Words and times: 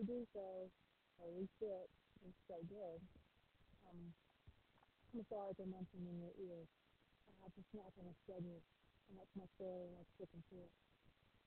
you 0.00 0.08
do 0.08 0.24
so. 0.32 0.64
Holy 1.20 1.44
shit, 1.60 1.84
it's 2.24 2.40
so 2.48 2.56
good. 2.72 2.98
Um, 3.84 4.00
I'm 5.12 5.24
sorry 5.28 5.52
for 5.60 5.68
mentioning 5.68 6.08
in 6.08 6.16
your 6.24 6.32
ear. 6.40 6.64
I 7.28 7.44
have 7.44 7.52
to 7.52 7.62
snack 7.68 7.92
on 8.00 8.08
a 8.08 8.16
schedule, 8.24 8.64
and 9.12 9.20
that's 9.20 9.34
my 9.36 9.44
story, 9.60 9.84
and 9.84 10.00
that's 10.00 10.12
sticking 10.16 10.40
to 10.40 10.56
it. 10.64 10.72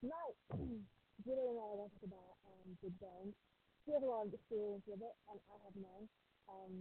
Tonight, 0.05 0.35
Julie 1.25 1.49
and 1.49 1.57
I 1.57 1.65
are 1.73 1.89
talking 1.89 2.13
about 2.13 2.37
um, 2.45 2.77
Big 2.85 2.93
Bang. 3.01 3.33
We 3.89 3.97
have 3.97 4.05
a 4.05 4.09
lot 4.13 4.29
of 4.29 4.37
experience 4.37 4.85
with 4.85 5.01
it, 5.01 5.15
and 5.33 5.41
I 5.49 5.57
have 5.65 5.73
none. 5.73 6.05
Um. 6.45 6.73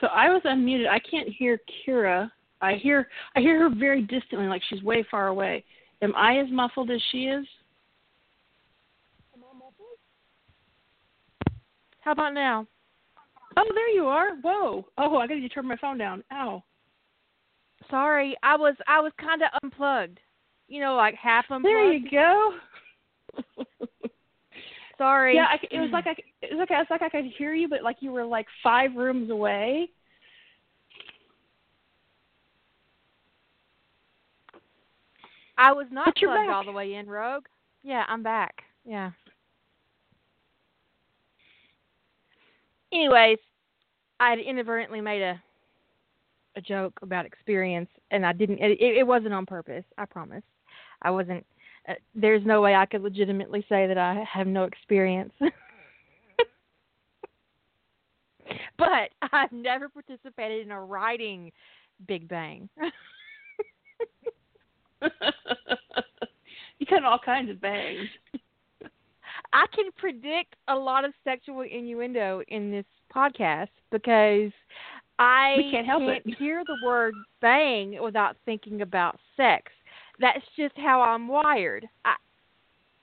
So 0.00 0.08
I 0.08 0.28
was 0.30 0.42
unmuted. 0.44 0.88
I 0.88 0.98
can't 0.98 1.28
hear 1.28 1.60
Kira. 1.86 2.30
I 2.60 2.74
hear 2.74 3.08
I 3.36 3.40
hear 3.40 3.58
her 3.60 3.74
very 3.74 4.02
distantly, 4.02 4.46
like 4.46 4.62
she's 4.68 4.82
way 4.82 5.04
far 5.10 5.28
away. 5.28 5.64
Am 6.02 6.14
I 6.16 6.38
as 6.38 6.50
muffled 6.50 6.90
as 6.90 7.00
she 7.12 7.24
is? 7.24 7.46
Am 9.34 9.42
I 9.44 9.52
muffled? 9.52 9.98
How 12.04 12.12
about 12.12 12.34
now? 12.34 12.66
Oh, 13.56 13.70
there 13.74 13.88
you 13.88 14.04
are. 14.04 14.36
Whoa. 14.42 14.84
Oh, 14.98 15.16
I 15.16 15.26
got 15.26 15.34
to 15.34 15.48
turn 15.48 15.66
my 15.66 15.76
phone 15.76 15.96
down. 15.96 16.22
Ow. 16.32 16.62
Sorry, 17.90 18.36
I 18.42 18.56
was 18.56 18.74
I 18.86 19.00
was 19.00 19.12
kind 19.18 19.42
of 19.42 19.48
unplugged. 19.62 20.18
You 20.68 20.80
know, 20.80 20.96
like 20.96 21.14
half 21.14 21.46
unplugged. 21.50 21.64
There 21.64 21.92
you 21.92 22.10
go. 22.10 22.52
Sorry. 24.98 25.34
Yeah, 25.34 25.46
I, 25.50 25.58
it 25.70 25.80
was 25.80 25.90
like 25.92 26.06
I 26.06 26.14
it 26.42 26.54
was 26.54 26.58
like 26.58 26.68
it's 26.70 26.90
like 26.90 27.02
I 27.02 27.08
could 27.08 27.24
hear 27.38 27.54
you, 27.54 27.68
but 27.68 27.82
like 27.82 27.96
you 28.00 28.12
were 28.12 28.24
like 28.24 28.46
five 28.62 28.94
rooms 28.94 29.30
away. 29.30 29.88
I 35.56 35.72
was 35.72 35.86
not 35.90 36.14
plugged 36.16 36.48
back. 36.48 36.54
all 36.54 36.64
the 36.64 36.72
way 36.72 36.94
in, 36.94 37.06
Rogue. 37.06 37.44
Yeah, 37.82 38.04
I'm 38.08 38.22
back. 38.22 38.62
Yeah. 38.84 39.12
Anyways, 42.94 43.38
I 44.20 44.30
had 44.30 44.38
inadvertently 44.38 45.00
made 45.00 45.22
a 45.22 45.42
a 46.56 46.60
joke 46.60 46.92
about 47.02 47.26
experience, 47.26 47.90
and 48.12 48.24
I 48.24 48.32
didn't. 48.32 48.60
It, 48.60 48.78
it 48.80 49.04
wasn't 49.06 49.34
on 49.34 49.44
purpose. 49.44 49.84
I 49.98 50.04
promise. 50.04 50.44
I 51.02 51.10
wasn't. 51.10 51.44
Uh, 51.88 51.94
there's 52.14 52.46
no 52.46 52.60
way 52.60 52.76
I 52.76 52.86
could 52.86 53.02
legitimately 53.02 53.66
say 53.68 53.88
that 53.88 53.98
I 53.98 54.24
have 54.32 54.46
no 54.46 54.62
experience. 54.64 55.32
but 58.78 59.10
I've 59.32 59.50
never 59.52 59.88
participated 59.88 60.64
in 60.64 60.70
a 60.70 60.80
writing 60.80 61.50
Big 62.06 62.28
Bang. 62.28 62.68
you 66.78 66.86
got 66.88 67.04
all 67.04 67.18
kinds 67.18 67.50
of 67.50 67.60
bangs. 67.60 68.08
I 69.54 69.66
can 69.74 69.86
predict 69.96 70.56
a 70.66 70.74
lot 70.74 71.04
of 71.04 71.12
sexual 71.22 71.60
innuendo 71.62 72.42
in 72.48 72.72
this 72.72 72.84
podcast 73.14 73.68
because 73.92 74.50
I 75.20 75.54
We 75.56 75.70
can't 75.70 75.86
help 75.86 76.02
it. 76.02 76.24
hear 76.38 76.64
the 76.66 76.76
word 76.84 77.14
bang 77.40 78.02
without 78.02 78.36
thinking 78.44 78.82
about 78.82 79.16
sex. 79.36 79.70
That's 80.20 80.44
just 80.56 80.76
how 80.76 81.00
I'm 81.02 81.28
wired. 81.28 81.88
I, 82.04 82.16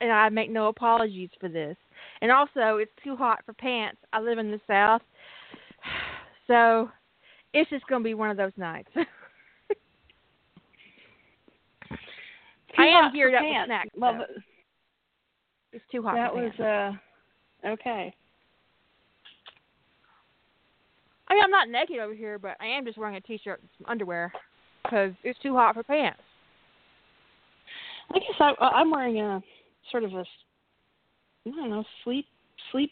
and 0.02 0.12
I 0.12 0.28
make 0.28 0.50
no 0.50 0.68
apologies 0.68 1.30
for 1.40 1.48
this. 1.48 1.78
And 2.22 2.32
also, 2.32 2.78
it's 2.78 2.92
too 3.02 3.16
hot 3.16 3.40
for 3.46 3.54
pants. 3.54 4.00
I 4.12 4.20
live 4.20 4.38
in 4.38 4.52
the 4.52 4.60
South. 4.68 5.02
So, 6.48 6.90
it's 7.54 7.70
just 7.70 7.86
going 7.88 8.02
to 8.02 8.04
be 8.04 8.14
one 8.14 8.30
of 8.30 8.36
those 8.36 8.52
nights. 8.58 8.90
I 12.78 12.88
am 12.88 13.14
geared 13.14 13.36
up 13.36 13.42
with 13.42 13.52
pants. 13.54 13.68
snacks, 13.70 13.90
Well, 13.96 14.26
it's 15.74 15.84
too 15.92 16.02
hot 16.02 16.16
that 16.16 16.34
was 16.34 16.52
uh 16.60 17.68
okay. 17.68 18.14
I 21.28 21.34
mean, 21.34 21.44
I'm 21.46 21.52
not 21.52 21.70
naked 21.70 22.00
over 22.00 22.14
here, 22.14 22.38
but 22.38 22.58
I 22.60 22.66
am 22.66 22.84
just 22.86 22.98
wearing 22.98 23.16
a 23.16 23.22
t-shirt 23.22 23.62
and 23.62 23.70
some 23.78 23.90
underwear 23.90 24.34
because 24.84 25.14
it's 25.24 25.40
too 25.40 25.54
hot 25.54 25.76
for 25.76 25.84
pants. 25.84 26.20
I 28.14 28.20
guess 28.20 28.36
I, 28.40 28.54
I'm 28.60 28.92
wearing 28.92 29.22
a 29.22 29.42
sort 29.92 30.04
of 30.04 30.14
a, 30.14 30.26
I 31.48 31.50
don't 31.50 31.70
know, 31.70 31.86
sleep 32.04 32.26
sleep 32.72 32.92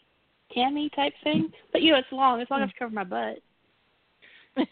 cami 0.56 0.94
type 0.94 1.12
thing. 1.22 1.52
But 1.72 1.82
you 1.82 1.92
know, 1.92 1.98
it's 1.98 2.08
long. 2.12 2.40
It's 2.40 2.50
long 2.50 2.60
enough 2.60 2.72
to 2.72 2.78
cover 2.78 2.94
my 2.94 3.04
butt. 3.04 3.38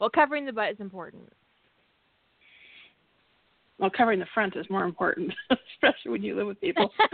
well, 0.00 0.10
covering 0.10 0.46
the 0.46 0.52
butt 0.52 0.70
is 0.70 0.80
important. 0.80 1.28
Well, 3.82 3.90
covering 3.90 4.20
the 4.20 4.26
front 4.32 4.54
is 4.54 4.64
more 4.70 4.84
important, 4.84 5.34
especially 5.50 6.12
when 6.12 6.22
you 6.22 6.36
live 6.36 6.46
with 6.46 6.60
people. 6.60 6.90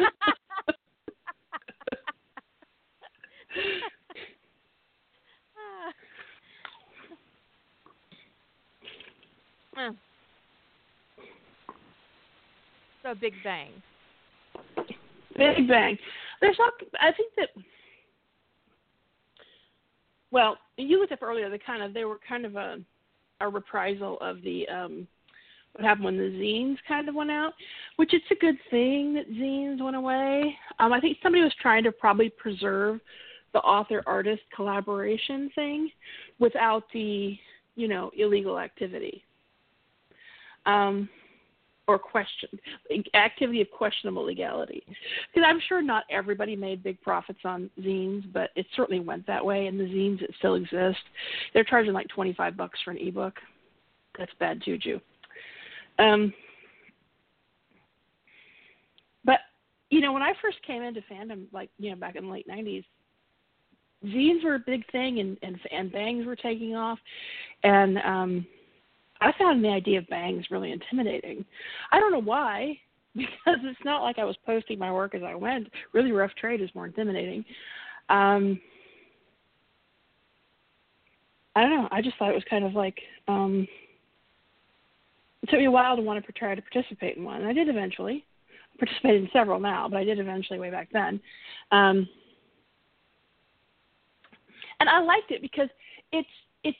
So 13.04 13.14
Big 13.14 13.32
Bang. 13.44 13.70
Big 15.36 15.68
Bang. 15.68 15.96
There's 16.40 16.56
not. 16.58 16.72
I 17.00 17.12
think 17.12 17.32
that. 17.36 17.50
Well, 20.32 20.58
you 20.76 20.98
looked 20.98 21.12
up 21.12 21.22
earlier. 21.22 21.48
They 21.48 21.58
kind 21.58 21.82
of 21.82 21.94
they 21.94 22.04
were 22.04 22.18
kind 22.28 22.44
of 22.44 22.56
a 22.56 22.78
a 23.40 23.48
reprisal 23.48 24.18
of 24.20 24.42
the 24.42 24.68
um 24.68 25.06
what 25.78 25.86
happened 25.86 26.06
when 26.06 26.16
the 26.16 26.24
zines 26.24 26.76
kind 26.88 27.08
of 27.08 27.14
went 27.14 27.30
out, 27.30 27.52
which 27.96 28.12
it's 28.12 28.24
a 28.32 28.34
good 28.34 28.56
thing 28.68 29.14
that 29.14 29.30
zines 29.30 29.80
went 29.80 29.94
away. 29.94 30.56
Um, 30.80 30.92
I 30.92 31.00
think 31.00 31.18
somebody 31.22 31.42
was 31.42 31.54
trying 31.62 31.84
to 31.84 31.92
probably 31.92 32.30
preserve 32.30 33.00
the 33.52 33.60
author 33.60 34.02
artist 34.04 34.42
collaboration 34.54 35.50
thing 35.54 35.90
without 36.40 36.82
the 36.92 37.38
you 37.76 37.88
know 37.88 38.10
illegal 38.16 38.58
activity. 38.58 39.22
Um, 40.66 41.08
or 41.86 41.98
question 41.98 42.50
activity 43.14 43.62
of 43.62 43.70
questionable 43.70 44.26
legality. 44.26 44.82
Because 45.32 45.46
I'm 45.48 45.60
sure 45.68 45.80
not 45.80 46.04
everybody 46.10 46.54
made 46.54 46.82
big 46.82 47.00
profits 47.00 47.38
on 47.44 47.70
zines, 47.80 48.30
but 48.30 48.50
it 48.56 48.66
certainly 48.76 49.00
went 49.00 49.26
that 49.26 49.42
way. 49.42 49.68
And 49.68 49.80
the 49.80 49.84
zines 49.84 50.20
that 50.20 50.28
still 50.36 50.56
exist, 50.56 50.98
they're 51.54 51.64
charging 51.64 51.94
like 51.94 52.08
25 52.08 52.58
bucks 52.58 52.78
for 52.84 52.90
an 52.90 52.98
ebook. 52.98 53.34
That's 54.18 54.32
bad 54.38 54.60
juju. 54.62 55.00
Um, 55.98 56.32
but 59.24 59.40
you 59.90 60.00
know, 60.00 60.12
when 60.12 60.22
I 60.22 60.32
first 60.40 60.58
came 60.66 60.82
into 60.82 61.02
fandom, 61.10 61.46
like 61.52 61.70
you 61.78 61.90
know, 61.90 61.96
back 61.96 62.16
in 62.16 62.26
the 62.26 62.32
late 62.32 62.48
90s, 62.48 62.84
zines 64.04 64.44
were 64.44 64.54
a 64.54 64.60
big 64.60 64.90
thing, 64.90 65.20
and 65.20 65.38
and, 65.42 65.58
and 65.70 65.92
bangs 65.92 66.26
were 66.26 66.36
taking 66.36 66.74
off, 66.74 66.98
and 67.64 67.98
um, 67.98 68.46
I 69.20 69.32
found 69.38 69.64
the 69.64 69.68
idea 69.68 69.98
of 69.98 70.08
bangs 70.08 70.46
really 70.50 70.72
intimidating. 70.72 71.44
I 71.90 71.98
don't 71.98 72.12
know 72.12 72.20
why, 72.20 72.78
because 73.16 73.58
it's 73.64 73.84
not 73.84 74.02
like 74.02 74.18
I 74.18 74.24
was 74.24 74.36
posting 74.46 74.78
my 74.78 74.92
work 74.92 75.14
as 75.14 75.22
I 75.22 75.34
went. 75.34 75.68
Really 75.92 76.12
rough 76.12 76.34
trade 76.36 76.60
is 76.60 76.70
more 76.74 76.86
intimidating. 76.86 77.44
Um, 78.08 78.60
I 81.56 81.62
don't 81.62 81.70
know. 81.70 81.88
I 81.90 82.00
just 82.02 82.16
thought 82.18 82.30
it 82.30 82.34
was 82.34 82.44
kind 82.48 82.64
of 82.64 82.74
like 82.74 82.98
um, 83.26 83.66
it 85.42 85.48
took 85.48 85.58
me 85.58 85.66
a 85.66 85.70
while 85.70 85.96
to 85.96 86.02
want 86.02 86.24
to 86.24 86.32
try 86.32 86.54
to 86.54 86.62
participate 86.62 87.16
in 87.16 87.24
one. 87.24 87.40
And 87.40 87.48
I 87.48 87.52
did 87.52 87.68
eventually. 87.68 88.24
I 88.74 88.78
participated 88.78 89.22
in 89.22 89.30
several 89.32 89.60
now, 89.60 89.88
but 89.88 89.98
I 89.98 90.04
did 90.04 90.18
eventually 90.18 90.58
way 90.58 90.70
back 90.70 90.88
then. 90.92 91.20
Um, 91.70 92.08
and 94.80 94.88
I 94.88 95.00
liked 95.00 95.30
it 95.30 95.42
because 95.42 95.68
it's 96.12 96.28
it's 96.64 96.78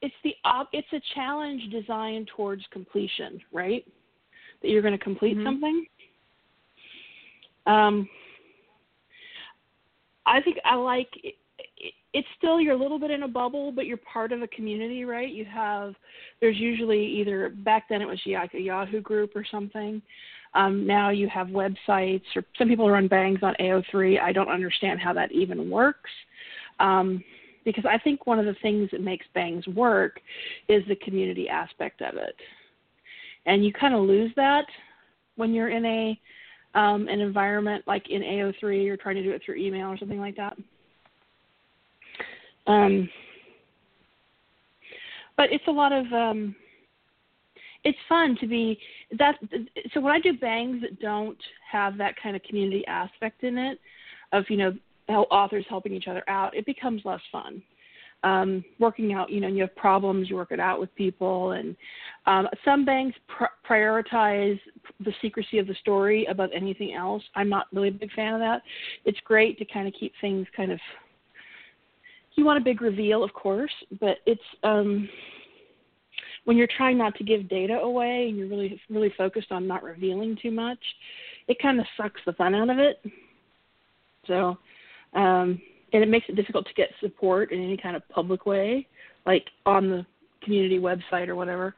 it's 0.00 0.14
the 0.24 0.34
it's 0.72 0.92
a 0.92 1.00
challenge 1.14 1.70
designed 1.70 2.28
towards 2.36 2.62
completion, 2.70 3.40
right? 3.52 3.86
That 4.60 4.68
you're 4.68 4.82
going 4.82 4.96
to 4.96 5.02
complete 5.02 5.36
Mhm. 5.36 5.44
something. 5.44 5.86
Um, 7.66 8.08
I 10.26 10.40
think 10.40 10.58
I 10.64 10.74
like 10.74 11.08
it, 11.22 11.36
it's 12.14 12.28
still 12.36 12.60
you're 12.60 12.74
a 12.74 12.78
little 12.78 12.98
bit 12.98 13.10
in 13.10 13.22
a 13.22 13.28
bubble, 13.28 13.72
but 13.72 13.86
you're 13.86 13.96
part 13.98 14.32
of 14.32 14.42
a 14.42 14.48
community, 14.48 15.04
right? 15.04 15.32
You 15.32 15.44
have 15.46 15.94
there's 16.40 16.58
usually 16.58 17.04
either 17.04 17.50
back 17.50 17.88
then 17.88 18.02
it 18.02 18.08
was 18.08 18.20
like 18.26 18.54
a 18.54 18.60
Yahoo 18.60 19.00
group 19.00 19.32
or 19.34 19.44
something. 19.50 20.02
Um, 20.54 20.86
now 20.86 21.08
you 21.08 21.28
have 21.28 21.46
websites, 21.48 22.24
or 22.36 22.44
some 22.58 22.68
people 22.68 22.90
run 22.90 23.08
bangs 23.08 23.38
on 23.42 23.54
AO3. 23.58 24.20
I 24.20 24.32
don't 24.32 24.50
understand 24.50 25.00
how 25.00 25.14
that 25.14 25.32
even 25.32 25.70
works. 25.70 26.10
Um, 26.78 27.24
because 27.64 27.84
I 27.88 27.96
think 27.96 28.26
one 28.26 28.38
of 28.38 28.44
the 28.44 28.56
things 28.60 28.90
that 28.90 29.00
makes 29.00 29.24
bangs 29.34 29.66
work 29.68 30.20
is 30.68 30.82
the 30.88 30.96
community 30.96 31.48
aspect 31.48 32.02
of 32.02 32.16
it. 32.16 32.34
And 33.46 33.64
you 33.64 33.72
kind 33.72 33.94
of 33.94 34.02
lose 34.02 34.32
that 34.36 34.66
when 35.36 35.54
you're 35.54 35.70
in 35.70 35.84
a 35.86 36.20
um, 36.74 37.06
an 37.08 37.20
environment 37.20 37.84
like 37.86 38.08
in 38.08 38.22
AO3 38.22 38.88
or 38.88 38.96
trying 38.96 39.16
to 39.16 39.22
do 39.22 39.32
it 39.32 39.42
through 39.44 39.56
email 39.56 39.88
or 39.88 39.98
something 39.98 40.20
like 40.20 40.36
that. 40.36 40.56
Um, 42.66 43.08
but 45.36 45.52
it's 45.52 45.66
a 45.66 45.70
lot 45.70 45.92
of 45.92 46.06
um, 46.12 46.54
it's 47.84 47.98
fun 48.08 48.36
to 48.40 48.46
be 48.46 48.78
that. 49.18 49.36
So 49.92 50.00
when 50.00 50.12
I 50.12 50.20
do 50.20 50.34
bangs 50.34 50.82
that 50.82 51.00
don't 51.00 51.38
have 51.70 51.98
that 51.98 52.14
kind 52.22 52.36
of 52.36 52.42
community 52.42 52.84
aspect 52.86 53.42
in 53.42 53.58
it, 53.58 53.78
of 54.32 54.44
you 54.48 54.56
know 54.56 54.72
authors 55.08 55.64
helping 55.68 55.92
each 55.92 56.08
other 56.08 56.22
out, 56.28 56.56
it 56.56 56.64
becomes 56.66 57.02
less 57.04 57.20
fun 57.30 57.62
um, 58.24 58.64
working 58.78 59.12
out, 59.12 59.30
you 59.30 59.40
know, 59.40 59.48
you 59.48 59.62
have 59.62 59.74
problems, 59.74 60.30
you 60.30 60.36
work 60.36 60.52
it 60.52 60.60
out 60.60 60.78
with 60.78 60.94
people. 60.94 61.52
And 61.52 61.76
um, 62.26 62.48
some 62.64 62.84
banks 62.84 63.18
pr- 63.26 63.44
prioritize 63.68 64.58
the 65.00 65.12
secrecy 65.20 65.58
of 65.58 65.66
the 65.66 65.74
story 65.74 66.26
above 66.26 66.50
anything 66.54 66.94
else. 66.94 67.22
I'm 67.34 67.48
not 67.48 67.66
really 67.72 67.88
a 67.88 67.92
big 67.92 68.12
fan 68.12 68.34
of 68.34 68.40
that. 68.40 68.62
It's 69.04 69.18
great 69.24 69.58
to 69.58 69.64
kind 69.64 69.88
of 69.88 69.94
keep 69.98 70.12
things 70.20 70.46
kind 70.56 70.72
of. 70.72 70.80
You 72.34 72.44
want 72.44 72.58
a 72.58 72.64
big 72.64 72.80
reveal, 72.80 73.22
of 73.22 73.32
course, 73.34 73.72
but 74.00 74.18
it's 74.26 74.40
um, 74.62 75.08
when 76.44 76.56
you're 76.56 76.68
trying 76.76 76.98
not 76.98 77.14
to 77.16 77.24
give 77.24 77.48
data 77.48 77.74
away 77.74 78.26
and 78.28 78.36
you're 78.36 78.48
really 78.48 78.80
really 78.90 79.12
focused 79.16 79.52
on 79.52 79.66
not 79.66 79.82
revealing 79.82 80.36
too 80.40 80.50
much, 80.50 80.78
it 81.48 81.58
kind 81.60 81.78
of 81.78 81.86
sucks 81.96 82.20
the 82.26 82.32
fun 82.32 82.54
out 82.54 82.70
of 82.70 82.78
it. 82.78 83.02
So 84.26 84.56
um, 85.14 85.60
and 85.92 86.02
it 86.02 86.08
makes 86.08 86.26
it 86.28 86.36
difficult 86.36 86.66
to 86.66 86.74
get 86.74 86.90
support 87.00 87.52
in 87.52 87.62
any 87.62 87.76
kind 87.76 87.96
of 87.96 88.08
public 88.08 88.46
way, 88.46 88.86
like 89.26 89.46
on 89.66 89.90
the 89.90 90.06
community 90.42 90.78
website 90.78 91.28
or 91.28 91.36
whatever. 91.36 91.74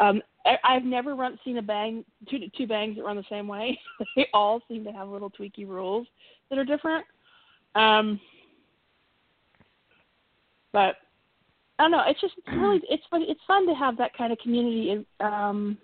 Um, 0.00 0.22
I, 0.44 0.56
I've 0.64 0.84
never 0.84 1.14
run 1.14 1.38
seen 1.44 1.58
a 1.58 1.62
bang 1.62 2.04
two 2.28 2.38
two 2.56 2.66
bangs 2.66 2.96
that 2.96 3.04
run 3.04 3.16
the 3.16 3.24
same 3.30 3.48
way. 3.48 3.78
they 4.16 4.26
all 4.32 4.60
seem 4.68 4.84
to 4.84 4.92
have 4.92 5.08
little 5.08 5.30
tweaky 5.30 5.66
rules 5.66 6.06
that 6.50 6.58
are 6.58 6.64
different. 6.64 7.04
Um, 7.74 8.20
but 10.72 10.96
I 11.78 11.84
don't 11.84 11.90
know. 11.90 12.02
It's 12.06 12.20
just 12.20 12.34
it's 12.38 12.56
really 12.56 12.80
it's 12.90 13.02
fun. 13.10 13.24
It's 13.26 13.40
fun 13.46 13.66
to 13.66 13.74
have 13.74 13.96
that 13.98 14.16
kind 14.16 14.32
of 14.32 14.38
community 14.38 14.90
in 14.90 15.26
um, 15.26 15.78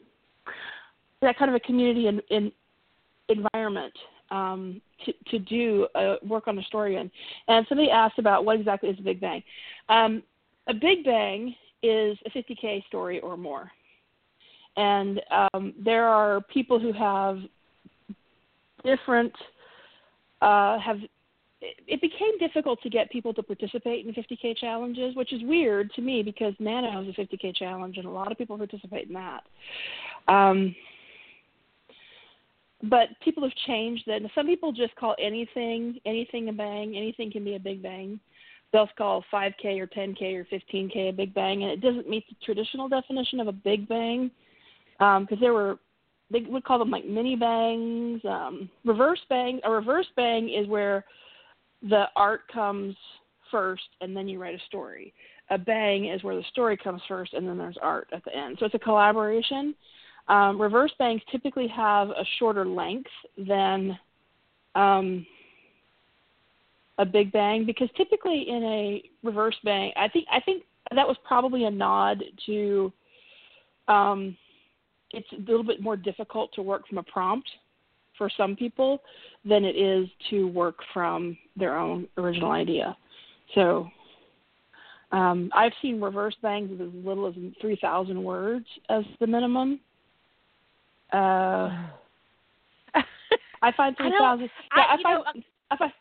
that 1.20 1.38
kind 1.38 1.50
of 1.50 1.55
a 1.55 1.61
community 1.61 2.06
in, 2.06 2.20
in 2.31 2.52
environment 3.29 3.93
um, 4.31 4.81
to, 5.05 5.12
to 5.31 5.38
do 5.38 5.87
uh, 5.94 6.17
work 6.26 6.49
on 6.49 6.58
a 6.58 6.62
story 6.62 6.96
in. 6.96 7.11
And 7.49 7.67
somebody 7.69 7.90
asked 7.90 8.19
about 8.19 8.44
what 8.44 8.58
exactly 8.58 8.90
is 8.90 8.99
a 8.99 9.02
Big 9.02 9.20
Bang. 9.20 9.43
Um, 9.88 10.23
a 10.69 10.75
Big 10.75 11.05
Bang 11.05 11.55
is 11.82 12.19
a 12.26 12.31
50k 12.31 12.87
story 12.87 13.20
or 13.20 13.37
more, 13.37 13.70
and 14.76 15.20
um, 15.31 15.75
there 15.82 16.06
are 16.06 16.41
people 16.43 16.79
who 16.79 16.93
have 16.93 17.38
different 18.84 19.32
uh, 20.43 20.79
have. 20.79 20.99
It 21.60 22.00
became 22.00 22.38
difficult 22.38 22.81
to 22.82 22.90
get 22.90 23.10
people 23.10 23.34
to 23.34 23.43
participate 23.43 24.06
in 24.06 24.14
50k 24.14 24.56
challenges, 24.58 25.16
which 25.16 25.32
is 25.32 25.43
weird 25.43 25.93
to 25.94 26.02
me 26.02 26.22
because 26.22 26.55
Nano 26.60 27.02
is 27.02 27.08
a 27.08 27.20
50k 27.20 27.56
challenge, 27.56 27.96
and 27.96 28.06
a 28.06 28.10
lot 28.10 28.31
of 28.31 28.38
people 28.38 28.56
participate 28.56 29.08
in 29.08 29.14
that. 29.14 29.43
Um, 30.28 30.75
but 32.84 33.08
people 33.25 33.43
have 33.43 33.52
changed 33.66 34.05
that. 34.06 34.22
Some 34.37 34.46
people 34.46 34.70
just 34.70 34.94
call 34.94 35.16
anything 35.20 35.99
anything 36.06 36.49
a 36.49 36.52
bang. 36.52 36.96
Anything 36.96 37.32
can 37.32 37.44
be 37.44 37.56
a 37.56 37.60
big 37.60 37.82
bang. 37.82 38.20
They'll 38.72 38.88
call 38.96 39.25
5K 39.32 39.81
or 39.81 39.87
10K 39.87 40.37
or 40.37 40.44
15K 40.44 41.08
a 41.08 41.12
big 41.12 41.34
bang, 41.34 41.62
and 41.62 41.72
it 41.72 41.81
doesn't 41.81 42.08
meet 42.08 42.25
the 42.28 42.37
traditional 42.44 42.88
definition 42.88 43.40
of 43.40 43.49
a 43.49 43.52
big 43.52 43.88
bang 43.88 44.31
because 44.99 45.32
um, 45.32 45.38
there 45.40 45.55
were 45.55 45.78
they 46.31 46.40
would 46.40 46.64
call 46.64 46.78
them 46.78 46.90
like 46.90 47.06
mini 47.06 47.37
bangs, 47.37 48.20
um, 48.25 48.69
reverse 48.84 49.20
bang. 49.28 49.60
A 49.64 49.70
reverse 49.70 50.06
bang 50.14 50.50
is 50.50 50.69
where 50.69 51.05
the 51.82 52.04
art 52.16 52.42
comes 52.52 52.96
first 53.50 53.82
and 54.00 54.16
then 54.16 54.28
you 54.28 54.40
write 54.40 54.54
a 54.54 54.66
story. 54.66 55.12
A 55.50 55.58
bang 55.58 56.06
is 56.06 56.22
where 56.22 56.36
the 56.36 56.44
story 56.50 56.76
comes 56.76 57.00
first 57.08 57.32
and 57.32 57.48
then 57.48 57.58
there's 57.58 57.78
art 57.80 58.08
at 58.12 58.25
the 58.25 58.36
end. 58.36 58.56
So 58.58 58.66
it's 58.66 58.75
a 58.75 58.78
collaboration. 58.78 59.75
Um, 60.28 60.60
reverse 60.60 60.92
bangs 60.98 61.22
typically 61.30 61.69
have 61.69 62.10
a 62.10 62.25
shorter 62.38 62.66
length 62.66 63.10
than 63.46 63.98
um, 64.75 65.26
a 66.98 67.06
big 67.06 67.32
bang 67.32 67.64
because 67.64 67.88
typically 67.96 68.46
in 68.48 68.62
a 68.62 69.02
reverse 69.22 69.56
bang, 69.64 69.92
I 69.96 70.08
think 70.08 70.26
I 70.31 70.40
think 70.40 70.64
that 70.94 71.06
was 71.06 71.16
probably 71.26 71.64
a 71.64 71.70
nod 71.70 72.22
to 72.46 72.92
um, 73.88 74.36
it's 75.12 75.28
a 75.32 75.50
little 75.50 75.64
bit 75.64 75.81
more 75.81 75.96
difficult 75.96 76.52
to 76.54 76.62
work 76.62 76.86
from 76.86 76.98
a 76.98 77.02
prompt 77.02 77.48
for 78.19 78.29
some 78.37 78.55
people 78.55 79.00
than 79.44 79.65
it 79.65 79.76
is 79.76 80.09
to 80.31 80.49
work 80.49 80.76
from 80.93 81.38
their 81.56 81.79
own 81.79 82.06
original 82.19 82.50
idea. 82.50 82.97
So 83.55 83.88
um, 85.12 85.50
I've 85.55 85.73
seen 85.81 86.00
reverse 86.00 86.37
bangs 86.43 86.70
with 86.70 86.81
as 86.81 87.05
little 87.05 87.26
as 87.26 87.35
3,000 87.61 88.23
words 88.23 88.67
as 88.91 89.05
the 89.20 89.26
minimum. 89.26 89.81
Uh, 91.12 91.88
I 93.62 93.73
find 93.76 93.97
three 93.97 94.12
thousand. 94.19 94.50
Yeah, 94.76 94.82
I, 94.82 94.94
I 94.94 95.03
find. 95.03 95.25
Know, 95.25 95.43
I 95.70 95.76
find 95.76 95.93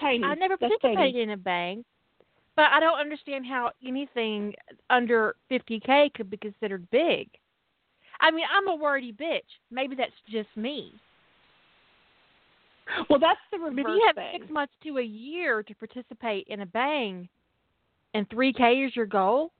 tiny. 0.00 0.24
I 0.24 0.34
never 0.34 0.56
That's 0.60 0.72
participated 0.80 1.14
tiny. 1.14 1.22
in 1.22 1.30
a 1.30 1.36
bang, 1.36 1.84
but 2.56 2.66
I 2.72 2.80
don't 2.80 2.98
understand 2.98 3.46
how 3.46 3.72
anything 3.86 4.54
under 4.88 5.34
50k 5.50 6.14
could 6.14 6.30
be 6.30 6.36
considered 6.36 6.88
big. 6.90 7.28
I 8.20 8.30
mean, 8.30 8.44
I'm 8.52 8.68
a 8.68 8.74
wordy 8.74 9.12
bitch. 9.12 9.40
Maybe 9.70 9.96
that's 9.96 10.12
just 10.28 10.48
me. 10.56 10.92
Well, 13.10 13.18
that's 13.18 13.40
the 13.52 13.58
reverse 13.58 13.78
if 13.78 13.86
you 13.86 14.02
have 14.06 14.16
bang. 14.16 14.40
six 14.40 14.50
months 14.50 14.72
to 14.84 14.98
a 14.98 15.02
year 15.02 15.62
to 15.62 15.74
participate 15.74 16.46
in 16.48 16.60
a 16.60 16.66
bang, 16.66 17.28
and 18.14 18.28
3k 18.28 18.86
is 18.86 18.96
your 18.96 19.06
goal. 19.06 19.52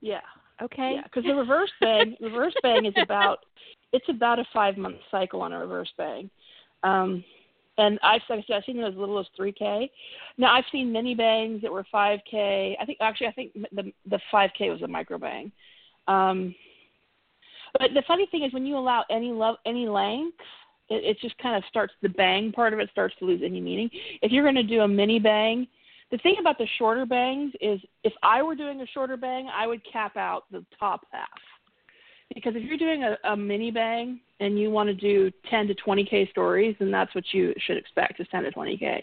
Yeah. 0.00 0.20
Okay. 0.62 0.92
Yeah, 0.96 1.02
because 1.04 1.24
the 1.24 1.34
reverse 1.34 1.70
bang, 1.80 2.16
reverse 2.20 2.54
bang 2.62 2.86
is 2.86 2.94
about 3.00 3.38
it's 3.92 4.08
about 4.08 4.38
a 4.38 4.44
five 4.52 4.76
month 4.76 4.96
cycle 5.10 5.42
on 5.42 5.52
a 5.52 5.58
reverse 5.58 5.92
bang. 5.96 6.30
Um, 6.82 7.24
and 7.78 7.98
I've 8.02 8.20
like 8.28 8.40
I 8.40 8.44
said, 8.46 8.56
I've 8.56 8.64
seen 8.64 8.76
them 8.76 8.90
as 8.90 8.98
little 8.98 9.18
as 9.18 9.26
three 9.36 9.52
K. 9.52 9.90
Now 10.36 10.54
I've 10.54 10.64
seen 10.70 10.92
mini 10.92 11.14
bangs 11.14 11.62
that 11.62 11.72
were 11.72 11.84
five 11.90 12.20
K. 12.30 12.76
I 12.80 12.84
think 12.84 12.98
actually 13.00 13.28
I 13.28 13.32
think 13.32 13.52
the 13.54 13.92
the 14.08 14.20
five 14.30 14.50
K 14.56 14.70
was 14.70 14.82
a 14.82 14.88
micro 14.88 15.18
bang. 15.18 15.50
Um, 16.08 16.54
but 17.78 17.90
the 17.94 18.02
funny 18.06 18.26
thing 18.26 18.44
is 18.44 18.52
when 18.52 18.66
you 18.66 18.76
allow 18.76 19.04
any 19.10 19.30
love 19.32 19.56
any 19.66 19.88
length, 19.88 20.38
it, 20.88 21.04
it 21.04 21.20
just 21.20 21.36
kind 21.38 21.56
of 21.56 21.62
starts 21.68 21.94
the 22.02 22.08
bang 22.08 22.52
part 22.52 22.72
of 22.72 22.80
it 22.80 22.90
starts 22.90 23.14
to 23.18 23.24
lose 23.24 23.40
any 23.44 23.60
meaning. 23.60 23.88
If 24.22 24.32
you're 24.32 24.44
going 24.44 24.54
to 24.56 24.62
do 24.62 24.80
a 24.80 24.88
mini 24.88 25.18
bang, 25.18 25.66
the 26.10 26.18
thing 26.18 26.36
about 26.40 26.58
the 26.58 26.66
shorter 26.78 27.06
bangs 27.06 27.52
is 27.60 27.80
if 28.02 28.12
I 28.22 28.42
were 28.42 28.56
doing 28.56 28.80
a 28.80 28.86
shorter 28.86 29.16
bang, 29.16 29.48
I 29.54 29.66
would 29.66 29.80
cap 29.90 30.16
out 30.16 30.44
the 30.50 30.64
top 30.78 31.06
half. 31.12 31.28
Because 32.34 32.54
if 32.54 32.62
you're 32.62 32.78
doing 32.78 33.02
a, 33.02 33.16
a 33.28 33.36
mini 33.36 33.70
bang 33.70 34.20
and 34.38 34.58
you 34.58 34.70
want 34.70 34.88
to 34.88 34.94
do 34.94 35.32
10 35.50 35.66
to 35.68 35.74
20k 35.74 36.30
stories, 36.30 36.76
then 36.78 36.90
that's 36.90 37.14
what 37.14 37.24
you 37.32 37.52
should 37.66 37.76
expect 37.76 38.20
is 38.20 38.26
10 38.30 38.44
to 38.44 38.52
20k. 38.52 39.02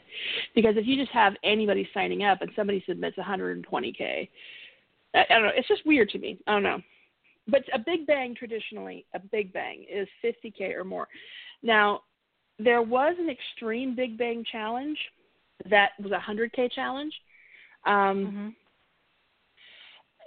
Because 0.56 0.76
if 0.78 0.86
you 0.86 0.96
just 0.96 1.12
have 1.12 1.34
anybody 1.44 1.88
signing 1.94 2.24
up 2.24 2.42
and 2.42 2.52
somebody 2.56 2.84
submits 2.88 3.18
120k, 3.18 4.30
I, 5.14 5.20
I 5.20 5.34
don't 5.34 5.44
know. 5.44 5.52
It's 5.56 5.68
just 5.68 5.86
weird 5.86 6.10
to 6.10 6.20
me. 6.20 6.40
I 6.48 6.54
don't 6.54 6.64
know. 6.64 6.80
But 7.48 7.64
a 7.74 7.80
big 7.80 8.06
bang 8.06 8.36
traditionally, 8.36 9.06
a 9.14 9.20
big 9.20 9.54
bang 9.54 9.86
is 9.90 10.08
50k 10.24 10.76
or 10.76 10.84
more. 10.84 11.08
Now, 11.64 12.02
there 12.60 12.82
was 12.82 13.16
an 13.20 13.30
extreme 13.30 13.96
big 13.96 14.18
bang 14.18 14.44
challenge 14.52 14.98
that 15.70 15.92
was 16.02 16.12
a 16.12 16.20
hundred 16.20 16.54
k 16.54 16.70
challenge. 16.74 17.14
Um, 17.86 17.94
mm-hmm. 17.94 18.50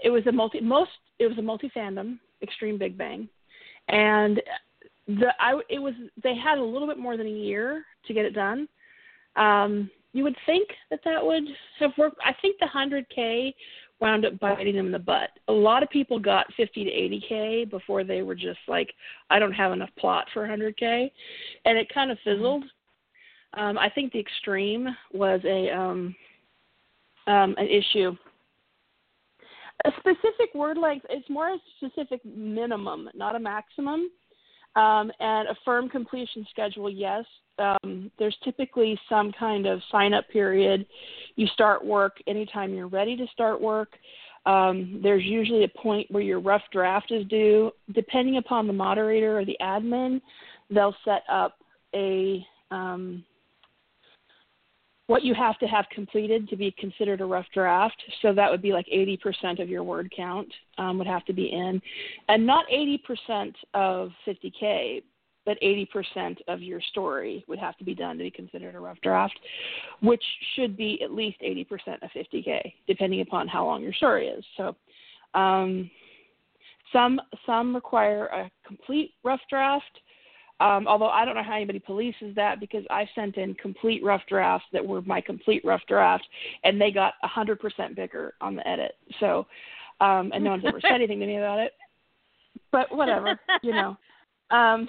It 0.03 0.11
was 0.11 0.27
a 0.27 0.33
multi 0.33 0.61
most 0.61 0.91
it 1.19 1.27
was 1.27 1.39
a 1.39 1.43
multi 1.43 1.71
fandom 1.77 2.19
extreme 2.43 2.79
Big 2.79 2.97
Bang, 2.97 3.29
and 3.89 4.41
the 5.07 5.33
I 5.39 5.61
it 5.69 5.79
was 5.79 5.95
they 6.23 6.35
had 6.35 6.59
a 6.59 6.65
little 6.65 6.89
bit 6.89 6.99
more 6.99 7.17
than 7.17 7.27
a 7.27 7.31
year 7.31 7.85
to 8.07 8.15
get 8.15 8.25
it 8.25 8.35
done. 8.35 8.69
Um, 9.37 9.91
you 10.13 10.25
would 10.25 10.37
think 10.47 10.69
that 10.91 11.01
that 11.05 11.25
would 11.25 11.45
have 11.79 11.93
worked. 11.99 12.19
I 12.25 12.35
think 12.41 12.57
the 12.59 12.67
hundred 12.67 13.07
k 13.15 13.55
wound 14.01 14.25
up 14.25 14.39
biting 14.39 14.77
them 14.77 14.87
in 14.87 14.93
the 14.93 14.99
butt. 14.99 15.31
A 15.49 15.53
lot 15.53 15.83
of 15.83 15.91
people 15.91 16.19
got 16.19 16.47
50 16.57 16.85
to 16.85 16.91
80k 16.91 17.71
before 17.71 18.05
they 18.05 18.23
were 18.23 18.35
just 18.35 18.59
like, 18.67 18.93
I 19.29 19.39
don't 19.39 19.53
have 19.53 19.73
enough 19.73 19.91
plot 19.99 20.27
for 20.33 20.47
100k, 20.47 21.11
and 21.65 21.79
it 21.79 21.93
kind 21.93 22.11
of 22.11 22.19
mm-hmm. 22.19 22.31
fizzled. 22.31 22.65
Um, 23.55 23.79
I 23.79 23.89
think 23.91 24.13
the 24.13 24.21
extreme 24.21 24.89
was 25.13 25.41
a 25.45 25.71
um, 25.77 26.15
um, 27.27 27.55
an 27.59 27.69
issue. 27.69 28.17
A 29.85 29.91
specific 29.99 30.55
word 30.55 30.77
length 30.77 31.07
is 31.11 31.25
more 31.29 31.49
a 31.49 31.59
specific 31.79 32.21
minimum, 32.25 33.09
not 33.15 33.35
a 33.35 33.41
maximum. 33.41 34.11
Um, 34.77 35.11
and 35.19 35.49
a 35.49 35.57
firm 35.65 35.89
completion 35.89 36.47
schedule, 36.51 36.89
yes. 36.89 37.25
Um, 37.59 38.11
there's 38.19 38.37
typically 38.45 38.99
some 39.09 39.33
kind 39.33 39.67
of 39.67 39.81
sign 39.91 40.15
up 40.15 40.29
period. 40.29 40.87
You 41.37 41.47
start 41.49 41.85
work 41.85 42.17
anytime 42.27 42.73
you're 42.73 42.89
ready 42.89 43.17
to 43.17 43.27
start 43.33 43.61
work. 43.61 43.97
Um, 44.47 45.01
there's 45.03 45.25
usually 45.25 45.65
a 45.65 45.79
point 45.83 46.11
where 46.11 46.23
your 46.23 46.41
rough 46.41 46.63
draft 46.73 47.11
is 47.11 47.27
due. 47.27 47.73
Depending 47.93 48.39
upon 48.39 48.67
the 48.67 48.73
moderator 48.73 49.39
or 49.39 49.45
the 49.45 49.57
admin, 49.61 50.21
they'll 50.71 50.97
set 51.05 51.23
up 51.29 51.59
a 51.95 52.45
um, 52.71 53.25
what 55.11 55.25
you 55.25 55.35
have 55.35 55.59
to 55.59 55.67
have 55.67 55.87
completed 55.93 56.49
to 56.49 56.55
be 56.55 56.73
considered 56.79 57.21
a 57.21 57.25
rough 57.25 57.47
draft. 57.53 58.01
So 58.23 58.33
that 58.33 58.49
would 58.49 58.63
be 58.63 58.73
like 58.73 58.87
80% 58.87 59.61
of 59.61 59.69
your 59.69 59.83
word 59.83 60.09
count 60.17 60.47
um, 60.79 60.99
would 60.99 61.09
have 61.09 61.25
to 61.25 61.33
be 61.33 61.47
in, 61.47 61.83
and 62.29 62.47
not 62.47 62.65
80% 62.73 63.53
of 63.75 64.13
50k, 64.25 65.03
but 65.45 65.59
80% 65.61 66.37
of 66.47 66.63
your 66.63 66.81
story 66.93 67.45
would 67.49 67.59
have 67.59 67.77
to 67.79 67.85
be 67.85 67.93
done 67.93 68.19
to 68.19 68.23
be 68.23 68.31
considered 68.31 68.77
a 68.77 68.79
rough 68.79 69.01
draft, 69.03 69.37
which 70.01 70.23
should 70.55 70.77
be 70.77 71.03
at 71.03 71.11
least 71.11 71.41
80% 71.41 71.67
of 72.03 72.11
50k, 72.15 72.73
depending 72.87 73.21
upon 73.21 73.49
how 73.49 73.67
long 73.67 73.83
your 73.83 73.95
story 73.95 74.29
is. 74.29 74.45
So. 74.57 74.77
Um, 75.35 75.91
some 76.93 77.21
some 77.47 77.73
require 77.73 78.27
a 78.27 78.51
complete 78.67 79.13
rough 79.23 79.41
draft. 79.49 80.01
Um, 80.61 80.87
although 80.87 81.09
I 81.09 81.25
don't 81.25 81.35
know 81.35 81.43
how 81.43 81.57
anybody 81.57 81.81
polices 81.81 82.35
that 82.35 82.61
because 82.61 82.85
I 82.91 83.09
sent 83.15 83.37
in 83.37 83.55
complete 83.55 84.05
rough 84.05 84.23
drafts 84.29 84.67
that 84.73 84.87
were 84.87 85.01
my 85.03 85.21
complete 85.21 85.65
rough 85.65 85.81
draft, 85.89 86.27
and 86.65 86.81
they 86.81 86.91
got 86.91 87.15
a 87.23 87.29
hundred 87.29 87.61
percent 87.61 87.97
bigger 87.97 88.35
on 88.41 88.55
the 88.55 88.69
edit. 88.69 88.97
So, 89.21 89.47
um, 90.01 90.31
and 90.35 90.45
no 90.45 90.51
one's 90.51 90.65
ever 90.67 90.81
said 90.81 90.93
anything 90.93 91.19
to 91.21 91.27
me 91.27 91.37
about 91.37 91.59
it. 91.59 91.73
But 92.71 92.95
whatever, 92.95 93.39
you 93.63 93.73
know. 93.73 93.97
Um, 94.53 94.89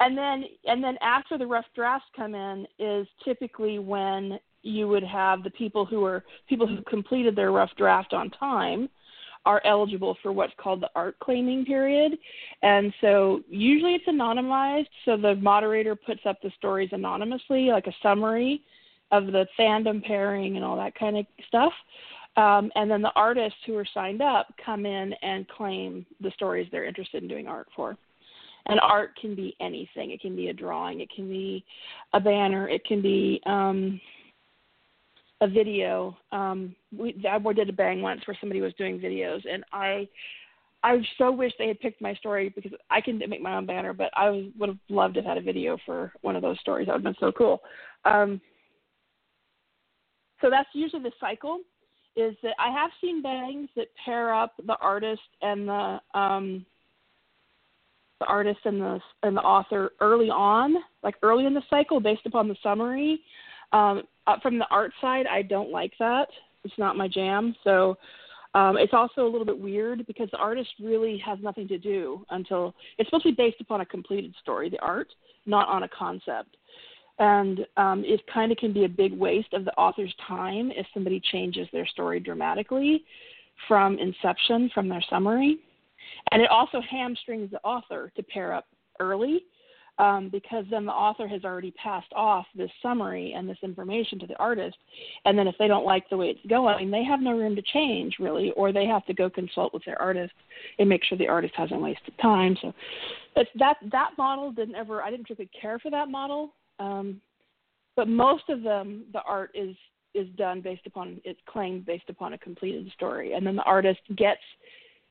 and 0.00 0.18
then 0.18 0.44
and 0.66 0.84
then 0.84 0.98
after 1.00 1.38
the 1.38 1.46
rough 1.46 1.64
drafts 1.74 2.08
come 2.14 2.34
in 2.34 2.66
is 2.78 3.06
typically 3.24 3.78
when 3.78 4.38
you 4.62 4.88
would 4.88 5.02
have 5.02 5.42
the 5.42 5.50
people 5.50 5.86
who 5.86 6.04
are 6.04 6.24
people 6.46 6.66
who 6.66 6.82
completed 6.82 7.34
their 7.34 7.52
rough 7.52 7.70
draft 7.78 8.12
on 8.12 8.28
time 8.30 8.88
are 9.46 9.60
eligible 9.64 10.16
for 10.22 10.32
what's 10.32 10.52
called 10.58 10.80
the 10.80 10.90
art 10.94 11.16
claiming 11.20 11.64
period. 11.64 12.18
And 12.62 12.92
so 13.00 13.42
usually 13.48 13.94
it's 13.94 14.06
anonymized, 14.06 14.88
so 15.04 15.16
the 15.16 15.36
moderator 15.36 15.94
puts 15.94 16.20
up 16.26 16.40
the 16.42 16.50
stories 16.56 16.90
anonymously, 16.92 17.66
like 17.66 17.86
a 17.86 17.94
summary 18.02 18.62
of 19.12 19.26
the 19.26 19.46
fandom 19.58 20.02
pairing 20.02 20.56
and 20.56 20.64
all 20.64 20.76
that 20.76 20.94
kind 20.94 21.16
of 21.16 21.26
stuff. 21.46 21.72
Um, 22.36 22.72
and 22.74 22.90
then 22.90 23.02
the 23.02 23.12
artists 23.14 23.58
who 23.66 23.76
are 23.76 23.86
signed 23.94 24.22
up 24.22 24.52
come 24.64 24.86
in 24.86 25.12
and 25.22 25.48
claim 25.48 26.04
the 26.20 26.32
stories 26.32 26.68
they're 26.72 26.84
interested 26.84 27.22
in 27.22 27.28
doing 27.28 27.46
art 27.46 27.68
for. 27.76 27.96
And 28.66 28.80
art 28.80 29.14
can 29.20 29.34
be 29.34 29.54
anything. 29.60 30.10
It 30.10 30.20
can 30.20 30.34
be 30.34 30.48
a 30.48 30.52
drawing. 30.52 31.00
It 31.00 31.10
can 31.14 31.28
be 31.28 31.64
a 32.14 32.20
banner. 32.20 32.68
It 32.68 32.84
can 32.86 33.02
be 33.02 33.40
um, 33.46 34.00
a 35.44 35.48
video. 35.48 36.16
Um, 36.32 36.74
we 36.96 37.14
I 37.30 37.38
did 37.52 37.68
a 37.68 37.72
bang 37.72 38.00
once 38.00 38.22
where 38.26 38.36
somebody 38.40 38.60
was 38.60 38.72
doing 38.74 38.98
videos, 38.98 39.42
and 39.48 39.62
I 39.72 40.08
I 40.82 40.98
so 41.18 41.30
wish 41.30 41.52
they 41.58 41.68
had 41.68 41.80
picked 41.80 42.00
my 42.00 42.14
story 42.14 42.48
because 42.54 42.72
I 42.90 43.00
can 43.00 43.18
make 43.18 43.42
my 43.42 43.56
own 43.56 43.66
banner, 43.66 43.92
but 43.92 44.10
I 44.14 44.50
would 44.58 44.70
have 44.70 44.78
loved 44.88 45.14
to 45.14 45.20
have 45.20 45.28
had 45.28 45.38
a 45.38 45.42
video 45.42 45.76
for 45.84 46.12
one 46.22 46.34
of 46.34 46.42
those 46.42 46.58
stories. 46.60 46.86
That 46.86 46.94
would 46.94 47.04
have 47.04 47.14
been 47.14 47.20
so 47.20 47.32
cool. 47.32 47.60
Um, 48.04 48.40
so 50.40 50.50
that's 50.50 50.68
usually 50.72 51.02
the 51.02 51.12
cycle. 51.20 51.58
Is 52.16 52.34
that 52.42 52.54
I 52.58 52.70
have 52.70 52.90
seen 53.00 53.22
bangs 53.22 53.68
that 53.76 53.88
pair 54.04 54.32
up 54.32 54.54
the 54.66 54.76
artist 54.80 55.22
and 55.42 55.68
the 55.68 56.00
um, 56.14 56.64
the 58.20 58.26
artist 58.26 58.60
and 58.64 58.80
the 58.80 58.98
and 59.22 59.36
the 59.36 59.42
author 59.42 59.90
early 60.00 60.30
on, 60.30 60.76
like 61.02 61.16
early 61.22 61.44
in 61.44 61.52
the 61.52 61.62
cycle, 61.68 62.00
based 62.00 62.24
upon 62.24 62.48
the 62.48 62.56
summary. 62.62 63.20
Um, 63.72 64.02
uh, 64.26 64.38
from 64.40 64.58
the 64.58 64.66
art 64.70 64.92
side, 65.00 65.26
I 65.26 65.42
don't 65.42 65.70
like 65.70 65.92
that. 65.98 66.28
It's 66.64 66.78
not 66.78 66.96
my 66.96 67.08
jam. 67.08 67.54
So 67.64 67.96
um, 68.54 68.76
it's 68.76 68.94
also 68.94 69.22
a 69.22 69.30
little 69.30 69.44
bit 69.44 69.58
weird 69.58 70.06
because 70.06 70.30
the 70.30 70.38
artist 70.38 70.70
really 70.80 71.18
has 71.18 71.38
nothing 71.42 71.68
to 71.68 71.78
do 71.78 72.24
until 72.30 72.74
it's 72.98 73.08
supposed 73.08 73.24
to 73.24 73.30
be 73.30 73.36
based 73.36 73.60
upon 73.60 73.80
a 73.80 73.86
completed 73.86 74.32
story, 74.40 74.70
the 74.70 74.78
art, 74.80 75.08
not 75.44 75.68
on 75.68 75.82
a 75.82 75.88
concept. 75.88 76.56
And 77.18 77.66
um, 77.76 78.02
it 78.04 78.20
kind 78.32 78.50
of 78.50 78.58
can 78.58 78.72
be 78.72 78.84
a 78.84 78.88
big 78.88 79.12
waste 79.12 79.52
of 79.52 79.64
the 79.64 79.74
author's 79.74 80.14
time 80.26 80.72
if 80.74 80.86
somebody 80.94 81.20
changes 81.32 81.68
their 81.72 81.86
story 81.86 82.18
dramatically 82.18 83.04
from 83.68 83.98
inception, 83.98 84.70
from 84.74 84.88
their 84.88 85.04
summary. 85.10 85.58
And 86.32 86.42
it 86.42 86.50
also 86.50 86.80
hamstrings 86.80 87.50
the 87.50 87.60
author 87.62 88.12
to 88.16 88.22
pair 88.22 88.52
up 88.52 88.66
early 89.00 89.44
um, 89.98 90.28
because 90.30 90.64
then 90.70 90.84
the 90.84 90.92
author 90.92 91.28
has 91.28 91.44
already 91.44 91.70
passed 91.72 92.12
off 92.14 92.46
this 92.54 92.70
summary 92.82 93.34
and 93.36 93.48
this 93.48 93.58
information 93.62 94.18
to 94.18 94.26
the 94.26 94.36
artist. 94.36 94.76
And 95.24 95.38
then 95.38 95.46
if 95.46 95.54
they 95.58 95.68
don't 95.68 95.84
like 95.84 96.08
the 96.10 96.16
way 96.16 96.28
it's 96.28 96.46
going, 96.48 96.90
they 96.90 97.04
have 97.04 97.20
no 97.20 97.32
room 97.32 97.54
to 97.54 97.62
change 97.62 98.16
really, 98.18 98.50
or 98.52 98.72
they 98.72 98.86
have 98.86 99.06
to 99.06 99.14
go 99.14 99.30
consult 99.30 99.72
with 99.72 99.84
their 99.84 100.00
artist 100.00 100.32
and 100.78 100.88
make 100.88 101.04
sure 101.04 101.16
the 101.16 101.28
artist 101.28 101.54
hasn't 101.56 101.80
wasted 101.80 102.14
time. 102.20 102.56
So 102.60 102.72
that 103.36 103.76
that 103.92 104.10
model 104.18 104.50
didn't 104.50 104.74
ever. 104.74 105.02
I 105.02 105.10
didn't 105.10 105.24
particularly 105.24 105.50
care 105.60 105.78
for 105.78 105.90
that 105.90 106.08
model, 106.08 106.54
um, 106.78 107.20
but 107.96 108.08
most 108.08 108.44
of 108.48 108.62
them, 108.62 109.04
the 109.12 109.22
art 109.22 109.50
is 109.54 109.76
is 110.14 110.28
done 110.36 110.60
based 110.60 110.86
upon 110.86 111.20
it's 111.24 111.40
claimed 111.46 111.84
based 111.84 112.08
upon 112.08 112.32
a 112.32 112.38
completed 112.38 112.90
story, 112.94 113.32
and 113.32 113.46
then 113.46 113.56
the 113.56 113.62
artist 113.62 114.00
gets 114.16 114.40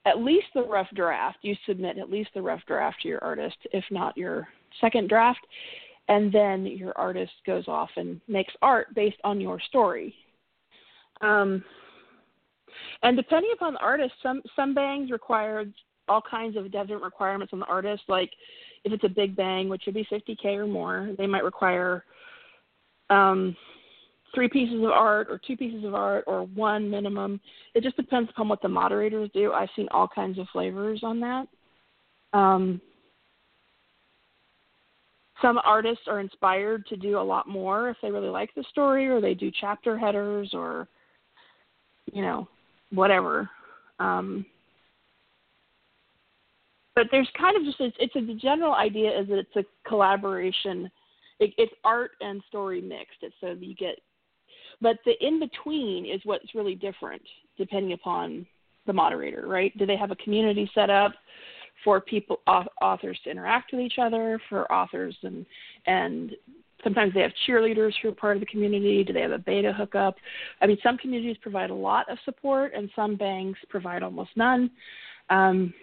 at 0.05 0.19
least 0.19 0.47
the 0.53 0.63
rough 0.63 0.89
draft. 0.93 1.37
You 1.41 1.55
submit 1.65 1.97
at 1.97 2.09
least 2.09 2.29
the 2.33 2.41
rough 2.41 2.61
draft 2.67 3.01
to 3.01 3.07
your 3.07 3.23
artist, 3.23 3.57
if 3.71 3.83
not 3.91 4.17
your 4.17 4.47
second 4.81 5.09
draft, 5.09 5.45
and 6.09 6.31
then 6.31 6.65
your 6.65 6.93
artist 6.97 7.31
goes 7.45 7.67
off 7.67 7.89
and 7.95 8.19
makes 8.27 8.53
art 8.61 8.93
based 8.95 9.19
on 9.23 9.39
your 9.39 9.59
story. 9.61 10.13
Um, 11.21 11.63
and 13.03 13.15
depending 13.15 13.51
upon 13.53 13.73
the 13.73 13.79
artist, 13.79 14.13
some 14.21 14.41
some 14.55 14.73
bangs 14.73 15.11
require 15.11 15.65
all 16.09 16.21
kinds 16.21 16.57
of 16.57 16.71
different 16.71 17.03
requirements 17.03 17.53
on 17.53 17.59
the 17.59 17.65
artist. 17.65 18.03
Like 18.07 18.31
if 18.83 18.91
it's 18.91 19.03
a 19.05 19.09
big 19.09 19.35
bang, 19.35 19.69
which 19.69 19.83
would 19.85 19.95
be 19.95 20.07
50k 20.11 20.45
or 20.57 20.67
more, 20.67 21.11
they 21.17 21.27
might 21.27 21.43
require 21.43 22.03
um, 23.09 23.55
three 24.33 24.49
pieces 24.49 24.83
of 24.83 24.89
art 24.89 25.27
or 25.29 25.39
two 25.45 25.55
pieces 25.55 25.83
of 25.85 25.93
art 25.93 26.23
or 26.27 26.43
one 26.43 26.89
minimum. 26.89 27.39
It 27.75 27.83
just 27.83 27.97
depends 27.97 28.29
upon 28.31 28.49
what 28.49 28.61
the 28.61 28.69
moderators 28.69 29.29
do. 29.33 29.51
I've 29.53 29.69
seen 29.75 29.87
all 29.91 30.07
kinds 30.07 30.39
of 30.39 30.47
flavors 30.51 31.01
on 31.03 31.19
that. 31.19 31.47
Um, 32.33 32.81
some 35.43 35.59
artists 35.65 36.05
are 36.07 36.21
inspired 36.21 36.87
to 36.87 36.95
do 36.95 37.19
a 37.19 37.21
lot 37.21 37.47
more 37.47 37.89
if 37.89 37.97
they 38.01 38.09
really 38.09 38.29
like 38.29 38.49
the 38.55 38.63
story 38.71 39.07
or 39.07 39.19
they 39.19 39.33
do 39.33 39.51
chapter 39.59 39.97
headers 39.97 40.51
or 40.53 40.87
you 42.11 42.21
know 42.21 42.47
whatever 42.91 43.49
um, 43.99 44.45
but 46.95 47.07
there's 47.11 47.29
kind 47.37 47.57
of 47.57 47.63
just 47.63 47.95
it's, 47.99 48.15
a 48.15 48.21
the 48.21 48.35
general 48.35 48.73
idea 48.73 49.19
is 49.19 49.27
that 49.27 49.39
it's 49.39 49.55
a 49.55 49.87
collaboration 49.87 50.89
it, 51.39 51.53
it's 51.57 51.73
art 51.83 52.11
and 52.21 52.41
story 52.47 52.79
mixed 52.79 53.17
it's 53.21 53.35
so 53.41 53.55
you 53.59 53.75
get 53.75 53.99
but 54.83 54.97
the 55.05 55.13
in 55.25 55.39
between 55.39 56.05
is 56.05 56.21
what's 56.25 56.53
really 56.53 56.75
different 56.75 57.23
depending 57.57 57.93
upon 57.93 58.45
the 58.85 58.93
moderator 58.93 59.47
right 59.47 59.75
do 59.79 59.85
they 59.85 59.97
have 59.97 60.11
a 60.11 60.15
community 60.17 60.69
set 60.75 60.91
up 60.91 61.13
for 61.83 61.99
people 61.99 62.39
authors 62.47 63.19
to 63.23 63.29
interact 63.29 63.71
with 63.71 63.81
each 63.81 63.97
other, 64.01 64.39
for 64.49 64.71
authors 64.71 65.15
and 65.23 65.45
and 65.85 66.31
sometimes 66.83 67.13
they 67.13 67.21
have 67.21 67.31
cheerleaders 67.47 67.93
who 68.01 68.09
are 68.09 68.13
part 68.13 68.35
of 68.35 68.41
the 68.41 68.45
community. 68.45 69.03
Do 69.03 69.13
they 69.13 69.21
have 69.21 69.31
a 69.31 69.37
beta 69.37 69.71
hookup? 69.71 70.15
I 70.61 70.67
mean, 70.67 70.77
some 70.83 70.97
communities 70.97 71.37
provide 71.41 71.69
a 71.69 71.73
lot 71.73 72.09
of 72.09 72.17
support, 72.25 72.73
and 72.75 72.89
some 72.93 73.15
banks 73.15 73.59
provide 73.69 74.03
almost 74.03 74.31
none. 74.35 74.69
Um, 75.29 75.73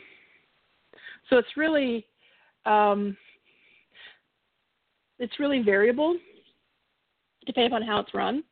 so 1.29 1.39
it's 1.39 1.57
really 1.57 2.07
um, 2.67 3.17
it's 5.19 5.39
really 5.39 5.63
variable 5.63 6.17
depending 7.47 7.73
on 7.73 7.83
how 7.83 7.99
it's 7.99 8.15
run. 8.15 8.45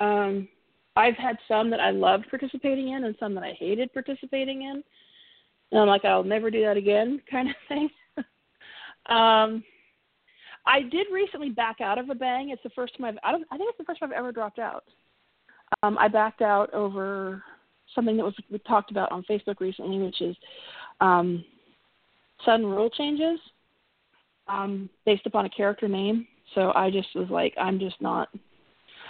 Um, 0.00 0.48
I've 0.96 1.16
had 1.16 1.36
some 1.46 1.70
that 1.70 1.80
I 1.80 1.90
loved 1.90 2.28
participating 2.30 2.88
in, 2.90 3.04
and 3.04 3.14
some 3.20 3.34
that 3.34 3.44
I 3.44 3.52
hated 3.58 3.92
participating 3.92 4.62
in. 4.62 4.82
And 5.72 5.80
I'm 5.80 5.88
like, 5.88 6.04
I'll 6.04 6.24
never 6.24 6.50
do 6.50 6.62
that 6.62 6.76
again, 6.76 7.20
kind 7.30 7.48
of 7.48 7.56
thing. 7.68 7.90
um, 9.14 9.62
I 10.66 10.82
did 10.82 11.06
recently 11.12 11.50
back 11.50 11.80
out 11.80 11.98
of 11.98 12.10
a 12.10 12.14
bang. 12.14 12.50
It's 12.50 12.62
the 12.62 12.70
first 12.70 12.96
time 12.96 13.06
I've 13.06 13.18
I 13.22 13.30
don't 13.32 13.44
I 13.50 13.56
think 13.56 13.70
it's 13.70 13.78
the 13.78 13.84
first 13.84 14.00
time 14.00 14.10
I've 14.10 14.18
ever 14.18 14.32
dropped 14.32 14.58
out. 14.58 14.84
Um, 15.82 15.96
I 15.98 16.08
backed 16.08 16.42
out 16.42 16.72
over 16.74 17.42
something 17.94 18.16
that 18.16 18.24
was 18.24 18.34
we 18.50 18.58
talked 18.60 18.90
about 18.90 19.12
on 19.12 19.24
Facebook 19.28 19.60
recently, 19.60 19.98
which 19.98 20.20
is 20.20 20.36
um, 21.00 21.44
sudden 22.44 22.66
rule 22.66 22.90
changes 22.90 23.38
um, 24.48 24.88
based 25.04 25.26
upon 25.26 25.46
a 25.46 25.50
character 25.50 25.88
name. 25.88 26.26
So 26.54 26.72
I 26.74 26.90
just 26.90 27.08
was 27.14 27.28
like, 27.30 27.54
I'm 27.58 27.78
just 27.78 28.00
not. 28.00 28.28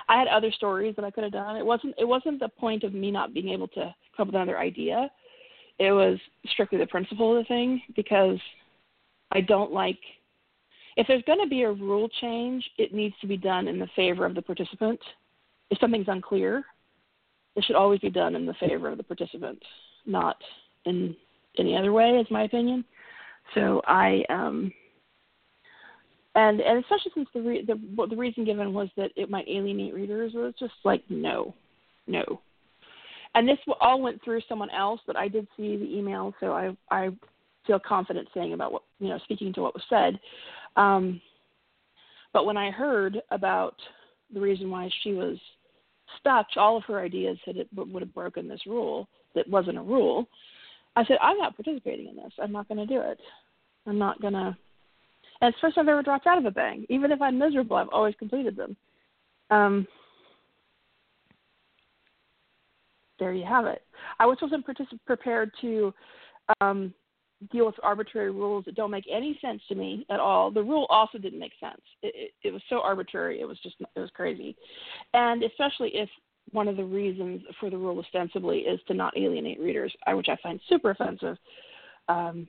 I 0.08 0.18
had 0.18 0.28
other 0.28 0.52
stories 0.52 0.94
that 0.96 1.04
I 1.04 1.10
could 1.10 1.24
have 1.24 1.32
done. 1.32 1.56
It 1.56 1.66
wasn't. 1.66 1.94
It 1.98 2.04
wasn't 2.04 2.40
the 2.40 2.48
point 2.48 2.84
of 2.84 2.94
me 2.94 3.10
not 3.10 3.34
being 3.34 3.48
able 3.48 3.68
to 3.68 3.94
come 4.16 4.22
up 4.22 4.26
with 4.28 4.34
another 4.36 4.58
idea 4.58 5.10
it 5.78 5.92
was 5.92 6.18
strictly 6.52 6.78
the 6.78 6.86
principle 6.86 7.36
of 7.36 7.42
the 7.42 7.48
thing 7.48 7.82
because 7.94 8.38
I 9.32 9.40
don't 9.40 9.72
like 9.72 9.98
if 10.96 11.06
there's 11.06 11.22
going 11.24 11.40
to 11.40 11.48
be 11.48 11.62
a 11.62 11.72
rule 11.72 12.08
change, 12.22 12.64
it 12.78 12.94
needs 12.94 13.14
to 13.20 13.26
be 13.26 13.36
done 13.36 13.68
in 13.68 13.78
the 13.78 13.88
favor 13.94 14.24
of 14.24 14.34
the 14.34 14.40
participant. 14.40 14.98
If 15.70 15.78
something's 15.78 16.08
unclear, 16.08 16.64
it 17.54 17.64
should 17.64 17.76
always 17.76 18.00
be 18.00 18.08
done 18.08 18.34
in 18.34 18.46
the 18.46 18.54
favor 18.54 18.88
of 18.88 18.96
the 18.96 19.02
participant, 19.02 19.62
not 20.06 20.38
in 20.86 21.14
any 21.58 21.76
other 21.76 21.92
way, 21.92 22.12
is 22.12 22.26
my 22.30 22.44
opinion. 22.44 22.82
So 23.54 23.82
I 23.86 24.24
um, 24.30 24.72
and 26.36 26.60
and 26.60 26.78
especially 26.78 27.12
since 27.14 27.28
the 27.34 27.40
re- 27.40 27.64
the 27.64 27.74
what 27.94 28.10
the 28.10 28.16
reason 28.16 28.44
given 28.44 28.72
was 28.72 28.88
that 28.96 29.10
it 29.16 29.30
might 29.30 29.48
alienate 29.48 29.94
readers 29.94 30.32
was 30.34 30.54
just 30.58 30.74
like 30.84 31.02
no, 31.08 31.54
no. 32.06 32.40
And 33.34 33.48
this 33.48 33.58
all 33.80 34.00
went 34.00 34.22
through 34.22 34.40
someone 34.48 34.70
else, 34.70 35.00
but 35.06 35.16
I 35.16 35.28
did 35.28 35.48
see 35.56 35.76
the 35.76 35.98
email, 35.98 36.32
so 36.38 36.52
I 36.52 36.76
I 36.90 37.10
feel 37.66 37.80
confident 37.80 38.28
saying 38.32 38.52
about 38.52 38.72
what 38.72 38.82
you 39.00 39.08
know 39.08 39.18
speaking 39.24 39.52
to 39.54 39.62
what 39.62 39.74
was 39.74 39.82
said. 39.90 40.20
Um, 40.76 41.20
but 42.32 42.46
when 42.46 42.56
I 42.56 42.70
heard 42.70 43.20
about 43.30 43.76
the 44.32 44.40
reason 44.40 44.70
why 44.70 44.90
she 45.02 45.12
was 45.12 45.38
stuck, 46.20 46.46
all 46.56 46.76
of 46.76 46.84
her 46.84 47.00
ideas 47.00 47.38
had 47.46 47.56
it 47.56 47.68
would 47.74 48.02
have 48.02 48.14
broken 48.14 48.46
this 48.46 48.60
rule 48.66 49.08
that 49.34 49.48
wasn't 49.48 49.78
a 49.78 49.82
rule. 49.82 50.28
I 50.96 51.04
said, 51.04 51.18
I'm 51.22 51.38
not 51.38 51.56
participating 51.56 52.08
in 52.08 52.16
this. 52.16 52.32
I'm 52.42 52.52
not 52.52 52.68
going 52.68 52.78
to 52.78 52.86
do 52.86 53.00
it. 53.00 53.18
I'm 53.86 53.98
not 53.98 54.20
going 54.20 54.32
to. 54.34 54.56
And 55.40 55.48
it's 55.48 55.58
the 55.60 55.68
first 55.68 55.78
I've 55.78 55.88
ever 55.88 56.02
dropped 56.02 56.26
out 56.26 56.38
of 56.38 56.46
a 56.46 56.50
bang. 56.50 56.86
Even 56.88 57.12
if 57.12 57.20
I'm 57.20 57.38
miserable, 57.38 57.76
I've 57.76 57.88
always 57.90 58.14
completed 58.18 58.56
them. 58.56 58.76
Um, 59.50 59.86
there 63.18 63.32
you 63.32 63.44
have 63.44 63.66
it. 63.66 63.82
I 64.18 64.26
was 64.26 64.38
partic- 64.40 64.98
prepared 65.06 65.50
to 65.60 65.94
um, 66.60 66.92
deal 67.52 67.66
with 67.66 67.74
arbitrary 67.82 68.30
rules 68.30 68.64
that 68.64 68.74
don't 68.74 68.90
make 68.90 69.06
any 69.12 69.38
sense 69.40 69.60
to 69.68 69.74
me 69.74 70.06
at 70.10 70.20
all. 70.20 70.50
The 70.50 70.62
rule 70.62 70.86
also 70.88 71.18
didn't 71.18 71.38
make 71.38 71.52
sense. 71.60 71.80
It, 72.02 72.14
it, 72.42 72.48
it 72.48 72.52
was 72.52 72.62
so 72.68 72.80
arbitrary. 72.80 73.40
It 73.40 73.46
was 73.46 73.58
just 73.62 73.76
it 73.80 74.00
was 74.00 74.10
crazy, 74.14 74.56
and 75.14 75.42
especially 75.42 75.90
if 75.94 76.08
one 76.52 76.68
of 76.68 76.76
the 76.76 76.84
reasons 76.84 77.42
for 77.58 77.70
the 77.70 77.76
rule 77.76 77.98
ostensibly 77.98 78.58
is 78.58 78.80
to 78.86 78.94
not 78.94 79.16
alienate 79.16 79.60
readers, 79.60 79.92
which 80.08 80.28
I 80.28 80.36
find 80.42 80.60
super 80.68 80.90
offensive. 80.90 81.36
Um, 82.08 82.46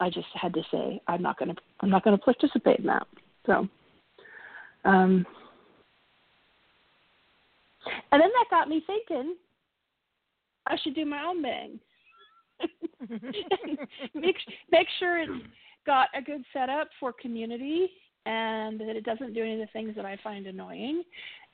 I 0.00 0.10
just 0.10 0.26
had 0.34 0.52
to 0.54 0.62
say 0.70 1.00
I'm 1.08 1.22
not 1.22 1.38
going 1.38 1.54
to 1.54 1.60
I'm 1.80 1.90
not 1.90 2.04
going 2.04 2.16
to 2.16 2.22
participate 2.22 2.80
in 2.80 2.86
that. 2.86 3.06
So, 3.46 3.68
um, 4.84 5.26
and 8.12 8.20
then 8.20 8.30
that 8.30 8.46
got 8.50 8.68
me 8.68 8.82
thinking 8.86 9.36
I 10.66 10.76
should 10.82 10.94
do 10.94 11.04
my 11.04 11.22
own 11.24 11.42
bang. 11.42 11.78
make 14.14 14.36
make 14.70 14.86
sure 14.98 15.18
it's 15.18 15.46
got 15.86 16.08
a 16.16 16.22
good 16.22 16.44
setup 16.52 16.88
for 16.98 17.12
community 17.12 17.90
and 18.26 18.80
that 18.80 18.96
it 18.96 19.04
doesn't 19.04 19.34
do 19.34 19.42
any 19.42 19.54
of 19.54 19.58
the 19.60 19.72
things 19.72 19.94
that 19.96 20.06
I 20.06 20.16
find 20.22 20.46
annoying. 20.46 21.02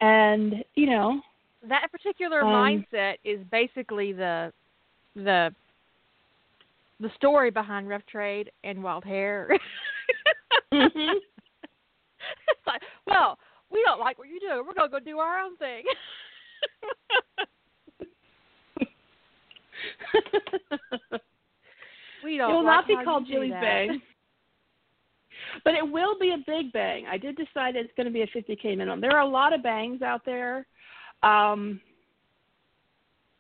And 0.01 0.65
you 0.75 0.87
know, 0.87 1.21
that 1.69 1.89
particular 1.91 2.43
um, 2.43 2.49
mindset 2.49 3.15
is 3.25 3.41
basically 3.51 4.13
the 4.13 4.53
the 5.15 5.55
the 7.01 7.11
story 7.17 7.51
behind 7.51 7.89
rough 7.89 8.05
trade 8.07 8.51
and 8.63 8.83
wild 8.83 9.05
hair. 9.05 9.49
mm-hmm. 10.73 11.19
It's 12.49 12.67
like, 12.67 12.83
well, 13.07 13.39
we 13.71 13.83
don't 13.85 14.01
like 14.01 14.19
what 14.19 14.29
you 14.29 14.39
do. 14.41 14.63
We're 14.67 14.75
gonna 14.75 14.91
go 14.91 15.01
do 15.01 15.19
our 15.19 15.39
own 15.41 15.57
thing. 15.57 15.83
we 22.25 22.37
don't. 22.37 22.51
It 22.51 22.55
will 22.55 22.65
like 22.65 22.87
not 22.87 22.87
be 22.87 22.97
called 23.05 23.27
Julie's. 23.27 23.53
Bang. 23.53 24.03
But 25.65 25.75
it 25.75 25.91
will 25.91 26.19
be 26.19 26.33
a 26.33 26.39
big 26.47 26.73
bang. 26.73 27.07
I 27.11 27.17
did 27.19 27.37
decide 27.37 27.75
it's 27.75 27.93
going 27.97 28.07
to 28.07 28.13
be 28.13 28.23
a 28.23 28.27
50k 28.27 28.77
minimum. 28.77 29.01
There 29.01 29.17
are 29.17 29.23
a 29.23 29.29
lot 29.29 29.53
of 29.53 29.63
bangs 29.63 30.01
out 30.03 30.25
there. 30.25 30.67
Um, 31.23 31.81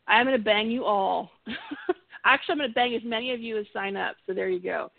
I'm 0.08 0.26
going 0.26 0.36
to 0.36 0.42
bang 0.42 0.70
you 0.70 0.84
all. 0.84 1.30
Actually, 2.24 2.52
I'm 2.52 2.58
going 2.58 2.70
to 2.70 2.74
bang 2.74 2.94
as 2.94 3.02
many 3.04 3.32
of 3.32 3.40
you 3.40 3.58
as 3.58 3.66
sign 3.72 3.96
up. 3.96 4.16
So 4.26 4.34
there 4.34 4.48
you 4.48 4.60
go. 4.60 4.90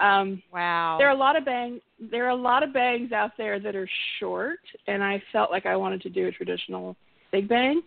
Um, 0.00 0.42
Wow. 0.52 0.96
there 0.98 1.08
are 1.08 1.14
a 1.14 1.18
lot 1.18 1.36
of 1.36 1.44
bang. 1.44 1.80
There 2.10 2.24
are 2.26 2.30
a 2.30 2.34
lot 2.34 2.62
of 2.62 2.72
bangs 2.72 3.12
out 3.12 3.32
there 3.38 3.60
that 3.60 3.76
are 3.76 3.88
short, 4.18 4.58
and 4.86 5.02
I 5.02 5.22
felt 5.32 5.50
like 5.50 5.66
I 5.66 5.76
wanted 5.76 6.02
to 6.02 6.10
do 6.10 6.26
a 6.26 6.32
traditional 6.32 6.96
big 7.30 7.48
bang. 7.48 7.82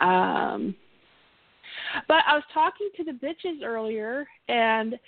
Um, 0.00 0.74
but 2.08 2.18
I 2.26 2.34
was 2.34 2.44
talking 2.52 2.90
to 2.96 3.04
the 3.04 3.12
bitches 3.12 3.62
earlier, 3.64 4.26
and 4.48 4.98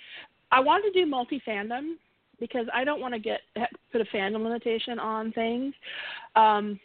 I 0.51 0.59
wanted 0.59 0.91
to 0.91 0.99
do 0.99 1.05
multi 1.05 1.41
fandom 1.47 1.95
because 2.39 2.65
I 2.73 2.83
don't 2.83 3.01
want 3.01 3.13
to 3.13 3.19
get 3.19 3.41
put 3.91 4.01
a 4.01 4.05
fandom 4.05 4.43
limitation 4.43 4.97
on 4.97 5.31
things. 5.33 5.73
Um, 6.35 6.79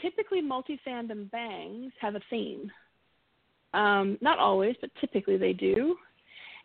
typically, 0.00 0.40
multi 0.40 0.80
fandom 0.86 1.30
bangs 1.30 1.92
have 2.00 2.14
a 2.14 2.20
theme. 2.30 2.70
Um, 3.74 4.18
not 4.20 4.38
always, 4.38 4.76
but 4.80 4.90
typically 5.00 5.36
they 5.36 5.52
do. 5.52 5.96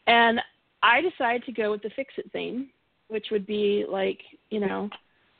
And 0.08 0.39
I 0.82 1.02
decided 1.02 1.44
to 1.46 1.52
go 1.52 1.72
with 1.72 1.82
the 1.82 1.89
fix 1.96 2.13
it 2.18 2.30
theme, 2.32 2.70
which 3.08 3.28
would 3.32 3.46
be 3.46 3.86
like, 3.89 4.20
you 4.50 4.60
know, 4.60 4.89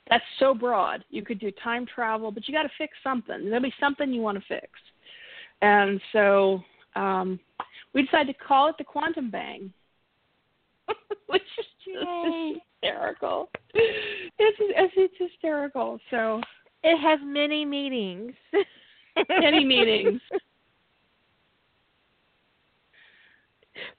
that's 0.10 0.24
so 0.40 0.54
broad. 0.54 1.04
You 1.10 1.24
could 1.24 1.40
do 1.40 1.52
time 1.64 1.86
travel, 1.86 2.32
but 2.32 2.48
you 2.48 2.54
got 2.54 2.64
to 2.64 2.72
fix 2.78 2.94
something. 3.04 3.46
There'll 3.46 3.62
be 3.62 3.74
something 3.80 4.12
you 4.12 4.22
want 4.22 4.38
to 4.38 4.44
fix. 4.48 4.70
And 5.62 6.02
so 6.12 6.62
um, 6.96 7.40
we 7.94 8.04
decided 8.04 8.34
to 8.38 8.44
call 8.46 8.68
it 8.68 8.76
the 8.78 8.84
Quantum 8.84 9.30
Bang, 9.30 9.72
which 11.28 11.42
is 11.58 11.66
just 11.86 12.60
hysterical. 12.82 13.50
It's, 13.74 14.58
it's 14.60 14.94
it's 14.98 15.14
hysterical. 15.18 16.00
So 16.12 16.42
It 16.84 17.00
has 17.00 17.20
many 17.24 17.64
meanings. 17.64 18.34
many 19.30 19.64
meanings. 19.64 20.22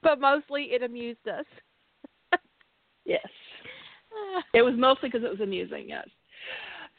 but 0.05 0.21
mostly 0.21 0.69
it 0.71 0.83
amused 0.83 1.27
us. 1.27 1.45
Yes, 3.07 3.27
it 4.55 4.63
was 4.63 4.73
mostly 4.75 5.09
because 5.09 5.23
it 5.23 5.29
was 5.29 5.39
amusing. 5.39 5.85
Yes. 5.87 6.07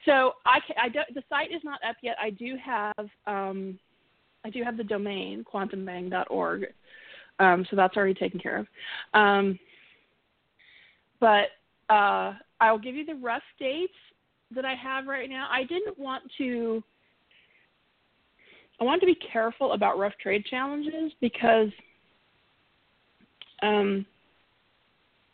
So 0.05 0.35
I, 0.47 0.61
I 0.81 0.89
don't, 0.89 1.13
the 1.15 1.23
site 1.29 1.51
is 1.51 1.63
not 1.65 1.81
up 1.89 1.97
yet. 2.01 2.15
I 2.23 2.31
do 2.31 2.57
have 2.65 3.09
um, 3.27 3.77
I 4.45 4.51
do 4.51 4.63
have 4.63 4.77
the 4.77 4.85
domain 4.85 5.45
quantumbang.org, 5.53 6.67
um, 7.41 7.67
so 7.69 7.75
that's 7.75 7.97
already 7.97 8.15
taken 8.15 8.39
care 8.39 8.59
of. 8.59 8.67
Um, 9.15 9.59
but 11.19 11.49
uh, 11.89 12.35
I'll 12.61 12.79
give 12.79 12.95
you 12.95 13.05
the 13.05 13.17
rough 13.17 13.43
dates 13.59 13.93
that 14.55 14.65
I 14.65 14.77
have 14.77 15.07
right 15.07 15.29
now. 15.29 15.49
I 15.51 15.65
didn't 15.65 15.99
want 15.99 16.23
to. 16.39 16.83
I 18.81 18.85
wanted 18.85 19.01
to 19.01 19.07
be 19.07 19.19
careful 19.33 19.73
about 19.73 19.99
rough 19.99 20.13
trade 20.23 20.45
challenges 20.45 21.13
because, 21.21 21.69
um, 23.63 24.07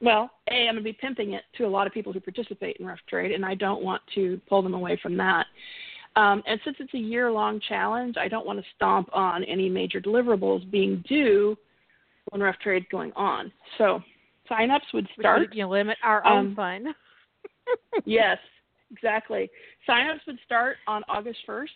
well, 0.00 0.30
a 0.50 0.68
I'm 0.68 0.74
going 0.74 0.76
to 0.76 0.82
be 0.82 0.92
pimping 0.92 1.34
it 1.34 1.44
to 1.58 1.64
a 1.64 1.68
lot 1.68 1.86
of 1.86 1.92
people 1.92 2.12
who 2.12 2.20
participate 2.20 2.76
in 2.78 2.86
rough 2.86 2.98
trade, 3.08 3.32
and 3.32 3.44
I 3.44 3.54
don't 3.54 3.82
want 3.82 4.02
to 4.14 4.40
pull 4.48 4.62
them 4.62 4.74
away 4.74 4.98
from 5.00 5.16
that. 5.18 5.46
Um, 6.16 6.42
and 6.46 6.60
since 6.64 6.76
it's 6.80 6.92
a 6.94 6.98
year-long 6.98 7.60
challenge, 7.68 8.16
I 8.18 8.28
don't 8.28 8.44
want 8.44 8.58
to 8.58 8.64
stomp 8.76 9.08
on 9.12 9.44
any 9.44 9.68
major 9.68 10.00
deliverables 10.00 10.70
being 10.70 11.02
due 11.08 11.56
when 12.30 12.42
rough 12.42 12.58
trade's 12.58 12.86
going 12.90 13.12
on. 13.14 13.50
So 13.78 14.00
sign-ups 14.48 14.86
would 14.92 15.08
start 15.18 15.54
you 15.54 15.66
limit 15.66 15.96
our 16.02 16.26
own 16.26 16.48
Um, 16.48 16.54
fun. 16.56 16.94
yes, 18.04 18.38
exactly. 18.90 19.50
Signups 19.88 20.26
would 20.26 20.38
start 20.44 20.76
on 20.86 21.02
August 21.08 21.38
1st. 21.48 21.68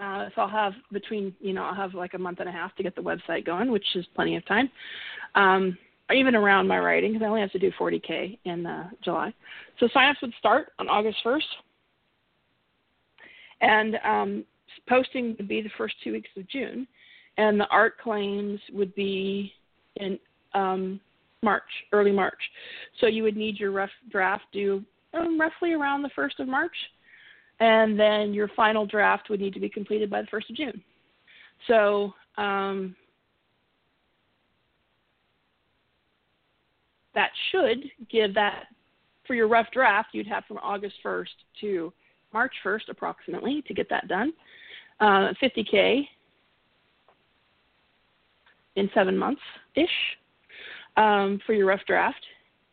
Uh, 0.00 0.30
so 0.34 0.42
I'll 0.42 0.48
have 0.48 0.72
between, 0.92 1.34
you 1.40 1.52
know, 1.52 1.62
I'll 1.64 1.74
have 1.74 1.94
like 1.94 2.14
a 2.14 2.18
month 2.18 2.40
and 2.40 2.48
a 2.48 2.52
half 2.52 2.74
to 2.76 2.82
get 2.82 2.96
the 2.96 3.02
website 3.02 3.44
going, 3.44 3.70
which 3.70 3.84
is 3.94 4.06
plenty 4.14 4.36
of 4.36 4.46
time. 4.46 4.70
Um, 5.34 5.76
even 6.12 6.34
around 6.34 6.66
my 6.66 6.78
writing, 6.78 7.12
because 7.12 7.24
I 7.24 7.28
only 7.28 7.42
have 7.42 7.52
to 7.52 7.58
do 7.58 7.70
40K 7.78 8.38
in 8.44 8.66
uh, 8.66 8.88
July. 9.04 9.32
So 9.78 9.86
signups 9.94 10.22
would 10.22 10.32
start 10.38 10.68
on 10.78 10.88
August 10.88 11.18
1st. 11.24 11.42
And 13.60 13.96
um, 14.04 14.44
posting 14.88 15.36
would 15.38 15.48
be 15.48 15.60
the 15.60 15.70
first 15.76 15.94
two 16.02 16.12
weeks 16.12 16.30
of 16.36 16.48
June. 16.48 16.86
And 17.36 17.60
the 17.60 17.68
art 17.68 17.98
claims 17.98 18.58
would 18.72 18.94
be 18.94 19.52
in 19.96 20.18
um, 20.54 21.00
March, 21.42 21.62
early 21.92 22.12
March. 22.12 22.40
So 23.00 23.06
you 23.06 23.22
would 23.22 23.36
need 23.36 23.58
your 23.58 23.70
rough 23.70 23.90
draft 24.10 24.44
due 24.52 24.82
um, 25.14 25.40
roughly 25.40 25.72
around 25.72 26.02
the 26.02 26.10
1st 26.16 26.40
of 26.40 26.48
March. 26.48 26.74
And 27.60 27.98
then 27.98 28.32
your 28.32 28.48
final 28.56 28.86
draft 28.86 29.28
would 29.28 29.40
need 29.40 29.54
to 29.54 29.60
be 29.60 29.68
completed 29.68 30.10
by 30.10 30.22
the 30.22 30.28
1st 30.28 30.50
of 30.50 30.56
June. 30.56 30.82
So 31.68 32.14
um, 32.38 32.96
that 37.14 37.30
should 37.50 37.84
give 38.10 38.34
that, 38.34 38.64
for 39.26 39.34
your 39.34 39.46
rough 39.46 39.70
draft, 39.72 40.08
you'd 40.12 40.26
have 40.26 40.44
from 40.46 40.58
August 40.58 40.96
1st 41.04 41.28
to 41.60 41.92
March 42.32 42.54
1st 42.64 42.88
approximately 42.88 43.62
to 43.66 43.74
get 43.74 43.88
that 43.90 44.08
done. 44.08 44.32
Uh, 45.00 45.32
50K 45.42 46.06
in 48.76 48.90
seven 48.94 49.16
months 49.16 49.40
ish 49.74 49.88
um, 50.96 51.40
for 51.46 51.52
your 51.52 51.66
rough 51.66 51.84
draft. 51.86 52.24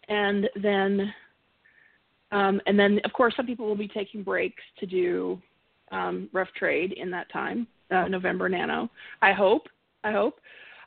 And 0.10 0.50
then 0.62 1.14
um, 2.32 2.62
and 2.66 2.78
then, 2.78 3.00
of 3.06 3.14
course, 3.14 3.34
some 3.38 3.46
people 3.46 3.66
will 3.66 3.76
be 3.76 3.88
taking 3.88 4.24
breaks 4.24 4.64
to 4.80 4.86
do 4.86 5.42
um, 5.92 6.30
rough 6.34 6.50
trade 6.58 6.94
in 6.94 7.10
that 7.12 7.32
time, 7.32 7.68
uh, 7.92 8.08
November 8.08 8.50
Nano. 8.50 8.90
I 9.22 9.34
hope. 9.34 9.68
I 10.04 10.12
hope. 10.12 10.40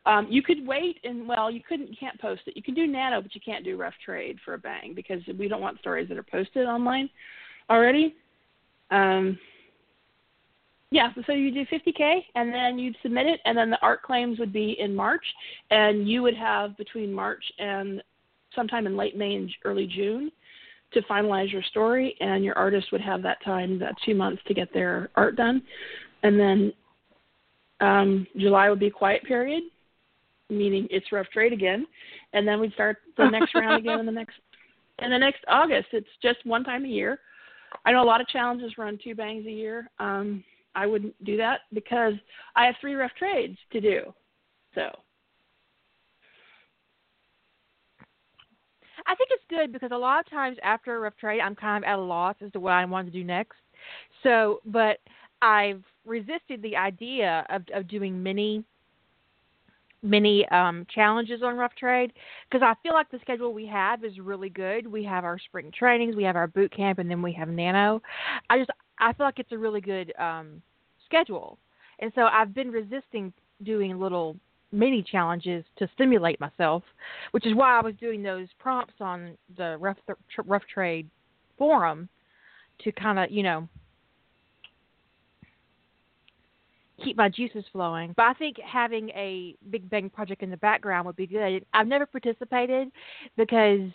Um, 0.07 0.26
you 0.31 0.42
could 0.42 0.66
wait 0.66 0.98
and 1.05 1.29
well, 1.29 1.50
you 1.50 1.61
couldn't, 1.66 1.98
can't 1.98 2.18
post 2.20 2.42
it. 2.46 2.57
You 2.57 2.62
can 2.62 2.74
do 2.74 2.87
nano, 2.87 3.20
but 3.20 3.35
you 3.35 3.40
can't 3.44 3.64
do 3.64 3.76
rough 3.76 3.94
trade 4.05 4.38
for 4.44 4.55
a 4.55 4.59
bang 4.59 4.94
because 4.94 5.20
we 5.38 5.46
don't 5.46 5.61
want 5.61 5.79
stories 5.79 6.09
that 6.09 6.16
are 6.16 6.22
posted 6.22 6.66
online 6.66 7.11
already. 7.68 8.16
Um, 8.90 9.38
yeah, 10.90 11.11
so 11.26 11.33
you 11.33 11.53
do 11.53 11.66
50k 11.66 12.20
and 12.35 12.53
then 12.53 12.79
you'd 12.79 12.96
submit 13.03 13.26
it, 13.26 13.40
and 13.44 13.57
then 13.57 13.70
the 13.70 13.81
art 13.83 14.03
claims 14.03 14.38
would 14.38 14.53
be 14.53 14.76
in 14.81 14.94
March, 14.94 15.24
and 15.70 16.09
you 16.09 16.22
would 16.22 16.35
have 16.35 16.76
between 16.79 17.12
March 17.12 17.44
and 17.59 18.03
sometime 18.57 18.87
in 18.87 18.96
late 18.96 19.16
May 19.16 19.37
and 19.37 19.50
early 19.64 19.87
June 19.87 20.33
to 20.92 21.03
finalize 21.03 21.53
your 21.53 21.62
story, 21.62 22.16
and 22.20 22.44
your 22.44 22.57
artist 22.57 22.88
would 22.92 23.00
have 23.00 23.22
that 23.22 23.42
time, 23.44 23.79
that 23.79 23.94
two 24.05 24.14
months, 24.14 24.42
to 24.46 24.55
get 24.55 24.72
their 24.72 25.11
art 25.14 25.37
done, 25.37 25.62
and 26.22 26.38
then 26.38 26.72
um, 27.81 28.26
July 28.37 28.68
would 28.68 28.81
be 28.81 28.88
a 28.88 28.90
quiet 28.90 29.22
period, 29.24 29.62
meaning 30.48 30.87
it's 30.90 31.12
rough 31.12 31.29
trade 31.33 31.53
again, 31.53 31.87
and 32.33 32.46
then 32.46 32.61
we'd 32.61 32.72
start 32.72 32.98
the 33.16 33.29
next 33.29 33.55
round 33.55 33.79
again 33.79 34.00
in 34.00 34.07
the 34.07 34.12
next 34.12 34.35
in 35.03 35.11
the 35.11 35.18
next 35.18 35.44
August. 35.48 35.88
It's 35.92 36.09
just 36.22 36.44
one 36.44 36.64
time 36.64 36.85
a 36.85 36.88
year. 36.88 37.18
I 37.87 37.92
know 37.92 38.03
a 38.03 38.05
lot 38.05 38.20
of 38.20 38.29
challenges 38.29 38.76
run 38.76 38.98
two 39.03 39.14
bangs 39.14 39.46
a 39.46 39.50
year. 39.50 39.88
Um, 39.98 40.44
I 40.74 40.87
wouldn't 40.87 41.14
do 41.24 41.37
that 41.38 41.61
because 41.72 42.14
I 42.55 42.66
have 42.66 42.74
three 42.81 42.94
rough 42.94 43.12
trades 43.18 43.57
to 43.72 43.81
do. 43.81 44.12
So 44.74 44.90
I 49.11 49.14
think 49.16 49.31
it's 49.33 49.44
good 49.51 49.73
because 49.73 49.90
a 49.92 49.99
lot 49.99 50.20
of 50.20 50.31
times 50.31 50.57
after 50.62 50.94
a 50.94 51.01
rough 51.01 51.16
trade, 51.16 51.40
I'm 51.40 51.57
kind 51.57 51.83
of 51.83 51.88
at 51.88 51.99
a 51.99 52.03
loss 52.03 52.37
as 52.40 52.53
to 52.53 52.61
what 52.61 52.75
I 52.75 52.85
want 52.85 53.09
to 53.09 53.12
do 53.12 53.25
next. 53.25 53.57
So, 54.23 54.61
but 54.64 54.99
I've 55.42 55.83
resisted 56.05 56.62
the 56.62 56.77
idea 56.77 57.44
of 57.51 57.62
of 57.75 57.88
doing 57.88 58.23
many 58.23 58.64
many 60.03 60.46
um 60.49 60.87
challenges 60.94 61.42
on 61.42 61.57
rough 61.57 61.75
trade 61.75 62.12
because 62.49 62.64
I 62.64 62.75
feel 62.85 62.94
like 62.94 63.11
the 63.11 63.18
schedule 63.20 63.53
we 63.53 63.66
have 63.66 64.05
is 64.05 64.18
really 64.20 64.49
good. 64.49 64.87
We 64.87 65.03
have 65.05 65.25
our 65.25 65.40
spring 65.40 65.73
trainings, 65.77 66.14
we 66.14 66.23
have 66.23 66.37
our 66.37 66.46
boot 66.46 66.73
camp 66.75 67.01
and 67.01 67.11
then 67.11 67.20
we 67.20 67.33
have 67.33 67.49
nano. 67.49 68.01
I 68.49 68.59
just 68.59 68.70
I 69.01 69.12
feel 69.12 69.27
like 69.27 69.40
it's 69.40 69.53
a 69.53 69.59
really 69.59 69.81
good 69.81 70.12
um 70.20 70.62
schedule. 71.05 71.59
And 71.99 72.12
so 72.14 72.23
I've 72.23 72.55
been 72.55 72.70
resisting 72.70 73.33
doing 73.64 73.99
little 73.99 74.37
mini 74.72 75.02
challenges 75.02 75.64
to 75.78 75.88
stimulate 75.94 76.40
myself, 76.40 76.83
which 77.33 77.46
is 77.46 77.54
why 77.54 77.78
I 77.78 77.83
was 77.83 77.94
doing 77.96 78.22
those 78.22 78.48
prompts 78.59 78.94
on 79.00 79.37
the 79.56 79.76
rough 79.78 79.98
rough 80.46 80.62
trade 80.72 81.09
forum 81.59 82.09
to 82.85 82.92
kind 82.92 83.18
of, 83.18 83.30
you 83.30 83.42
know, 83.42 83.68
keep 87.02 87.16
my 87.16 87.28
juices 87.28 87.64
flowing. 87.72 88.12
But 88.16 88.24
I 88.24 88.35
think 88.35 88.56
having 88.61 89.11
a 89.11 89.56
Big 89.70 89.88
Bang 89.88 90.11
project 90.11 90.42
in 90.42 90.50
the 90.50 90.56
background 90.56 91.06
would 91.06 91.16
be 91.16 91.26
good. 91.26 91.64
I've 91.72 91.87
never 91.87 92.06
participated 92.06 92.90
because 93.37 93.90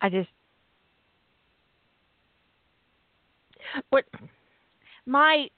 I 0.00 0.08
just 0.08 0.28
what 3.90 4.04
my 5.06 5.48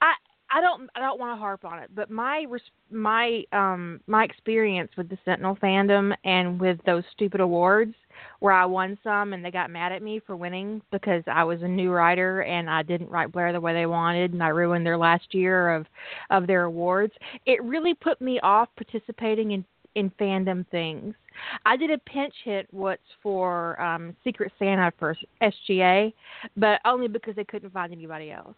I 0.00 0.12
I 0.50 0.60
don't 0.60 0.88
I 0.94 1.00
don't 1.00 1.20
want 1.20 1.36
to 1.36 1.40
harp 1.40 1.64
on 1.64 1.78
it, 1.78 1.90
but 1.94 2.10
my 2.10 2.46
my 2.90 3.42
um 3.52 4.00
my 4.06 4.24
experience 4.24 4.90
with 4.96 5.08
the 5.08 5.18
Sentinel 5.24 5.56
fandom 5.56 6.14
and 6.24 6.58
with 6.58 6.78
those 6.86 7.04
stupid 7.12 7.40
awards 7.40 7.94
where 8.40 8.52
I 8.52 8.64
won 8.64 8.98
some 9.04 9.32
and 9.32 9.44
they 9.44 9.50
got 9.50 9.70
mad 9.70 9.92
at 9.92 10.02
me 10.02 10.20
for 10.26 10.36
winning 10.36 10.80
because 10.90 11.22
I 11.26 11.44
was 11.44 11.62
a 11.62 11.68
new 11.68 11.92
writer 11.92 12.42
and 12.42 12.68
I 12.68 12.82
didn't 12.82 13.10
write 13.10 13.30
Blair 13.30 13.52
the 13.52 13.60
way 13.60 13.74
they 13.74 13.86
wanted 13.86 14.32
and 14.32 14.42
I 14.42 14.48
ruined 14.48 14.86
their 14.86 14.98
last 14.98 15.34
year 15.34 15.74
of 15.74 15.86
of 16.30 16.46
their 16.46 16.64
awards. 16.64 17.12
It 17.46 17.62
really 17.62 17.94
put 17.94 18.20
me 18.20 18.40
off 18.40 18.68
participating 18.76 19.52
in 19.52 19.64
in 19.98 20.10
fandom 20.20 20.64
things. 20.70 21.14
I 21.66 21.76
did 21.76 21.90
a 21.90 21.98
pinch 21.98 22.34
hit 22.44 22.68
what's 22.70 23.02
for 23.22 23.80
um 23.80 24.14
Secret 24.22 24.52
Santa 24.58 24.92
for 24.98 25.16
SGA, 25.42 26.12
but 26.56 26.80
only 26.84 27.08
because 27.08 27.34
they 27.34 27.44
couldn't 27.44 27.72
find 27.72 27.92
anybody 27.92 28.30
else. 28.30 28.54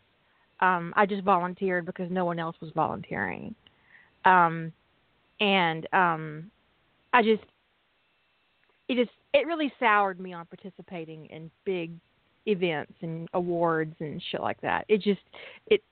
Um 0.61 0.93
I 0.97 1.07
just 1.07 1.23
volunteered 1.23 1.87
because 1.87 2.11
no 2.11 2.25
one 2.25 2.39
else 2.39 2.57
was 2.61 2.71
volunteering. 2.75 3.55
Um 4.25 4.73
and 5.41 5.87
um 5.95 6.51
I 7.13 7.23
just 7.23 7.43
it 8.89 8.97
just 8.97 9.17
it 9.33 9.47
really 9.47 9.73
soured 9.81 10.21
me 10.21 10.33
on 10.35 10.45
participating 10.47 11.27
in 11.27 11.51
big 11.65 11.93
events 12.47 12.93
and 13.01 13.29
awards 13.33 13.95
and 14.01 14.23
shit 14.31 14.43
like 14.43 14.61
that. 14.61 14.85
It 14.89 14.99
just 15.01 15.21
it 15.69 15.83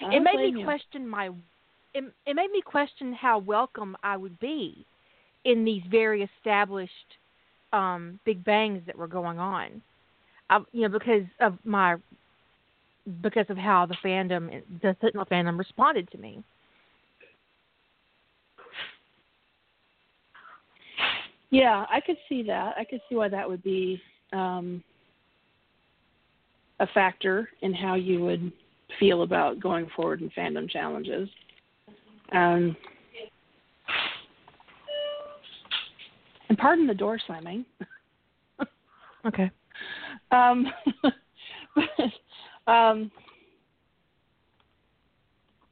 it 0.00 0.20
made 0.20 0.36
me 0.36 0.60
you. 0.60 0.64
question 0.64 1.08
my 1.08 1.30
it, 1.94 2.04
it 2.26 2.34
made 2.34 2.50
me 2.50 2.60
question 2.60 3.12
how 3.12 3.38
welcome 3.38 3.96
I 4.02 4.16
would 4.16 4.38
be 4.40 4.84
in 5.44 5.64
these 5.64 5.82
very 5.90 6.28
established 6.38 6.90
um 7.72 8.18
big 8.24 8.44
bangs 8.44 8.82
that 8.86 8.96
were 8.96 9.08
going 9.08 9.38
on. 9.38 9.82
I, 10.50 10.60
you 10.72 10.82
know 10.82 10.88
because 10.88 11.24
of 11.40 11.58
my 11.64 11.96
because 13.22 13.46
of 13.48 13.56
how 13.56 13.86
the 13.86 13.96
fandom 14.04 14.62
the 14.82 14.96
Sentinel 15.00 15.26
fandom 15.26 15.58
responded 15.58 16.10
to 16.10 16.18
me. 16.18 16.42
Yeah, 21.50 21.86
I 21.88 22.00
could 22.00 22.16
see 22.28 22.42
that. 22.44 22.74
I 22.76 22.84
could 22.84 23.00
see 23.08 23.14
why 23.14 23.28
that 23.28 23.48
would 23.48 23.62
be 23.62 24.00
um, 24.32 24.82
a 26.80 26.86
factor 26.88 27.48
in 27.62 27.72
how 27.72 27.94
you 27.94 28.20
would 28.24 28.50
feel 28.98 29.22
about 29.22 29.60
going 29.60 29.88
forward 29.94 30.20
in 30.20 30.30
fandom 30.30 30.68
challenges. 30.68 31.28
Um, 32.32 32.76
and 36.48 36.58
pardon 36.58 36.86
the 36.86 36.94
door 36.94 37.18
slamming. 37.26 37.64
okay. 39.26 39.50
Um, 40.30 40.66
but 41.74 42.72
um, 42.72 43.10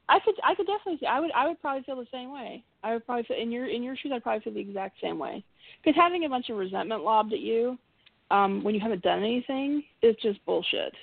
I 0.09 0.19
could 0.19 0.35
I 0.43 0.55
could 0.55 0.67
definitely 0.67 0.97
see 0.99 1.05
I 1.05 1.19
would 1.19 1.31
I 1.31 1.47
would 1.47 1.61
probably 1.61 1.83
feel 1.83 1.95
the 1.95 2.07
same 2.11 2.31
way. 2.31 2.63
I 2.83 2.93
would 2.93 3.05
probably 3.05 3.23
feel 3.23 3.37
in 3.37 3.51
your 3.51 3.67
in 3.67 3.81
your 3.81 3.95
shoes 3.95 4.11
I'd 4.13 4.23
probably 4.23 4.41
feel 4.41 4.53
the 4.53 4.59
exact 4.59 4.97
same 5.01 5.17
way. 5.17 5.43
Because 5.83 5.95
having 5.99 6.25
a 6.25 6.29
bunch 6.29 6.49
of 6.49 6.57
resentment 6.57 7.03
lobbed 7.03 7.33
at 7.33 7.39
you 7.39 7.77
um, 8.29 8.63
when 8.63 8.75
you 8.75 8.81
haven't 8.81 9.01
done 9.01 9.19
anything 9.19 9.83
is 10.01 10.15
just 10.21 10.43
bullshit. 10.45 10.93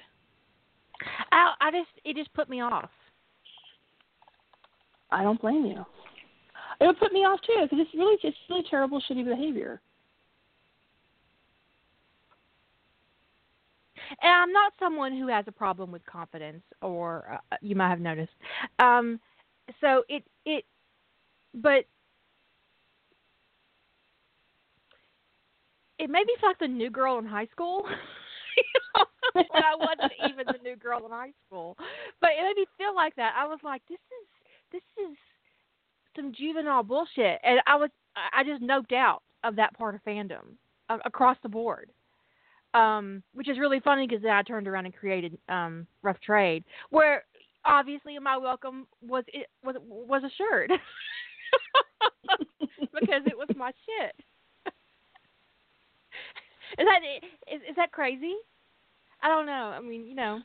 I 1.32 1.54
I 1.60 1.70
just 1.70 1.90
it 2.04 2.16
just 2.16 2.32
put 2.34 2.48
me 2.48 2.60
off. 2.60 2.90
I 5.12 5.22
don't 5.22 5.40
blame 5.40 5.64
you. 5.66 5.84
It 6.80 6.86
would 6.86 6.98
put 6.98 7.12
me 7.12 7.20
off 7.20 7.40
too 7.42 7.62
because 7.62 7.78
it's 7.80 7.94
really 7.94 8.16
it's 8.22 8.36
really 8.48 8.64
terrible 8.68 9.02
shitty 9.08 9.24
behavior. 9.24 9.80
And 14.22 14.30
I'm 14.30 14.52
not 14.52 14.72
someone 14.78 15.16
who 15.16 15.28
has 15.28 15.44
a 15.46 15.52
problem 15.52 15.92
with 15.92 16.04
confidence, 16.06 16.62
or 16.82 17.38
uh, 17.52 17.56
you 17.60 17.76
might 17.76 17.90
have 17.90 18.00
noticed. 18.00 18.32
Um, 18.78 19.20
so 19.80 20.04
it 20.08 20.24
it, 20.44 20.64
but 21.54 21.84
it 25.98 26.08
made 26.08 26.26
me 26.26 26.34
feel 26.40 26.50
like 26.50 26.58
the 26.58 26.68
new 26.68 26.90
girl 26.90 27.18
in 27.18 27.26
high 27.26 27.46
school. 27.52 27.84
when 29.32 29.46
I 29.54 29.74
wasn't 29.76 30.12
even 30.28 30.46
the 30.46 30.58
new 30.62 30.76
girl 30.76 31.04
in 31.06 31.12
high 31.12 31.32
school, 31.46 31.76
but 32.20 32.30
it 32.30 32.42
made 32.42 32.56
me 32.56 32.66
feel 32.78 32.94
like 32.94 33.14
that. 33.16 33.34
I 33.36 33.46
was 33.46 33.58
like, 33.62 33.82
this 33.88 33.98
is 33.98 34.26
this 34.72 34.82
is 34.98 35.16
some 36.16 36.32
juvenile 36.32 36.82
bullshit, 36.82 37.38
and 37.42 37.60
I 37.66 37.76
was 37.76 37.90
I 38.16 38.44
just 38.44 38.62
noped 38.62 38.92
out 38.92 39.22
of 39.44 39.56
that 39.56 39.76
part 39.76 39.94
of 39.94 40.04
fandom 40.04 40.56
uh, 40.88 40.98
across 41.04 41.36
the 41.42 41.48
board 41.48 41.90
um, 42.74 43.22
which 43.34 43.48
is 43.48 43.58
really 43.58 43.80
funny 43.80 44.06
because 44.06 44.22
then 44.22 44.32
I 44.32 44.42
turned 44.42 44.68
around 44.68 44.86
and 44.86 44.94
created 44.94 45.36
um, 45.48 45.86
Rough 46.02 46.20
Trade, 46.20 46.64
where 46.90 47.24
obviously 47.64 48.18
my 48.18 48.36
welcome 48.36 48.86
was 49.06 49.24
it 49.28 49.46
was 49.64 49.76
was 49.80 50.22
assured 50.24 50.70
because 53.00 53.22
it 53.26 53.36
was 53.36 53.48
my 53.56 53.72
shit. 53.86 54.14
is 56.78 56.86
that 56.86 57.00
is, 57.52 57.60
is 57.70 57.76
that 57.76 57.92
crazy? 57.92 58.34
I 59.22 59.28
don't 59.28 59.46
know. 59.46 59.74
I 59.76 59.80
mean, 59.80 60.06
you 60.06 60.14
know. 60.14 60.40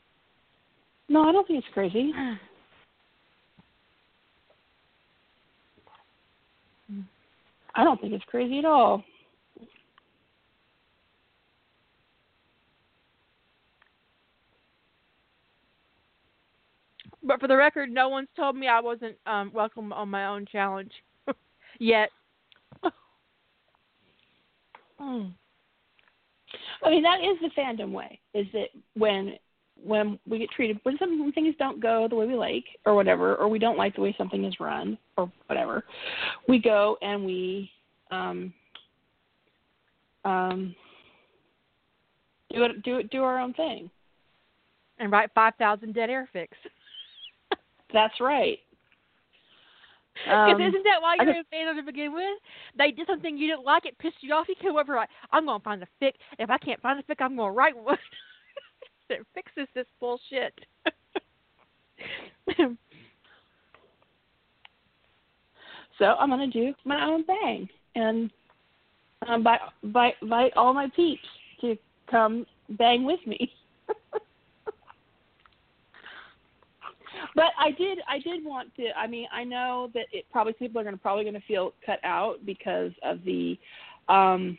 No, 1.08 1.22
I 1.22 1.32
don't 1.32 1.46
think 1.46 1.64
it's 1.64 1.74
crazy. 1.74 2.12
I 7.76 7.84
don't 7.84 8.00
think 8.00 8.14
it's 8.14 8.24
crazy 8.24 8.58
at 8.58 8.64
all. 8.64 9.04
But 17.22 17.40
for 17.40 17.48
the 17.48 17.56
record, 17.56 17.90
no 17.90 18.08
one's 18.08 18.28
told 18.36 18.56
me 18.56 18.68
I 18.68 18.80
wasn't 18.80 19.16
um, 19.26 19.50
welcome 19.52 19.92
on 19.92 20.08
my 20.08 20.26
own 20.26 20.46
challenge 20.50 20.92
yet. 21.78 22.10
mm. 25.00 25.32
I 26.84 26.90
mean, 26.90 27.02
that 27.02 27.20
is 27.20 27.36
the 27.42 27.50
fandom 27.60 27.90
way. 27.90 28.20
Is 28.32 28.46
that 28.52 28.68
when 28.94 29.34
when 29.82 30.18
we 30.28 30.38
get 30.38 30.50
treated 30.50 30.78
when 30.82 30.96
some 30.98 31.20
when 31.20 31.32
things 31.32 31.54
don't 31.58 31.80
go 31.80 32.06
the 32.08 32.16
way 32.16 32.26
we 32.26 32.34
like 32.34 32.64
or 32.84 32.94
whatever, 32.94 33.36
or 33.36 33.48
we 33.48 33.58
don't 33.58 33.78
like 33.78 33.94
the 33.94 34.00
way 34.00 34.14
something 34.16 34.44
is 34.44 34.54
run 34.60 34.98
or 35.16 35.30
whatever, 35.46 35.84
we 36.48 36.58
go 36.58 36.96
and 37.02 37.24
we 37.24 37.70
um 38.10 38.52
um 40.24 40.74
do 42.52 42.62
it 42.64 42.82
do 42.82 42.98
it 42.98 43.10
do 43.10 43.22
our 43.22 43.38
own 43.38 43.52
thing. 43.54 43.90
And 44.98 45.12
write 45.12 45.30
five 45.34 45.54
thousand 45.58 45.94
dead 45.94 46.10
air 46.10 46.28
fics. 46.34 46.48
That's 47.92 48.18
right. 48.20 48.58
Um, 50.30 50.60
isn't 50.60 50.82
that 50.84 51.02
why 51.02 51.16
you're 51.16 51.34
just- 51.34 51.46
a 51.46 51.50
fan 51.50 51.76
to 51.76 51.82
begin 51.82 52.14
with? 52.14 52.38
They 52.78 52.90
did 52.90 53.06
something 53.06 53.36
you 53.36 53.48
didn't 53.48 53.64
like, 53.64 53.84
it 53.84 53.98
pissed 53.98 54.16
you 54.22 54.32
off. 54.32 54.48
You 54.48 54.54
came 54.60 54.76
over 54.76 54.96
like, 54.96 55.10
I'm 55.30 55.44
gonna 55.44 55.62
find 55.62 55.82
a 55.82 55.88
fic. 56.02 56.12
If 56.38 56.48
I 56.48 56.58
can't 56.58 56.80
find 56.80 56.98
a 56.98 57.02
fic, 57.02 57.16
I'm 57.20 57.36
gonna 57.36 57.52
write 57.52 57.76
one 57.76 57.98
that 59.08 59.18
fixes 59.34 59.68
this 59.74 59.86
bullshit. 60.00 60.54
So 65.98 66.04
I'm 66.04 66.28
gonna 66.28 66.46
do 66.46 66.74
my 66.84 67.04
own 67.06 67.24
thing 67.24 67.68
and 67.94 68.30
um, 69.26 69.42
by 69.42 69.58
by 69.84 70.12
invite 70.20 70.52
all 70.56 70.74
my 70.74 70.88
peeps 70.94 71.26
to 71.62 71.76
come 72.10 72.46
bang 72.70 73.04
with 73.04 73.20
me. 73.26 73.50
but 77.34 77.52
I 77.58 77.70
did 77.70 77.98
I 78.08 78.18
did 78.18 78.44
want 78.44 78.74
to 78.76 78.88
I 78.96 79.06
mean 79.06 79.26
I 79.32 79.44
know 79.44 79.90
that 79.94 80.06
it 80.12 80.26
probably 80.30 80.52
people 80.52 80.80
are 80.80 80.84
gonna 80.84 80.98
probably 80.98 81.24
gonna 81.24 81.40
feel 81.48 81.72
cut 81.84 82.00
out 82.04 82.44
because 82.44 82.92
of 83.02 83.24
the 83.24 83.58
um 84.08 84.58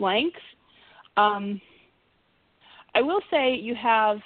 length. 0.00 0.36
Um 1.16 1.60
I 2.94 3.02
will 3.02 3.20
say 3.30 3.54
you 3.54 3.74
have 3.74 4.18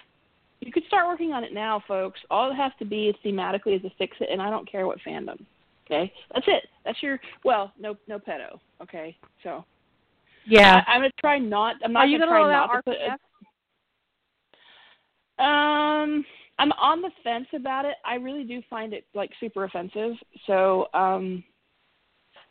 you 0.61 0.73
could 0.73 0.85
start 0.89 1.07
working 1.07 1.33
on 1.33 1.45
it 1.45 1.55
now, 1.55 1.83
folks. 1.87 2.19
All 2.31 2.51
it 2.51 2.55
has 2.57 2.73
to 2.81 2.85
be 2.85 3.07
is 3.09 3.17
thematically 3.25 3.77
is 3.77 3.83
to 3.83 3.91
fix 3.97 4.17
it 4.21 4.29
and 4.31 4.43
I 4.43 4.51
don't 4.51 4.71
care 4.71 4.87
what 4.87 4.99
fandom. 5.07 5.39
Okay, 5.87 6.13
that's 6.35 6.47
it. 6.49 6.65
That's 6.85 7.03
your 7.03 7.19
well, 7.45 7.73
no, 7.79 7.97
no 8.09 8.19
pedo. 8.19 8.59
Okay, 8.83 9.17
so 9.43 9.65
yeah. 10.47 10.83
I, 10.87 10.93
I'm 10.93 11.01
gonna 11.01 11.13
try 11.21 11.39
not. 11.39 11.77
I'm 11.85 11.93
not 11.93 12.01
Are 12.01 12.07
you 12.07 12.19
gonna 12.19 12.31
gonna 12.31 12.45
try 12.45 12.53
not 12.53 12.77
to 12.77 12.83
put. 12.83 12.97
RPF? 12.99 13.15
Um, 15.39 16.25
I'm 16.59 16.73
on 16.73 17.01
the 17.01 17.11
fence 17.23 17.47
about 17.55 17.85
it. 17.85 17.95
I 18.05 18.17
really 18.17 18.45
do 18.45 18.61
find 18.69 18.93
it 18.93 19.05
like 19.15 19.31
super 19.41 19.65
offensive. 19.65 20.15
So 20.47 20.89
um, 20.95 21.45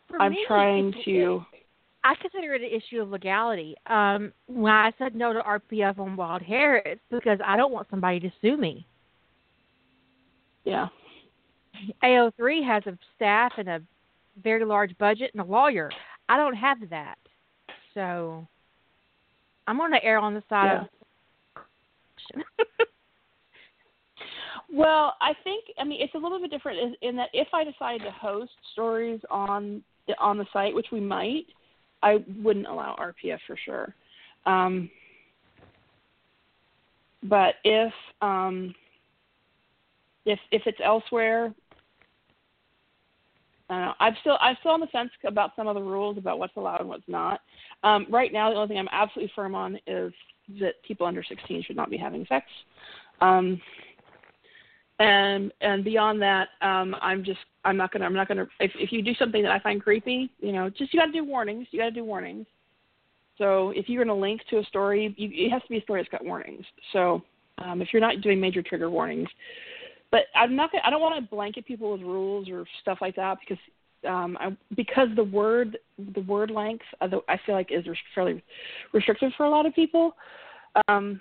For 0.08 0.21
I'm 0.21 0.32
me, 0.32 0.45
trying 0.47 0.93
to. 1.06 1.45
I 2.08 2.15
consider 2.22 2.54
it 2.54 2.62
an 2.62 2.70
issue 2.70 3.02
of 3.02 3.10
legality. 3.10 3.76
Um, 3.86 4.32
when 4.46 4.72
I 4.72 4.93
said 4.98 5.13
no 5.13 5.34
to 5.34 5.41
RPF 5.41 6.00
on 6.00 6.15
Wild 6.15 6.41
Hair, 6.41 6.78
it's 6.86 7.02
because 7.12 7.38
I 7.46 7.58
don't 7.58 7.74
want 7.74 7.88
somebody 7.89 8.22
to 8.22 8.32
sue 8.41 8.56
me. 8.56 8.88
Yeah. 10.63 10.88
AO3 12.02 12.65
has 12.65 12.84
a 12.88 12.98
staff 13.17 13.52
and 13.58 13.67
a 13.67 13.82
very 14.41 14.63
large 14.63 14.98
budget 14.98 15.32
and 15.34 15.41
a 15.41 15.43
lawyer. 15.43 15.91
I 16.30 16.38
don't 16.38 16.56
have 16.56 16.78
that. 16.89 17.17
So 17.93 18.48
I'm 19.67 19.78
going 19.78 19.91
to 19.91 20.02
err 20.02 20.20
on 20.20 20.34
the 20.34 20.43
side 20.48 20.78
of 20.78 20.88
Well, 24.74 25.15
I 25.20 25.34
think 25.43 25.65
I 25.78 25.84
mean 25.84 26.02
it's 26.02 26.15
a 26.15 26.17
little 26.17 26.39
bit 26.39 26.52
different 26.52 26.80
in, 26.80 27.10
in 27.10 27.15
that 27.17 27.30
if 27.34 27.48
I 27.54 27.65
decide 27.65 28.00
to 28.02 28.12
host 28.12 28.52
stories 28.72 29.20
on 29.30 29.82
on 30.20 30.38
the 30.38 30.46
site, 30.54 30.74
which 30.74 30.88
we 30.91 31.00
might, 31.02 31.46
I 32.04 32.24
wouldn't 32.42 32.68
allow 32.68 32.96
RPF 33.00 33.40
for 33.48 33.58
sure. 33.58 33.94
Um, 34.46 34.90
but 37.24 37.56
if 37.64 37.94
um, 38.22 38.74
if 40.26 40.40
if 40.52 40.64
it's 40.66 40.80
elsewhere, 40.84 41.54
I 43.70 43.74
don't 43.74 43.86
know. 43.86 43.94
I'm 44.00 44.16
still 44.22 44.38
I'm 44.40 44.56
still 44.60 44.72
on 44.72 44.80
the 44.80 44.88
fence 44.88 45.10
about 45.26 45.52
some 45.56 45.68
of 45.68 45.76
the 45.76 45.82
rules 45.82 46.18
about 46.18 46.40
what's 46.40 46.56
allowed 46.56 46.82
and 46.82 46.90
what's 46.90 47.08
not. 47.08 47.42
Um, 47.84 48.08
right 48.10 48.32
now, 48.32 48.50
the 48.50 48.56
only 48.56 48.70
thing 48.70 48.78
I'm 48.78 48.90
absolutely 48.92 49.32
firm 49.36 49.56
on 49.56 49.78
is 49.88 50.14
that 50.60 50.76
people 50.88 51.06
under 51.06 51.24
16 51.24 51.64
should 51.64 51.76
not 51.76 51.90
be 51.90 51.98
having 51.98 52.26
sex. 52.28 52.46
Um, 53.20 53.60
and 55.00 55.52
and 55.62 55.84
beyond 55.84 56.22
that, 56.22 56.50
um, 56.62 56.96
I'm 57.02 57.24
just 57.24 57.40
I'm 57.67 57.75
not 57.75 57.91
gonna 57.91 58.06
I'm 58.06 58.13
not 58.13 58.30
gonna 58.30 58.47
if 58.60 58.71
if 58.75 58.91
you 58.91 59.01
do 59.01 59.13
something 59.15 59.43
that 59.43 59.51
I 59.51 59.60
find 59.60 59.84
creepy, 59.84 60.32
you 60.39 60.53
know, 60.53 60.69
just 60.69 60.93
you 60.93 60.99
got 60.99 61.08
to 61.08 61.12
do 61.12 61.25
warnings. 61.25 61.67
You 61.71 61.80
got 61.80 61.86
to 61.86 61.91
do 61.91 62.06
warnings. 62.06 62.47
So 63.38 63.71
if 63.75 63.89
you're 63.89 64.03
gonna 64.03 64.17
link 64.17 64.41
to 64.49 64.60
a 64.60 64.63
story, 64.63 65.13
you, 65.17 65.30
it 65.34 65.51
has 65.51 65.62
to 65.63 65.67
be 65.69 65.77
a 65.77 65.82
story 65.82 66.01
that's 66.01 66.10
got 66.10 66.25
warnings. 66.25 66.65
So 66.93 67.21
um, 67.58 67.82
if 67.82 67.89
you're 67.91 68.01
not 68.01 68.21
doing 68.21 68.39
major 68.39 68.62
trigger 68.62 68.89
warnings, 68.89 69.27
but 70.12 70.21
I'm 70.34 70.56
not 70.56 70.71
gonna 70.71 70.84
I 70.86 70.89
don't 70.89 71.01
want 71.01 71.21
to 71.21 71.30
blanket 71.30 71.65
people 71.65 71.91
with 71.91 72.01
rules 72.01 72.49
or 72.49 72.65
stuff 72.82 72.99
like 73.01 73.17
that 73.17 73.38
because 73.41 73.62
um, 74.08 74.38
I, 74.39 74.56
because 74.75 75.10
the 75.17 75.25
word 75.25 75.77
the 76.15 76.21
word 76.21 76.49
length 76.49 76.86
I 77.01 77.10
feel 77.45 77.56
like 77.56 77.71
is 77.71 77.86
fairly 78.15 78.41
restrictive 78.93 79.34
for 79.36 79.45
a 79.45 79.49
lot 79.49 79.65
of 79.65 79.75
people. 79.75 80.15
Um, 80.88 81.19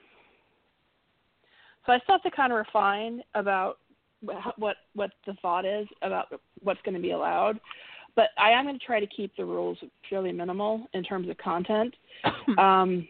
so 1.87 1.92
I 1.92 1.98
still 2.00 2.14
have 2.14 2.22
to 2.22 2.30
kind 2.30 2.52
of 2.52 2.59
refine 2.59 3.22
about 3.35 3.78
what 4.57 4.76
what 4.94 5.11
the 5.26 5.35
thought 5.42 5.64
is 5.64 5.87
about 6.02 6.26
what's 6.62 6.81
going 6.83 6.94
to 6.94 7.00
be 7.00 7.11
allowed. 7.12 7.61
But 8.14 8.31
I 8.38 8.50
am 8.50 8.64
going 8.64 8.79
to 8.79 8.85
try 8.85 8.98
to 8.98 9.07
keep 9.07 9.37
the 9.37 9.44
rules 9.44 9.76
fairly 10.09 10.33
minimal 10.33 10.88
in 10.94 11.02
terms 11.02 11.29
of 11.29 11.37
content, 11.37 11.94
um, 12.59 13.07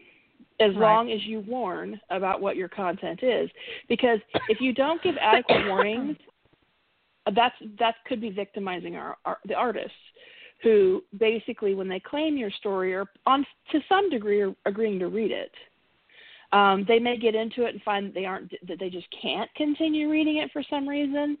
as 0.59 0.75
Right. 0.75 0.81
long 0.81 1.11
as 1.11 1.23
you 1.23 1.39
warn 1.47 1.99
about 2.09 2.41
what 2.41 2.57
your 2.57 2.67
content 2.67 3.21
is. 3.23 3.49
Because 3.87 4.19
if 4.49 4.59
you 4.59 4.73
don't 4.73 5.01
give 5.01 5.15
adequate 5.21 5.65
warnings, 5.67 6.17
that's 7.35 7.55
that 7.79 7.95
could 8.05 8.21
be 8.21 8.29
victimizing 8.29 8.95
our, 8.95 9.17
our 9.25 9.37
the 9.47 9.53
artists 9.53 9.91
who 10.63 11.03
basically 11.19 11.75
when 11.75 11.87
they 11.87 11.99
claim 11.99 12.35
your 12.35 12.51
story 12.51 12.93
are 12.95 13.05
on 13.25 13.45
to 13.71 13.79
some 13.87 14.09
degree 14.09 14.41
are 14.41 14.55
agreeing 14.65 14.99
to 14.99 15.07
read 15.07 15.31
it 15.31 15.51
um, 16.51 16.85
they 16.87 16.99
may 16.99 17.17
get 17.17 17.35
into 17.35 17.65
it 17.65 17.73
and 17.73 17.81
find 17.83 18.07
that 18.07 18.13
they 18.13 18.25
aren't 18.25 18.51
that 18.67 18.79
they 18.79 18.89
just 18.89 19.07
can't 19.21 19.53
continue 19.55 20.09
reading 20.09 20.37
it 20.37 20.51
for 20.51 20.63
some 20.69 20.87
reason. 20.87 21.37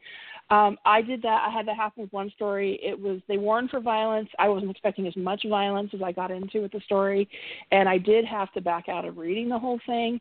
Um, 0.49 0.77
i 0.85 1.01
did 1.01 1.21
that. 1.23 1.45
I 1.45 1.51
had 1.51 1.67
that 1.67 1.75
happen 1.75 2.03
with 2.03 2.13
one 2.13 2.31
story. 2.31 2.79
It 2.81 2.97
was 2.97 3.19
they 3.27 3.37
warned 3.37 3.69
for 3.69 3.79
violence. 3.79 4.29
I 4.39 4.47
wasn't 4.47 4.71
expecting 4.71 5.07
as 5.07 5.15
much 5.15 5.43
violence 5.47 5.91
as 5.93 6.01
i 6.01 6.11
got 6.11 6.31
into 6.31 6.61
with 6.61 6.71
the 6.71 6.79
story 6.81 7.27
and 7.71 7.89
i 7.89 7.97
did 7.97 8.23
have 8.25 8.51
to 8.53 8.61
back 8.61 8.87
out 8.89 9.05
of 9.05 9.17
reading 9.17 9.49
the 9.49 9.59
whole 9.59 9.79
thing. 9.85 10.19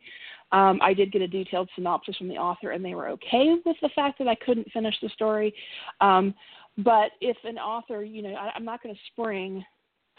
Um, 0.53 0.79
I 0.83 0.95
did 0.95 1.13
get 1.13 1.23
a 1.23 1.29
detailed 1.29 1.69
synopsis 1.75 2.17
from 2.17 2.29
the 2.29 2.37
author, 2.37 2.71
and 2.71 2.85
they 2.85 2.95
were 2.95 3.09
okay 3.09 3.57
with 3.65 3.77
the 3.83 3.91
fact 3.95 4.19
that 4.19 4.29
I 4.29 4.37
couldn't 4.37 4.71
finish 4.73 4.95
the 5.03 5.09
story. 5.09 5.53
Um, 6.01 6.35
but 6.79 7.13
if 7.21 7.37
an 7.45 7.59
author, 7.59 8.05
you 8.05 8.23
know, 8.23 8.35
I, 8.35 8.53
I'm 8.55 8.65
not 8.65 8.83
going 8.83 8.95
to 8.95 9.01
spring 9.13 9.65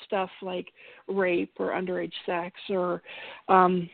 stuff 0.06 0.30
like 0.42 0.68
rape 1.08 1.54
or 1.60 1.70
underage 1.70 2.14
sex 2.26 2.56
or 2.70 3.02
um, 3.48 3.90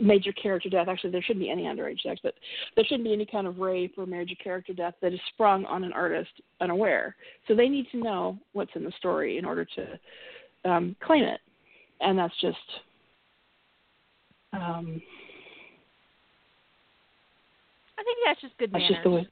major 0.00 0.32
character 0.32 0.68
death. 0.68 0.88
Actually, 0.88 1.10
there 1.10 1.22
shouldn't 1.22 1.44
be 1.44 1.50
any 1.50 1.64
underage 1.64 2.00
sex, 2.02 2.20
but 2.22 2.34
there 2.76 2.84
shouldn't 2.84 3.04
be 3.04 3.12
any 3.12 3.26
kind 3.26 3.46
of 3.46 3.58
rape 3.58 3.94
or 3.96 4.06
major 4.06 4.34
character 4.42 4.72
death 4.72 4.94
that 5.02 5.12
is 5.12 5.20
sprung 5.32 5.64
on 5.66 5.84
an 5.84 5.92
artist 5.92 6.30
unaware. 6.60 7.16
So 7.46 7.54
they 7.54 7.68
need 7.68 7.86
to 7.92 7.98
know 7.98 8.38
what's 8.52 8.70
in 8.74 8.84
the 8.84 8.92
story 8.98 9.38
in 9.38 9.44
order 9.44 9.66
to 9.76 10.70
um, 10.70 10.96
claim 11.02 11.24
it, 11.24 11.40
and 12.00 12.18
that's 12.18 12.34
just. 12.40 12.56
Um, 14.52 15.02
I 17.98 18.02
think 18.02 18.18
that's 18.24 18.40
just 18.40 18.56
good 18.58 18.72
That's 18.72 18.82
manners. 18.82 18.96
just 18.96 19.04
the 19.04 19.10
way. 19.10 19.26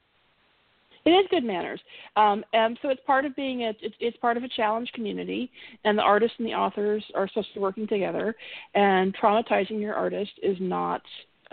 It 1.07 1.11
is 1.11 1.25
good 1.29 1.45
manners. 1.45 1.79
Um, 2.17 2.43
and 2.51 2.77
so 2.81 2.89
it's 2.89 2.99
part 3.07 3.23
of 3.23 3.33
being 3.33 3.63
a 3.63 3.69
it's, 3.81 3.95
it's 4.01 4.17
part 4.17 4.35
of 4.35 4.43
a 4.43 4.49
challenge 4.49 4.91
community, 4.93 5.49
and 5.85 5.97
the 5.97 6.01
artists 6.01 6.35
and 6.37 6.45
the 6.45 6.53
authors 6.53 7.01
are 7.15 7.29
supposed 7.29 7.47
to 7.47 7.53
be 7.53 7.59
working 7.61 7.87
together. 7.87 8.35
And 8.75 9.15
traumatizing 9.15 9.79
your 9.79 9.95
artist 9.95 10.33
is 10.43 10.57
not 10.59 11.01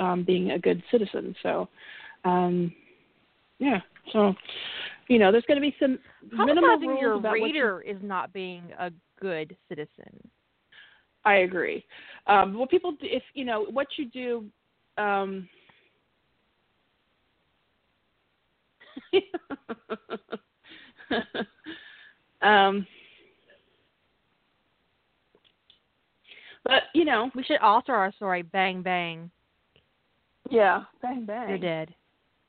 um, 0.00 0.24
being 0.24 0.50
a 0.50 0.58
good 0.58 0.82
citizen. 0.90 1.36
So, 1.44 1.68
um, 2.24 2.74
yeah. 3.60 3.78
So, 4.12 4.34
you 5.06 5.20
know, 5.20 5.30
there's 5.30 5.44
going 5.46 5.60
to 5.60 5.60
be 5.60 5.76
some 5.78 6.00
rules 6.32 7.00
your 7.00 7.12
about 7.14 7.30
what 7.30 7.38
you- 7.38 7.44
reader 7.44 7.80
is 7.82 7.98
not 8.02 8.32
being 8.32 8.64
a 8.76 8.90
good 9.20 9.56
citizen. 9.68 10.28
I 11.24 11.36
agree. 11.36 11.84
Um, 12.26 12.54
what 12.54 12.70
people, 12.70 12.96
if 13.00 13.22
you 13.34 13.44
know, 13.44 13.66
what 13.70 13.86
you 13.98 14.06
do. 14.06 14.46
Um, 15.00 15.48
um, 22.42 22.86
but 26.64 26.84
you 26.94 27.04
know, 27.04 27.30
We 27.34 27.44
should 27.44 27.60
alter 27.60 27.94
our 27.94 28.12
story. 28.12 28.42
Bang 28.42 28.82
bang, 28.82 29.30
yeah, 30.50 30.84
bang 31.02 31.24
bang. 31.26 31.48
you're 31.48 31.58
dead. 31.58 31.94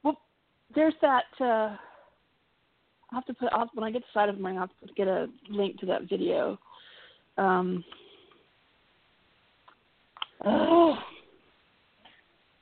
Well, 0.04 0.18
there's 0.74 0.96
that. 1.02 1.26
Uh, 1.40 1.76
I'll 3.12 3.22
have 3.22 3.26
to 3.26 3.34
put 3.34 3.50
I'll, 3.54 3.70
when 3.74 3.84
I 3.84 3.92
get 3.92 4.02
to 4.02 4.08
side 4.14 4.30
of 4.30 4.40
mine. 4.40 4.56
I'll 4.56 4.62
have 4.62 4.88
to 4.88 4.94
get 4.96 5.08
a 5.08 5.28
link 5.50 5.80
to 5.80 5.86
that 5.88 6.10
video. 6.10 6.60
Um, 7.38 7.84
Oh. 10.46 10.96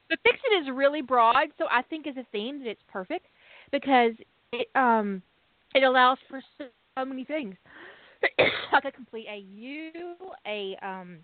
But 0.10 0.20
Fix 0.24 0.38
It 0.52 0.64
is 0.64 0.70
really 0.74 1.02
broad, 1.02 1.48
so 1.58 1.66
I 1.72 1.82
think 1.82 2.08
as 2.08 2.18
a 2.18 2.26
theme 2.32 2.60
that 2.60 2.70
it's 2.70 2.82
perfect 2.88 3.26
because 3.74 4.14
it 4.54 4.70
um 4.76 5.22
it 5.76 5.84
allows 5.84 6.20
for 6.30 6.40
so, 6.58 7.04
many 7.04 7.26
things. 7.26 7.56
like 8.72 8.86
a 8.86 8.92
complete 8.92 9.28
AU, 9.28 10.16
a 10.48 10.78
um 10.82 11.18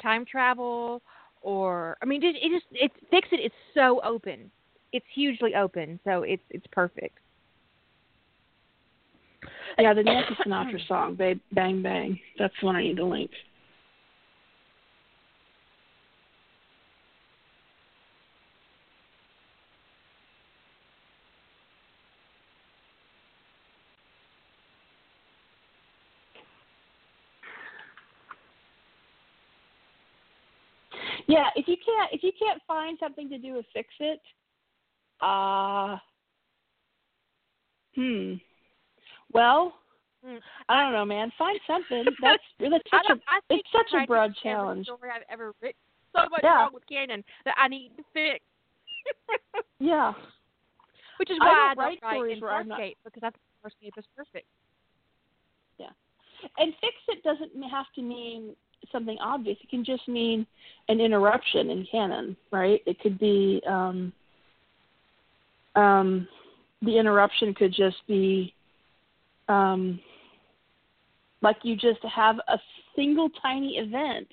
time 0.00 0.24
travel, 0.24 1.00
or 1.42 1.96
I 2.02 2.06
mean, 2.06 2.24
it, 2.24 2.34
it 2.34 2.50
just 2.50 2.66
it 2.72 2.90
Fix 3.12 3.28
It 3.30 3.36
is 3.36 3.52
so 3.74 4.00
open. 4.02 4.50
It's 4.92 5.06
hugely 5.14 5.54
open, 5.54 6.00
so 6.02 6.22
it's 6.22 6.42
it's 6.50 6.66
perfect. 6.72 7.18
Yeah, 9.78 9.94
the 9.94 10.02
Nancy 10.02 10.34
Sinatra 10.44 10.86
song, 10.88 11.14
"Babe 11.14 11.40
Bang 11.52 11.82
Bang." 11.82 12.18
That's 12.38 12.54
the 12.60 12.66
one 12.66 12.76
I 12.76 12.82
need 12.82 12.96
to 12.96 13.04
link. 13.04 13.30
Yeah, 31.32 31.48
if 31.56 31.66
you 31.68 31.76
can't 31.84 32.12
if 32.12 32.22
you 32.22 32.32
can't 32.38 32.60
find 32.66 32.98
something 33.00 33.28
to 33.30 33.38
do 33.38 33.54
with 33.54 33.66
fix 33.72 33.88
it, 34.00 34.20
uh 35.20 35.96
hmm. 37.94 38.34
Well, 39.32 39.74
Mm. 40.24 40.38
I 40.68 40.80
don't 40.84 40.92
know, 40.92 41.04
man. 41.04 41.32
Find 41.36 41.58
something. 41.66 42.04
That's 42.22 42.42
that's 42.60 42.84
I 42.92 42.98
such 42.98 43.10
a 43.10 43.20
I 43.26 43.40
it's 43.50 43.68
such 43.72 44.00
a 44.02 44.06
broad 44.06 44.32
challenge. 44.40 44.86
Story 44.86 45.10
I've 45.12 45.24
ever 45.28 45.52
written. 45.60 45.74
So 46.14 46.28
much 46.30 46.42
Yeah. 46.44 46.58
wrong 46.62 46.70
with 46.74 46.86
canon 46.86 47.24
that 47.44 47.56
I 47.58 47.66
need 47.66 47.90
to 47.96 48.04
fix. 48.12 48.44
Yeah. 49.80 50.12
Which 51.16 51.28
is 51.30 51.38
I 51.40 51.44
why 51.44 51.52
don't 51.52 51.58
I, 51.58 51.74
don't 51.74 51.78
write 51.78 51.98
stories 52.14 52.36
in 52.36 52.40
where 52.40 52.52
I'm 52.52 52.68
not- 52.68 52.78
because 53.04 53.22
I 53.24 53.30
think 53.30 53.42
Farscape 53.64 53.98
is 53.98 54.04
perfect. 54.16 54.46
Yeah, 55.78 55.90
and 56.58 56.72
fix 56.80 56.94
it 57.08 57.24
doesn't 57.24 57.50
have 57.68 57.86
to 57.96 58.02
mean 58.02 58.54
something 58.90 59.18
obvious. 59.20 59.56
It 59.62 59.70
can 59.70 59.84
just 59.84 60.06
mean 60.08 60.46
an 60.88 61.00
interruption 61.00 61.70
in 61.70 61.86
canon, 61.90 62.36
right? 62.50 62.80
It 62.86 62.98
could 63.00 63.18
be 63.18 63.62
um 63.66 64.12
um 65.74 66.28
the 66.82 66.98
interruption 66.98 67.54
could 67.54 67.72
just 67.72 67.96
be 68.08 68.54
um 69.48 70.00
like 71.42 71.56
you 71.62 71.76
just 71.76 72.02
have 72.04 72.36
a 72.48 72.58
single 72.96 73.28
tiny 73.40 73.78
event 73.78 74.28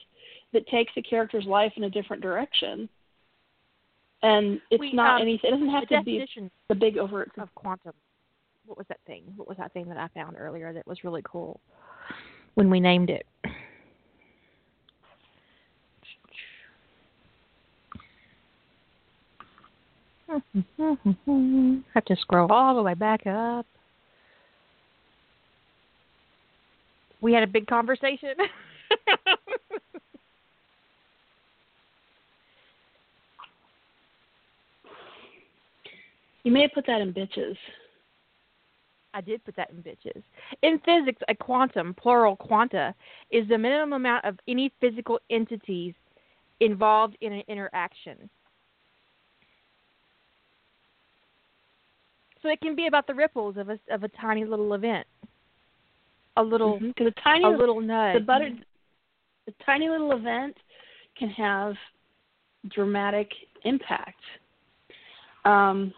that 0.54 0.68
takes 0.68 0.92
a 0.98 1.02
character's 1.02 1.46
life 1.46 1.74
in 1.76 1.84
a 1.84 1.90
different 1.90 2.22
direction. 2.22 2.90
And 4.22 4.60
it's 4.70 4.80
We, 4.80 4.94
not 4.94 5.16
um, 5.16 5.22
anything 5.22 5.50
it 5.50 5.52
doesn't 5.52 5.70
have 5.70 5.88
to 5.90 6.04
be 6.04 6.26
the 6.68 6.76
big 6.76 6.98
overt 6.98 7.32
of 7.38 7.54
quantum. 7.56 7.94
What 8.66 8.78
was 8.78 8.88
that 8.90 9.00
thing? 9.08 9.24
What 9.36 9.48
was 9.48 9.58
that 9.58 9.74
thing 9.74 9.88
that 9.90 9.98
I 9.98 10.08
found 10.10 10.36
earlier 10.38 10.74
that 10.74 10.86
was 10.86 11.04
really 11.04 11.22
cool 11.24 11.60
when 12.56 12.70
we 12.70 12.80
named 12.80 13.10
it? 13.10 13.26
Have 20.30 22.06
to 22.06 22.16
scroll 22.18 22.52
all 22.52 22.76
the 22.76 22.84
way 22.84 22.94
back 22.94 23.26
up. 23.26 23.66
We 27.22 27.34
had 27.34 27.44
a 27.44 27.48
big 27.48 27.68
conversation. 27.68 28.36
You 36.44 36.52
may 36.54 36.62
have 36.62 36.72
put 36.74 36.86
that 36.88 37.02
in 37.02 37.14
bitches. 37.14 37.58
I 39.14 39.22
did 39.22 39.44
put 39.44 39.56
that 39.56 39.72
in 39.72 39.84
bitches. 39.84 40.24
In 40.62 40.80
physics, 40.86 41.22
a 41.28 41.36
quantum, 41.36 41.94
plural 41.96 42.36
quanta, 42.36 42.96
is 43.32 43.48
the 43.48 43.58
minimum 43.58 43.94
amount 43.94 44.26
of 44.26 44.40
any 44.48 44.72
physical 44.80 45.20
entities 45.30 45.94
involved 46.60 47.18
in 47.22 47.34
an 47.34 47.44
interaction. 47.48 48.30
So 52.42 52.50
it 52.50 52.62
can 52.62 52.76
be 52.76 52.88
about 52.88 53.06
the 53.06 53.14
ripples 53.14 53.58
of 53.58 53.70
a 53.70 53.80
of 53.92 54.04
a 54.04 54.08
tiny 54.10 54.46
little 54.46 54.74
event, 54.74 55.06
a 56.38 56.44
little 56.44 56.80
Because 56.80 57.08
a 57.08 57.22
tiny 57.22 57.46
a 57.46 57.50
little 57.50 57.82
nudge. 57.82 58.20
the 58.20 58.26
butter 58.26 58.50
the 59.46 59.54
tiny 59.66 59.90
little 59.90 60.12
event 60.14 60.56
can 61.18 61.30
have 61.30 61.76
dramatic 62.70 63.30
impact. 63.66 64.22
Um, 65.46 65.94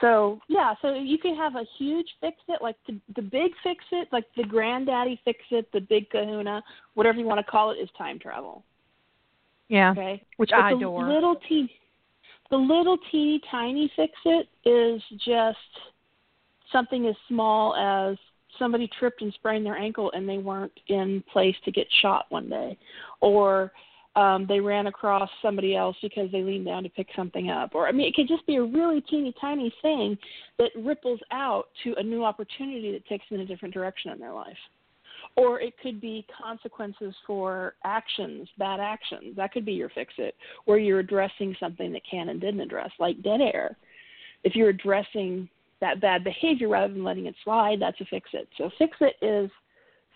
so 0.00 0.40
yeah, 0.48 0.74
so 0.82 0.94
you 0.94 1.16
can 1.16 1.36
have 1.36 1.54
a 1.56 1.64
huge 1.78 2.08
fix 2.20 2.36
it, 2.48 2.60
like 2.60 2.76
the 2.86 3.00
the 3.14 3.22
big 3.22 3.52
fix 3.62 3.84
it, 3.92 4.08
like 4.12 4.24
the 4.36 4.44
granddaddy 4.44 5.20
fix 5.24 5.38
it, 5.50 5.70
the 5.72 5.80
big 5.80 6.10
kahuna, 6.10 6.62
whatever 6.94 7.18
you 7.18 7.24
want 7.24 7.44
to 7.44 7.50
call 7.50 7.70
it, 7.70 7.76
is 7.76 7.88
time 7.96 8.18
travel. 8.18 8.62
Yeah, 9.68 9.90
Okay, 9.92 10.22
which 10.36 10.50
but 10.50 10.60
I 10.60 10.70
the 10.70 10.76
adore. 10.76 11.08
little 11.08 11.36
teeny, 11.48 11.72
the 12.50 12.56
little 12.56 12.98
teeny 13.10 13.40
tiny 13.50 13.90
fix 13.96 14.12
it 14.24 14.48
is 14.68 15.02
just 15.24 15.56
something 16.70 17.06
as 17.06 17.14
small 17.28 17.74
as 17.76 18.16
somebody 18.58 18.88
tripped 18.98 19.22
and 19.22 19.32
sprained 19.34 19.64
their 19.64 19.76
ankle 19.76 20.10
and 20.12 20.28
they 20.28 20.38
weren't 20.38 20.72
in 20.88 21.22
place 21.32 21.56
to 21.64 21.72
get 21.72 21.86
shot 22.00 22.26
one 22.28 22.48
day, 22.48 22.76
or 23.20 23.72
um, 24.14 24.46
they 24.46 24.60
ran 24.60 24.88
across 24.88 25.30
somebody 25.40 25.74
else 25.74 25.96
because 26.02 26.30
they 26.30 26.42
leaned 26.42 26.66
down 26.66 26.82
to 26.82 26.90
pick 26.90 27.08
something 27.16 27.48
up, 27.48 27.74
or 27.74 27.88
I 27.88 27.92
mean, 27.92 28.06
it 28.06 28.14
could 28.14 28.28
just 28.28 28.46
be 28.46 28.56
a 28.56 28.62
really 28.62 29.00
teeny 29.02 29.34
tiny 29.40 29.72
thing 29.80 30.18
that 30.58 30.70
ripples 30.76 31.20
out 31.30 31.68
to 31.84 31.94
a 31.96 32.02
new 32.02 32.22
opportunity 32.22 32.92
that 32.92 33.06
takes 33.06 33.26
them 33.28 33.40
in 33.40 33.46
a 33.46 33.48
different 33.48 33.72
direction 33.72 34.12
in 34.12 34.18
their 34.18 34.32
life. 34.32 34.58
Or 35.34 35.60
it 35.60 35.74
could 35.82 36.00
be 36.00 36.26
consequences 36.42 37.14
for 37.26 37.74
actions, 37.84 38.48
bad 38.58 38.80
actions. 38.80 39.34
That 39.36 39.52
could 39.52 39.64
be 39.64 39.72
your 39.72 39.88
fix 39.88 40.12
it, 40.18 40.34
where 40.66 40.78
you're 40.78 40.98
addressing 40.98 41.56
something 41.58 41.92
that 41.92 42.02
Canon 42.08 42.38
didn't 42.38 42.60
address, 42.60 42.90
like 42.98 43.22
dead 43.22 43.40
air. 43.40 43.76
If 44.44 44.54
you're 44.54 44.68
addressing 44.68 45.48
that 45.80 46.00
bad 46.00 46.22
behavior 46.22 46.68
rather 46.68 46.92
than 46.92 47.02
letting 47.02 47.26
it 47.26 47.34
slide, 47.44 47.80
that's 47.80 48.00
a 48.00 48.04
fix 48.04 48.30
it. 48.34 48.48
So 48.58 48.70
fix 48.78 48.96
it 49.00 49.16
is 49.24 49.50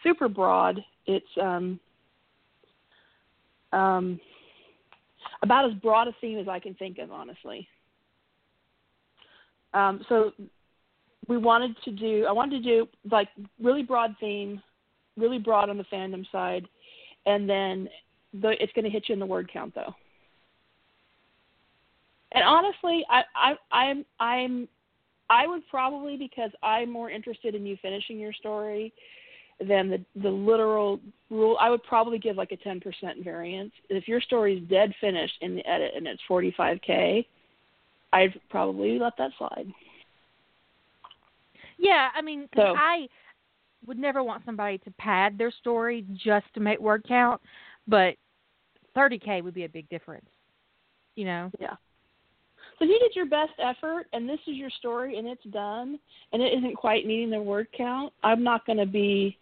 super 0.02 0.28
broad. 0.28 0.84
It's 1.06 1.26
um, 1.40 1.80
um, 3.72 4.20
about 5.42 5.70
as 5.70 5.76
broad 5.78 6.08
a 6.08 6.12
theme 6.20 6.38
as 6.38 6.48
I 6.48 6.58
can 6.58 6.74
think 6.74 6.98
of, 6.98 7.10
honestly. 7.10 7.66
Um, 9.74 10.04
so 10.08 10.32
we 11.28 11.36
wanted 11.36 11.76
to 11.84 11.90
do, 11.90 12.26
I 12.28 12.32
wanted 12.32 12.62
to 12.62 12.68
do 12.68 12.88
like 13.10 13.28
really 13.60 13.82
broad 13.82 14.14
theme, 14.20 14.62
really 15.16 15.38
broad 15.38 15.70
on 15.70 15.76
the 15.78 15.84
fandom 15.84 16.24
side, 16.30 16.66
and 17.26 17.48
then 17.48 17.88
the, 18.40 18.50
it's 18.62 18.72
going 18.74 18.84
to 18.84 18.90
hit 18.90 19.04
you 19.08 19.12
in 19.14 19.18
the 19.20 19.26
word 19.26 19.50
count 19.52 19.74
though. 19.74 19.94
And 22.32 22.44
honestly, 22.44 23.04
I, 23.08 23.22
I, 23.34 23.54
I'm, 23.72 24.04
I'm, 24.20 24.68
I 25.30 25.46
would 25.46 25.62
probably 25.68 26.16
because 26.16 26.50
I'm 26.62 26.90
more 26.90 27.10
interested 27.10 27.54
in 27.54 27.64
you 27.64 27.76
finishing 27.80 28.18
your 28.18 28.32
story 28.32 28.92
than 29.66 29.88
the 29.88 30.04
the 30.22 30.28
literal 30.28 31.00
rule. 31.30 31.56
I 31.58 31.70
would 31.70 31.82
probably 31.84 32.18
give 32.18 32.36
like 32.36 32.52
a 32.52 32.56
10% 32.58 32.82
variance. 33.24 33.72
If 33.88 34.06
your 34.06 34.20
story 34.20 34.58
is 34.58 34.68
dead 34.68 34.92
finished 35.00 35.32
in 35.40 35.56
the 35.56 35.66
edit 35.66 35.92
and 35.96 36.06
it's 36.06 36.20
45k, 36.28 37.24
I'd 38.12 38.38
probably 38.50 38.98
let 38.98 39.14
that 39.16 39.30
slide. 39.38 39.66
Yeah, 41.78 42.08
I 42.14 42.20
mean, 42.22 42.48
'cause 42.54 42.74
So- 42.74 42.74
I 42.76 43.08
would 43.86 43.98
never 43.98 44.22
want 44.22 44.44
somebody 44.44 44.78
to 44.78 44.90
pad 44.92 45.38
their 45.38 45.50
story 45.50 46.04
just 46.12 46.46
to 46.54 46.60
make 46.60 46.80
word 46.80 47.04
count, 47.06 47.40
but 47.86 48.14
30k 48.96 49.42
would 49.42 49.54
be 49.54 49.64
a 49.64 49.68
big 49.68 49.88
difference. 49.88 50.26
You 51.14 51.24
know. 51.24 51.50
Yeah. 51.60 51.74
So 52.78 52.84
if 52.84 52.90
you 52.90 52.98
did 52.98 53.16
your 53.16 53.26
best 53.26 53.52
effort 53.58 54.06
and 54.12 54.28
this 54.28 54.40
is 54.46 54.56
your 54.56 54.70
story 54.70 55.18
and 55.18 55.26
it's 55.26 55.44
done 55.44 55.98
and 56.32 56.42
it 56.42 56.52
isn't 56.58 56.76
quite 56.76 57.06
meeting 57.06 57.30
the 57.30 57.40
word 57.40 57.68
count, 57.76 58.12
I'm 58.22 58.42
not 58.42 58.66
going 58.66 58.78
to 58.78 58.86
be 58.86 59.38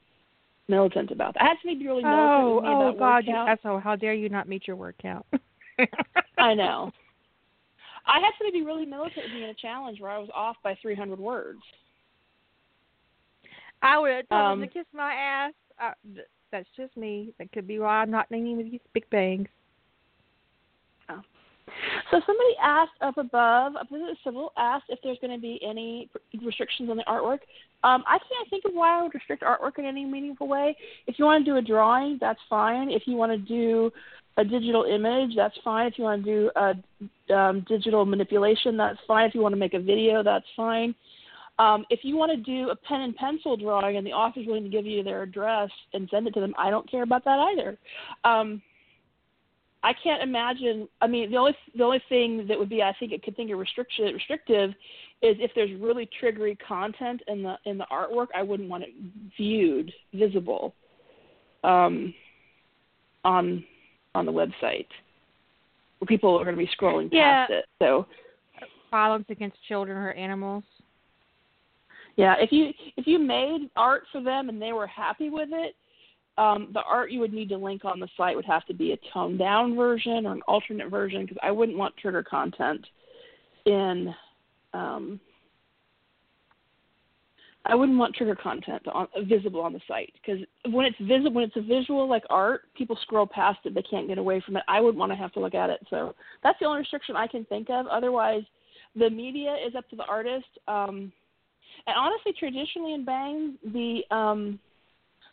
militant 0.69 1.11
about 1.11 1.35
that. 1.35 1.43
I 1.43 1.49
have 1.49 1.61
to 1.63 1.77
be 1.77 1.87
really 1.87 2.05
oh, 2.05 2.09
militant 2.09 2.39
Oh, 2.39 2.61
me 2.61 2.69
oh 2.69 2.89
about 2.91 2.99
God, 2.99 3.15
word 3.15 3.27
you 3.27 3.33
count. 3.33 3.49
asshole! 3.49 3.81
How 3.81 3.97
dare 3.97 4.15
you 4.15 4.29
not 4.29 4.49
meet 4.49 4.69
your 4.69 4.77
word 4.77 4.95
count? 5.01 5.27
I 6.39 6.55
know. 6.55 6.93
I 8.07 8.21
had 8.21 8.47
to 8.47 8.53
be 8.53 8.63
really 8.63 8.85
militant 8.85 9.25
with 9.25 9.33
me 9.33 9.45
in 9.45 9.51
a 9.51 9.55
challenge 9.55 10.01
where 10.01 10.11
I 10.11 10.19
was 10.19 10.29
off 10.35 10.57
by 10.63 10.77
300 10.81 11.19
words. 11.19 11.61
I 13.85 13.99
would 13.99 14.11
have 14.11 14.29
told 14.29 14.41
Um, 14.41 14.63
him 14.63 14.69
to 14.69 14.75
kiss 14.75 14.87
my 14.93 15.13
ass. 15.13 15.53
Uh, 15.79 15.93
that's 16.51 16.69
just 16.77 16.97
me. 16.97 17.33
That 17.39 17.53
could 17.53 17.67
be 17.67 17.79
why 17.79 18.01
I'm 18.01 18.11
not 18.11 18.31
naming 18.31 18.59
these 18.59 18.81
big 18.93 19.09
bangs. 19.11 19.49
So 22.11 22.21
somebody 22.27 22.55
asked 22.63 22.93
up 23.01 23.17
above, 23.17 23.75
up 23.77 23.91
in 23.91 24.01
the 24.01 24.15
civil, 24.23 24.53
asked 24.57 24.85
if 24.91 24.99
there's 25.03 25.19
going 25.21 25.33
to 25.33 25.41
be 25.41 25.59
any 25.67 26.09
restrictions 26.45 26.91
on 26.91 26.97
the 26.97 27.03
artwork. 27.05 27.41
Um, 27.83 28.05
I 28.07 28.19
can't 28.19 28.49
think 28.51 28.65
of 28.65 28.73
why 28.75 28.99
I 28.99 29.03
would 29.03 29.15
restrict 29.15 29.43
artwork 29.43 29.79
in 29.79 29.85
any 29.85 30.05
meaningful 30.05 30.47
way. 30.47 30.77
If 31.07 31.19
you 31.19 31.25
want 31.25 31.45
to 31.45 31.51
do 31.51 31.57
a 31.57 31.63
drawing, 31.63 32.19
that's 32.21 32.39
fine. 32.49 32.91
If 32.91 33.05
you 33.07 33.17
want 33.17 33.33
to 33.33 33.39
do 33.39 33.91
a 34.37 34.45
digital 34.45 34.85
image, 34.85 35.35
that's 35.35 35.57
fine. 35.65 35.87
If 35.87 35.99
you 35.99 36.05
want 36.05 36.25
to 36.25 36.31
do 36.31 36.51
a 36.57 37.35
um, 37.35 37.65
digital 37.67 38.05
manipulation, 38.05 38.77
that's 38.77 38.99
fine. 39.09 39.29
If 39.29 39.35
you 39.35 39.41
want 39.41 39.55
to 39.55 39.59
make 39.59 39.75
a 39.75 39.81
video, 39.81 40.23
that's 40.23 40.47
fine. 40.57 40.95
Um, 41.59 41.85
if 41.89 42.01
you 42.03 42.17
want 42.17 42.33
to 42.33 42.37
do 42.37 42.71
a 42.71 42.77
pen 42.77 43.03
and 43.03 43.15
pencil 43.15 43.57
drawing 43.57 43.97
and 43.97 44.07
the 44.07 44.13
author's 44.13 44.47
willing 44.47 44.65
to 44.65 44.69
give 44.69 44.87
you 44.87 45.03
their 45.05 45.23
address 45.23 45.71
and 45.93 46.09
send 46.11 46.27
it 46.27 46.35
to 46.35 46.41
them, 46.41 46.55
I 46.59 46.71
don't 46.71 46.91
care 46.91 47.03
about 47.03 47.25
that 47.25 47.39
either. 47.39 47.79
Um, 48.25 48.61
I 49.85 49.93
can't 50.03 50.23
imagine. 50.23 50.89
I 51.03 51.07
mean, 51.07 51.31
the 51.31 51.37
only 51.37 51.55
the 51.77 51.85
only 51.85 52.03
thing 52.09 52.47
that 52.49 52.59
would 52.59 52.71
be, 52.71 52.83
I 52.83 52.95
think, 52.99 53.13
it 53.13 53.23
could 53.23 53.37
think 53.37 53.51
of 53.53 53.59
restriction 53.59 54.07
restrictive, 54.15 54.71
is 55.21 55.37
if 55.39 55.51
there's 55.55 55.79
really 55.79 56.09
triggery 56.21 56.57
content 56.67 57.21
in 57.29 57.43
the 57.43 57.57
in 57.67 57.77
the 57.77 57.87
artwork. 57.93 58.29
I 58.35 58.43
wouldn't 58.43 58.71
want 58.71 58.85
it 58.85 58.91
viewed, 59.37 59.93
visible, 60.15 60.75
um, 61.63 62.15
on 63.25 63.63
on 64.15 64.25
the 64.25 64.33
website, 64.33 64.87
where 65.99 66.07
people 66.09 66.35
are 66.41 66.45
going 66.45 66.57
to 66.57 66.63
be 66.63 66.71
scrolling 66.81 67.11
yeah. 67.13 67.47
past 67.47 67.53
it. 67.53 67.65
So, 67.79 68.07
violence 68.91 69.27
against 69.29 69.59
children 69.69 69.99
or 69.99 70.13
animals. 70.13 70.65
Yeah, 72.17 72.35
if 72.39 72.53
you 72.53 72.71
if 72.97 73.07
you 73.07 73.19
made 73.19 73.71
art 73.77 74.05
for 74.13 74.23
them 74.23 74.49
and 74.49 74.61
they 74.61 74.73
were 74.73 74.87
happy 74.87 75.31
with 75.31 75.49
it, 75.53 75.75
um, 76.39 76.69
the 76.73 76.83
art 76.83 77.11
you 77.11 77.21
would 77.21 77.33
need 77.33 77.49
to 77.49 77.57
link 77.57 77.85
on 77.85 78.01
the 78.01 78.09
site 78.17 78.37
would 78.37 78.45
have 78.45 78.65
to 78.67 78.75
be 78.75 78.93
a 78.93 78.99
toned 79.13 79.39
down 79.39 79.77
version 79.77 80.27
or 80.27 80.33
an 80.33 80.43
alternate 80.47 80.91
version 80.91 81.23
because 81.23 81.39
I 81.43 81.51
wouldn't 81.51 81.79
want 81.79 81.97
trigger 81.97 82.23
content 82.23 82.87
in. 83.67 84.15
Um, 84.73 85.21
I 87.67 87.75
wouldn't 87.75 87.97
want 87.97 88.15
trigger 88.15 88.35
content 88.35 88.87
on, 88.89 89.07
visible 89.27 89.61
on 89.61 89.73
the 89.73 89.81
site 89.89 90.13
because 90.15 90.45
when 90.71 90.85
it's 90.85 90.99
visible, 91.01 91.33
when 91.33 91.45
it's 91.45 91.57
a 91.57 91.63
visual 91.63 92.07
like 92.07 92.25
art, 92.29 92.63
people 92.77 92.99
scroll 93.01 93.27
past 93.27 93.61
it. 93.65 93.75
They 93.75 93.83
can't 93.83 94.07
get 94.07 94.19
away 94.19 94.43
from 94.45 94.57
it. 94.57 94.65
I 94.69 94.81
wouldn't 94.81 94.99
want 94.99 95.13
to 95.13 95.17
have 95.17 95.33
to 95.33 95.41
look 95.41 95.55
at 95.55 95.71
it. 95.71 95.81
So 95.89 96.15
that's 96.43 96.59
the 96.59 96.67
only 96.67 96.81
restriction 96.81 97.17
I 97.17 97.27
can 97.27 97.47
think 97.47 97.71
of. 97.71 97.87
Otherwise, 97.87 98.43
the 98.95 99.09
media 99.09 99.57
is 99.67 99.75
up 99.75 99.89
to 99.91 99.97
the 99.97 100.05
artist. 100.05 100.47
Um, 100.69 101.11
and 101.87 101.97
honestly, 101.97 102.33
traditionally 102.39 102.95
in 102.95 103.05
Bang, 103.05 103.55
the 103.73 104.03
um, 104.15 104.59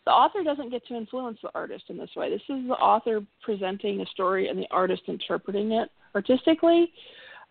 the 0.06 0.12
author 0.12 0.44
doesn't 0.44 0.72
get 0.72 0.86
to 0.88 0.96
influence 0.96 1.38
the 1.44 1.52
artist 1.54 1.86
in 1.90 1.98
this 1.98 2.10
way. 2.16 2.30
This 2.30 2.42
is 2.50 2.68
the 2.68 2.74
author 2.74 3.22
presenting 3.44 4.02
a 4.02 4.06
story 4.08 4.48
and 4.48 4.58
the 4.58 4.68
artist 4.72 5.04
interpreting 5.08 5.74
it 5.74 5.90
artistically. 6.16 6.92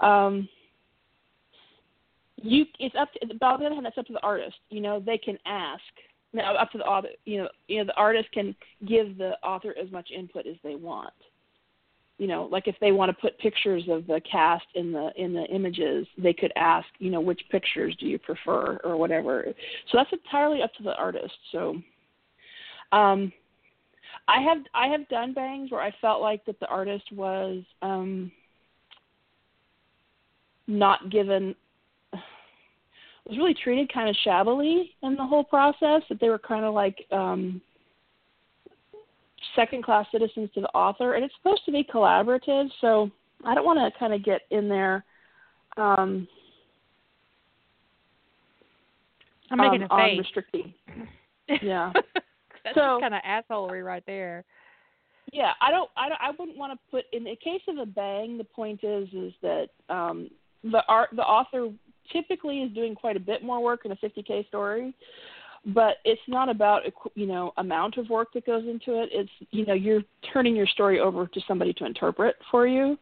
Um, 0.00 0.48
you, 2.42 2.64
it's 2.78 2.94
up 2.98 3.12
to, 3.12 3.34
but 3.38 3.46
on 3.46 3.60
the 3.60 3.66
other 3.66 3.74
hand, 3.74 3.86
that's 3.86 3.98
up 3.98 4.06
to 4.06 4.12
the 4.12 4.22
artist. 4.22 4.56
You 4.70 4.80
know, 4.80 5.00
they 5.00 5.18
can 5.18 5.38
ask. 5.46 5.82
Now, 6.32 6.54
up 6.54 6.70
to 6.72 6.78
the 6.78 6.84
author. 6.84 7.08
You 7.24 7.42
know, 7.42 7.48
you 7.68 7.78
know, 7.78 7.84
the 7.84 7.96
artist 7.96 8.30
can 8.32 8.54
give 8.86 9.18
the 9.18 9.32
author 9.44 9.74
as 9.80 9.90
much 9.90 10.10
input 10.16 10.46
as 10.46 10.56
they 10.64 10.74
want. 10.74 11.12
You 12.20 12.26
know, 12.26 12.50
like 12.52 12.68
if 12.68 12.76
they 12.82 12.92
want 12.92 13.08
to 13.08 13.18
put 13.18 13.38
pictures 13.38 13.84
of 13.88 14.06
the 14.06 14.20
cast 14.30 14.66
in 14.74 14.92
the 14.92 15.10
in 15.16 15.32
the 15.32 15.44
images, 15.46 16.06
they 16.18 16.34
could 16.34 16.52
ask, 16.54 16.86
you 16.98 17.10
know, 17.10 17.18
which 17.18 17.40
pictures 17.50 17.96
do 17.98 18.04
you 18.04 18.18
prefer 18.18 18.78
or 18.84 18.98
whatever. 18.98 19.46
So 19.90 19.96
that's 19.96 20.12
entirely 20.12 20.60
up 20.60 20.70
to 20.74 20.82
the 20.82 20.94
artist. 20.96 21.32
So 21.50 21.76
um, 22.92 23.32
I 24.28 24.42
have 24.42 24.58
I 24.74 24.88
have 24.88 25.08
done 25.08 25.32
bangs 25.32 25.70
where 25.70 25.80
I 25.80 25.94
felt 26.02 26.20
like 26.20 26.44
that 26.44 26.60
the 26.60 26.66
artist 26.66 27.04
was 27.10 27.62
um, 27.80 28.30
not 30.66 31.10
given 31.10 31.54
was 32.12 33.38
really 33.38 33.54
treated 33.54 33.90
kind 33.90 34.10
of 34.10 34.16
shabbily 34.24 34.90
in 35.02 35.16
the 35.16 35.24
whole 35.24 35.44
process. 35.44 36.02
That 36.10 36.20
they 36.20 36.28
were 36.28 36.38
kind 36.38 36.66
of 36.66 36.74
like 36.74 36.98
um, 37.12 37.62
second 39.56 39.84
class 39.84 40.06
citizens 40.12 40.50
to 40.54 40.60
the 40.60 40.68
author, 40.68 41.14
and 41.14 41.24
it's 41.24 41.34
supposed 41.42 41.64
to 41.66 41.72
be 41.72 41.84
collaborative. 41.84 42.68
So 42.80 43.10
I 43.44 43.54
don't 43.54 43.64
want 43.64 43.78
to 43.78 43.98
kind 43.98 44.12
of 44.12 44.24
get 44.24 44.42
in 44.50 44.68
there. 44.68 45.04
Um, 45.76 46.26
I'm 49.50 49.58
making 49.58 49.82
um, 49.82 49.88
a 49.90 49.96
face. 49.96 50.18
restricting. 50.18 50.74
Yeah. 51.62 51.92
That's 52.62 52.76
So- 52.76 53.00
kind 53.00 53.12
of 53.12 53.22
assholery 53.22 53.84
right 53.84 54.04
there. 54.06 54.44
Yeah, 55.32 55.52
I 55.60 55.70
don't, 55.72 55.90
I 55.96 56.08
don't, 56.08 56.20
I 56.20 56.30
wouldn't 56.38 56.56
want 56.56 56.72
to 56.72 56.78
put 56.90 57.04
in 57.12 57.24
the 57.24 57.36
case 57.42 57.62
of 57.68 57.78
a 57.78 57.86
bang. 57.86 58.38
The 58.38 58.44
point 58.44 58.84
is, 58.84 59.08
is 59.12 59.32
that 59.42 59.66
um, 59.88 60.28
the 60.64 60.82
art, 60.88 61.10
the 61.14 61.22
author 61.22 61.70
typically 62.12 62.62
is 62.62 62.72
doing 62.72 62.94
quite 62.94 63.16
a 63.16 63.20
bit 63.20 63.42
more 63.44 63.62
work 63.62 63.80
in 63.84 63.92
a 63.92 63.96
50k 63.96 64.46
story, 64.48 64.94
but 65.66 65.96
it's 66.04 66.20
not 66.26 66.48
about 66.48 66.82
you 67.14 67.26
know 67.26 67.52
amount 67.58 67.98
of 67.98 68.08
work 68.08 68.28
that 68.34 68.46
goes 68.46 68.64
into 68.64 69.02
it. 69.02 69.10
It's 69.12 69.30
you 69.50 69.66
know 69.66 69.74
you're 69.74 70.02
turning 70.32 70.56
your 70.56 70.66
story 70.66 71.00
over 71.00 71.26
to 71.26 71.40
somebody 71.46 71.72
to 71.74 71.84
interpret 71.84 72.36
for 72.50 72.66
you. 72.66 72.96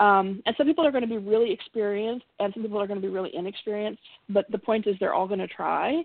Um, 0.00 0.42
and 0.46 0.54
some 0.56 0.66
people 0.66 0.84
are 0.84 0.90
going 0.90 1.04
to 1.04 1.08
be 1.08 1.18
really 1.18 1.52
experienced, 1.52 2.26
and 2.40 2.52
some 2.52 2.62
people 2.62 2.80
are 2.80 2.86
going 2.86 3.00
to 3.00 3.06
be 3.06 3.12
really 3.12 3.30
inexperienced. 3.34 4.02
But 4.28 4.50
the 4.50 4.58
point 4.58 4.86
is, 4.86 4.96
they're 4.98 5.14
all 5.14 5.28
going 5.28 5.38
to 5.40 5.46
try. 5.46 6.02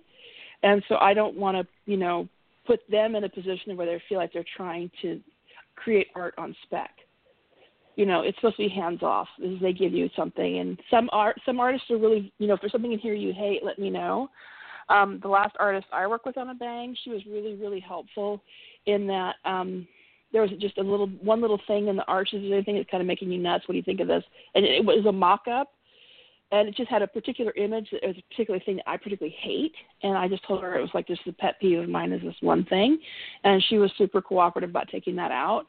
And 0.61 0.83
so 0.87 0.97
I 0.97 1.13
don't 1.13 1.35
want 1.35 1.57
to, 1.57 1.67
you 1.89 1.97
know, 1.97 2.27
put 2.67 2.81
them 2.89 3.15
in 3.15 3.23
a 3.23 3.29
position 3.29 3.75
where 3.75 3.87
they 3.87 4.01
feel 4.07 4.19
like 4.19 4.31
they're 4.31 4.45
trying 4.55 4.91
to 5.01 5.19
create 5.75 6.07
art 6.15 6.35
on 6.37 6.55
spec. 6.63 6.91
You 7.95 8.05
know, 8.05 8.21
it's 8.21 8.37
supposed 8.37 8.57
to 8.57 8.67
be 8.67 8.69
hands 8.69 9.01
off. 9.01 9.27
They 9.39 9.73
give 9.73 9.93
you 9.93 10.09
something, 10.15 10.59
and 10.59 10.79
some 10.91 11.09
art, 11.11 11.37
some 11.45 11.59
artists 11.59 11.89
are 11.89 11.97
really, 11.97 12.31
you 12.37 12.47
know, 12.47 12.53
if 12.53 12.61
there's 12.61 12.71
something 12.71 12.93
in 12.93 12.99
here 12.99 13.13
you 13.13 13.33
hate, 13.33 13.63
let 13.63 13.79
me 13.79 13.89
know. 13.89 14.29
Um, 14.89 15.19
the 15.21 15.27
last 15.27 15.55
artist 15.59 15.87
I 15.93 16.07
worked 16.07 16.25
with 16.25 16.37
on 16.37 16.49
a 16.49 16.55
bang, 16.55 16.95
she 17.03 17.11
was 17.11 17.21
really, 17.25 17.55
really 17.55 17.79
helpful 17.79 18.41
in 18.85 19.07
that 19.07 19.35
um, 19.45 19.87
there 20.31 20.41
was 20.41 20.51
just 20.59 20.77
a 20.77 20.83
little, 20.83 21.07
one 21.07 21.41
little 21.41 21.59
thing 21.67 21.87
in 21.87 21.95
the 21.95 22.05
arches 22.05 22.41
said, 22.43 22.53
anything 22.53 22.75
that's 22.75 22.89
kind 22.89 23.01
of 23.01 23.07
making 23.07 23.31
you 23.31 23.39
nuts. 23.39 23.67
What 23.67 23.73
do 23.73 23.77
you 23.77 23.83
think 23.83 23.99
of 23.99 24.07
this? 24.07 24.23
And 24.55 24.65
it 24.65 24.83
was 24.83 25.05
a 25.05 25.11
mock-up, 25.11 25.69
and 26.51 26.67
it 26.67 26.75
just 26.75 26.89
had 26.89 27.01
a 27.01 27.07
particular 27.07 27.51
image 27.53 27.89
that 27.91 28.01
was 28.03 28.15
a 28.17 28.33
particular 28.33 28.59
thing 28.59 28.77
that 28.77 28.87
I 28.87 28.97
particularly 28.97 29.35
hate. 29.39 29.73
And 30.03 30.17
I 30.17 30.27
just 30.27 30.45
told 30.47 30.61
her 30.61 30.77
it 30.77 30.81
was 30.81 30.91
like 30.93 31.07
just 31.07 31.21
a 31.27 31.33
pet 31.33 31.59
peeve 31.59 31.79
of 31.79 31.89
mine 31.89 32.11
is 32.11 32.21
this 32.21 32.35
one 32.41 32.65
thing, 32.65 32.99
and 33.43 33.63
she 33.69 33.77
was 33.77 33.91
super 33.97 34.21
cooperative 34.21 34.71
about 34.71 34.89
taking 34.89 35.15
that 35.17 35.31
out. 35.31 35.65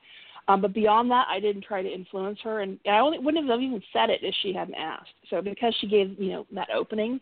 Um, 0.49 0.63
but 0.63 0.73
beyond 0.73 1.11
that, 1.11 1.27
I 1.29 1.39
didn't 1.39 1.65
try 1.65 1.83
to 1.83 1.89
influence 1.89 2.39
her, 2.43 2.61
and 2.61 2.79
I 2.87 2.99
only 2.99 3.19
wouldn't 3.19 3.49
have 3.49 3.61
even 3.61 3.83
said 3.93 4.11
it 4.11 4.21
if 4.23 4.35
she 4.43 4.53
hadn't 4.53 4.75
asked. 4.75 5.11
So 5.29 5.41
because 5.43 5.75
she 5.81 5.87
gave 5.87 6.19
you 6.19 6.33
know 6.33 6.47
that 6.53 6.69
opening, 6.75 7.21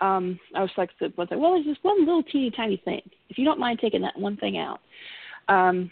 um, 0.00 0.38
I 0.54 0.62
was 0.62 0.70
like, 0.76 0.90
was 1.00 1.12
like, 1.16 1.30
well, 1.30 1.54
there's 1.54 1.66
this 1.66 1.76
one 1.82 2.04
little 2.04 2.22
teeny 2.22 2.50
tiny 2.50 2.80
thing. 2.84 3.02
If 3.28 3.38
you 3.38 3.44
don't 3.44 3.60
mind 3.60 3.78
taking 3.80 4.02
that 4.02 4.18
one 4.18 4.36
thing 4.36 4.58
out. 4.58 4.80
Um, 5.48 5.90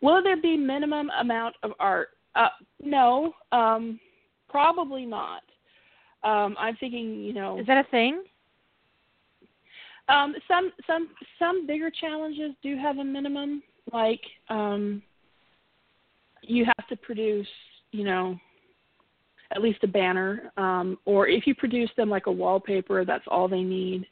will 0.00 0.22
there 0.22 0.40
be 0.40 0.56
minimum 0.56 1.10
amount 1.18 1.54
of 1.62 1.72
art? 1.78 2.08
Uh, 2.34 2.48
no. 2.82 3.32
Um, 3.52 3.98
Probably 4.48 5.04
not. 5.04 5.42
Um, 6.24 6.56
I'm 6.58 6.76
thinking, 6.76 7.22
you 7.22 7.32
know, 7.32 7.58
Is 7.60 7.66
that 7.66 7.84
a 7.84 7.88
thing? 7.90 8.22
um, 10.08 10.34
some 10.48 10.72
some 10.86 11.08
some 11.38 11.66
bigger 11.66 11.90
challenges 11.90 12.52
do 12.62 12.76
have 12.76 12.98
a 12.98 13.04
minimum. 13.04 13.62
Like 13.92 14.22
um, 14.48 15.02
you 16.42 16.64
have 16.64 16.88
to 16.88 16.96
produce, 16.96 17.46
you 17.92 18.04
know, 18.04 18.38
at 19.54 19.62
least 19.62 19.82
a 19.84 19.88
banner, 19.88 20.52
um, 20.56 20.98
or 21.04 21.26
if 21.28 21.46
you 21.46 21.54
produce 21.54 21.90
them 21.96 22.10
like 22.10 22.26
a 22.26 22.32
wallpaper, 22.32 23.04
that's 23.04 23.24
all 23.28 23.48
they 23.48 23.62
need. 23.62 24.06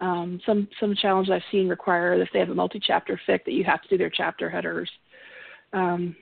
Um, 0.00 0.40
some 0.46 0.68
some 0.78 0.94
challenges 0.94 1.32
I've 1.32 1.42
seen 1.50 1.68
require 1.68 2.14
if 2.14 2.28
they 2.32 2.38
have 2.38 2.50
a 2.50 2.54
multi-chapter 2.54 3.20
fic 3.28 3.44
that 3.44 3.52
you 3.52 3.64
have 3.64 3.82
to 3.82 3.88
do 3.88 3.98
their 3.98 4.10
chapter 4.10 4.48
headers. 4.48 4.90
Um, 5.72 6.14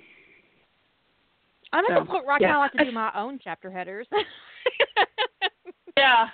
I'm 1.73 1.85
at 1.85 1.91
So, 1.91 2.01
the 2.01 2.07
point 2.07 2.25
I 2.27 2.39
yeah. 2.41 2.53
kind 2.53 2.57
of 2.57 2.61
like 2.61 2.73
to 2.73 2.85
do 2.91 2.93
my 2.97 3.11
own 3.15 3.39
chapter 3.43 3.71
headers. 3.71 4.07
yeah, 5.97 6.29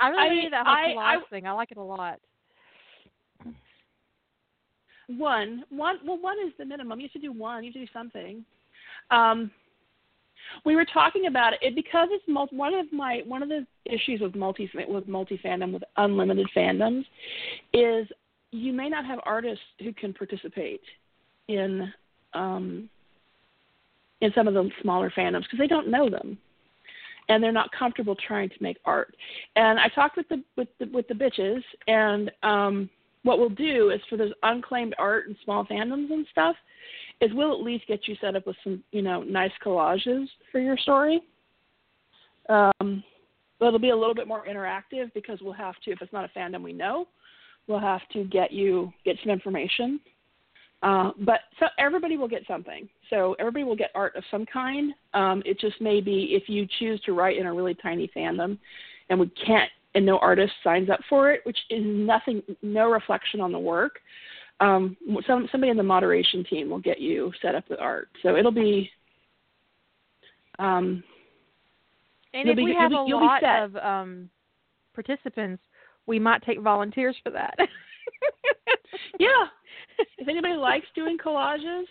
I 0.00 0.08
really 0.08 0.22
I 0.22 0.28
mean, 0.28 0.44
need 0.44 0.52
that 0.52 0.66
whole 0.66 0.74
I- 0.74 0.88
collage 0.94 1.22
I- 1.24 1.30
thing. 1.30 1.46
I 1.46 1.52
like 1.52 1.70
it 1.70 1.78
a 1.78 1.82
lot. 1.82 2.18
one 5.16 5.64
one 5.70 5.96
well 6.06 6.18
one 6.18 6.36
is 6.46 6.52
the 6.58 6.64
minimum 6.66 7.00
you 7.00 7.06
have 7.06 7.12
to 7.12 7.18
do 7.18 7.32
one 7.32 7.64
you 7.64 7.68
have 7.70 7.74
to 7.74 7.80
do 7.80 7.92
something 7.94 8.44
um 9.10 9.50
we 10.64 10.76
were 10.76 10.84
talking 10.84 11.26
about 11.26 11.52
it, 11.52 11.58
it 11.62 11.74
because 11.74 12.08
it's 12.10 12.24
multi, 12.28 12.56
one 12.56 12.74
of 12.74 12.92
my 12.92 13.22
one 13.26 13.42
of 13.42 13.48
the 13.48 13.66
issues 13.86 14.20
with 14.20 14.34
multi 14.34 14.70
with 14.88 15.08
multi 15.08 15.40
fandom 15.44 15.72
with 15.72 15.82
unlimited 15.96 16.48
fandoms 16.56 17.04
is 17.72 18.06
you 18.50 18.72
may 18.72 18.88
not 18.88 19.04
have 19.04 19.18
artists 19.24 19.64
who 19.80 19.92
can 19.92 20.12
participate 20.12 20.80
in 21.48 21.92
um 22.34 22.88
in 24.20 24.32
some 24.34 24.48
of 24.48 24.54
the 24.54 24.68
smaller 24.82 25.12
fandoms 25.16 25.42
because 25.42 25.58
they 25.58 25.66
don't 25.66 25.88
know 25.88 26.10
them. 26.10 26.38
And 27.30 27.42
they're 27.42 27.52
not 27.52 27.70
comfortable 27.78 28.16
trying 28.16 28.48
to 28.48 28.56
make 28.60 28.78
art. 28.86 29.14
And 29.54 29.78
i 29.78 29.88
talked 29.88 30.16
with 30.16 30.28
the 30.28 30.42
with 30.56 30.68
the 30.78 30.86
with 30.92 31.06
the 31.08 31.14
bitches 31.14 31.62
and 31.86 32.30
um 32.42 32.90
what 33.24 33.38
we'll 33.38 33.50
do 33.50 33.90
is 33.90 34.00
for 34.08 34.16
those 34.16 34.32
unclaimed 34.42 34.94
art 34.98 35.26
and 35.26 35.36
small 35.44 35.64
fandoms 35.66 36.10
and 36.10 36.26
stuff 36.30 36.56
is 37.20 37.30
we'll 37.34 37.52
at 37.52 37.64
least 37.64 37.86
get 37.86 38.06
you 38.06 38.16
set 38.20 38.36
up 38.36 38.46
with 38.46 38.56
some, 38.62 38.82
you 38.92 39.02
know, 39.02 39.22
nice 39.22 39.50
collages 39.64 40.26
for 40.52 40.60
your 40.60 40.76
story. 40.76 41.20
Um, 42.48 43.02
but 43.58 43.66
it'll 43.66 43.78
be 43.78 43.90
a 43.90 43.96
little 43.96 44.14
bit 44.14 44.28
more 44.28 44.46
interactive 44.46 45.12
because 45.14 45.40
we'll 45.42 45.52
have 45.52 45.74
to, 45.84 45.90
if 45.90 46.00
it's 46.00 46.12
not 46.12 46.24
a 46.24 46.38
fandom 46.38 46.62
we 46.62 46.72
know, 46.72 47.08
we'll 47.66 47.80
have 47.80 48.02
to 48.12 48.24
get 48.24 48.52
you 48.52 48.92
get 49.04 49.16
some 49.22 49.32
information. 49.32 50.00
Uh, 50.82 51.10
but 51.20 51.40
so 51.58 51.66
everybody 51.78 52.16
will 52.16 52.28
get 52.28 52.46
something. 52.46 52.88
So 53.10 53.34
everybody 53.40 53.64
will 53.64 53.76
get 53.76 53.90
art 53.94 54.14
of 54.14 54.22
some 54.30 54.46
kind. 54.46 54.94
Um, 55.12 55.42
it 55.44 55.58
just 55.58 55.80
may 55.80 56.00
be 56.00 56.36
if 56.40 56.48
you 56.48 56.68
choose 56.78 57.00
to 57.02 57.12
write 57.12 57.36
in 57.36 57.46
a 57.46 57.52
really 57.52 57.74
tiny 57.74 58.10
fandom, 58.16 58.58
and 59.10 59.18
we 59.18 59.28
can't, 59.44 59.70
and 59.94 60.06
no 60.06 60.18
artist 60.18 60.52
signs 60.62 60.88
up 60.88 61.00
for 61.08 61.32
it, 61.32 61.40
which 61.44 61.58
is 61.70 61.82
nothing, 61.84 62.42
no 62.62 62.90
reflection 62.90 63.40
on 63.40 63.50
the 63.50 63.58
work. 63.58 63.98
Um, 64.60 64.96
some 65.26 65.48
somebody 65.52 65.70
in 65.70 65.76
the 65.76 65.82
moderation 65.82 66.44
team 66.44 66.68
will 66.70 66.80
get 66.80 67.00
you 67.00 67.32
set 67.40 67.54
up 67.54 67.64
with 67.68 67.78
art. 67.80 68.08
So 68.22 68.36
it'll 68.36 68.52
be. 68.52 68.90
Um, 70.58 71.04
and 72.34 72.48
if 72.48 72.56
be, 72.56 72.64
we 72.64 72.74
have 72.74 72.90
be, 72.90 72.96
a 72.96 73.00
lot 73.00 73.42
of 73.44 73.76
um, 73.76 74.28
participants, 74.94 75.62
we 76.06 76.18
might 76.18 76.42
take 76.42 76.60
volunteers 76.60 77.16
for 77.22 77.30
that. 77.30 77.56
yeah. 79.18 79.46
If 80.18 80.28
anybody 80.28 80.54
likes 80.54 80.86
doing 80.94 81.16
collages 81.18 81.84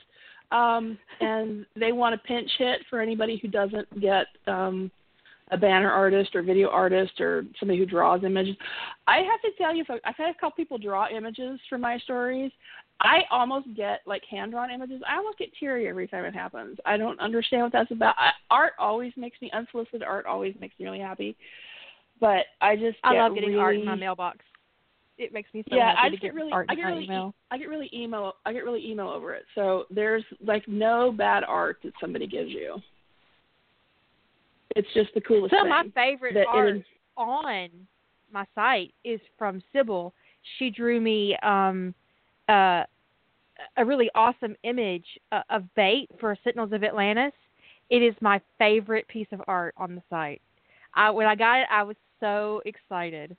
um, 0.52 0.98
and 1.20 1.66
they 1.76 1.92
want 1.92 2.16
a 2.16 2.18
pinch 2.20 2.50
hit 2.58 2.80
for 2.90 3.00
anybody 3.00 3.40
who 3.42 3.48
doesn't 3.48 4.02
get 4.02 4.28
um, 4.48 4.92
a 5.52 5.58
banner 5.58 5.92
artist 5.92 6.36
or 6.36 6.42
video 6.42 6.70
artist 6.70 7.20
or 7.22 7.46
somebody 7.60 7.80
who 7.80 7.86
draws 7.86 8.24
images, 8.24 8.56
I 9.08 9.18
have 9.18 9.42
to 9.42 9.52
tell 9.58 9.76
you, 9.76 9.86
I've 10.04 10.16
had 10.16 10.30
a 10.30 10.34
couple 10.34 10.52
people 10.52 10.78
draw 10.78 11.08
images 11.10 11.60
for 11.70 11.78
my 11.78 11.98
stories. 12.00 12.52
I 13.00 13.20
almost 13.30 13.68
get 13.76 14.02
like 14.06 14.24
hand 14.30 14.52
drawn 14.52 14.72
images. 14.72 15.02
I 15.08 15.18
almost 15.18 15.38
get 15.38 15.50
teary 15.60 15.88
every 15.88 16.08
time 16.08 16.26
it 16.26 16.34
happens. 16.34 16.78
I 16.86 16.98
don't 16.98 17.20
understand 17.20 17.64
what 17.64 17.72
that's 17.72 17.92
about. 17.92 18.16
I, 18.18 18.32
art 18.50 18.74
always 18.80 19.14
makes 19.16 19.40
me 19.42 19.52
unsolicited 19.54 20.04
art 20.04 20.26
always 20.26 20.56
makes 20.60 20.78
me 20.80 20.86
really 20.86 21.00
happy. 21.00 21.38
But 22.20 22.46
I 22.60 22.76
just 22.76 22.98
I 23.04 23.14
love 23.14 23.36
getting 23.36 23.50
really, 23.50 23.62
art 23.62 23.76
in 23.76 23.86
my 23.86 23.96
mailbox. 23.96 24.40
It 25.20 25.34
makes 25.34 25.54
me 25.54 25.64
so 25.70 25.76
yeah, 25.76 25.94
I 25.98 26.10
get, 26.10 26.22
get 26.22 26.34
really, 26.34 26.52
art 26.52 26.68
I 26.70 26.76
get 26.76 26.84
really, 26.84 27.06
email. 27.06 27.34
I 27.52 27.58
get 27.58 27.70
really 27.70 27.90
email, 27.94 28.34
I 28.46 28.54
get 28.54 28.64
really 28.64 28.86
email 28.88 29.10
over 29.10 29.34
it. 29.34 29.46
So 29.54 29.86
there's 29.92 30.24
like 30.44 30.68
no 30.68 31.12
bad 31.12 31.44
art 31.44 31.78
that 31.84 31.94
somebody 32.02 32.26
gives 32.28 32.50
you. 32.50 32.82
It's 34.76 34.88
just 34.94 35.14
the 35.14 35.22
coolest 35.22 35.54
Some 35.54 35.68
thing. 35.68 35.74
of 35.74 35.86
my 35.86 35.92
favorite 35.94 36.34
that 36.36 36.48
art 36.48 36.82
on 37.16 37.70
my 38.32 38.46
site 38.56 38.94
is 39.04 39.20
from 39.38 39.62
Sybil. 39.74 40.14
She 40.58 40.70
drew 40.70 41.02
me 41.02 41.36
um, 41.44 41.94
uh, 42.50 42.84
a 43.78 43.86
really 43.86 44.10
awesome 44.16 44.56
image 44.64 45.06
uh, 45.32 45.42
of 45.50 45.64
bait 45.76 46.10
for 46.20 46.36
Sentinels 46.44 46.74
of 46.74 46.84
Atlantis. 46.84 47.34
It 47.90 48.02
is 48.02 48.14
my 48.22 48.42
favorite 48.58 49.08
piece 49.08 49.28
of 49.32 49.42
art 49.48 49.74
on 49.78 49.96
the 49.96 50.02
site. 50.10 50.42
I, 50.94 51.10
when 51.10 51.28
I 51.28 51.36
got 51.36 51.62
it, 51.62 51.68
I 51.72 51.84
was 51.84 51.96
so 52.20 52.62
excited. 52.66 53.36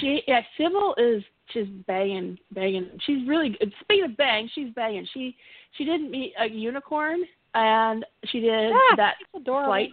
she 0.00 0.22
yeah, 0.26 0.42
Sybil 0.56 0.94
is 0.98 1.22
just 1.52 1.70
banging, 1.86 2.38
banging. 2.52 2.90
She's 3.06 3.26
really 3.26 3.56
good. 3.58 3.72
Speaking 3.80 4.04
of 4.04 4.16
bang, 4.16 4.48
she's 4.54 4.72
banging. 4.74 5.06
She 5.14 5.34
she 5.76 5.84
didn't 5.84 6.10
meet 6.10 6.34
a 6.38 6.48
unicorn 6.48 7.20
and 7.54 8.04
she 8.26 8.40
did 8.40 8.72
Ah, 8.72 8.96
that 8.96 9.14
flight. 9.44 9.90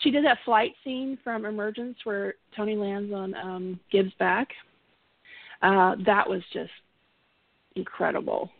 She 0.00 0.10
did 0.10 0.24
that 0.24 0.38
flight 0.44 0.72
scene 0.84 1.18
from 1.24 1.44
Emergence 1.46 1.96
where 2.04 2.34
Tony 2.54 2.76
lands 2.76 3.12
on 3.12 3.34
um 3.34 3.80
Gibbs' 3.90 4.12
back. 4.18 4.48
Uh, 5.62 5.96
that 6.04 6.28
was 6.28 6.42
just 6.52 6.70
incredible. 7.76 8.50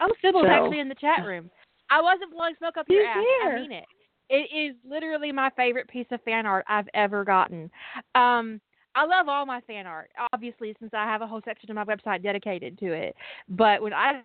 Oh, 0.00 0.12
Sybil's 0.20 0.44
So- 0.44 0.50
actually 0.50 0.80
in 0.80 0.88
the 0.88 0.94
chat 0.96 1.24
room. 1.24 1.50
I 1.90 2.00
wasn't 2.00 2.32
blowing 2.32 2.54
smoke 2.56 2.76
up 2.76 2.86
your 2.88 3.06
ass. 3.06 3.16
here. 3.18 3.52
I 3.56 3.60
mean 3.60 3.72
it. 3.72 3.84
It 4.30 4.50
is 4.56 4.74
literally 4.88 5.32
my 5.32 5.50
favorite 5.50 5.86
piece 5.86 6.06
of 6.10 6.20
fan 6.22 6.46
art 6.46 6.64
I've 6.66 6.88
ever 6.94 7.24
gotten. 7.24 7.70
Um, 8.14 8.58
I 8.94 9.04
love 9.04 9.28
all 9.28 9.44
my 9.44 9.60
fan 9.62 9.86
art, 9.86 10.10
obviously, 10.32 10.74
since 10.80 10.92
I 10.94 11.04
have 11.04 11.20
a 11.20 11.26
whole 11.26 11.42
section 11.44 11.70
of 11.70 11.74
my 11.76 11.84
website 11.84 12.22
dedicated 12.22 12.78
to 12.78 12.92
it. 12.92 13.14
But 13.50 13.82
when 13.82 13.92
I 13.92 14.22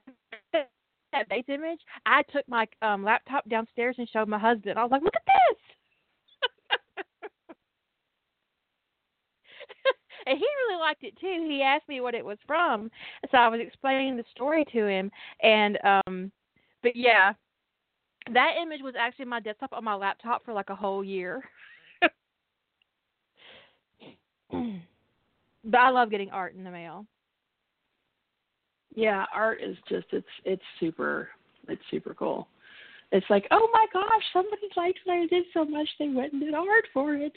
that 1.12 1.30
base 1.30 1.46
image, 1.48 1.80
I 2.06 2.24
took 2.32 2.48
my 2.48 2.68
um, 2.82 3.04
laptop 3.04 3.48
downstairs 3.50 3.96
and 3.98 4.10
showed 4.10 4.28
my 4.28 4.40
husband. 4.40 4.78
I 4.78 4.84
was 4.84 4.92
like, 4.92 5.04
"Look 5.04 5.16
at 5.16 5.24
this!" 5.26 5.58
and 10.28 10.38
he 10.38 10.46
really 10.46 10.80
liked 10.80 11.04
it 11.04 11.18
too. 11.20 11.46
He 11.48 11.62
asked 11.62 11.88
me 11.88 12.02
what 12.02 12.16
it 12.16 12.26
was 12.26 12.38
from, 12.46 12.92
so 13.32 13.38
I 13.38 13.48
was 13.48 13.60
explaining 13.62 14.18
the 14.18 14.24
story 14.32 14.66
to 14.74 14.88
him. 14.88 15.12
And 15.42 15.78
um, 15.84 16.32
but 16.84 16.96
yeah, 16.96 17.34
that 18.34 18.54
image 18.62 18.82
was 18.84 18.96
actually 18.98 19.26
my 19.26 19.40
desktop 19.40 19.74
on 19.74 19.84
my 19.84 19.96
laptop 19.96 20.46
for 20.46 20.54
like 20.54 20.70
a 20.70 20.76
whole 20.76 21.04
year. 21.04 21.44
but 25.64 25.80
I 25.80 25.90
love 25.90 26.12
getting 26.12 26.30
art 26.30 26.56
in 26.56 26.64
the 26.64 26.72
mail. 26.72 27.06
Yeah, 29.00 29.24
art 29.34 29.62
is 29.64 29.78
just 29.88 30.08
it's 30.12 30.28
it's 30.44 30.62
super 30.78 31.30
it's 31.70 31.82
super 31.90 32.14
cool. 32.14 32.50
It's 33.14 33.26
like, 33.30 33.48
oh 33.50 33.70
my 33.72 33.86
gosh, 33.94 34.24
somebody 34.34 34.68
liked 34.76 35.00
what 35.06 35.14
I 35.14 35.26
did 35.28 35.46
so 35.54 35.64
much 35.64 35.88
they 35.98 36.10
went 36.10 36.34
and 36.34 36.42
did 36.42 36.54
art 36.54 36.84
for 36.94 37.16
it. 37.16 37.32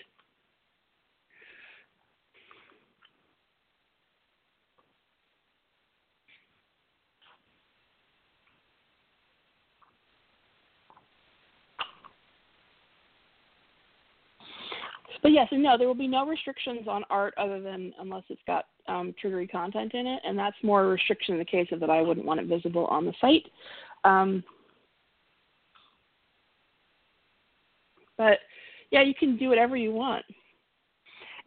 But 15.22 15.30
yes, 15.30 15.48
and 15.52 15.62
no, 15.62 15.78
there 15.78 15.86
will 15.86 15.94
be 15.94 16.08
no 16.08 16.26
restrictions 16.26 16.88
on 16.88 17.04
art 17.08 17.32
other 17.38 17.60
than 17.60 17.94
unless 18.00 18.24
it's 18.28 18.42
got 18.46 18.64
um, 18.88 19.14
triggery 19.22 19.48
content 19.48 19.94
in 19.94 20.06
it, 20.06 20.20
and 20.24 20.36
that's 20.36 20.56
more 20.64 20.82
a 20.82 20.88
restriction 20.88 21.34
in 21.34 21.38
the 21.38 21.44
case 21.44 21.68
of 21.70 21.78
that 21.80 21.90
I 21.90 22.02
wouldn't 22.02 22.26
want 22.26 22.40
it 22.40 22.46
visible 22.46 22.86
on 22.86 23.06
the 23.06 23.14
site. 23.20 23.44
Um, 24.02 24.42
but 28.18 28.38
yeah, 28.90 29.02
you 29.02 29.14
can 29.14 29.36
do 29.36 29.48
whatever 29.48 29.76
you 29.76 29.92
want, 29.92 30.24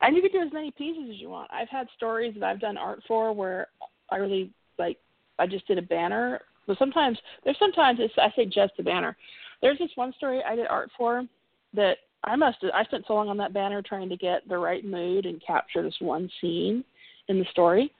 and 0.01 0.15
you 0.15 0.21
can 0.21 0.31
do 0.31 0.41
as 0.41 0.53
many 0.53 0.71
pieces 0.71 1.09
as 1.09 1.19
you 1.19 1.29
want. 1.29 1.51
I've 1.51 1.69
had 1.69 1.87
stories 1.97 2.33
that 2.35 2.43
I've 2.43 2.61
done 2.61 2.77
art 2.77 3.01
for 3.05 3.33
where 3.33 3.67
I 4.09 4.17
really 4.17 4.51
like. 4.79 4.97
I 5.37 5.47
just 5.47 5.67
did 5.67 5.77
a 5.77 5.81
banner, 5.81 6.39
but 6.65 6.77
sometimes 6.77 7.17
there's 7.43 7.59
sometimes 7.59 7.99
it's 8.01 8.13
I 8.17 8.31
say 8.37 8.45
just 8.45 8.73
a 8.79 8.83
banner. 8.83 9.17
There's 9.61 9.79
this 9.79 9.91
one 9.95 10.13
story 10.13 10.41
I 10.47 10.55
did 10.55 10.67
art 10.67 10.91
for 10.97 11.25
that 11.73 11.97
I 12.25 12.35
must 12.35 12.57
I 12.73 12.83
spent 12.85 13.05
so 13.07 13.13
long 13.13 13.29
on 13.29 13.37
that 13.37 13.53
banner 13.53 13.81
trying 13.81 14.09
to 14.09 14.17
get 14.17 14.47
the 14.49 14.57
right 14.57 14.83
mood 14.83 15.25
and 15.25 15.41
capture 15.45 15.83
this 15.83 15.95
one 15.99 16.29
scene 16.41 16.83
in 17.27 17.39
the 17.39 17.45
story. 17.51 17.91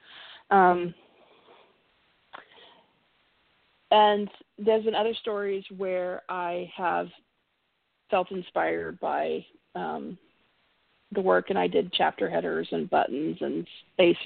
Um, 0.52 0.94
and 3.92 4.30
there's 4.58 4.84
been 4.84 4.96
other 4.96 5.14
stories 5.22 5.64
where 5.78 6.24
I 6.28 6.72
have 6.76 7.08
felt 8.10 8.32
inspired 8.32 9.00
by 9.00 9.46
um, 9.76 10.18
the 11.14 11.22
work, 11.22 11.50
and 11.50 11.60
I 11.60 11.68
did 11.68 11.94
chapter 11.94 12.30
headers 12.30 12.68
and 12.72 12.90
buttons 12.90 13.38
and 13.42 13.66
space, 13.94 14.18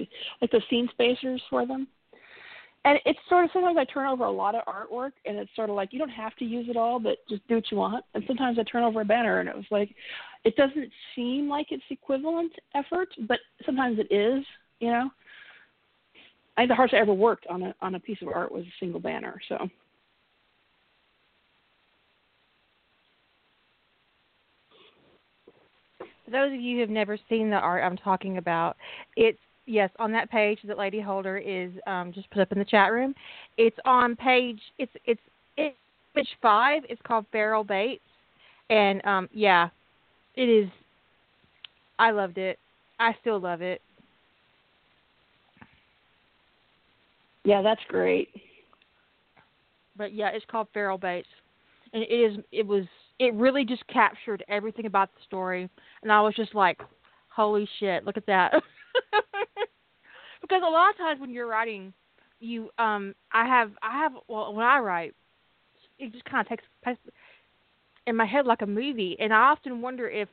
like 0.41 0.52
the 0.52 0.62
scene 0.70 0.88
spacers 0.91 1.41
for 1.50 1.66
them. 1.68 1.88
And 2.86 2.98
it's 3.06 3.20
sort 3.28 3.44
of 3.44 3.52
sometimes 3.52 3.78
I 3.78 3.84
turn 3.86 4.08
over 4.08 4.24
a 4.24 4.32
lot 4.32 4.56
of 4.56 4.64
artwork, 4.66 5.12
and 5.26 5.38
it's 5.38 5.52
sort 5.56 5.70
of 5.70 5.76
like 5.76 5.92
you 5.92 6.00
don't 6.00 6.10
have 6.10 6.36
to 6.38 6.46
use 6.46 6.68
it 6.70 6.78
all, 6.78 7.00
but 7.00 7.18
just 7.28 7.46
do 7.48 7.56
what 7.56 7.70
you 7.72 7.78
want. 7.78 8.06
And 8.14 8.24
sometimes 8.26 8.58
I 8.58 8.64
turn 8.64 8.84
over 8.84 9.02
a 9.02 9.06
banner, 9.06 9.42
and 9.42 9.50
it 9.50 9.56
was 9.56 9.66
like, 9.70 9.94
it 10.46 10.56
doesn't 10.56 10.90
seem 11.16 11.50
like 11.50 11.68
it's 11.72 11.84
equivalent 11.90 12.54
effort, 12.76 13.10
but 13.28 13.40
sometimes 13.66 14.00
it 14.00 14.14
is. 14.14 14.46
You 14.80 14.92
know, 14.92 15.10
I 16.56 16.62
think 16.62 16.70
the 16.70 16.76
hardest 16.76 16.96
I 16.96 17.00
ever 17.00 17.14
worked 17.14 17.46
on 17.48 17.64
a 17.64 17.76
on 17.82 17.96
a 17.96 18.00
piece 18.00 18.22
of 18.22 18.30
art 18.30 18.52
was 18.52 18.64
a 18.64 18.74
single 18.80 19.02
banner. 19.02 19.40
So. 19.50 19.68
For 26.24 26.32
those 26.32 26.54
of 26.54 26.62
you 26.62 26.76
who 26.76 26.82
have 26.82 26.90
never 26.92 27.18
seen 27.28 27.50
the 27.50 27.56
art 27.56 27.84
I'm 27.84 27.98
talking 27.98 28.38
about, 28.38 28.78
it's 29.18 29.40
yes 29.70 29.89
on 29.99 30.11
that 30.11 30.30
page 30.32 30.59
that 30.65 30.78
Lady 30.78 30.99
Holder 30.99 31.38
is 31.38 31.72
um, 31.88 32.11
just 32.11 32.30
put 32.32 32.41
up 32.41 32.51
in 32.51 32.59
the 32.59 32.65
chat 32.65 32.91
room. 32.91 33.13
It's 33.57 33.78
on 33.86 34.15
page 34.15 34.59
it's 34.78 34.91
it's 35.05 35.22
it's 35.55 35.76
page 36.15 36.28
five. 36.41 36.84
It's 36.89 37.01
called 37.05 37.26
Feral 37.32 37.63
Baits, 37.63 38.01
and 38.70 39.05
um, 39.05 39.30
yeah, 39.32 39.70
it 40.36 40.49
is. 40.49 40.70
I 41.99 42.11
loved 42.11 42.38
it. 42.38 42.57
I 42.99 43.15
still 43.22 43.39
love 43.39 43.61
it. 43.61 43.82
Yeah, 47.43 47.61
that's 47.61 47.82
great. 47.88 48.30
But 49.95 50.13
yeah, 50.13 50.30
it's 50.30 50.45
called 50.49 50.67
Feral 50.74 50.97
Baits, 50.97 51.28
and 51.93 52.03
it 52.03 52.13
is. 52.13 52.38
It 52.51 52.65
was. 52.65 52.86
It 53.20 53.34
really 53.34 53.65
just 53.65 53.86
captured 53.88 54.45
everything 54.47 54.86
about 54.86 55.09
the 55.13 55.20
story, 55.28 55.70
and 56.01 56.11
I 56.11 56.22
was 56.22 56.34
just 56.36 56.55
like, 56.55 56.80
"Holy 57.30 57.67
shit! 57.80 58.05
Look 58.05 58.17
at 58.17 58.26
that!" 58.26 58.53
because 60.42 60.62
a 60.66 60.70
lot 60.70 60.92
of 60.92 60.98
times 60.98 61.20
when 61.20 61.32
you're 61.32 61.48
writing 61.48 61.94
you 62.40 62.70
um 62.78 63.14
I 63.32 63.46
have 63.46 63.72
I 63.82 64.00
have 64.00 64.14
well 64.28 64.54
when 64.54 64.66
I 64.66 64.80
write 64.80 65.14
it 65.98 66.14
just 66.14 66.26
kind 66.26 66.42
of 66.42 66.50
takes 66.50 66.64
in 68.08 68.16
my 68.16 68.26
head 68.26 68.46
like 68.46 68.62
a 68.62 68.68
movie 68.68 69.18
and 69.20 69.34
I 69.34 69.52
often 69.52 69.82
wonder 69.82 70.08
if 70.10 70.30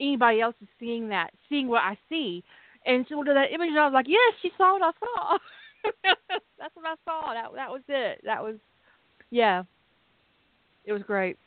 anybody 0.00 0.40
else 0.40 0.56
is 0.60 0.68
seeing 0.80 1.08
that 1.10 1.30
seeing 1.48 1.68
what 1.68 1.82
I 1.82 1.96
see. 2.08 2.42
And 2.86 3.06
so 3.08 3.22
that 3.24 3.52
image 3.52 3.70
I 3.78 3.86
was 3.86 3.94
like 3.94 4.06
yes 4.08 4.34
she 4.42 4.50
saw 4.58 4.72
what 4.74 4.82
I 4.82 4.90
saw. 4.98 5.38
That's 6.58 6.74
what 6.74 6.86
I 6.86 6.94
saw. 7.04 7.32
That 7.34 7.54
that 7.54 7.70
was 7.70 7.82
it. 7.88 8.20
That 8.24 8.42
was 8.42 8.56
yeah. 9.30 9.62
It 10.84 10.92
was 10.92 11.02
great 11.02 11.38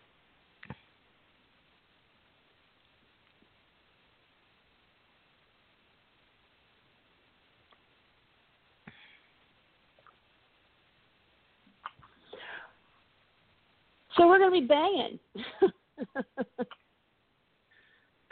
So 14.18 14.28
we're 14.28 14.40
gonna 14.40 14.52
be 14.52 14.62
banging. 14.62 15.20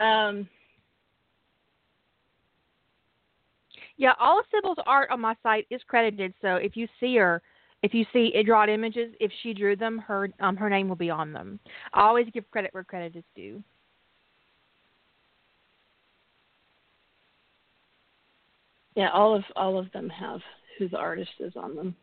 um, 0.00 0.48
yeah, 3.96 4.12
all 4.18 4.40
of 4.40 4.46
Sybil's 4.52 4.78
art 4.86 5.10
on 5.10 5.20
my 5.20 5.34
site 5.42 5.66
is 5.70 5.80
credited. 5.86 6.34
So 6.42 6.56
if 6.56 6.76
you 6.76 6.88
see 7.00 7.16
her, 7.16 7.40
if 7.82 7.94
you 7.94 8.04
see 8.12 8.32
it 8.34 8.44
drawn 8.44 8.68
images, 8.68 9.14
if 9.20 9.30
she 9.42 9.54
drew 9.54 9.76
them, 9.76 9.98
her 9.98 10.28
um 10.40 10.56
her 10.56 10.68
name 10.68 10.88
will 10.88 10.96
be 10.96 11.10
on 11.10 11.32
them. 11.32 11.60
I 11.92 12.02
always 12.02 12.26
give 12.32 12.50
credit 12.50 12.74
where 12.74 12.84
credit 12.84 13.16
is 13.16 13.24
due. 13.34 13.62
Yeah, 18.96 19.10
all 19.12 19.36
of 19.36 19.44
all 19.54 19.78
of 19.78 19.92
them 19.92 20.08
have 20.08 20.40
who 20.78 20.88
the 20.88 20.96
artist 20.96 21.30
is 21.38 21.52
on 21.56 21.76
them. 21.76 21.96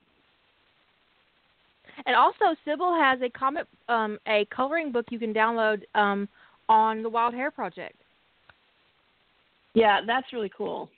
And 2.05 2.15
also, 2.15 2.55
Sybil 2.65 2.93
has 2.93 3.19
a 3.21 3.29
comic, 3.29 3.65
um, 3.87 4.17
a 4.27 4.45
coloring 4.53 4.91
book 4.91 5.05
you 5.09 5.19
can 5.19 5.33
download 5.33 5.83
um, 5.95 6.27
on 6.69 7.03
the 7.03 7.09
Wild 7.09 7.33
Hair 7.33 7.51
Project. 7.51 7.95
Yeah, 9.73 10.01
that's 10.05 10.31
really 10.33 10.51
cool. 10.55 10.89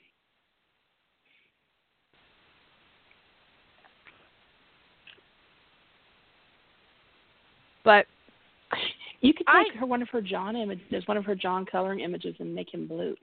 But 7.84 8.06
you 9.20 9.32
could 9.32 9.46
take 9.46 9.76
I, 9.76 9.78
her 9.78 9.86
one 9.86 10.02
of 10.02 10.08
her 10.08 10.20
John 10.20 10.56
images, 10.56 11.06
one 11.06 11.16
of 11.16 11.24
her 11.24 11.36
John 11.36 11.64
coloring 11.64 12.00
images, 12.00 12.34
and 12.40 12.54
make 12.54 12.72
him 12.72 12.86
blue. 12.86 13.14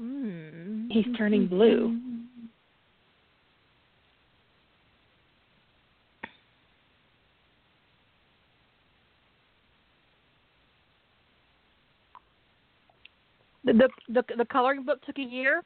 Mm. 0.00 0.86
He's 0.90 1.06
turning 1.16 1.46
blue. 1.46 1.98
The, 13.72 13.88
the 14.08 14.22
the 14.36 14.44
coloring 14.44 14.84
book 14.84 15.00
took 15.06 15.16
a 15.16 15.22
year. 15.22 15.62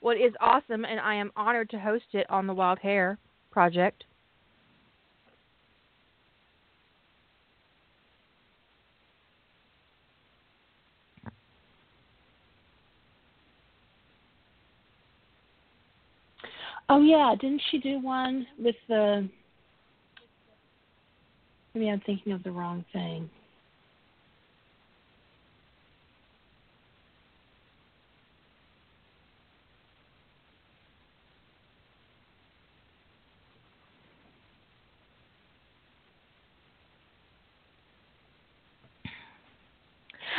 What 0.00 0.16
is 0.16 0.32
awesome, 0.40 0.86
and 0.86 0.98
I 0.98 1.14
am 1.14 1.30
honored 1.36 1.68
to 1.70 1.78
host 1.78 2.06
it 2.14 2.26
on 2.30 2.46
the 2.46 2.54
Wild 2.54 2.78
Hair 2.78 3.18
Project. 3.50 4.04
Oh 16.88 17.02
yeah, 17.02 17.34
didn't 17.38 17.60
she 17.70 17.78
do 17.78 18.00
one 18.00 18.46
with 18.58 18.76
the? 18.88 19.28
Maybe 21.74 21.90
I'm 21.90 22.00
thinking 22.00 22.32
of 22.32 22.42
the 22.42 22.50
wrong 22.50 22.82
thing. 22.94 23.28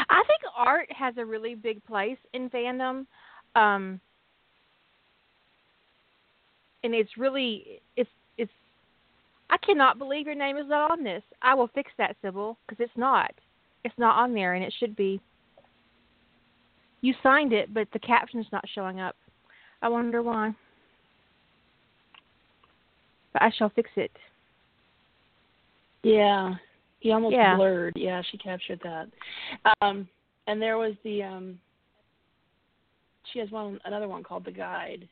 I 0.10 0.24
think 0.28 0.42
art 0.58 0.91
has 1.02 1.16
a 1.18 1.26
really 1.26 1.56
big 1.56 1.84
place 1.84 2.18
in 2.34 2.50
fandom. 2.50 3.06
Um 3.56 4.00
and 6.84 6.94
it's 6.94 7.18
really 7.18 7.82
it's 7.98 8.10
it's 8.38 8.52
I 9.50 9.58
cannot 9.58 9.98
believe 9.98 10.26
your 10.26 10.36
name 10.36 10.58
is 10.58 10.68
not 10.68 10.92
on 10.92 11.04
this. 11.04 11.24
I 11.42 11.54
will 11.54 11.68
fix 11.68 11.92
that, 11.98 12.16
Sybil, 12.22 12.58
because 12.66 12.82
it's 12.82 12.98
not. 12.98 13.32
It's 13.84 13.98
not 13.98 14.16
on 14.16 14.34
there, 14.34 14.54
and 14.54 14.64
it 14.64 14.74
should 14.80 14.96
be. 14.96 15.20
You 17.02 17.14
signed 17.22 17.52
it, 17.52 17.74
but 17.74 17.88
the 17.92 18.00
caption's 18.00 18.46
not 18.52 18.64
showing 18.74 19.00
up. 19.00 19.16
I 19.82 19.90
wonder 19.90 20.22
why. 20.22 20.56
But 23.34 23.42
I 23.42 23.52
shall 23.58 23.70
fix 23.70 23.90
it. 23.96 24.12
Yeah, 26.04 26.56
he 27.00 27.12
almost 27.12 27.34
Yeah. 27.34 27.56
blurred. 27.56 27.98
Yeah, 27.98 28.22
she 28.22 28.38
captured 28.38 28.80
that. 28.82 29.08
Um, 29.82 30.08
and 30.48 30.62
there 30.62 30.78
was 30.78 30.94
the 31.04 31.24
um, 31.24 31.60
she 33.32 33.40
has 33.40 33.50
one 33.52 33.80
another 33.86 34.08
one 34.08 34.24
called 34.24 34.46
the 34.46 34.52
guide. 34.52 35.08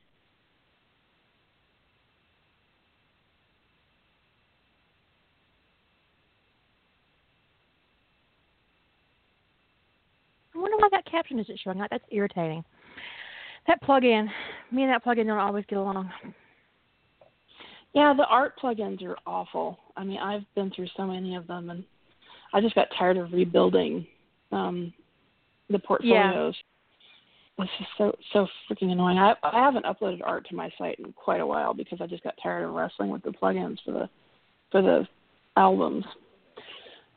I 10.54 10.62
wonder 10.62 10.78
why 10.78 10.90
that 10.92 11.06
caption 11.06 11.40
isn't 11.40 11.60
showing 11.64 11.80
up. 11.80 11.90
That's 11.90 12.04
irritating. 12.12 12.66
That 13.68 13.82
plug-in, 13.82 14.30
me 14.72 14.84
and 14.84 14.92
that 14.92 15.04
plug-in 15.04 15.28
don't 15.28 15.38
always 15.38 15.64
get 15.70 15.78
along. 15.78 16.12
Yeah, 17.94 18.14
the 18.16 18.26
art 18.26 18.54
plugins 18.62 19.02
are 19.04 19.18
awful. 19.26 19.78
I 19.96 20.04
mean, 20.04 20.20
I've 20.20 20.44
been 20.56 20.72
through 20.72 20.88
so 20.98 21.06
many 21.06 21.36
of 21.36 21.48
them, 21.48 21.70
and 21.70 21.84
I 22.54 22.62
just 22.62 22.76
got 22.76 22.88
tired 22.98 23.18
of 23.18 23.32
rebuilding 23.32 24.06
um, 24.52 24.94
the 25.70 25.80
portfolios. 25.80 26.56
It's 27.58 27.72
just 27.78 27.90
so 27.98 28.16
so 28.32 28.48
freaking 28.70 28.92
annoying. 28.92 29.18
I 29.18 29.34
I 29.44 29.62
haven't 29.62 29.86
uploaded 29.86 30.22
art 30.24 30.48
to 30.50 30.56
my 30.56 30.72
site 30.78 30.98
in 31.00 31.12
quite 31.14 31.42
a 31.42 31.46
while 31.46 31.74
because 31.74 32.00
I 32.02 32.08
just 32.08 32.24
got 32.24 32.36
tired 32.42 32.64
of 32.64 32.74
wrestling 32.74 33.10
with 33.10 33.22
the 33.24 33.32
plugins 33.32 33.78
for 33.84 33.92
the 33.92 34.10
for 34.72 34.82
the 34.82 35.08
albums. 35.58 36.06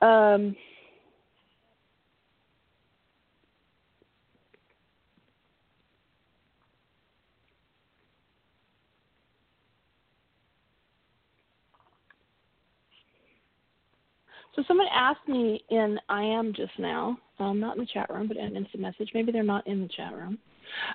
Um, 0.01 0.57
So 14.55 14.63
someone 14.69 14.87
asked 14.93 15.27
me 15.29 15.65
in 15.71 15.99
I 16.09 16.23
am 16.23 16.53
just 16.53 16.79
now, 16.79 17.19
um, 17.39 17.59
not 17.59 17.77
in 17.77 17.83
the 17.83 17.89
chat 17.93 18.11
room, 18.11 18.29
but 18.29 18.37
in 18.37 18.57
instant 18.57 18.83
message. 18.83 19.11
Maybe 19.15 19.33
they're 19.33 19.43
not 19.43 19.67
in 19.67 19.83
the 19.83 19.89
chat 19.89 20.15
room. 20.15 20.39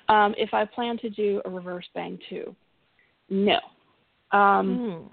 Um, 0.09 0.35
if 0.37 0.53
I 0.53 0.65
plan 0.65 0.97
to 0.99 1.09
do 1.09 1.41
a 1.45 1.49
reverse 1.49 1.85
bang 1.93 2.19
too, 2.29 2.55
no. 3.29 3.59
Um, 4.31 4.79
Hmm. 4.79 5.07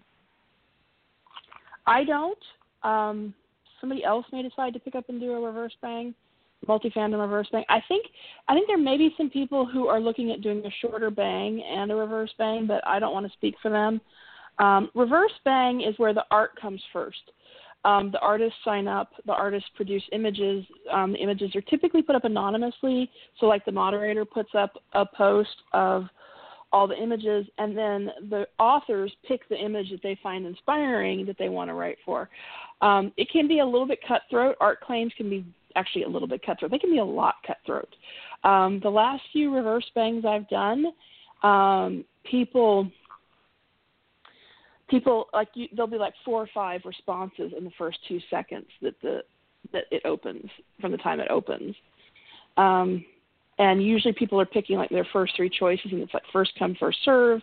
I 1.87 2.05
don't. 2.05 2.39
Um, 2.83 3.35
somebody 3.81 4.05
else 4.05 4.27
may 4.33 4.43
decide 4.43 4.73
to 4.75 4.81
pick 4.81 4.95
up 4.95 5.09
and 5.09 5.21
do 5.21 5.33
a 5.33 5.41
reverse 5.41 5.75
bang, 5.83 6.15
multi-fandom 6.67 7.21
reverse 7.21 7.49
bang. 7.53 7.65
I 7.69 7.81
think 7.89 8.07
I 8.49 8.55
think 8.55 8.67
there 8.67 8.79
may 8.79 8.97
be 8.97 9.15
some 9.17 9.31
people 9.31 9.67
who 9.67 9.89
are 9.89 10.01
looking 10.01 10.31
at 10.31 10.41
doing 10.41 10.65
a 10.65 10.71
shorter 10.81 11.11
bang 11.11 11.63
and 11.63 11.91
a 11.91 11.95
reverse 11.95 12.33
bang, 12.39 12.67
but 12.67 12.87
I 12.87 12.99
don't 12.99 13.13
want 13.13 13.27
to 13.27 13.33
speak 13.33 13.57
for 13.61 13.71
them. 13.71 14.01
Um, 14.59 14.91
reverse 14.95 15.33
bang 15.45 15.81
is 15.81 15.99
where 15.99 16.15
the 16.15 16.25
art 16.31 16.59
comes 16.61 16.83
first. 16.93 17.33
Um, 17.85 18.11
the 18.11 18.21
artists 18.21 18.59
sign 18.65 18.89
up. 18.89 19.11
The 19.27 19.33
artists 19.33 19.69
produce 19.75 20.03
images. 20.13 20.65
Um, 20.91 21.13
the 21.13 21.19
images 21.19 21.55
are 21.55 21.61
typically 21.63 22.03
put 22.03 22.17
up 22.17 22.25
anonymously. 22.25 23.11
So, 23.39 23.47
like 23.47 23.65
the 23.65 23.73
moderator 23.73 24.25
puts 24.25 24.51
up 24.55 24.73
a 24.95 25.05
post 25.05 25.55
of 25.73 26.07
all 26.73 26.89
the 26.89 27.01
images, 27.01 27.47
and 27.59 27.79
then 27.79 28.11
the 28.31 28.47
authors 28.59 29.13
pick 29.29 29.49
the 29.49 29.57
image 29.57 29.91
that 29.91 30.03
they 30.03 30.19
find 30.23 30.45
inspiring 30.45 31.25
that 31.25 31.39
they 31.39 31.49
want 31.49 31.71
to 31.71 31.75
write 31.75 31.99
for. 32.05 32.29
Um, 32.81 33.13
it 33.17 33.31
can 33.31 33.47
be 33.47 33.61
a 33.61 33.65
little 33.65 33.87
bit 33.87 34.01
cutthroat. 34.07 34.57
Art 34.61 34.81
claims 34.81 35.13
can 35.17 35.31
be 35.31 35.45
actually 35.77 36.03
a 36.03 36.09
little 36.09 36.27
bit 36.27 36.45
cutthroat. 36.45 36.73
They 36.73 36.79
can 36.79 36.91
be 36.91 36.99
a 36.99 37.05
lot 37.05 37.37
cutthroat. 37.47 37.95
Um, 38.43 38.81
the 38.83 38.91
last 38.91 39.23
few 39.33 39.55
reverse 39.55 39.89
bangs 39.95 40.25
I've 40.25 40.49
done, 40.49 40.87
um, 41.45 42.05
people 42.25 42.91
people 44.89 45.27
like 45.33 45.49
you, 45.55 45.69
there'll 45.75 45.91
be 45.91 45.97
like 45.97 46.15
four 46.25 46.43
or 46.43 46.49
five 46.55 46.83
responses 46.85 47.53
in 47.57 47.65
the 47.65 47.71
first 47.79 47.99
two 48.09 48.21
seconds 48.31 48.67
that 48.83 48.95
the 49.03 49.23
that 49.73 49.85
it 49.91 50.03
opens 50.05 50.45
from 50.81 50.93
the 50.93 50.99
time 50.99 51.21
it 51.21 51.31
opens. 51.31 51.75
Um, 52.57 53.05
and 53.59 53.83
usually 53.83 54.13
people 54.13 54.41
are 54.41 54.47
picking 54.47 54.77
like 54.77 54.91
their 54.91 55.07
first 55.13 55.35
three 55.37 55.51
choices, 55.51 55.93
and 55.93 56.01
it's 56.01 56.15
like 56.15 56.25
first 56.33 56.53
come 56.59 56.77
first 56.79 56.99
serve. 57.05 57.41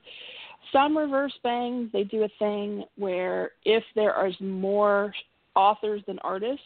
Some 0.71 0.97
reverse 0.97 1.33
bangs 1.43 1.89
they 1.91 2.03
do 2.03 2.23
a 2.23 2.29
thing 2.39 2.83
where 2.97 3.51
if 3.65 3.83
there 3.95 4.13
are 4.13 4.29
more 4.39 5.13
authors 5.55 6.01
than 6.07 6.19
artists, 6.19 6.63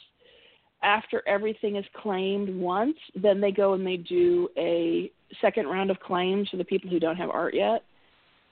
after 0.84 1.24
everything 1.28 1.78
is 1.78 1.86
claimed 1.96 2.50
once, 2.56 2.98
then 3.16 3.42
they 3.42 3.52
go 3.52 3.74
and 3.74 3.86
they 3.86 3.98
do 3.98 4.50
a 4.58 5.12
second 5.42 5.68
round 5.68 5.90
of 5.90 6.00
claims 6.00 6.50
for 6.50 6.58
the 6.58 6.64
people 6.64 6.90
who 6.90 7.00
don't 7.00 7.16
have 7.16 7.30
art 7.30 7.54
yet. 7.54 7.84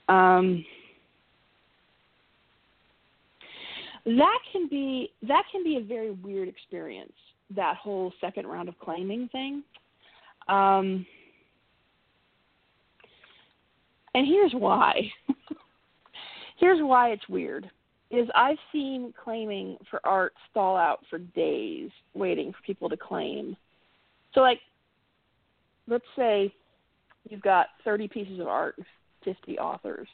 Um, 0.10 0.66
that 4.06 4.40
can 4.52 4.68
be 4.68 5.12
that 5.28 5.44
can 5.52 5.64
be 5.64 5.78
a 5.78 5.82
very 5.82 6.12
weird 6.12 6.48
experience. 6.48 7.14
That 7.56 7.78
whole 7.78 8.12
second 8.20 8.48
round 8.48 8.68
of 8.68 8.78
claiming 8.80 9.30
thing. 9.32 9.64
Um, 10.48 11.06
and 14.14 14.28
here's 14.28 14.54
why. 14.54 15.10
here's 16.60 16.80
why 16.82 17.10
it's 17.12 17.28
weird. 17.30 17.70
Is 18.12 18.28
I've 18.36 18.58
seen 18.72 19.14
claiming 19.24 19.78
for 19.90 20.00
art 20.04 20.34
stall 20.52 20.76
out 20.76 21.00
for 21.10 21.18
days 21.18 21.90
waiting 22.14 22.52
for 22.52 22.60
people 22.66 22.90
to 22.90 22.98
claim. 22.98 23.56
So 24.34 24.42
like 24.42 24.60
let's 25.88 26.06
say 26.16 26.54
you've 27.30 27.42
got 27.42 27.68
30 27.84 28.08
pieces 28.10 28.40
of 28.40 28.48
art, 28.48 28.76
50 29.24 29.58
authors, 29.60 30.08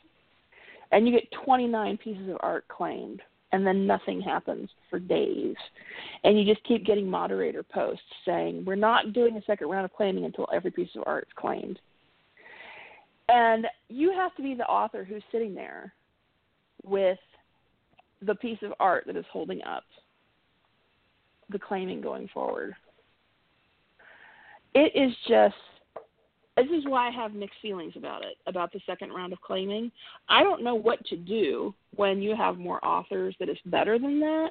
and 0.91 1.07
you 1.07 1.13
get 1.13 1.27
29 1.43 1.97
pieces 1.97 2.29
of 2.29 2.37
art 2.41 2.67
claimed 2.67 3.21
and 3.51 3.65
then 3.65 3.87
nothing 3.87 4.21
happens 4.21 4.69
for 4.89 4.99
days. 4.99 5.55
And 6.23 6.39
you 6.39 6.45
just 6.45 6.65
keep 6.65 6.85
getting 6.85 7.09
moderator 7.09 7.63
posts 7.63 8.03
saying, 8.25 8.63
We're 8.65 8.75
not 8.75 9.13
doing 9.13 9.37
a 9.37 9.43
second 9.43 9.69
round 9.69 9.85
of 9.85 9.93
claiming 9.93 10.25
until 10.25 10.47
every 10.53 10.71
piece 10.71 10.89
of 10.95 11.03
art 11.05 11.27
is 11.29 11.33
claimed. 11.35 11.79
And 13.27 13.67
you 13.89 14.11
have 14.11 14.35
to 14.35 14.41
be 14.41 14.55
the 14.55 14.65
author 14.65 15.03
who's 15.03 15.23
sitting 15.31 15.53
there 15.53 15.93
with 16.83 17.19
the 18.21 18.35
piece 18.35 18.57
of 18.63 18.73
art 18.79 19.05
that 19.07 19.15
is 19.15 19.25
holding 19.31 19.63
up 19.63 19.83
the 21.49 21.59
claiming 21.59 22.01
going 22.01 22.27
forward. 22.33 22.75
It 24.75 24.91
is 24.95 25.15
just 25.27 25.55
this 26.63 26.79
is 26.79 26.85
why 26.85 27.07
I 27.07 27.11
have 27.11 27.33
mixed 27.33 27.59
feelings 27.61 27.93
about 27.95 28.23
it, 28.23 28.37
about 28.47 28.71
the 28.71 28.79
second 28.85 29.11
round 29.11 29.33
of 29.33 29.41
claiming. 29.41 29.91
I 30.27 30.43
don't 30.43 30.63
know 30.63 30.75
what 30.75 31.03
to 31.07 31.17
do 31.17 31.73
when 31.95 32.21
you 32.21 32.35
have 32.35 32.57
more 32.57 32.83
authors 32.85 33.35
that 33.39 33.49
is 33.49 33.57
better 33.65 33.99
than 33.99 34.19
that. 34.19 34.49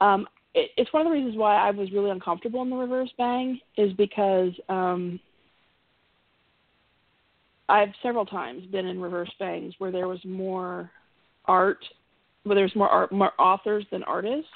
Um, 0.00 0.26
it, 0.54 0.70
it's 0.76 0.92
one 0.92 1.02
of 1.02 1.06
the 1.06 1.12
reasons 1.12 1.36
why 1.36 1.56
I 1.56 1.70
was 1.70 1.92
really 1.92 2.10
uncomfortable 2.10 2.62
in 2.62 2.70
the 2.70 2.76
reverse 2.76 3.10
bang 3.16 3.60
is 3.76 3.92
because 3.94 4.52
um, 4.68 5.20
I've 7.68 7.92
several 8.02 8.26
times 8.26 8.66
been 8.66 8.86
in 8.86 9.00
reverse 9.00 9.30
bangs 9.38 9.74
where 9.78 9.92
there 9.92 10.08
was 10.08 10.20
more 10.24 10.90
art, 11.44 11.84
where 12.42 12.56
there's 12.56 12.74
more 12.74 12.88
art, 12.88 13.12
more 13.12 13.32
authors 13.38 13.84
than 13.90 14.02
artists 14.04 14.48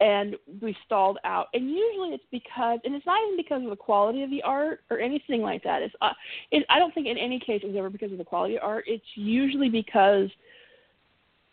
and 0.00 0.36
we 0.60 0.76
stalled 0.84 1.18
out. 1.24 1.46
And 1.54 1.70
usually 1.70 2.10
it's 2.10 2.24
because, 2.30 2.80
and 2.84 2.94
it's 2.94 3.06
not 3.06 3.18
even 3.26 3.36
because 3.36 3.62
of 3.62 3.70
the 3.70 3.76
quality 3.76 4.22
of 4.22 4.30
the 4.30 4.42
art 4.42 4.80
or 4.90 4.98
anything 4.98 5.40
like 5.40 5.62
that. 5.64 5.82
It's, 5.82 5.94
uh, 6.00 6.12
it, 6.50 6.66
I 6.68 6.78
don't 6.78 6.92
think 6.92 7.06
in 7.06 7.16
any 7.16 7.38
case 7.38 7.60
it 7.62 7.68
was 7.68 7.76
ever 7.76 7.90
because 7.90 8.12
of 8.12 8.18
the 8.18 8.24
quality 8.24 8.56
of 8.56 8.62
art. 8.62 8.84
It's 8.86 9.04
usually 9.14 9.68
because 9.68 10.28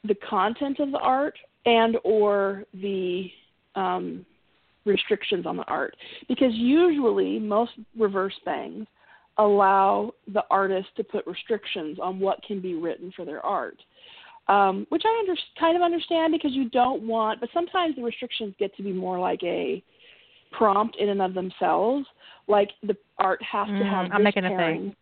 the 0.03 0.15
content 0.29 0.79
of 0.79 0.91
the 0.91 0.99
art 0.99 1.37
and 1.65 1.97
or 2.03 2.65
the 2.73 3.31
um, 3.75 4.25
restrictions 4.85 5.45
on 5.45 5.55
the 5.55 5.63
art. 5.63 5.95
Because 6.27 6.53
usually 6.53 7.39
most 7.39 7.71
reverse 7.97 8.35
bangs 8.43 8.87
allow 9.37 10.13
the 10.33 10.43
artist 10.51 10.89
to 10.97 11.03
put 11.03 11.25
restrictions 11.25 11.97
on 12.01 12.19
what 12.19 12.43
can 12.43 12.61
be 12.61 12.75
written 12.75 13.11
for 13.15 13.25
their 13.25 13.43
art 13.43 13.77
um, 14.47 14.85
which 14.89 15.03
I 15.05 15.19
under, 15.19 15.39
kind 15.59 15.75
of 15.75 15.81
understand 15.81 16.33
because 16.33 16.51
you 16.51 16.69
don't 16.69 17.03
want, 17.03 17.39
but 17.39 17.49
sometimes 17.53 17.95
the 17.95 18.03
restrictions 18.03 18.53
get 18.59 18.75
to 18.77 18.83
be 18.83 18.91
more 18.91 19.19
like 19.19 19.41
a 19.43 19.83
prompt 20.51 20.97
in 20.97 21.09
and 21.09 21.21
of 21.21 21.33
themselves. 21.33 22.05
Like 22.47 22.69
the 22.83 22.95
art 23.17 23.41
has 23.43 23.67
mm, 23.67 23.79
to 23.79 23.85
have 23.85 24.11
I'm 24.11 24.23
this 24.23 24.35
making 24.35 24.43
pairing. 24.43 24.77
a 24.77 24.81
thing. 24.81 24.95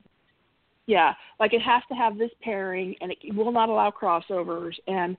Yeah, 0.86 1.14
like 1.40 1.54
it 1.54 1.62
has 1.62 1.82
to 1.90 1.96
have 1.96 2.18
this 2.18 2.32
pairing, 2.42 2.96
and 3.02 3.12
it 3.12 3.36
will 3.36 3.52
not 3.52 3.70
allow 3.70 3.92
crossovers. 3.92 4.74
And 4.88 5.18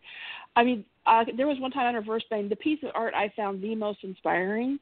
I 0.54 0.64
mean, 0.64 0.84
uh, 1.06 1.24
there 1.36 1.46
was 1.46 1.58
one 1.58 1.70
time 1.70 1.86
on 1.86 1.94
Reverse 1.94 2.24
Bang, 2.30 2.48
the 2.48 2.56
piece 2.56 2.78
of 2.82 2.90
art 2.94 3.14
I 3.14 3.32
found 3.34 3.62
the 3.62 3.74
most 3.74 3.98
inspiring 4.02 4.78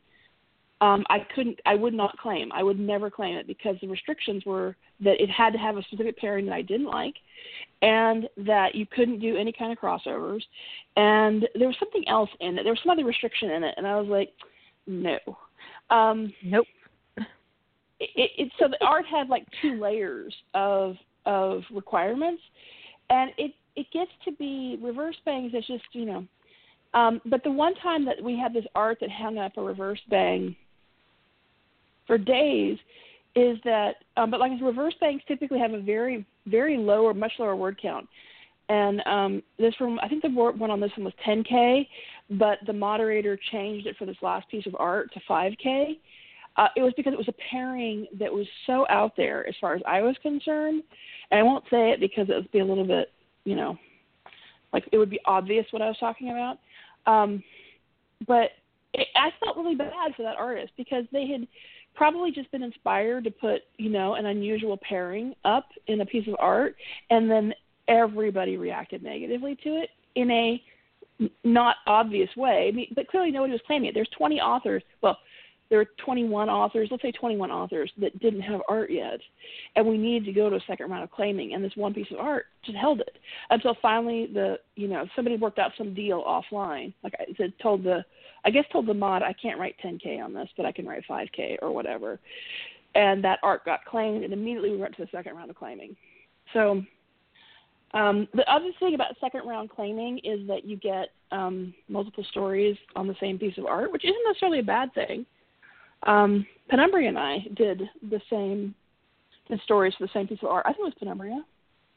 um, 0.81 1.05
I 1.11 1.18
couldn't, 1.35 1.61
I 1.66 1.74
would 1.74 1.93
not 1.93 2.16
claim. 2.18 2.51
I 2.53 2.62
would 2.62 2.78
never 2.78 3.11
claim 3.11 3.37
it 3.37 3.47
because 3.47 3.76
the 3.81 3.89
restrictions 3.89 4.45
were 4.47 4.76
that 5.01 5.22
it 5.22 5.28
had 5.28 5.53
to 5.53 5.59
have 5.59 5.76
a 5.76 5.83
specific 5.83 6.16
pairing 6.16 6.47
that 6.47 6.55
I 6.55 6.62
didn't 6.62 6.87
like, 6.87 7.16
and 7.83 8.28
that 8.39 8.74
you 8.74 8.87
couldn't 8.87 9.20
do 9.20 9.37
any 9.37 9.53
kind 9.53 9.72
of 9.72 9.78
crossovers, 9.78 10.43
and 10.97 11.47
there 11.55 11.68
was 11.68 11.76
something 11.78 12.05
else 12.09 12.31
in 12.41 12.59
it. 12.59 12.62
There 12.62 12.72
was 12.72 12.81
some 12.83 12.91
other 12.91 13.05
restriction 13.05 13.51
in 13.51 13.62
it, 13.62 13.74
and 13.76 13.87
I 13.87 14.01
was 14.01 14.09
like, 14.09 14.33
no. 14.87 15.18
Um, 15.91 16.33
nope. 16.43 16.66
It, 18.03 18.31
it, 18.39 18.53
so 18.59 18.66
the 18.66 18.83
art 18.83 19.05
had 19.05 19.28
like 19.28 19.47
two 19.61 19.78
layers 19.78 20.35
of 20.55 20.97
of 21.26 21.62
requirements, 21.70 22.43
and 23.11 23.31
it 23.37 23.53
it 23.76 23.87
gets 23.93 24.11
to 24.24 24.33
be 24.33 24.78
reverse 24.81 25.16
bangs. 25.26 25.53
It's 25.53 25.66
just 25.66 25.85
you 25.93 26.07
know. 26.07 26.26
Um, 26.95 27.20
but 27.26 27.45
the 27.45 27.51
one 27.51 27.74
time 27.76 28.07
that 28.07 28.22
we 28.22 28.39
had 28.39 28.55
this 28.55 28.64
art 28.74 28.99
that 29.01 29.11
hung 29.11 29.37
up 29.37 29.59
a 29.59 29.62
reverse 29.62 30.01
bang 30.09 30.57
for 32.11 32.19
days 32.19 32.77
is 33.37 33.57
that, 33.65 33.95
um, 34.17 34.33
but 34.33 34.41
like 34.41 34.51
reverse 34.61 34.95
bangs 35.01 35.23
typically 35.29 35.61
have 35.61 35.75
a 35.75 35.81
very, 35.81 36.27
very 36.47 36.77
low 36.77 37.05
or 37.05 37.15
much 37.15 37.31
lower 37.39 37.55
word 37.55 37.79
count. 37.81 38.09
And 38.69 39.01
um, 39.07 39.43
this 39.61 39.75
one, 39.79 39.97
I 40.01 40.09
think 40.09 40.23
the 40.23 40.29
one 40.29 40.73
on 40.73 40.81
this 40.81 40.91
one 40.97 41.05
was 41.05 41.15
10K, 41.25 41.87
but 42.31 42.59
the 42.67 42.73
moderator 42.73 43.39
changed 43.53 43.87
it 43.87 43.97
for 43.97 44.07
this 44.07 44.17
last 44.23 44.49
piece 44.49 44.67
of 44.67 44.75
art 44.77 45.13
to 45.15 45.21
5K. 45.31 45.99
Uh, 46.57 46.67
it 46.77 46.83
was 46.83 46.93
because 46.97 47.13
it 47.13 47.17
was 47.19 47.29
a 47.29 47.35
pairing 47.49 48.09
that 48.19 48.33
was 48.33 48.47
so 48.67 48.87
out 48.91 49.13
there 49.17 49.47
as 49.47 49.55
far 49.61 49.77
as 49.77 49.83
I 49.87 50.01
was 50.03 50.17
concerned. 50.21 50.83
And 51.31 51.39
I 51.39 51.45
won't 51.45 51.65
say 51.71 51.91
it 51.91 52.01
because 52.01 52.29
it 52.29 52.35
would 52.35 52.51
be 52.51 52.59
a 52.59 52.65
little 52.65 52.87
bit, 52.87 53.13
you 53.45 53.55
know, 53.55 53.79
like 54.73 54.89
it 54.91 54.99
would 54.99 55.11
be 55.11 55.21
obvious 55.27 55.67
what 55.71 55.81
I 55.81 55.87
was 55.87 55.99
talking 56.01 56.31
about. 56.31 56.59
Um, 57.07 57.45
but 58.27 58.51
it, 58.95 59.07
I 59.15 59.31
felt 59.43 59.57
really 59.57 59.77
bad 59.77 60.15
for 60.17 60.23
that 60.23 60.37
artist 60.37 60.73
because 60.77 61.05
they 61.13 61.27
had 61.27 61.47
probably 61.95 62.30
just 62.30 62.51
been 62.51 62.62
inspired 62.62 63.24
to 63.24 63.30
put, 63.30 63.62
you 63.76 63.91
know, 63.91 64.14
an 64.14 64.26
unusual 64.26 64.78
pairing 64.88 65.34
up 65.45 65.68
in 65.86 66.01
a 66.01 66.07
piece 66.07 66.26
of 66.28 66.36
art, 66.38 66.76
and 67.11 67.30
then 67.30 67.53
everybody 67.88 68.57
reacted 68.57 69.03
negatively 69.03 69.57
to 69.62 69.70
it 69.70 69.91
in 70.14 70.30
a 70.30 70.62
not 71.45 71.76
obvious 71.86 72.30
way, 72.36 72.88
but 72.95 73.07
clearly 73.09 73.30
nobody 73.30 73.53
was 73.53 73.61
claiming 73.66 73.91
it. 73.91 73.95
There's 73.95 74.09
20 74.16 74.41
authors. 74.41 74.82
Well, 75.03 75.18
there 75.70 75.80
are 75.80 75.86
21 76.05 76.49
authors, 76.49 76.88
let's 76.91 77.03
say 77.03 77.12
21 77.12 77.51
authors 77.51 77.93
that 77.99 78.18
didn't 78.18 78.41
have 78.41 78.61
art 78.68 78.91
yet, 78.91 79.20
and 79.76 79.86
we 79.86 79.97
needed 79.97 80.24
to 80.26 80.32
go 80.32 80.51
to 80.51 80.57
a 80.57 80.61
second 80.66 80.91
round 80.91 81.05
of 81.05 81.12
claiming, 81.12 81.55
and 81.55 81.64
this 81.64 81.76
one 81.76 81.95
piece 81.95 82.11
of 82.11 82.18
art 82.18 82.47
just 82.64 82.76
held 82.76 83.01
it 83.01 83.18
until 83.51 83.76
finally 83.80 84.28
the 84.34 84.59
you 84.74 84.88
know 84.88 85.07
somebody 85.14 85.36
worked 85.36 85.61
out 85.61 85.70
some 85.78 85.95
deal 85.95 86.24
offline. 86.24 86.93
Like 87.05 87.14
I 87.20 87.26
said, 87.36 87.53
told 87.62 87.84
the 87.84 88.05
I 88.45 88.51
guess 88.51 88.64
told 88.72 88.86
the 88.86 88.95
mod 88.95 89.22
I 89.22 89.34
can't 89.34 89.59
write 89.59 89.76
10k 89.84 90.22
on 90.22 90.32
this, 90.32 90.49
but 90.57 90.66
I 90.66 90.72
can 90.72 90.86
write 90.86 91.05
5k 91.09 91.59
or 91.62 91.72
whatever, 91.72 92.18
and 92.95 93.22
that 93.24 93.38
art 93.43 93.64
got 93.64 93.84
claimed, 93.84 94.24
and 94.24 94.32
immediately 94.32 94.70
we 94.70 94.78
went 94.78 94.97
to 94.97 95.03
the 95.03 95.09
second 95.12 95.36
round 95.36 95.51
of 95.51 95.57
claiming. 95.57 95.97
So 96.53 96.82
um, 97.93 98.28
the 98.34 98.51
other 98.51 98.70
thing 98.78 98.95
about 98.95 99.16
second 99.20 99.47
round 99.47 99.70
claiming 99.70 100.18
is 100.18 100.47
that 100.47 100.64
you 100.64 100.76
get 100.76 101.09
um, 101.32 101.74
multiple 101.88 102.24
stories 102.30 102.76
on 102.97 103.07
the 103.07 103.16
same 103.20 103.38
piece 103.38 103.59
of 103.59 103.66
art, 103.66 103.93
which 103.93 104.05
isn't 104.05 104.22
necessarily 104.26 104.61
a 104.61 104.64
bad 104.64 104.93
thing. 104.95 105.26
Um, 106.05 106.47
Penumbria 106.68 107.09
and 107.09 107.18
I 107.18 107.38
did 107.57 107.82
the 108.09 108.20
same 108.30 108.74
did 109.49 109.61
stories 109.62 109.93
for 109.99 110.07
the 110.07 110.12
same 110.12 110.28
piece 110.28 110.38
of 110.43 110.49
art. 110.49 110.64
I 110.66 110.70
think 110.70 110.80
it 110.80 110.84
was 110.84 110.95
Penumbria. 110.99 111.45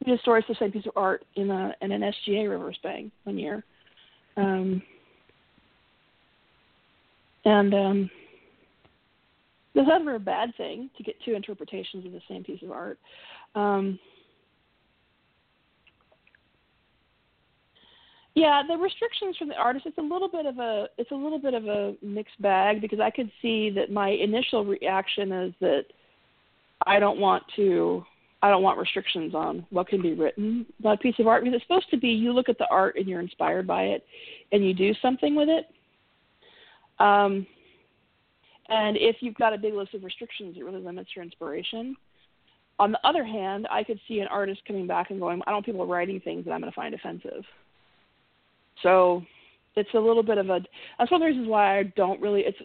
We 0.03 0.11
did 0.11 0.19
stories 0.21 0.43
for 0.45 0.53
the 0.53 0.59
same 0.59 0.71
piece 0.71 0.85
of 0.87 0.93
art 0.95 1.23
in 1.35 1.51
a 1.51 1.73
in 1.81 1.91
an 1.91 2.01
SGA 2.01 2.49
reverse 2.49 2.77
bang 2.83 3.11
one 3.23 3.37
year. 3.37 3.63
Um, 4.35 4.81
and 7.45 7.73
um, 7.73 8.09
that's 9.75 9.87
never 9.87 10.15
a 10.15 10.19
bad 10.19 10.55
thing 10.55 10.89
to 10.97 11.03
get 11.03 11.15
two 11.23 11.33
interpretations 11.33 12.05
of 12.05 12.11
the 12.11 12.21
same 12.27 12.43
piece 12.43 12.61
of 12.63 12.71
art. 12.71 12.99
Um, 13.55 13.99
Yeah, 18.35 18.63
the 18.67 18.75
restrictions 18.75 19.37
from 19.37 19.49
the 19.49 19.55
artist 19.55 19.85
it's 19.85 19.97
a 19.99 20.01
little 20.01 20.27
bit 20.27 20.47
of 20.47 20.57
a 20.57 20.87
it's 20.97 21.11
a 21.11 21.15
little 21.15 21.37
bit 21.37 21.53
of 21.53 21.67
a 21.67 21.95
mixed 22.01 22.41
bag 22.41 22.81
because 22.81 22.99
I 22.99 23.11
could 23.11 23.31
see 23.41 23.69
that 23.71 23.91
my 23.91 24.09
initial 24.09 24.65
reaction 24.65 25.31
is 25.31 25.53
that 25.61 25.83
I 26.87 26.99
don't 26.99 27.19
want 27.19 27.43
to 27.57 28.03
I 28.41 28.49
don't 28.49 28.63
want 28.63 28.79
restrictions 28.79 29.35
on 29.35 29.65
what 29.69 29.87
can 29.87 30.01
be 30.01 30.13
written 30.13 30.65
about 30.79 30.95
a 30.95 30.97
piece 30.97 31.15
of 31.19 31.27
art 31.27 31.43
because 31.43 31.55
it's 31.55 31.63
supposed 31.63 31.91
to 31.91 31.97
be 31.97 32.09
you 32.09 32.33
look 32.33 32.49
at 32.49 32.57
the 32.57 32.67
art 32.71 32.95
and 32.97 33.07
you're 33.07 33.21
inspired 33.21 33.67
by 33.67 33.83
it 33.83 34.03
and 34.51 34.65
you 34.65 34.73
do 34.73 34.93
something 34.99 35.35
with 35.35 35.49
it. 35.49 35.67
Um, 36.99 37.47
And 38.69 38.97
if 38.97 39.17
you've 39.19 39.35
got 39.35 39.53
a 39.53 39.57
big 39.57 39.73
list 39.73 39.93
of 39.93 40.03
restrictions, 40.03 40.55
it 40.57 40.63
really 40.63 40.81
limits 40.81 41.09
your 41.15 41.23
inspiration. 41.23 41.95
On 42.79 42.91
the 42.91 42.99
other 43.07 43.23
hand, 43.23 43.67
I 43.69 43.83
could 43.83 43.99
see 44.07 44.19
an 44.19 44.27
artist 44.27 44.61
coming 44.65 44.87
back 44.87 45.11
and 45.11 45.19
going, 45.19 45.41
I 45.41 45.51
don't 45.51 45.55
want 45.55 45.65
people 45.65 45.85
writing 45.85 46.19
things 46.21 46.45
that 46.45 46.51
I'm 46.51 46.61
going 46.61 46.71
to 46.71 46.75
find 46.75 46.93
offensive. 46.93 47.43
So 48.81 49.21
it's 49.75 49.93
a 49.93 49.99
little 49.99 50.23
bit 50.23 50.37
of 50.37 50.49
a. 50.49 50.61
That's 50.97 51.11
one 51.11 51.21
of 51.21 51.25
the 51.25 51.31
reasons 51.31 51.47
why 51.47 51.79
I 51.79 51.83
don't 51.95 52.19
really 52.21 52.41
it's 52.41 52.57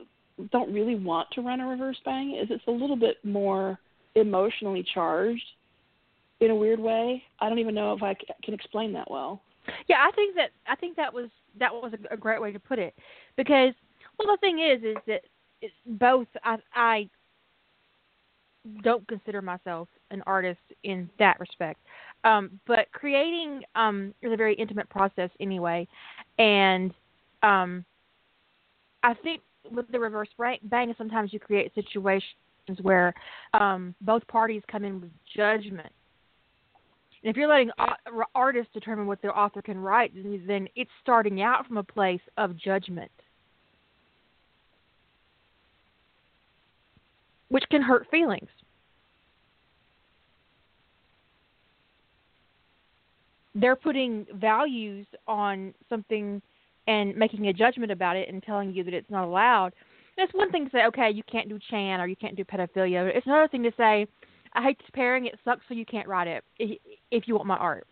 don't 0.53 0.73
really 0.73 0.95
want 0.95 1.29
to 1.33 1.43
run 1.43 1.61
a 1.61 1.67
reverse 1.67 1.99
bang. 2.05 2.39
Is 2.41 2.49
it's 2.51 2.67
a 2.69 2.71
little 2.71 2.97
bit 2.97 3.17
more 3.25 3.79
emotionally 4.15 4.85
charged 4.95 5.45
in 6.41 6.51
a 6.51 6.57
weird 6.57 6.81
way. 6.81 7.23
I 7.41 7.49
don't 7.49 7.59
even 7.59 7.75
know 7.75 7.93
if 7.93 8.03
I 8.03 8.15
can 8.45 8.55
explain 8.55 8.93
that 8.95 9.11
well. 9.11 9.43
Yeah, 9.89 9.97
I 10.01 10.11
think 10.13 10.35
that 10.37 10.51
I 10.67 10.77
think 10.77 10.97
that 10.97 11.13
was 11.13 11.29
that 11.59 11.73
was 11.73 11.93
a, 11.93 12.15
a 12.15 12.17
great 12.17 12.41
way 12.41 12.53
to 12.53 12.59
put 12.59 12.79
it 12.79 12.95
because 13.37 13.75
well 14.19 14.37
the 14.37 14.39
thing 14.41 14.59
is 14.61 14.83
is 14.83 14.97
that 15.07 15.23
it's 15.61 15.75
both 15.87 16.27
I 16.45 16.57
I 16.75 17.09
don't 18.83 19.07
consider 19.09 19.41
myself 19.41 19.89
an 20.11 20.23
artist 20.27 20.61
in 20.85 21.09
that 21.19 21.39
respect. 21.41 21.81
Um, 22.25 22.61
but 22.67 22.91
creating 22.93 23.63
um, 23.75 24.15
is 24.23 24.33
a 24.33 24.37
very 24.37 24.55
intimate 24.55 24.89
process 24.89 25.31
anyway, 25.41 25.87
and 26.39 26.93
um, 27.43 27.85
I 29.03 29.15
think 29.15 29.43
with 29.71 29.91
the 29.93 30.01
reverse 30.01 30.29
bang, 30.39 30.95
sometimes 30.99 31.33
you 31.33 31.39
create 31.39 31.73
situations 31.75 32.25
where 32.83 33.15
um, 33.55 33.95
both 34.01 34.27
parties 34.27 34.63
come 34.71 34.85
in 34.85 35.01
with 35.01 35.11
judgment. 35.37 35.93
And 37.23 37.31
if 37.31 37.37
you're 37.37 37.49
letting 37.49 37.71
artists 38.35 38.73
determine 38.73 39.07
what 39.07 39.21
their 39.23 39.37
author 39.37 39.63
can 39.63 39.79
write, 39.79 40.13
then 40.47 40.69
it's 40.77 40.91
starting 41.03 41.43
out 41.43 41.67
from 41.67 41.77
a 41.77 41.83
place 41.83 42.21
of 42.37 42.57
judgment, 42.57 43.11
which 47.49 47.65
can 47.71 47.83
hurt 47.83 48.07
feelings. 48.11 48.49
they're 53.61 53.77
putting 53.77 54.27
values 54.35 55.07
on 55.27 55.75
something 55.89 56.41
and 56.87 57.17
making 57.17 57.49
a 57.49 57.53
judgment 57.53 57.91
about 57.91 58.17
it 58.17 58.29
and 58.29 58.43
telling 58.43 58.73
you 58.73 58.85
that 58.85 58.95
it's 58.95 59.11
not 59.11 59.25
allowed. 59.25 59.73
it's 60.17 60.33
one 60.35 60.51
thing 60.51 60.65
to 60.65 60.71
say, 60.71 60.85
okay, 60.87 61.11
you 61.11 61.23
can't 61.31 61.49
do 61.49 61.59
Chan 61.71 62.01
or 62.01 62.07
you 62.07 62.17
can't 62.17 62.37
do 62.37 62.45
pedophilia. 62.45 63.11
It's 63.15 63.27
another 63.27 63.49
thing 63.49 63.63
to 63.65 63.73
say, 63.77 64.07
I 64.55 64.63
hate 64.63 64.79
this 64.79 64.89
pairing. 64.93 65.27
It 65.27 65.39
sucks, 65.45 65.63
so 65.69 65.75
you 65.75 65.85
can't 65.85 66.09
write 66.09 66.27
it 66.27 66.45
if 67.11 67.29
you 67.29 67.35
want 67.35 67.47
my 67.47 67.57
art. 67.57 67.87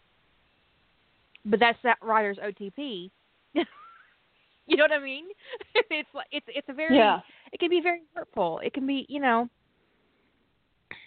But 1.45 1.61
that's 1.61 1.79
that 1.85 1.99
writer's 2.03 2.39
OTP. 2.39 3.11
you 4.77 4.77
know 4.77 4.85
what 4.85 4.93
I 4.93 5.03
mean? 5.03 5.27
it's 5.75 6.09
like 6.14 6.27
it's 6.33 6.47
it's 6.49 6.69
a 6.69 6.73
very 6.73 6.97
yeah. 6.97 7.21
It 7.53 7.61
can 7.61 7.71
be 7.71 7.81
very 7.81 8.01
hurtful. 8.14 8.61
It 8.64 8.73
can 8.75 8.87
be 8.87 9.07
you 9.09 9.21
know. 9.21 9.49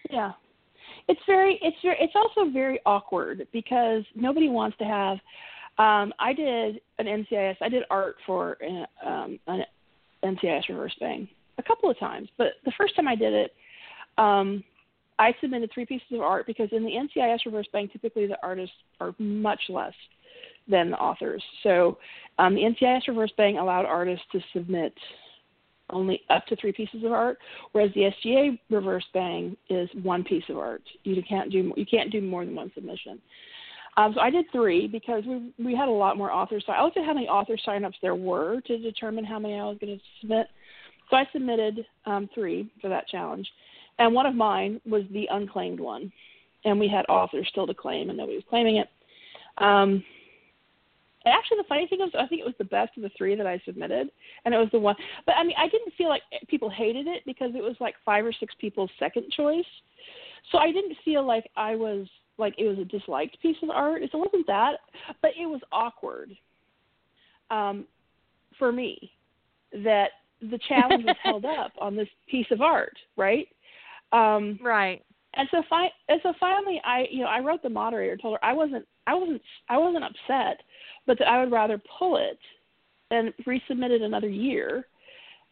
Yeah 0.10 0.32
it's 1.10 1.20
very 1.26 1.60
it's 1.62 1.78
very 1.82 1.98
it's 2.00 2.14
also 2.16 2.50
very 2.52 2.80
awkward 2.86 3.48
because 3.52 4.04
nobody 4.16 4.48
wants 4.48 4.78
to 4.78 4.84
have 4.86 5.18
um 5.78 6.14
I 6.20 6.34
did 6.34 6.80
an 7.00 7.06
NCIS 7.08 7.58
I 7.62 7.68
did 7.68 7.84
art 7.90 8.16
for 8.26 8.58
uh, 8.64 9.08
um 9.10 9.40
an 9.48 9.64
NCIS 10.24 10.70
reverse 10.70 10.96
bang 11.00 11.28
a 11.58 11.64
couple 11.64 11.90
of 11.90 12.00
times 12.00 12.30
but 12.38 12.54
the 12.64 12.72
first 12.78 12.96
time 12.96 13.08
I 13.08 13.16
did 13.16 13.34
it 13.34 13.56
um 14.18 14.64
I 15.18 15.34
submitted 15.42 15.72
three 15.74 15.86
pieces 15.86 16.08
of 16.12 16.22
art 16.22 16.46
because 16.46 16.70
in 16.72 16.86
the 16.86 16.92
NCIS 16.92 17.40
reverse 17.46 17.68
bang 17.74 17.90
typically 17.92 18.28
the 18.28 18.38
artists 18.44 18.76
are 19.02 19.16
much 19.18 19.62
less 19.68 19.94
than 20.70 20.92
the 20.92 20.98
authors 20.98 21.44
so 21.64 21.98
um 22.38 22.56
the 22.56 22.62
NCIS 22.62 23.08
reverse 23.08 23.32
bang 23.38 23.58
allowed 23.58 23.86
artists 23.86 24.26
to 24.32 24.40
submit 24.54 24.94
only 25.92 26.22
up 26.30 26.46
to 26.48 26.56
three 26.56 26.72
pieces 26.72 27.04
of 27.04 27.12
art, 27.12 27.38
whereas 27.72 27.92
the 27.94 28.12
SGA 28.26 28.60
reverse 28.70 29.06
bang 29.14 29.56
is 29.70 29.90
one 30.04 30.24
piece 30.24 30.44
of 30.50 30.58
art. 30.58 30.84
You 31.04 31.22
can't 31.28 31.52
do 31.52 31.74
you 31.76 31.86
can't 31.86 32.12
do 32.12 32.22
more 32.22 32.46
than 32.46 32.56
one 32.56 32.72
submission. 32.76 33.20
Um, 33.98 34.14
so 34.14 34.22
I 34.22 34.30
did 34.30 34.46
three 34.52 34.88
because 34.88 35.24
we 35.26 35.54
we 35.64 35.76
had 35.76 35.88
a 35.88 35.92
lot 35.92 36.18
more 36.18 36.32
authors. 36.32 36.64
So 36.66 36.74
I 36.74 36.84
looked 36.84 36.98
at 36.98 37.06
how 37.06 37.14
many 37.14 37.28
author 37.28 37.58
signups 37.68 37.96
there 38.02 38.16
were 38.16 38.62
to 38.62 38.78
determine 38.78 39.26
how 39.26 39.40
many 39.40 39.56
I 39.56 39.66
was 39.66 39.78
going 39.80 39.98
to 39.98 40.04
submit. 40.22 40.48
So 41.10 41.18
I 41.18 41.26
submitted 41.34 41.86
um, 42.06 42.30
three 42.34 42.72
for 42.82 42.90
that 42.90 43.08
challenge, 43.08 43.48
and 43.98 44.14
one 44.14 44.26
of 44.26 44.36
mine 44.36 44.80
was 44.86 45.04
the 45.12 45.28
unclaimed 45.32 45.80
one, 45.80 46.12
and 46.66 46.80
we 46.80 46.88
had 46.88 47.06
authors 47.10 47.48
still 47.50 47.66
to 47.66 47.74
claim, 47.74 48.10
and 48.10 48.18
nobody 48.18 48.38
was 48.38 48.46
claiming 48.50 48.78
it. 48.78 48.90
Um, 49.58 50.04
actually 51.26 51.58
the 51.58 51.68
funny 51.68 51.88
thing 51.88 52.00
was 52.00 52.12
I 52.18 52.28
think 52.28 52.42
it 52.42 52.46
was 52.46 52.56
the 52.58 52.66
best 52.66 52.96
of 52.98 53.04
the 53.04 53.12
three 53.18 53.36
that 53.36 53.48
I 53.48 53.62
submitted, 53.66 54.10
and 54.46 54.54
it 54.54 54.58
was 54.58 54.70
the 54.72 54.80
one. 54.80 54.96
But 55.26 55.36
I 55.36 55.44
mean, 55.44 55.56
I 55.58 55.68
didn't 55.68 55.94
feel 55.98 56.10
like 56.10 56.22
people 56.48 56.70
hated 56.70 57.08
it 57.08 57.24
because 57.26 57.52
it 57.56 57.64
was 57.64 57.76
like 57.80 57.96
five 58.06 58.26
or 58.26 58.34
six 58.34 58.54
people's 58.60 58.92
second 59.00 59.26
choice. 59.36 59.66
So 60.52 60.58
I 60.58 60.72
didn't 60.72 60.96
feel 61.04 61.26
like 61.26 61.50
I 61.56 61.76
was 61.76 62.08
like 62.38 62.56
it 62.58 62.68
was 62.68 62.80
a 62.80 62.86
disliked 62.86 63.42
piece 63.42 63.58
of 63.62 63.70
art. 63.70 64.02
It 64.02 64.12
wasn't 64.14 64.48
that, 64.48 64.80
but 65.22 65.32
it 65.40 65.46
was 65.46 65.62
awkward 65.72 66.32
um, 67.52 67.86
for 68.58 68.72
me 68.72 69.12
that 69.84 70.12
the 70.42 70.60
challenge 70.68 71.06
was 71.06 71.18
held 71.22 71.46
up 71.60 71.74
on 71.80 71.96
this 71.96 72.08
piece 72.30 72.48
of 72.52 72.62
art, 72.62 72.98
right? 73.18 73.48
Um, 74.12 74.60
right. 74.64 75.04
And 75.36 75.48
so, 75.52 75.62
fi- 75.70 75.92
and 76.08 76.20
so 76.24 76.34
finally, 76.40 76.82
I, 76.84 77.06
you 77.12 77.20
know, 77.20 77.28
I 77.28 77.40
wrote 77.40 77.62
the 77.62 77.70
moderator, 77.70 78.18
told 78.18 78.36
her 78.36 78.46
I 78.46 78.54
wasn't, 78.54 78.86
I 79.06 79.14
wasn't, 79.14 79.42
I 79.70 79.78
wasn't 79.78 80.04
upset 80.04 80.62
but 81.10 81.18
that 81.18 81.28
I 81.28 81.40
would 81.40 81.52
rather 81.52 81.82
pull 81.98 82.18
it 82.18 82.38
and 83.10 83.34
resubmit 83.48 83.90
it 83.90 84.04
another 84.04 84.30
year 84.30 84.86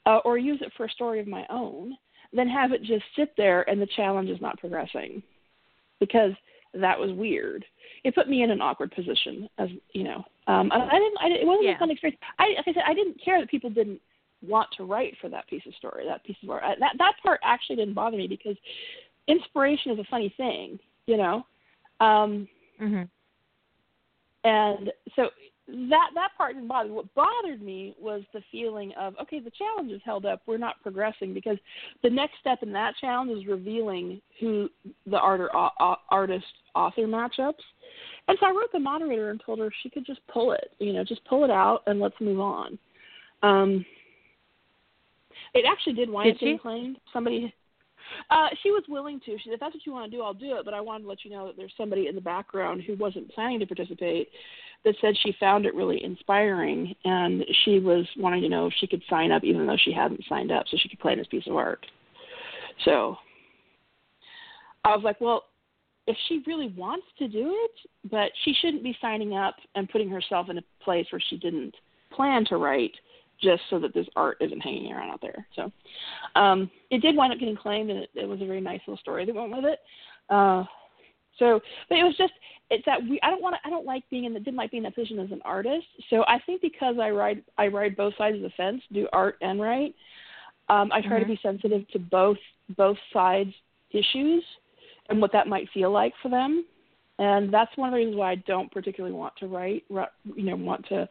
uh, 0.06 0.20
or 0.24 0.38
use 0.38 0.60
it 0.62 0.72
for 0.78 0.86
a 0.86 0.92
story 0.92 1.20
of 1.20 1.26
my 1.26 1.48
own 1.50 1.98
than 2.32 2.48
have 2.48 2.74
it 2.74 2.84
just 2.84 3.04
sit 3.16 3.34
there 3.38 3.68
and 3.68 3.82
the 3.82 3.88
challenge 3.96 4.30
is 4.30 4.40
not 4.40 4.60
progressing 4.60 5.24
because 6.00 6.34
that 6.76 7.00
was 7.00 7.12
weird. 7.12 7.66
It 8.04 8.14
put 8.14 8.30
me 8.30 8.44
in 8.44 8.52
an 8.52 8.62
awkward 8.62 8.92
position 8.92 9.50
as 9.58 9.70
you 9.94 10.04
know. 10.04 10.24
Um, 10.46 10.70
and 10.72 10.84
I 10.84 11.00
didn't. 11.00 11.18
I, 11.20 11.28
it 11.30 11.48
wasn't 11.48 11.66
yeah. 11.66 11.76
a 11.76 11.80
fun 11.80 11.90
experience. 11.90 12.22
I, 12.38 12.50
like 12.50 12.68
I 12.68 12.74
said, 12.74 12.84
I 12.86 12.94
didn't 12.94 13.20
care 13.26 13.40
that 13.40 13.50
people 13.50 13.72
didn't 13.72 14.00
want 14.48 14.70
to 14.78 14.84
write 14.84 15.16
for 15.20 15.28
that 15.30 15.48
piece 15.48 15.64
of 15.66 15.74
story, 15.74 16.06
that 16.08 16.24
piece 16.24 16.38
of 16.44 16.52
art. 16.52 16.64
That 16.80 16.94
that 17.00 17.14
part 17.24 17.40
actually 17.44 17.78
didn't 17.78 17.96
bother 17.96 18.16
me 18.16 18.28
because 18.28 18.56
inspiration 19.28 19.92
is 19.92 19.98
a 19.98 20.06
funny 20.12 20.32
thing, 20.38 20.78
you 21.08 21.18
know. 21.18 21.38
Um, 22.00 22.48
mm-hmm. 22.80 23.04
And 24.48 24.92
so 25.18 25.30
that 25.68 26.10
that 26.16 26.30
part 26.38 26.54
didn't 26.54 26.70
bother 26.70 26.88
me. 26.88 26.96
What 26.96 27.14
bothered 27.16 27.62
me 27.62 27.94
was 28.00 28.22
the 28.34 28.42
feeling 28.50 28.94
of 28.98 29.14
okay, 29.22 29.42
the 29.42 29.52
challenge 29.52 29.92
is 29.92 30.02
held 30.06 30.26
up. 30.26 30.42
We're 30.46 30.58
not 30.58 30.82
progressing 30.82 31.34
because 31.34 31.58
the 32.02 32.10
next 32.10 32.36
step 32.40 32.60
in 32.64 32.72
that 32.72 32.94
challenge 33.02 33.32
is 33.38 33.46
revealing 33.46 34.22
who 34.40 34.70
the 35.06 35.18
art 35.18 35.42
or, 35.42 35.98
artist 36.10 36.46
author 36.76 37.02
matchups. 37.02 37.56
And 38.30 38.38
so 38.40 38.46
I 38.46 38.52
wrote 38.52 38.72
the 38.72 38.80
moderator 38.80 39.32
and 39.32 39.42
told 39.46 39.60
her 39.60 39.70
she 39.84 39.90
could 39.90 40.06
just 40.06 40.22
pull 40.28 40.54
it, 40.54 40.72
you 40.80 40.94
know, 40.94 41.04
just 41.04 41.26
pull 41.26 41.44
it 41.44 41.52
out 41.52 41.84
and 41.88 42.00
let's 42.00 42.16
move 42.22 42.40
on. 42.40 42.80
Um, 43.44 43.86
it 45.54 45.66
actually 45.70 45.94
did 45.94 46.10
wind 46.10 46.32
up 46.32 46.40
being 46.40 46.60
claimed. 46.60 47.00
Somebody 47.12 47.54
uh, 48.30 48.48
she 48.64 48.72
was 48.72 48.84
willing 48.88 49.20
to. 49.22 49.38
She 49.38 49.44
said, 49.46 49.54
if 49.54 49.60
that's 49.60 49.74
what 49.74 49.86
you 49.86 49.92
want 49.92 50.12
to 50.12 50.18
do, 50.18 50.24
I'll 50.24 50.34
do 50.34 50.58
it. 50.58 50.66
But 50.66 50.74
I 50.74 50.82
wanted 50.82 51.04
to 51.04 51.10
let 51.10 51.24
you 51.24 51.32
know 51.32 51.48
that 51.48 51.58
there's 51.58 51.74
somebody 51.78 52.08
in 52.08 52.16
the 52.16 52.22
background 52.22 52.84
who 52.86 52.96
wasn't 52.96 53.32
planning 53.34 53.60
to 53.60 53.66
participate 53.66 54.30
that 54.86 54.96
said 55.02 55.16
she 55.24 55.36
found 55.40 55.66
it 55.66 55.76
really 55.76 56.04
inspiring 56.04 56.94
and 57.04 57.44
she 57.66 57.80
was 57.80 58.06
wanting 58.18 58.42
to 58.42 58.50
know 58.50 58.68
if 58.68 58.74
she 58.80 58.88
could 58.88 59.02
sign 59.10 59.32
up 59.32 59.44
even 59.44 59.66
though 59.66 59.78
she 59.84 59.92
hadn't 59.92 60.24
signed 60.30 60.52
up 60.52 60.66
so 60.70 60.78
she 60.80 60.88
could 60.88 61.00
play 61.00 61.14
in 61.14 61.18
this 61.18 61.28
piece 61.28 61.48
of 61.48 61.56
art. 61.56 61.86
So 62.86 63.18
I 64.86 64.96
was 64.96 65.04
like, 65.04 65.20
well, 65.20 65.44
if 66.06 66.16
she 66.28 66.42
really 66.48 66.74
wants 66.78 67.06
to 67.20 67.28
do 67.28 67.54
it, 67.54 68.10
but 68.10 68.32
she 68.46 68.54
shouldn't 68.62 68.84
be 68.84 68.96
signing 69.02 69.36
up 69.36 69.56
and 69.76 69.90
putting 69.90 70.10
herself 70.10 70.50
in 70.50 70.58
a 70.58 70.64
place 70.82 71.06
where 71.12 71.22
she 71.30 71.38
didn't 71.38 71.76
plan 72.12 72.46
to 72.46 72.58
write 72.58 72.94
just 73.42 73.62
so 73.70 73.80
that 73.80 73.94
this 73.94 74.08
art 74.16 74.38
isn't 74.42 74.62
hanging 74.62 74.92
around 74.92 75.12
out 75.12 75.22
there. 75.22 75.48
So 75.56 75.72
um, 76.40 76.70
it 76.90 77.02
did 77.02 77.16
wind 77.16 77.34
up 77.34 77.40
getting 77.40 77.56
claimed, 77.56 77.90
and 77.90 78.00
it, 78.00 78.10
it 78.16 78.28
was 78.28 78.42
a 78.42 78.46
very 78.46 78.62
nice 78.62 78.82
little 78.88 78.98
story 78.98 79.26
that 79.26 79.36
went 79.36 79.56
with 79.56 79.66
it. 79.66 79.80
Uh, 80.30 80.64
so, 81.40 81.60
but 81.90 81.98
it 81.98 82.04
was 82.04 82.16
just 82.18 82.34
it's 82.70 82.84
that 82.86 83.02
we 83.02 83.20
I 83.24 83.30
don't 83.30 83.42
want 83.42 83.56
to 83.56 83.68
I 83.68 83.70
don't 83.70 83.86
like 83.86 84.04
being 84.10 84.26
in 84.26 84.34
the 84.34 84.40
didn't 84.40 84.58
like 84.58 84.72
being 84.72 84.84
in 84.84 84.90
that 84.90 84.96
position 84.96 85.20
as 85.20 85.32
an 85.32 85.42
artist. 85.46 85.86
So 86.10 86.24
I 86.28 86.40
think 86.46 86.62
because 86.62 86.96
I 87.02 87.10
ride 87.12 87.44
I 87.58 87.68
ride 87.68 87.96
both 87.96 88.14
sides 88.18 88.38
of 88.38 88.42
the 88.42 88.50
fence, 88.58 88.82
do 88.92 89.08
art 89.14 89.36
and 89.42 89.62
write. 89.62 89.96
Um, 90.70 90.92
I 90.92 91.02
try 91.02 91.20
mm-hmm. 91.20 91.30
to 91.30 91.36
be 91.36 91.40
sensitive 91.42 91.88
to 91.90 92.00
both 92.00 92.38
both 92.76 92.98
sides 93.14 93.54
issues 93.92 94.44
and 95.10 95.22
what 95.22 95.32
that 95.32 95.48
might 95.48 95.70
feel 95.74 95.92
like 95.92 96.14
for 96.22 96.30
them. 96.30 96.66
And 97.20 97.52
that's 97.52 97.76
one 97.78 97.90
of 97.90 97.94
the 97.94 97.98
reasons 97.98 98.18
why 98.18 98.32
I 98.32 98.36
don't 98.48 98.72
particularly 98.72 99.16
want 99.16 99.34
to 99.38 99.48
write, 99.48 99.84
you 99.90 100.44
know, 100.44 100.56
want 100.56 100.86
to 100.90 101.10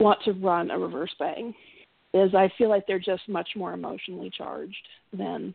want 0.00 0.18
to 0.24 0.32
run 0.32 0.70
a 0.70 0.78
reverse 0.78 1.14
bang 1.18 1.54
is 2.12 2.34
I 2.34 2.50
feel 2.56 2.68
like 2.68 2.86
they're 2.86 2.98
just 2.98 3.28
much 3.28 3.48
more 3.56 3.72
emotionally 3.72 4.30
charged 4.30 4.88
than 5.12 5.54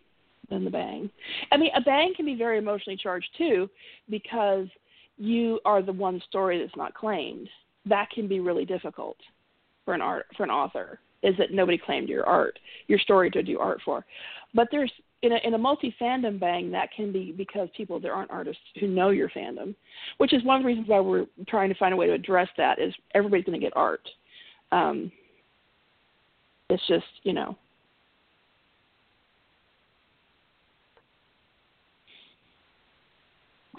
than 0.50 0.66
the 0.66 0.72
bang. 0.72 1.10
I 1.52 1.58
mean, 1.58 1.72
a 1.76 1.82
bang 1.82 2.14
can 2.16 2.26
be 2.26 2.36
very 2.36 2.58
emotionally 2.58 2.98
charged 2.98 3.30
too 3.38 3.70
because 4.10 4.68
you 5.18 5.60
are 5.64 5.82
the 5.82 5.92
one 5.92 6.22
story 6.28 6.60
that's 6.60 6.76
not 6.76 6.94
claimed. 6.94 7.50
That 7.86 8.10
can 8.10 8.28
be 8.28 8.40
really 8.40 8.66
difficult 8.66 9.18
for 9.86 9.94
an 9.94 10.02
art 10.02 10.26
for 10.36 10.44
an 10.44 10.50
author 10.50 11.00
is 11.22 11.36
that 11.38 11.52
nobody 11.52 11.78
claimed 11.78 12.08
your 12.08 12.26
art, 12.26 12.58
your 12.88 13.00
story 13.00 13.30
to 13.30 13.44
do 13.44 13.60
art 13.60 13.80
for. 13.84 14.06
But 14.54 14.70
there's 14.72 14.92
in 15.22 15.34
a 15.34 15.38
in 15.44 15.54
a 15.54 15.58
multi 15.58 15.94
fandom 16.00 16.40
bang 16.40 16.72
that 16.72 16.90
can 16.96 17.12
be 17.12 17.32
because 17.32 17.68
people 17.76 18.00
there 18.00 18.14
aren't 18.14 18.32
artists 18.32 18.62
who 18.80 18.88
know 18.88 19.10
your 19.10 19.30
fandom, 19.30 19.76
which 20.18 20.34
is 20.34 20.44
one 20.44 20.58
of 20.58 20.64
the 20.64 20.68
reasons 20.68 20.88
why 20.88 21.00
we're 21.00 21.26
trying 21.48 21.70
to 21.70 21.76
find 21.76 21.94
a 21.94 21.98
way 21.98 22.08
to 22.08 22.14
address 22.14 22.48
that. 22.58 22.80
Is 22.80 22.94
everybody's 23.14 23.46
going 23.46 23.60
to 23.60 23.66
get 23.66 23.76
art. 23.76 24.08
Um, 24.72 25.12
it's 26.70 26.86
just 26.88 27.06
you 27.24 27.34
know 27.34 27.58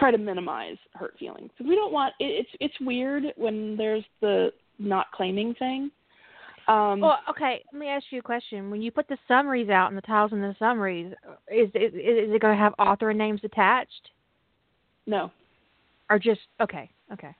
try 0.00 0.10
to 0.10 0.18
minimize 0.18 0.76
hurt 0.94 1.14
feelings 1.18 1.50
because 1.56 1.68
we 1.68 1.76
don't 1.76 1.92
want 1.92 2.14
it, 2.18 2.24
it's 2.24 2.50
it's 2.58 2.74
weird 2.80 3.24
when 3.36 3.76
there's 3.76 4.04
the 4.20 4.50
not 4.78 5.06
claiming 5.12 5.54
thing. 5.54 5.90
Um, 6.66 7.00
well, 7.00 7.18
okay. 7.28 7.62
Let 7.72 7.78
me 7.78 7.88
ask 7.88 8.06
you 8.10 8.18
a 8.18 8.22
question. 8.22 8.70
When 8.70 8.82
you 8.82 8.90
put 8.90 9.08
the 9.08 9.18
summaries 9.28 9.68
out 9.68 9.88
and 9.88 9.96
the 9.96 10.02
titles 10.02 10.32
in 10.32 10.40
the 10.40 10.54
summaries, 10.58 11.12
is 11.52 11.68
is, 11.74 11.92
is 11.94 12.32
it 12.34 12.40
going 12.40 12.56
to 12.56 12.62
have 12.62 12.74
author 12.78 13.12
names 13.12 13.40
attached? 13.44 14.10
No. 15.06 15.30
Or 16.08 16.18
just 16.18 16.40
okay, 16.60 16.90
okay. 17.12 17.34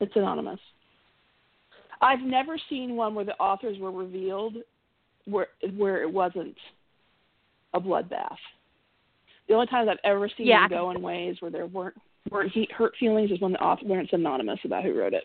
It's 0.00 0.14
anonymous. 0.16 0.60
I've 2.04 2.20
never 2.20 2.58
seen 2.68 2.96
one 2.96 3.14
where 3.14 3.24
the 3.24 3.36
authors 3.36 3.78
were 3.78 3.90
revealed 3.90 4.56
where 5.24 5.48
where 5.76 6.02
it 6.02 6.12
wasn't 6.12 6.54
a 7.72 7.80
bloodbath. 7.80 8.36
The 9.48 9.54
only 9.54 9.66
times 9.66 9.88
I've 9.90 9.98
ever 10.04 10.28
seen 10.36 10.46
yeah, 10.46 10.68
them 10.68 10.78
go 10.78 10.90
in 10.90 11.00
ways 11.00 11.36
where 11.40 11.50
there 11.50 11.66
weren't 11.66 11.96
weren't 12.30 12.52
he, 12.52 12.68
hurt 12.76 12.92
feelings 13.00 13.30
is 13.30 13.40
when 13.40 13.52
the 13.52 13.60
author 13.60 13.86
when 13.86 14.00
it's 14.00 14.12
anonymous 14.12 14.60
about 14.64 14.84
who 14.84 14.98
wrote 14.98 15.14
it. 15.14 15.24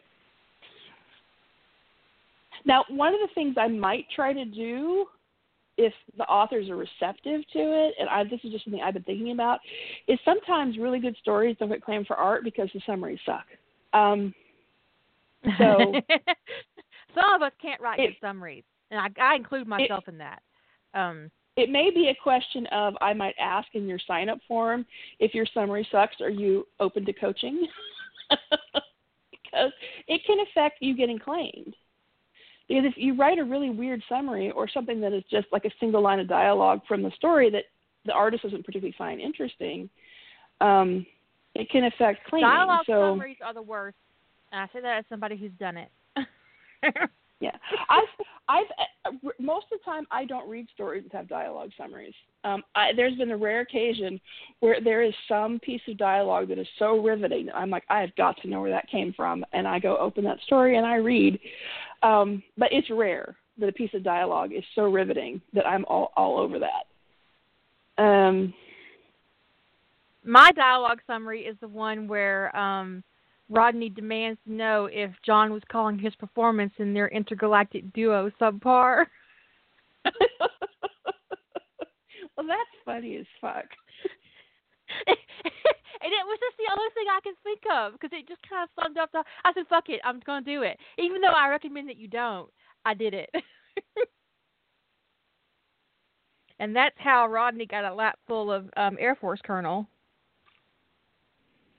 Now, 2.65 2.85
one 2.89 3.13
of 3.13 3.19
the 3.19 3.33
things 3.35 3.55
I 3.57 3.67
might 3.67 4.05
try 4.15 4.33
to 4.33 4.45
do 4.45 5.05
if 5.77 5.93
the 6.17 6.25
authors 6.25 6.69
are 6.69 6.75
receptive 6.75 7.41
to 7.53 7.59
it, 7.59 7.95
and 7.99 8.09
I, 8.09 8.25
this 8.25 8.41
is 8.43 8.51
just 8.51 8.65
something 8.65 8.81
I've 8.81 8.93
been 8.93 9.03
thinking 9.03 9.31
about, 9.31 9.59
is 10.09 10.19
sometimes 10.25 10.77
really 10.77 10.99
good 10.99 11.15
stories 11.21 11.55
don't 11.57 11.69
get 11.69 11.81
claimed 11.81 12.05
for 12.05 12.17
art 12.17 12.43
because 12.43 12.69
the 12.73 12.81
summaries 12.85 13.19
suck. 13.25 13.45
Um, 13.93 14.33
so 15.57 15.93
some 17.15 17.33
of 17.35 17.41
us 17.41 17.51
can't 17.61 17.81
write 17.81 17.99
it, 17.99 18.15
summaries, 18.21 18.63
and 18.91 18.99
I, 18.99 19.33
I 19.33 19.35
include 19.35 19.67
myself 19.67 20.03
it, 20.07 20.11
in 20.11 20.17
that. 20.19 20.41
Um, 20.93 21.31
it 21.55 21.69
may 21.69 21.89
be 21.93 22.09
a 22.09 22.23
question 22.23 22.65
of 22.67 22.95
I 23.01 23.13
might 23.13 23.35
ask 23.39 23.67
in 23.73 23.87
your 23.87 23.99
sign 24.07 24.29
up 24.29 24.39
form 24.47 24.85
if 25.19 25.33
your 25.33 25.45
summary 25.53 25.87
sucks, 25.91 26.21
are 26.21 26.29
you 26.29 26.65
open 26.79 27.05
to 27.05 27.13
coaching? 27.13 27.67
because 29.51 29.71
it 30.07 30.21
can 30.25 30.37
affect 30.39 30.77
you 30.81 30.95
getting 30.95 31.19
claimed. 31.19 31.75
Because 32.67 32.85
if 32.85 32.93
you 32.97 33.15
write 33.15 33.39
a 33.39 33.43
really 33.43 33.71
weird 33.71 34.03
summary 34.07 34.51
or 34.51 34.69
something 34.69 35.01
that 35.01 35.11
is 35.11 35.23
just 35.29 35.47
like 35.51 35.65
a 35.65 35.71
single 35.79 36.01
line 36.01 36.19
of 36.19 36.27
dialogue 36.27 36.81
from 36.87 37.01
the 37.01 37.11
story 37.15 37.49
that 37.49 37.63
the 38.05 38.13
artist 38.13 38.43
doesn't 38.43 38.63
particularly 38.63 38.95
find 38.97 39.19
interesting, 39.19 39.89
um, 40.61 41.05
it 41.55 41.69
can 41.71 41.85
affect 41.85 42.25
claiming. 42.27 42.47
Dialogue 42.47 42.85
so, 42.85 43.11
summaries 43.13 43.37
are 43.43 43.53
the 43.53 43.61
worst. 43.61 43.97
And 44.51 44.61
I 44.61 44.65
say 44.73 44.81
that 44.81 44.99
as 44.99 45.05
somebody 45.09 45.37
who's 45.37 45.51
done 45.59 45.77
it. 45.77 45.89
Yeah, 47.41 47.51
I've 47.89 48.25
I've 48.49 48.65
uh, 49.05 49.11
most 49.39 49.67
of 49.71 49.79
the 49.79 49.85
time 49.85 50.05
I 50.11 50.25
don't 50.25 50.49
read 50.49 50.67
stories 50.73 51.03
that 51.03 51.17
have 51.17 51.29
dialogue 51.29 51.69
summaries. 51.77 52.13
Um, 52.43 52.63
I, 52.75 52.89
there's 52.93 53.15
been 53.15 53.31
a 53.31 53.37
rare 53.37 53.61
occasion 53.61 54.19
where 54.59 54.81
there 54.81 55.03
is 55.03 55.13
some 55.27 55.57
piece 55.59 55.81
of 55.87 55.97
dialogue 55.97 56.49
that 56.49 56.59
is 56.59 56.67
so 56.77 56.97
riveting. 57.01 57.47
I'm 57.55 57.69
like, 57.69 57.83
I 57.89 58.01
have 58.01 58.13
got 58.17 58.35
to 58.41 58.49
know 58.49 58.59
where 58.59 58.71
that 58.71 58.89
came 58.89 59.13
from, 59.13 59.45
and 59.53 59.65
I 59.65 59.79
go 59.79 59.95
open 59.97 60.25
that 60.25 60.41
story 60.41 60.75
and 60.75 60.85
I 60.85 60.95
read. 60.95 61.39
Um, 62.03 62.43
but 62.57 62.69
it's 62.73 62.89
rare 62.89 63.37
that 63.57 63.69
a 63.69 63.73
piece 63.73 63.93
of 63.93 64.03
dialogue 64.03 64.51
is 64.53 64.63
so 64.75 64.83
riveting 64.83 65.41
that 65.53 65.65
I'm 65.65 65.85
all 65.85 66.11
all 66.17 66.39
over 66.39 66.59
that. 66.59 68.03
Um, 68.03 68.53
My 70.25 70.51
dialogue 70.51 70.99
summary 71.07 71.43
is 71.43 71.55
the 71.61 71.69
one 71.69 72.05
where 72.09 72.53
um, 72.55 73.01
Rodney 73.49 73.89
demands 73.89 74.39
to 74.45 74.53
know 74.53 74.87
if 74.91 75.11
John 75.25 75.51
was 75.51 75.63
calling 75.71 75.97
his 75.97 76.13
performance 76.15 76.73
in 76.77 76.93
their 76.93 77.07
intergalactic 77.07 77.91
duo 77.93 78.29
subpar. 78.39 79.05
well, 80.05 80.13
that's 82.47 82.85
funny 82.85 83.17
as 83.17 83.25
fuck. 83.41 83.65
and 85.07 85.17
it 86.03 86.25
was 86.25 86.39
just 86.39 86.57
the 86.57 86.71
only 86.71 86.89
thing 86.93 87.05
I 87.09 87.19
could 87.23 87.35
think 87.43 87.61
of 87.71 87.93
because 87.93 88.11
it 88.13 88.27
just 88.27 88.47
kind 88.47 88.63
of 88.63 88.83
summed 88.83 88.97
up 88.97 89.11
the. 89.11 89.23
I 89.43 89.53
said, 89.53 89.67
"Fuck 89.67 89.89
it, 89.89 90.01
I'm 90.03 90.19
going 90.25 90.43
to 90.43 90.51
do 90.51 90.63
it," 90.63 90.77
even 90.97 91.21
though 91.21 91.29
I 91.29 91.49
recommend 91.49 91.89
that 91.89 91.97
you 91.97 92.07
don't. 92.07 92.49
I 92.85 92.93
did 92.93 93.13
it, 93.13 93.29
and 96.59 96.75
that's 96.75 96.95
how 96.97 97.27
Rodney 97.27 97.65
got 97.65 97.83
a 97.83 97.93
lap 97.93 98.17
full 98.27 98.51
of 98.51 98.69
um, 98.77 98.97
Air 98.99 99.15
Force 99.15 99.41
Colonel 99.43 99.87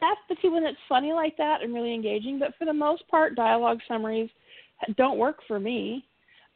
that's 0.00 0.20
the 0.28 0.36
key 0.36 0.48
when 0.48 0.64
it's 0.64 0.78
funny 0.88 1.12
like 1.12 1.36
that 1.36 1.62
and 1.62 1.74
really 1.74 1.94
engaging. 1.94 2.38
But 2.38 2.54
for 2.58 2.64
the 2.64 2.72
most 2.72 3.06
part, 3.08 3.36
dialogue 3.36 3.80
summaries 3.86 4.30
don't 4.96 5.18
work 5.18 5.38
for 5.46 5.60
me. 5.60 6.04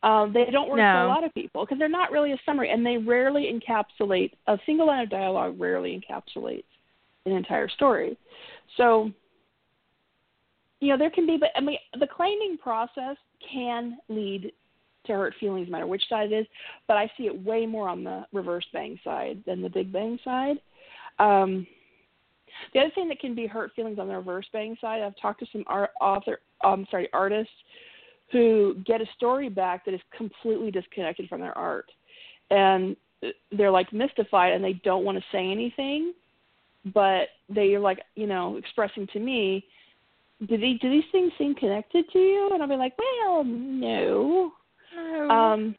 Um, 0.03 0.32
they 0.34 0.45
don't 0.51 0.68
work 0.68 0.78
no. 0.78 0.92
for 0.92 1.05
a 1.05 1.09
lot 1.09 1.24
of 1.24 1.32
people 1.32 1.64
because 1.64 1.78
they're 1.78 1.88
not 1.88 2.12
really 2.12 2.32
a 2.32 2.38
summary, 2.45 2.70
and 2.70 2.84
they 2.84 2.99
rarely 2.99 3.51
encapsulate 3.51 4.32
a 4.47 4.59
single 4.66 4.86
line 4.86 5.03
of 5.03 5.11
dialogue. 5.11 5.59
Rarely 5.59 5.99
encapsulates 5.99 6.64
an 7.24 7.32
entire 7.32 7.68
story. 7.70 8.18
So, 8.76 9.11
you 10.80 10.88
know, 10.88 10.99
there 10.99 11.11
can 11.11 11.26
be, 11.26 11.38
but 11.38 11.51
I 11.57 11.61
mean, 11.61 11.78
the 11.99 12.07
claiming 12.07 12.59
process 12.62 13.16
can 13.51 13.97
lead 14.09 14.53
to 15.07 15.12
hurt 15.12 15.34
feelings, 15.40 15.68
no 15.68 15.72
matter 15.72 15.86
which 15.86 16.07
side 16.09 16.32
it 16.32 16.36
is. 16.40 16.47
But 16.86 16.99
I 16.99 17.11
see 17.16 17.24
it 17.24 17.45
way 17.45 17.64
more 17.64 17.88
on 17.88 18.05
the 18.05 18.26
reverse 18.32 18.66
bang 18.72 18.99
side 19.05 19.42
than 19.47 19.62
the 19.62 19.70
big 19.70 19.90
bang 19.90 20.18
side. 20.22 20.57
Um, 21.18 21.66
the 22.73 22.81
other 22.81 22.91
thing 22.95 23.09
that 23.09 23.21
can 23.21 23.35
be 23.35 23.47
hurt 23.47 23.73
feelings 23.75 23.99
on 23.99 24.09
the 24.09 24.17
reverse 24.17 24.47
bang 24.53 24.77
side, 24.81 25.03
I've 25.03 25.17
talked 25.21 25.41
to 25.41 25.47
some 25.53 25.65
art 25.67 25.91
author, 26.01 26.41
um, 26.65 26.87
sorry, 26.91 27.09
artists 27.13 27.53
who 28.33 28.77
get 28.87 29.01
a 29.01 29.07
story 29.17 29.49
back 29.49 29.85
that 29.85 29.95
is 29.95 30.01
completely 30.17 30.71
disconnected 30.71 31.29
from 31.29 31.41
their 31.41 31.57
art, 31.57 31.91
and 32.51 32.97
they're 33.53 33.71
like 33.71 33.93
mystified 33.93 34.53
and 34.53 34.65
they 34.65 34.75
don't 34.85 35.05
want 35.05 35.19
to 35.19 35.25
say 35.33 35.51
anything, 35.51 36.13
but 36.93 37.29
they're 37.49 37.81
like, 37.81 38.01
you 38.15 38.27
know, 38.27 38.57
expressing 38.57 39.07
to 39.13 39.19
me, 39.19 39.65
do 40.49 40.59
these 40.59 40.79
do 40.81 40.91
these 40.91 41.05
things 41.13 41.33
seem 41.39 41.55
connected 41.55 42.05
to 42.13 42.19
you? 42.19 42.51
And 42.53 42.63
I'll 42.63 42.69
be 42.69 42.77
like, 42.77 42.95
well, 42.99 43.45
no. 43.45 44.53
No. 44.95 45.31
Um, 45.31 45.75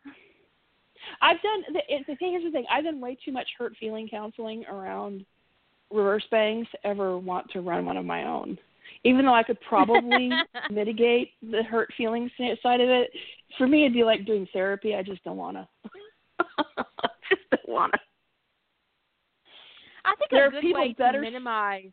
I've 1.21 1.41
done 1.41 1.63
the, 1.73 1.81
the 2.07 2.15
thing. 2.15 2.31
Here's 2.31 2.43
the 2.43 2.51
thing. 2.51 2.65
I've 2.71 2.83
done 2.83 2.99
way 2.99 3.17
too 3.23 3.31
much 3.31 3.47
hurt 3.57 3.73
feeling 3.79 4.07
counseling 4.09 4.65
around 4.65 5.25
reverse 5.91 6.25
bangs 6.31 6.67
ever 6.83 7.17
want 7.17 7.49
to 7.51 7.61
run 7.61 7.85
one 7.85 7.97
of 7.97 8.05
my 8.05 8.25
own. 8.25 8.57
Even 9.03 9.25
though 9.25 9.33
I 9.33 9.43
could 9.43 9.59
probably 9.61 10.29
mitigate 10.71 11.31
the 11.41 11.63
hurt 11.63 11.89
feelings 11.97 12.31
side 12.61 12.81
of 12.81 12.89
it, 12.89 13.11
for 13.57 13.67
me 13.67 13.83
it'd 13.83 13.93
be 13.93 14.03
like 14.03 14.25
doing 14.25 14.47
therapy. 14.51 14.95
I 14.95 15.03
just 15.03 15.23
don't 15.23 15.37
want 15.37 15.57
to. 15.57 15.67
just 17.29 17.41
don't 17.51 17.69
want 17.69 17.93
to. 17.93 17.99
I 20.05 20.15
think 20.15 20.31
there 20.31 20.47
a 20.47 20.51
good 20.51 20.61
people 20.61 20.81
way 20.81 20.95
better... 20.97 21.19
to 21.19 21.21
minimize 21.21 21.91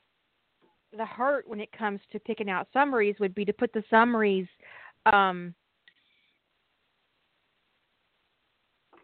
the 0.97 1.07
hurt 1.07 1.49
when 1.49 1.61
it 1.61 1.71
comes 1.73 2.01
to 2.13 2.21
picking 2.21 2.51
out 2.51 2.69
summaries 2.73 3.17
would 3.19 3.35
be 3.35 3.45
to 3.47 3.53
put 3.53 3.73
the 3.73 3.83
summaries 3.89 4.47
um, 5.07 5.55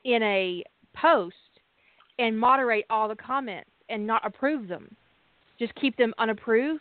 in 0.04 0.22
a 0.22 0.62
post 0.94 1.34
and 2.18 2.38
moderate 2.38 2.84
all 2.90 3.08
the 3.08 3.16
comments 3.16 3.70
and 3.88 4.06
not 4.06 4.24
approve 4.24 4.68
them. 4.68 4.94
Just 5.58 5.74
keep 5.74 5.96
them 5.96 6.14
unapproved 6.18 6.80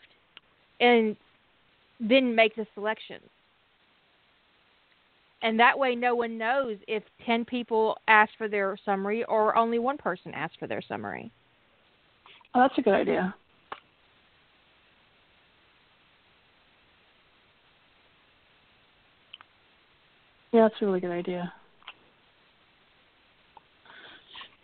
and 0.79 1.15
then 1.99 2.35
make 2.35 2.55
the 2.55 2.67
selections. 2.75 3.23
And 5.43 5.59
that 5.59 5.77
way, 5.77 5.95
no 5.95 6.15
one 6.15 6.37
knows 6.37 6.77
if 6.87 7.03
10 7.25 7.45
people 7.45 7.97
asked 8.07 8.33
for 8.37 8.47
their 8.47 8.77
summary 8.83 9.23
or 9.25 9.55
only 9.55 9.79
one 9.79 9.97
person 9.97 10.33
asked 10.33 10.57
for 10.59 10.67
their 10.67 10.81
summary. 10.81 11.31
Oh, 12.55 12.61
that's 12.61 12.77
a 12.77 12.81
good 12.81 12.93
idea. 12.93 13.35
Yeah, 20.51 20.67
that's 20.67 20.81
a 20.81 20.85
really 20.85 20.99
good 20.99 21.11
idea. 21.11 21.53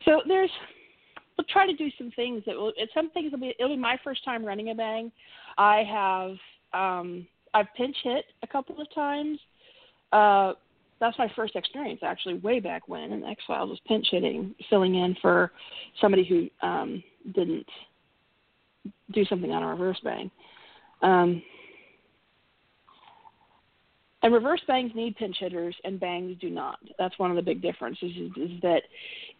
So 0.06 0.22
there's 0.28 0.50
we'll 1.38 1.46
try 1.50 1.66
to 1.66 1.74
do 1.74 1.90
some 1.98 2.12
things 2.16 2.44
that 2.46 2.56
will. 2.56 2.74
Some 2.94 3.10
things 3.12 3.32
will 3.32 3.40
be. 3.40 3.54
It'll 3.60 3.76
be 3.76 3.82
my 3.82 3.98
first 4.04 4.24
time 4.26 4.46
running 4.46 4.70
a 4.70 4.76
bang. 4.76 5.12
I 5.58 5.84
have. 5.84 6.32
Um, 6.74 7.28
I've 7.54 7.68
pinch 7.78 7.96
hit 8.04 8.26
a 8.42 8.48
couple 8.48 8.82
of 8.82 8.92
times. 8.96 9.40
Uh, 10.12 10.54
that's 11.00 11.18
my 11.20 11.32
first 11.36 11.56
experience 11.56 12.00
actually, 12.04 12.36
way 12.36 12.60
back 12.60 12.88
when 12.88 13.12
in 13.12 13.24
X 13.24 13.44
Files 13.46 13.70
was 13.70 13.80
pinch 13.88 14.08
hitting, 14.10 14.56
filling 14.70 14.96
in 14.96 15.16
for 15.22 15.52
somebody 16.00 16.24
who 16.26 16.68
um, 16.68 17.04
didn't 17.36 17.68
do 19.12 19.26
something 19.26 19.52
on 19.52 19.64
a 19.64 19.68
reverse 19.68 20.00
bang. 20.04 20.32
Um, 21.02 21.44
And 24.24 24.34
reverse 24.34 24.62
bangs 24.68 24.92
need 24.96 25.18
pinch 25.18 25.36
hitters, 25.40 25.76
and 25.84 26.00
bangs 26.00 26.38
do 26.40 26.50
not. 26.50 26.80
That's 26.98 27.20
one 27.20 27.30
of 27.30 27.36
the 27.36 27.42
big 27.42 27.62
differences. 27.62 28.12
Is, 28.18 28.32
is 28.38 28.62
that 28.62 28.84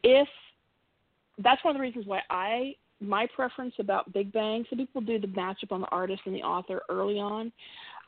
if 0.04 0.28
that's 1.40 1.64
one 1.64 1.76
of 1.76 1.80
the 1.80 1.82
reasons 1.82 2.06
why 2.06 2.22
I 2.30 2.76
my 3.02 3.28
preference 3.36 3.74
about 3.80 4.14
big 4.14 4.32
bangs. 4.32 4.66
Some 4.70 4.80
people 4.80 5.02
do 5.02 5.20
the 5.20 5.28
matchup 5.28 5.72
on 5.72 5.82
the 5.82 5.88
artist 5.88 6.22
and 6.26 6.34
the 6.34 6.42
author 6.42 6.82
early 6.90 7.20
on. 7.20 7.52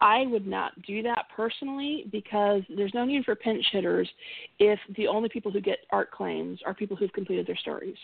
I 0.02 0.26
would 0.28 0.48
not 0.48 0.82
do 0.84 1.02
that 1.04 1.26
personally 1.36 2.06
because 2.12 2.62
there's 2.76 2.94
no 2.94 3.06
need 3.06 3.24
for 3.26 3.36
pinch 3.36 3.66
hitters 3.72 4.10
if 4.60 4.80
the 4.96 5.08
only 5.08 5.30
people 5.30 5.52
who 5.52 5.62
get 5.62 5.80
art 5.92 6.12
claims 6.12 6.60
are 6.66 6.74
people 6.74 6.98
who've 6.98 7.14
completed 7.14 7.48
their 7.48 7.58
stories. 7.58 7.98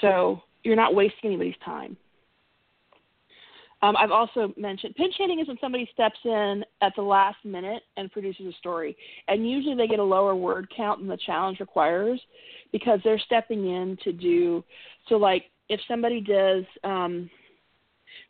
So 0.00 0.42
you're 0.62 0.76
not 0.76 0.94
wasting 0.94 1.30
anybody's 1.30 1.54
time. 1.64 1.96
Um, 3.82 3.96
I've 3.96 4.12
also 4.12 4.54
mentioned 4.56 4.94
pinch 4.94 5.14
hitting 5.18 5.40
is 5.40 5.48
when 5.48 5.58
somebody 5.60 5.88
steps 5.92 6.18
in 6.24 6.64
at 6.82 6.92
the 6.94 7.02
last 7.02 7.44
minute 7.44 7.82
and 7.96 8.12
produces 8.12 8.46
a 8.46 8.52
story, 8.58 8.96
and 9.26 9.48
usually 9.48 9.74
they 9.74 9.88
get 9.88 9.98
a 9.98 10.04
lower 10.04 10.36
word 10.36 10.72
count 10.74 11.00
than 11.00 11.08
the 11.08 11.16
challenge 11.16 11.58
requires 11.58 12.20
because 12.70 13.00
they're 13.02 13.18
stepping 13.18 13.66
in 13.68 13.98
to 14.04 14.12
do. 14.12 14.62
So, 15.08 15.16
like 15.16 15.46
if 15.68 15.80
somebody 15.88 16.20
does 16.20 16.64
um, 16.84 17.28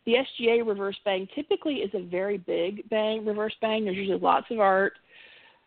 the 0.05 0.13
SGA 0.13 0.67
reverse 0.67 0.97
bang, 1.05 1.27
typically 1.35 1.75
is 1.75 1.91
a 1.93 2.01
very 2.01 2.37
big 2.37 2.89
bang 2.89 3.23
reverse 3.25 3.55
bang. 3.61 3.85
There's 3.85 3.97
usually 3.97 4.19
lots 4.19 4.47
of 4.49 4.59
art. 4.59 4.93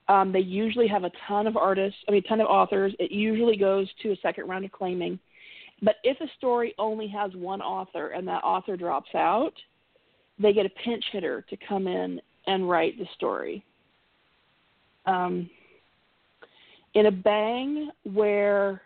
Um, 0.08 0.32
they 0.32 0.40
usually 0.40 0.88
have 0.88 1.04
a 1.04 1.10
ton 1.26 1.46
of 1.46 1.56
artists, 1.56 1.98
I 2.08 2.12
mean, 2.12 2.22
a 2.24 2.28
ton 2.28 2.40
of 2.40 2.46
authors. 2.46 2.94
It 2.98 3.10
usually 3.10 3.56
goes 3.56 3.88
to 4.02 4.12
a 4.12 4.16
second 4.16 4.48
round 4.48 4.64
of 4.64 4.72
claiming. 4.72 5.18
But 5.82 5.96
if 6.04 6.20
a 6.20 6.30
story 6.38 6.74
only 6.78 7.08
has 7.08 7.32
one 7.34 7.60
author 7.60 8.08
and 8.10 8.26
that 8.28 8.44
author 8.44 8.76
drops 8.76 9.10
out, 9.14 9.52
they 10.38 10.52
get 10.52 10.66
a 10.66 10.70
pinch 10.70 11.04
hitter 11.12 11.44
to 11.48 11.56
come 11.68 11.86
in 11.86 12.20
and 12.46 12.68
write 12.68 12.98
the 12.98 13.06
story. 13.14 13.64
Um, 15.06 15.48
in 16.94 17.06
a 17.06 17.12
bang 17.12 17.90
where 18.04 18.82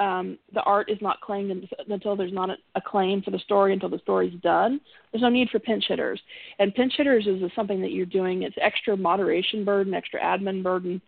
um, 0.00 0.38
the 0.54 0.62
art 0.62 0.90
is 0.90 0.98
not 1.02 1.20
claimed 1.20 1.68
until 1.88 2.16
there's 2.16 2.32
not 2.32 2.50
a, 2.74 2.80
claim 2.80 3.20
for 3.22 3.30
the 3.30 3.38
story 3.38 3.74
until 3.74 3.90
the 3.90 3.98
story's 3.98 4.38
done. 4.40 4.80
There's 5.12 5.22
no 5.22 5.28
need 5.28 5.50
for 5.50 5.58
pinch 5.58 5.84
hitters, 5.88 6.20
and 6.58 6.74
pinch 6.74 6.94
hitters 6.96 7.26
is 7.26 7.42
something 7.54 7.82
that 7.82 7.92
you're 7.92 8.06
doing. 8.06 8.42
It's 8.42 8.56
extra 8.60 8.96
moderation 8.96 9.64
burden, 9.64 9.92
extra 9.92 10.18
admin 10.20 10.62
burden, 10.62 11.02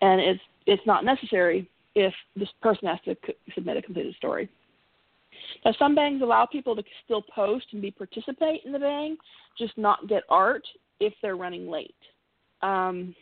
and 0.00 0.20
it's 0.20 0.40
it's 0.66 0.84
not 0.84 1.04
necessary 1.04 1.68
if 1.94 2.12
this 2.34 2.48
person 2.60 2.88
has 2.88 2.98
to 3.04 3.16
submit 3.54 3.76
a 3.76 3.82
completed 3.82 4.14
story. 4.16 4.48
Now, 5.64 5.72
some 5.78 5.94
bangs 5.94 6.22
allow 6.22 6.46
people 6.46 6.76
to 6.76 6.82
still 7.04 7.22
post 7.34 7.66
and 7.72 7.82
be 7.82 7.90
participate 7.90 8.62
in 8.64 8.72
the 8.72 8.78
bang, 8.78 9.16
just 9.58 9.76
not 9.76 10.08
get 10.08 10.22
art 10.28 10.64
if 11.00 11.12
they're 11.22 11.36
running 11.36 11.68
late. 11.68 11.94
Um, 12.62 13.14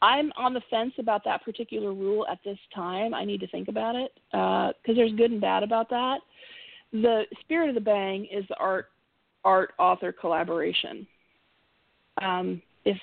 I'm 0.00 0.32
on 0.36 0.54
the 0.54 0.62
fence 0.70 0.92
about 0.98 1.24
that 1.24 1.44
particular 1.44 1.92
rule 1.92 2.26
at 2.30 2.38
this 2.44 2.58
time. 2.74 3.14
I 3.14 3.24
need 3.24 3.40
to 3.40 3.48
think 3.48 3.68
about 3.68 3.96
it 3.96 4.12
because 4.30 4.74
uh, 4.88 4.94
there's 4.94 5.12
good 5.14 5.32
and 5.32 5.40
bad 5.40 5.62
about 5.62 5.90
that. 5.90 6.18
The 6.92 7.24
spirit 7.40 7.68
of 7.68 7.74
the 7.74 7.80
bang 7.80 8.26
is 8.32 8.44
the 8.48 8.56
art 8.56 8.86
art 9.44 9.72
author 9.78 10.12
collaboration. 10.12 11.06
Um, 12.22 12.62
if 12.84 12.96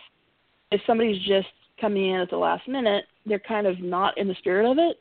if 0.72 0.82
somebody's 0.88 1.22
just 1.24 1.48
coming 1.80 2.12
in 2.12 2.20
at 2.20 2.30
the 2.30 2.38
last 2.38 2.68
minute, 2.68 3.06
they're 3.26 3.39
kind 3.39 3.68
of 3.68 3.80
not 3.80 4.18
in 4.18 4.28
the 4.28 4.36
spirit 4.36 4.70
of 4.70 4.78
it. 4.78 5.00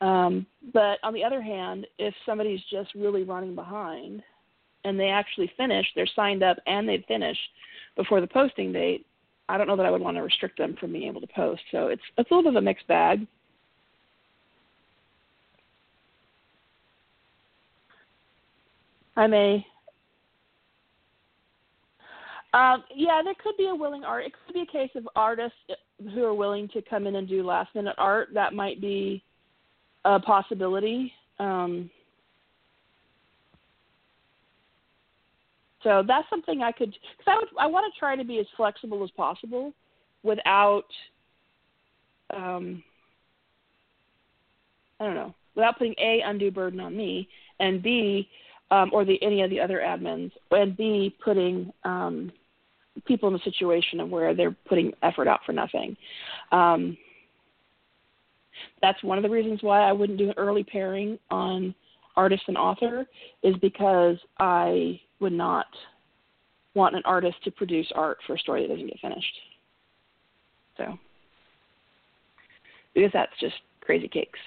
Um, 0.00 0.46
but 0.72 0.98
on 1.02 1.12
the 1.12 1.24
other 1.24 1.42
hand, 1.42 1.86
if 1.98 2.14
somebody's 2.24 2.60
just 2.70 2.94
really 2.94 3.22
running 3.22 3.54
behind 3.54 4.22
and 4.84 4.98
they 4.98 5.08
actually 5.08 5.52
finish, 5.56 5.86
they're 5.94 6.08
signed 6.16 6.42
up 6.42 6.56
and 6.66 6.88
they 6.88 7.04
finish 7.06 7.36
before 7.96 8.20
the 8.20 8.26
posting 8.26 8.72
date, 8.72 9.04
I 9.48 9.58
don't 9.58 9.66
know 9.66 9.76
that 9.76 9.86
I 9.86 9.90
would 9.90 10.00
want 10.00 10.16
to 10.16 10.22
restrict 10.22 10.58
them 10.58 10.76
from 10.78 10.92
being 10.92 11.08
able 11.08 11.20
to 11.20 11.26
post. 11.26 11.62
So 11.72 11.88
it's 11.88 12.02
it's 12.16 12.30
a 12.30 12.34
little 12.34 12.50
bit 12.50 12.56
of 12.56 12.62
a 12.62 12.64
mixed 12.64 12.86
bag. 12.86 13.26
I 19.16 19.26
may. 19.26 19.66
Um, 22.54 22.84
yeah, 22.94 23.20
there 23.22 23.34
could 23.42 23.56
be 23.56 23.68
a 23.68 23.74
willing 23.74 24.02
art. 24.02 24.24
It 24.24 24.32
could 24.46 24.54
be 24.54 24.62
a 24.62 24.66
case 24.66 24.90
of 24.94 25.08
artists 25.14 25.58
who 26.14 26.24
are 26.24 26.34
willing 26.34 26.68
to 26.68 26.82
come 26.82 27.06
in 27.06 27.16
and 27.16 27.28
do 27.28 27.44
last 27.44 27.74
minute 27.74 27.94
art. 27.98 28.28
That 28.32 28.54
might 28.54 28.80
be 28.80 29.22
a 30.04 30.20
possibility. 30.20 31.12
Um, 31.38 31.90
So 35.82 36.02
that's 36.06 36.28
something 36.28 36.62
I 36.62 36.72
could 36.72 36.90
because 36.90 37.26
I 37.26 37.36
would 37.36 37.48
I 37.58 37.66
want 37.66 37.92
to 37.92 37.98
try 37.98 38.14
to 38.14 38.24
be 38.24 38.38
as 38.38 38.46
flexible 38.56 39.02
as 39.02 39.10
possible 39.12 39.72
without 40.22 40.84
um 42.34 42.82
I 44.98 45.04
don't 45.06 45.14
know 45.14 45.34
without 45.54 45.78
putting 45.78 45.94
a 45.98 46.20
undue 46.24 46.50
burden 46.50 46.80
on 46.80 46.96
me 46.96 47.28
and 47.60 47.82
b 47.82 48.28
um, 48.70 48.90
or 48.92 49.04
the 49.04 49.20
any 49.22 49.42
of 49.42 49.50
the 49.50 49.60
other 49.60 49.78
admins 49.78 50.30
and 50.50 50.76
b 50.76 51.14
putting 51.24 51.72
um, 51.84 52.30
people 53.06 53.28
in 53.28 53.34
a 53.34 53.42
situation 53.42 54.00
of 54.00 54.10
where 54.10 54.34
they're 54.34 54.56
putting 54.68 54.92
effort 55.02 55.26
out 55.26 55.40
for 55.44 55.52
nothing. 55.52 55.96
Um, 56.52 56.96
that's 58.82 59.02
one 59.02 59.18
of 59.18 59.22
the 59.22 59.30
reasons 59.30 59.62
why 59.62 59.82
I 59.82 59.92
wouldn't 59.92 60.18
do 60.18 60.28
an 60.28 60.34
early 60.36 60.64
pairing 60.64 61.18
on 61.30 61.74
artist 62.16 62.42
and 62.48 62.56
author 62.56 63.06
is 63.42 63.54
because 63.60 64.16
I 64.38 65.00
would 65.20 65.32
not 65.32 65.66
want 66.74 66.96
an 66.96 67.02
artist 67.04 67.36
to 67.44 67.50
produce 67.50 67.90
art 67.94 68.18
for 68.26 68.34
a 68.34 68.38
story 68.38 68.62
that 68.62 68.68
doesn't 68.68 68.86
get 68.86 69.00
finished. 69.00 69.34
So, 70.76 70.98
because 72.94 73.10
that's 73.12 73.32
just 73.40 73.56
crazy 73.80 74.08
cakes. 74.08 74.38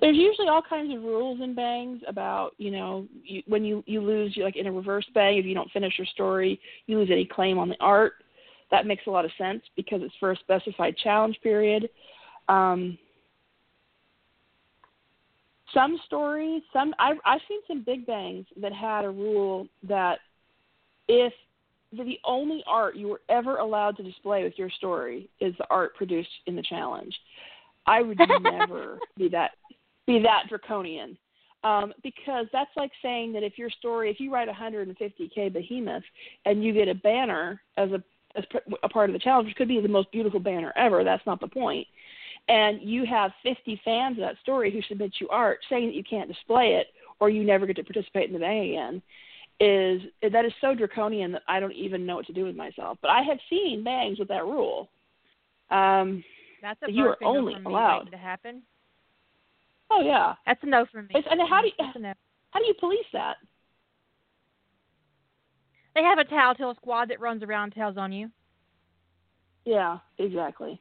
There's 0.00 0.16
usually 0.16 0.48
all 0.48 0.62
kinds 0.62 0.94
of 0.94 1.02
rules 1.02 1.40
in 1.40 1.54
bangs 1.54 2.00
about, 2.08 2.52
you 2.58 2.70
know, 2.70 3.06
you, 3.22 3.42
when 3.46 3.64
you 3.64 3.82
you 3.86 4.00
lose, 4.00 4.36
like 4.42 4.56
in 4.56 4.66
a 4.66 4.72
reverse 4.72 5.06
bang, 5.14 5.38
if 5.38 5.44
you 5.44 5.54
don't 5.54 5.70
finish 5.70 5.94
your 5.98 6.06
story, 6.06 6.60
you 6.86 6.98
lose 6.98 7.10
any 7.10 7.24
claim 7.24 7.58
on 7.58 7.68
the 7.68 7.76
art. 7.80 8.14
That 8.74 8.88
makes 8.88 9.06
a 9.06 9.10
lot 9.10 9.24
of 9.24 9.30
sense 9.38 9.62
because 9.76 10.02
it's 10.02 10.16
for 10.18 10.32
a 10.32 10.36
specified 10.36 10.96
challenge 10.96 11.38
period. 11.44 11.88
Um, 12.48 12.98
some 15.72 15.96
stories, 16.06 16.60
some 16.72 16.92
I've 16.98 17.18
I've 17.24 17.40
seen 17.46 17.60
some 17.68 17.84
big 17.84 18.04
bangs 18.04 18.46
that 18.60 18.72
had 18.72 19.04
a 19.04 19.10
rule 19.10 19.68
that 19.84 20.18
if 21.06 21.32
the 21.92 22.18
only 22.24 22.64
art 22.66 22.96
you 22.96 23.06
were 23.06 23.20
ever 23.28 23.58
allowed 23.58 23.96
to 23.98 24.02
display 24.02 24.42
with 24.42 24.54
your 24.58 24.70
story 24.70 25.30
is 25.38 25.54
the 25.58 25.66
art 25.70 25.94
produced 25.94 26.28
in 26.46 26.56
the 26.56 26.62
challenge. 26.62 27.16
I 27.86 28.02
would 28.02 28.18
never 28.42 28.98
be 29.16 29.28
that 29.28 29.52
be 30.04 30.18
that 30.18 30.48
draconian. 30.48 31.16
Um, 31.62 31.94
because 32.02 32.46
that's 32.52 32.76
like 32.76 32.90
saying 33.02 33.34
that 33.34 33.44
if 33.44 33.56
your 33.56 33.70
story, 33.70 34.10
if 34.10 34.18
you 34.18 34.32
write 34.32 34.48
a 34.48 34.52
150k 34.52 35.52
behemoth 35.52 36.02
and 36.44 36.64
you 36.64 36.74
get 36.74 36.88
a 36.88 36.94
banner 36.94 37.62
as 37.78 37.92
a 37.92 38.02
as 38.36 38.44
a 38.82 38.88
part 38.88 39.10
of 39.10 39.14
the 39.14 39.18
challenge, 39.18 39.46
which 39.46 39.56
could 39.56 39.68
be 39.68 39.80
the 39.80 39.88
most 39.88 40.10
beautiful 40.12 40.40
banner 40.40 40.72
ever, 40.76 41.04
that's 41.04 41.24
not 41.26 41.40
the 41.40 41.48
point. 41.48 41.86
and 42.48 42.80
you 42.82 43.06
have 43.06 43.30
50 43.42 43.80
fans 43.84 44.18
of 44.18 44.22
that 44.22 44.36
story 44.42 44.70
who 44.70 44.82
submit 44.82 45.12
you 45.20 45.28
art 45.28 45.60
saying 45.70 45.86
that 45.86 45.94
you 45.94 46.04
can't 46.04 46.28
display 46.28 46.74
it 46.74 46.88
or 47.20 47.30
you 47.30 47.44
never 47.44 47.66
get 47.66 47.76
to 47.76 47.84
participate 47.84 48.26
in 48.26 48.32
the 48.34 48.38
bang 48.38 48.70
again 48.70 49.02
is 49.60 50.02
that 50.32 50.44
is 50.44 50.52
so 50.60 50.74
draconian 50.74 51.32
that 51.32 51.42
I 51.46 51.60
don't 51.60 51.72
even 51.72 52.04
know 52.04 52.16
what 52.16 52.26
to 52.26 52.32
do 52.32 52.44
with 52.44 52.56
myself. 52.56 52.98
But 53.00 53.10
I 53.12 53.22
have 53.22 53.38
seen 53.48 53.84
bangs 53.84 54.18
with 54.18 54.28
that 54.28 54.44
rule. 54.44 54.88
Um, 55.70 56.24
That's 56.60 56.80
a 56.86 56.90
you 56.90 57.04
are 57.04 57.16
only 57.22 57.54
allowed 57.64 58.10
to 58.10 58.16
happen. 58.16 58.62
Oh 59.90 60.02
yeah, 60.02 60.34
that's 60.46 60.60
a 60.62 60.66
no 60.66 60.86
for 60.90 61.02
me. 61.02 61.08
It's, 61.10 61.28
and 61.30 61.40
how 61.48 61.60
do 61.60 61.68
you 61.68 62.00
no. 62.00 62.14
how 62.50 62.60
do 62.60 62.66
you 62.66 62.74
police 62.80 63.06
that? 63.12 63.36
They 65.94 66.02
have 66.02 66.18
a 66.18 66.24
telltale 66.24 66.74
squad 66.74 67.10
that 67.10 67.20
runs 67.20 67.42
around 67.42 67.64
and 67.64 67.74
tells 67.74 67.96
on 67.96 68.12
you. 68.12 68.30
Yeah, 69.64 69.98
exactly. 70.18 70.80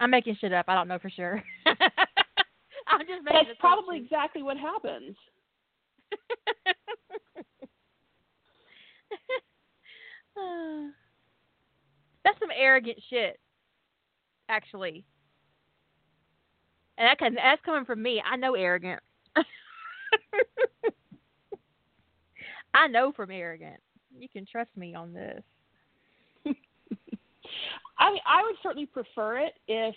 I'm 0.00 0.10
making 0.10 0.36
shit 0.40 0.52
up. 0.52 0.66
I 0.68 0.74
don't 0.74 0.88
know 0.88 0.98
for 0.98 1.10
sure. 1.10 1.42
I'm 1.66 3.00
just 3.00 3.22
making. 3.24 3.44
That's 3.46 3.58
probably 3.60 3.98
exactly 3.98 4.42
what 4.42 4.56
happens. 4.56 5.16
That's 12.24 12.38
some 12.40 12.50
arrogant 12.56 12.98
shit, 13.08 13.38
actually. 14.48 15.04
And 16.98 17.06
that 17.06 17.18
can, 17.18 17.34
that's 17.34 17.62
coming 17.64 17.84
from 17.84 18.02
me. 18.02 18.22
I 18.24 18.36
know 18.36 18.54
arrogant. 18.54 19.00
I 22.74 22.88
know 22.88 23.12
from 23.12 23.30
arrogant. 23.30 23.80
You 24.18 24.28
can 24.28 24.46
trust 24.50 24.70
me 24.76 24.94
on 24.94 25.12
this. 25.12 25.42
I 27.98 28.10
mean, 28.10 28.20
I 28.26 28.42
would 28.42 28.56
certainly 28.62 28.86
prefer 28.86 29.38
it 29.38 29.54
if, 29.68 29.94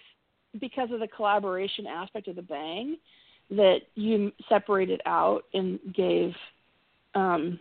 because 0.60 0.90
of 0.92 1.00
the 1.00 1.08
collaboration 1.08 1.88
aspect 1.88 2.28
of 2.28 2.36
the 2.36 2.42
bang, 2.42 2.98
that 3.52 3.80
you 3.96 4.32
separated 4.48 5.02
out 5.06 5.44
and 5.54 5.80
gave 5.96 6.34
um, 7.16 7.60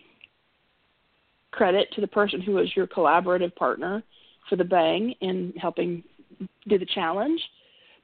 credit 1.51 1.89
to 1.95 2.01
the 2.01 2.07
person 2.07 2.41
who 2.41 2.53
was 2.53 2.75
your 2.77 2.87
collaborative 2.87 3.55
partner 3.57 4.03
for 4.49 4.57
the 4.57 4.65
bang 4.65 5.15
in 5.21 5.53
helping 5.61 6.03
do 6.69 6.79
the 6.79 6.87
challenge. 6.95 7.41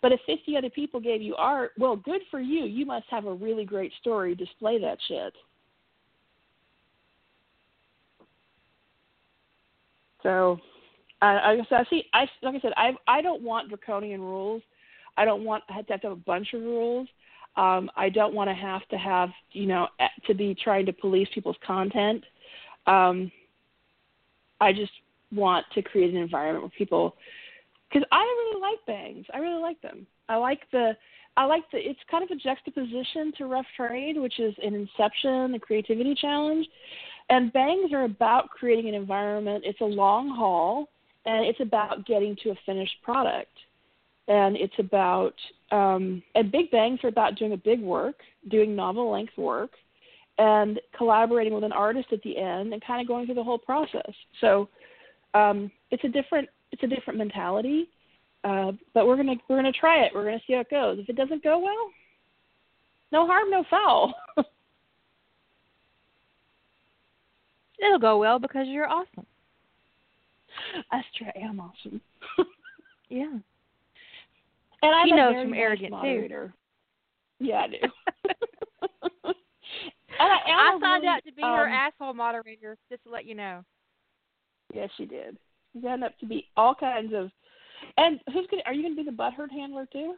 But 0.02 0.12
if 0.12 0.20
50 0.26 0.56
other 0.56 0.70
people 0.70 1.00
gave 1.00 1.22
you 1.22 1.34
art, 1.36 1.72
well, 1.78 1.96
good 1.96 2.20
for 2.30 2.40
you. 2.40 2.64
You 2.64 2.84
must 2.84 3.06
have 3.10 3.26
a 3.26 3.32
really 3.32 3.64
great 3.64 3.92
story. 4.00 4.34
Display 4.34 4.78
that 4.80 4.98
shit. 5.08 5.32
So, 10.24 10.58
uh, 11.22 11.26
I, 11.26 11.56
I 11.70 11.84
see. 11.88 12.02
I 12.12 12.26
like 12.42 12.56
I 12.56 12.60
said, 12.60 12.72
I 12.76 12.90
I 13.06 13.22
don't 13.22 13.42
want 13.42 13.68
draconian 13.68 14.20
rules. 14.20 14.62
I 15.16 15.24
don't 15.24 15.44
want 15.44 15.62
to 15.68 15.72
have 15.72 15.86
to 15.86 15.92
have 15.92 16.12
a 16.12 16.16
bunch 16.16 16.52
of 16.54 16.62
rules. 16.62 17.06
Um, 17.56 17.88
I 17.96 18.08
don't 18.08 18.34
want 18.34 18.50
to 18.50 18.54
have 18.54 18.86
to 18.88 18.96
have 18.96 19.28
you 19.52 19.66
know 19.66 19.86
to 20.26 20.34
be 20.34 20.56
trying 20.56 20.86
to 20.86 20.92
police 20.92 21.28
people's 21.32 21.56
content. 21.64 22.24
Um, 22.88 23.30
I 24.60 24.72
just 24.72 24.92
want 25.32 25.66
to 25.74 25.82
create 25.82 26.10
an 26.12 26.20
environment 26.20 26.64
where 26.64 26.70
people, 26.76 27.16
because 27.88 28.06
I 28.10 28.22
really 28.22 28.60
like 28.60 28.86
bangs. 28.86 29.26
I 29.32 29.38
really 29.38 29.60
like 29.60 29.80
them. 29.82 30.06
I 30.28 30.36
like 30.36 30.60
the 30.72 30.96
I 31.36 31.44
like 31.44 31.64
the 31.72 31.78
it's 31.78 32.00
kind 32.10 32.24
of 32.24 32.30
a 32.30 32.36
juxtaposition 32.36 33.32
to 33.38 33.46
rough 33.46 33.66
trade, 33.76 34.18
which 34.18 34.38
is 34.38 34.54
an 34.62 34.74
inception, 34.74 35.54
a 35.54 35.58
creativity 35.58 36.14
challenge. 36.14 36.66
And 37.30 37.52
bangs 37.52 37.92
are 37.92 38.04
about 38.04 38.50
creating 38.50 38.88
an 38.88 38.94
environment. 38.94 39.64
It's 39.66 39.80
a 39.80 39.84
long 39.84 40.28
haul 40.28 40.88
and 41.26 41.44
it's 41.44 41.60
about 41.60 42.06
getting 42.06 42.36
to 42.42 42.50
a 42.50 42.54
finished 42.66 42.96
product. 43.02 43.52
And 44.28 44.56
it's 44.56 44.78
about 44.78 45.34
um 45.70 46.22
and 46.34 46.52
big 46.52 46.70
bangs 46.70 47.00
are 47.04 47.08
about 47.08 47.36
doing 47.36 47.52
a 47.52 47.56
big 47.56 47.80
work, 47.80 48.16
doing 48.50 48.76
novel 48.76 49.10
length 49.10 49.36
work 49.36 49.70
and 50.36 50.80
collaborating 50.96 51.54
with 51.54 51.64
an 51.64 51.72
artist 51.72 52.08
at 52.12 52.22
the 52.22 52.36
end 52.36 52.72
and 52.72 52.84
kind 52.84 53.00
of 53.00 53.06
going 53.06 53.26
through 53.26 53.36
the 53.36 53.44
whole 53.44 53.58
process. 53.58 54.12
So 54.40 54.68
um 55.34 55.70
it's 55.90 56.04
a 56.04 56.08
different 56.08 56.48
it's 56.72 56.82
a 56.82 56.88
different 56.88 57.18
mentality 57.18 57.88
uh, 58.44 58.72
but 58.92 59.06
we're 59.06 59.16
gonna 59.16 59.36
we're 59.48 59.56
gonna 59.56 59.72
try 59.72 60.04
it. 60.04 60.12
We're 60.14 60.24
gonna 60.24 60.40
see 60.46 60.52
how 60.52 60.60
it 60.60 60.70
goes. 60.70 60.98
If 60.98 61.08
it 61.08 61.16
doesn't 61.16 61.42
go 61.42 61.58
well, 61.58 61.90
no 63.10 63.26
harm, 63.26 63.50
no 63.50 63.64
foul. 63.70 64.14
It'll 67.84 67.98
go 67.98 68.18
well 68.18 68.38
because 68.38 68.66
you're 68.68 68.88
awesome. 68.88 69.26
That's 70.90 71.06
true. 71.16 71.26
I 71.34 71.44
am 71.44 71.60
awesome. 71.60 72.00
yeah. 73.08 73.38
And 74.82 74.94
I'm 74.94 75.06
he 75.06 75.12
a 75.12 75.16
knows 75.16 75.32
very 75.32 75.44
from 75.44 75.50
nice 75.50 75.60
arrogant 75.60 75.90
moderator. 75.90 76.54
too. 77.40 77.46
Yeah, 77.46 77.56
I 77.56 77.68
do. 77.68 77.76
and 79.24 79.34
I, 80.20 80.38
and 80.46 80.60
I 80.60 80.78
signed 80.80 81.02
really, 81.02 81.08
up 81.08 81.24
to 81.24 81.32
be 81.32 81.42
her 81.42 81.68
um, 81.68 81.72
asshole 81.72 82.14
moderator, 82.14 82.76
just 82.90 83.02
to 83.04 83.10
let 83.10 83.24
you 83.24 83.34
know. 83.34 83.64
Yes, 84.72 84.90
she 84.96 85.04
did. 85.04 85.36
You 85.74 85.82
signed 85.82 86.04
up 86.04 86.18
to 86.20 86.26
be 86.26 86.46
all 86.56 86.74
kinds 86.74 87.12
of. 87.14 87.30
And 87.96 88.20
who's 88.32 88.46
gonna? 88.50 88.62
Are 88.66 88.72
you 88.72 88.82
gonna 88.82 88.94
be 88.94 89.04
the 89.04 89.10
butthurt 89.10 89.50
handler 89.50 89.86
too? 89.92 90.14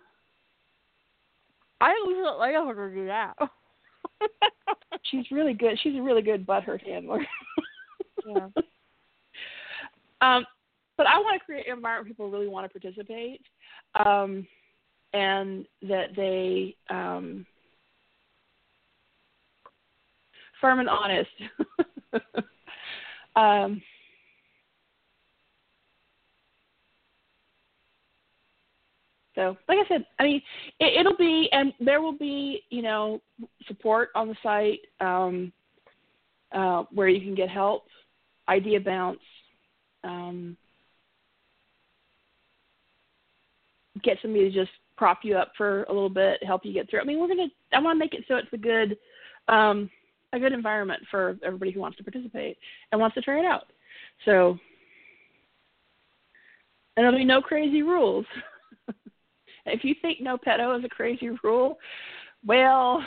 I 1.80 1.92
didn't 1.92 2.22
let 2.24 2.34
Leia 2.34 2.74
her 2.74 2.94
do 2.94 3.06
that. 3.06 3.34
She's 5.04 5.30
really 5.30 5.54
good. 5.54 5.78
She's 5.82 5.96
a 5.96 6.02
really 6.02 6.22
good 6.22 6.46
butthurt 6.46 6.86
handler. 6.86 7.20
Yeah. 8.26 8.48
um, 10.20 10.44
but 10.96 11.06
I 11.06 11.18
want 11.18 11.38
to 11.38 11.44
create 11.44 11.66
an 11.68 11.76
environment 11.76 12.06
where 12.06 12.26
people 12.26 12.30
really 12.30 12.48
want 12.48 12.70
to 12.70 12.80
participate, 12.80 13.40
um, 14.04 14.46
and 15.12 15.66
that 15.82 16.16
they 16.16 16.74
um, 16.90 17.46
firm 20.60 20.80
and 20.80 20.88
honest. 20.88 21.30
um, 23.36 23.82
so, 29.36 29.54
like 29.68 29.78
I 29.78 29.86
said, 29.86 30.06
I 30.18 30.22
mean, 30.24 30.42
it, 30.80 30.98
it'll 30.98 31.16
be, 31.16 31.48
and 31.52 31.72
there 31.78 32.00
will 32.00 32.16
be, 32.16 32.62
you 32.70 32.80
know, 32.80 33.20
support 33.68 34.08
on 34.14 34.28
the 34.28 34.36
site 34.42 34.80
um, 35.00 35.52
uh, 36.52 36.84
where 36.90 37.08
you 37.08 37.20
can 37.20 37.34
get 37.34 37.50
help, 37.50 37.84
idea 38.48 38.80
bounce, 38.80 39.20
um, 40.04 40.56
get 44.02 44.16
somebody 44.22 44.50
to 44.50 44.58
just 44.58 44.70
prop 44.96 45.18
you 45.22 45.36
up 45.36 45.52
for 45.56 45.84
a 45.84 45.92
little 45.92 46.08
bit, 46.08 46.42
help 46.42 46.64
you 46.64 46.72
get 46.72 46.88
through. 46.88 47.00
I 47.00 47.04
mean, 47.04 47.20
we're 47.20 47.28
gonna. 47.28 47.48
I 47.74 47.80
want 47.80 47.96
to 47.96 48.04
make 48.04 48.14
it 48.14 48.24
so 48.26 48.36
it's 48.36 48.48
a 48.54 48.56
good, 48.56 48.96
um, 49.48 49.90
a 50.32 50.38
good 50.38 50.52
environment 50.52 51.02
for 51.10 51.36
everybody 51.44 51.72
who 51.72 51.80
wants 51.80 51.98
to 51.98 52.04
participate 52.04 52.56
and 52.90 53.00
wants 53.00 53.14
to 53.16 53.20
try 53.20 53.38
it 53.38 53.44
out. 53.44 53.64
So, 54.24 54.58
and 56.96 57.04
there'll 57.04 57.18
be 57.18 57.24
no 57.24 57.42
crazy 57.42 57.82
rules. 57.82 58.24
if 59.66 59.84
you 59.84 59.94
think 60.00 60.20
no 60.20 60.38
pedo 60.38 60.78
is 60.78 60.84
a 60.84 60.88
crazy 60.88 61.30
rule, 61.42 61.78
well, 62.44 63.04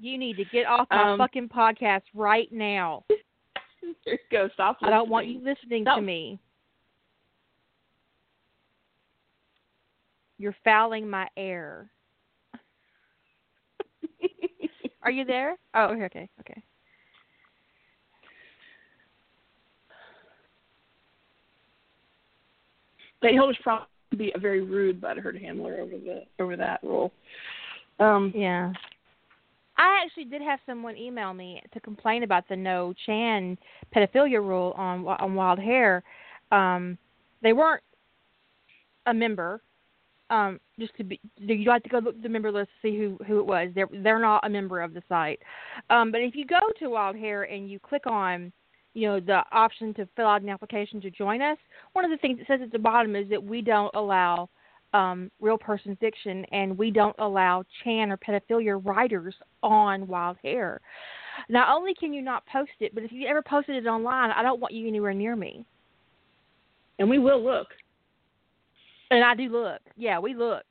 You 0.00 0.16
need 0.16 0.36
to 0.36 0.44
get 0.44 0.66
off 0.66 0.86
my 0.90 1.12
Um, 1.12 1.18
fucking 1.18 1.48
podcast 1.48 2.02
right 2.14 2.50
now. 2.52 3.04
go. 4.30 4.48
Stop. 4.54 4.78
I 4.82 4.90
don't 4.90 5.08
want 5.08 5.26
you 5.26 5.38
listening. 5.38 5.54
listening 5.54 5.84
No. 5.84 5.96
to 5.96 6.02
me. 6.02 6.38
You're 10.38 10.54
fouling 10.62 11.10
my 11.10 11.26
air. 11.36 11.90
Are 15.02 15.10
you 15.10 15.24
there? 15.24 15.56
Oh, 15.74 15.86
okay, 15.86 16.04
okay, 16.04 16.28
he'll 23.32 23.50
just 23.50 23.62
probably 23.62 23.86
be 24.18 24.32
a 24.34 24.38
very 24.38 24.62
rude 24.62 25.00
butthurt 25.00 25.40
handler 25.40 25.78
over 25.80 25.96
the 25.96 26.24
over 26.38 26.56
that 26.56 26.82
rule. 26.82 27.12
Um, 27.98 28.32
Yeah. 28.34 28.72
I 29.80 30.02
actually 30.04 30.24
did 30.24 30.42
have 30.42 30.58
someone 30.66 30.96
email 30.96 31.32
me 31.32 31.62
to 31.72 31.78
complain 31.78 32.24
about 32.24 32.48
the 32.48 32.56
no 32.56 32.92
Chan 33.06 33.56
pedophilia 33.94 34.40
rule 34.40 34.74
on 34.76 35.06
on 35.06 35.34
Wild 35.36 35.60
Hair. 35.60 36.02
Um, 36.50 36.98
they 37.42 37.52
weren't 37.52 37.82
a 39.06 39.14
member. 39.14 39.62
Um, 40.30 40.60
just 40.78 40.94
to 40.96 41.04
be, 41.04 41.18
you 41.38 41.70
have 41.70 41.82
to 41.84 41.88
go 41.88 41.98
look 42.00 42.20
the 42.20 42.28
member 42.28 42.52
list 42.52 42.70
to 42.82 42.88
see 42.88 42.98
who 42.98 43.18
who 43.24 43.38
it 43.38 43.46
was. 43.46 43.70
They're 43.74 43.88
they're 44.02 44.18
not 44.18 44.44
a 44.44 44.50
member 44.50 44.82
of 44.82 44.92
the 44.94 45.02
site. 45.08 45.40
Um, 45.90 46.12
but 46.12 46.20
if 46.20 46.34
you 46.34 46.44
go 46.44 46.58
to 46.80 46.88
Wild 46.90 47.16
Hair 47.16 47.44
and 47.44 47.70
you 47.70 47.78
click 47.78 48.06
on, 48.06 48.52
you 48.98 49.06
know, 49.06 49.20
the 49.20 49.42
option 49.52 49.94
to 49.94 50.08
fill 50.16 50.26
out 50.26 50.42
an 50.42 50.48
application 50.48 51.00
to 51.02 51.10
join 51.10 51.40
us, 51.40 51.58
one 51.92 52.04
of 52.04 52.10
the 52.10 52.16
things 52.18 52.40
it 52.40 52.46
says 52.48 52.60
at 52.62 52.72
the 52.72 52.78
bottom 52.78 53.14
is 53.14 53.28
that 53.30 53.42
we 53.42 53.62
don't 53.62 53.94
allow 53.94 54.48
um, 54.92 55.30
real 55.40 55.58
person 55.58 55.96
fiction, 56.00 56.44
and 56.50 56.76
we 56.76 56.90
don't 56.90 57.14
allow 57.18 57.62
Chan 57.84 58.10
or 58.10 58.16
pedophilia 58.16 58.84
writers 58.84 59.34
on 59.62 60.06
Wild 60.08 60.36
Hair. 60.42 60.80
Not 61.48 61.68
only 61.74 61.94
can 61.94 62.12
you 62.12 62.22
not 62.22 62.44
post 62.46 62.72
it, 62.80 62.94
but 62.94 63.04
if 63.04 63.12
you 63.12 63.28
ever 63.28 63.42
posted 63.42 63.76
it 63.76 63.86
online, 63.86 64.30
I 64.30 64.42
don't 64.42 64.60
want 64.60 64.74
you 64.74 64.88
anywhere 64.88 65.14
near 65.14 65.36
me. 65.36 65.64
and 66.98 67.08
we 67.08 67.18
will 67.18 67.42
look. 67.42 67.68
And 69.10 69.24
I 69.24 69.34
do 69.34 69.48
look. 69.48 69.80
Yeah, 69.96 70.18
we 70.18 70.34
look. 70.34 70.64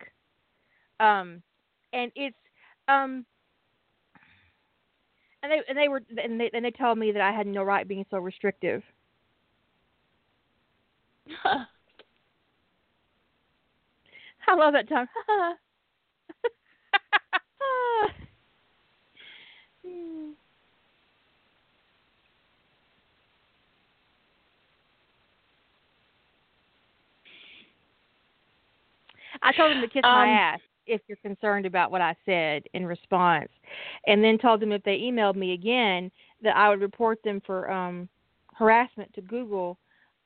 Um, 0.99 1.41
and 1.93 2.11
it's 2.15 2.35
um, 2.87 3.25
and 5.49 5.61
they 5.61 5.61
and 5.69 5.77
they 5.77 5.87
were 5.87 6.01
and 6.23 6.39
they 6.39 6.49
and 6.53 6.65
they 6.65 6.71
told 6.71 6.97
me 6.97 7.11
that 7.11 7.21
I 7.21 7.31
had 7.31 7.47
no 7.47 7.63
right 7.63 7.87
being 7.87 8.05
so 8.09 8.17
restrictive. 8.17 8.83
I 14.47 14.55
love 14.55 14.73
that 14.73 14.87
time. 14.89 15.07
I 29.41 29.51
told 29.53 29.71
him 29.71 29.81
to 29.81 29.87
kiss 29.87 30.03
my 30.03 30.23
Um, 30.23 30.29
ass 30.29 30.59
if 30.88 31.01
you're 31.07 31.18
concerned 31.18 31.65
about 31.65 31.91
what 31.91 32.01
I 32.01 32.15
said 32.26 32.64
in 32.73 32.85
response, 32.85 33.49
and 34.05 34.23
then 34.23 34.38
told 34.38 34.61
them 34.61 34.72
if 34.72 34.84
they 34.84 34.97
emailed 34.97 35.35
me 35.35 35.53
again 35.53 36.11
that 36.43 36.55
I 36.55 36.69
would 36.69 36.81
report 36.81 37.19
them 37.23 37.41
for 37.45 37.69
um, 37.72 38.07
harassment 38.53 39.14
to 39.14 39.22
Google. 39.22 39.77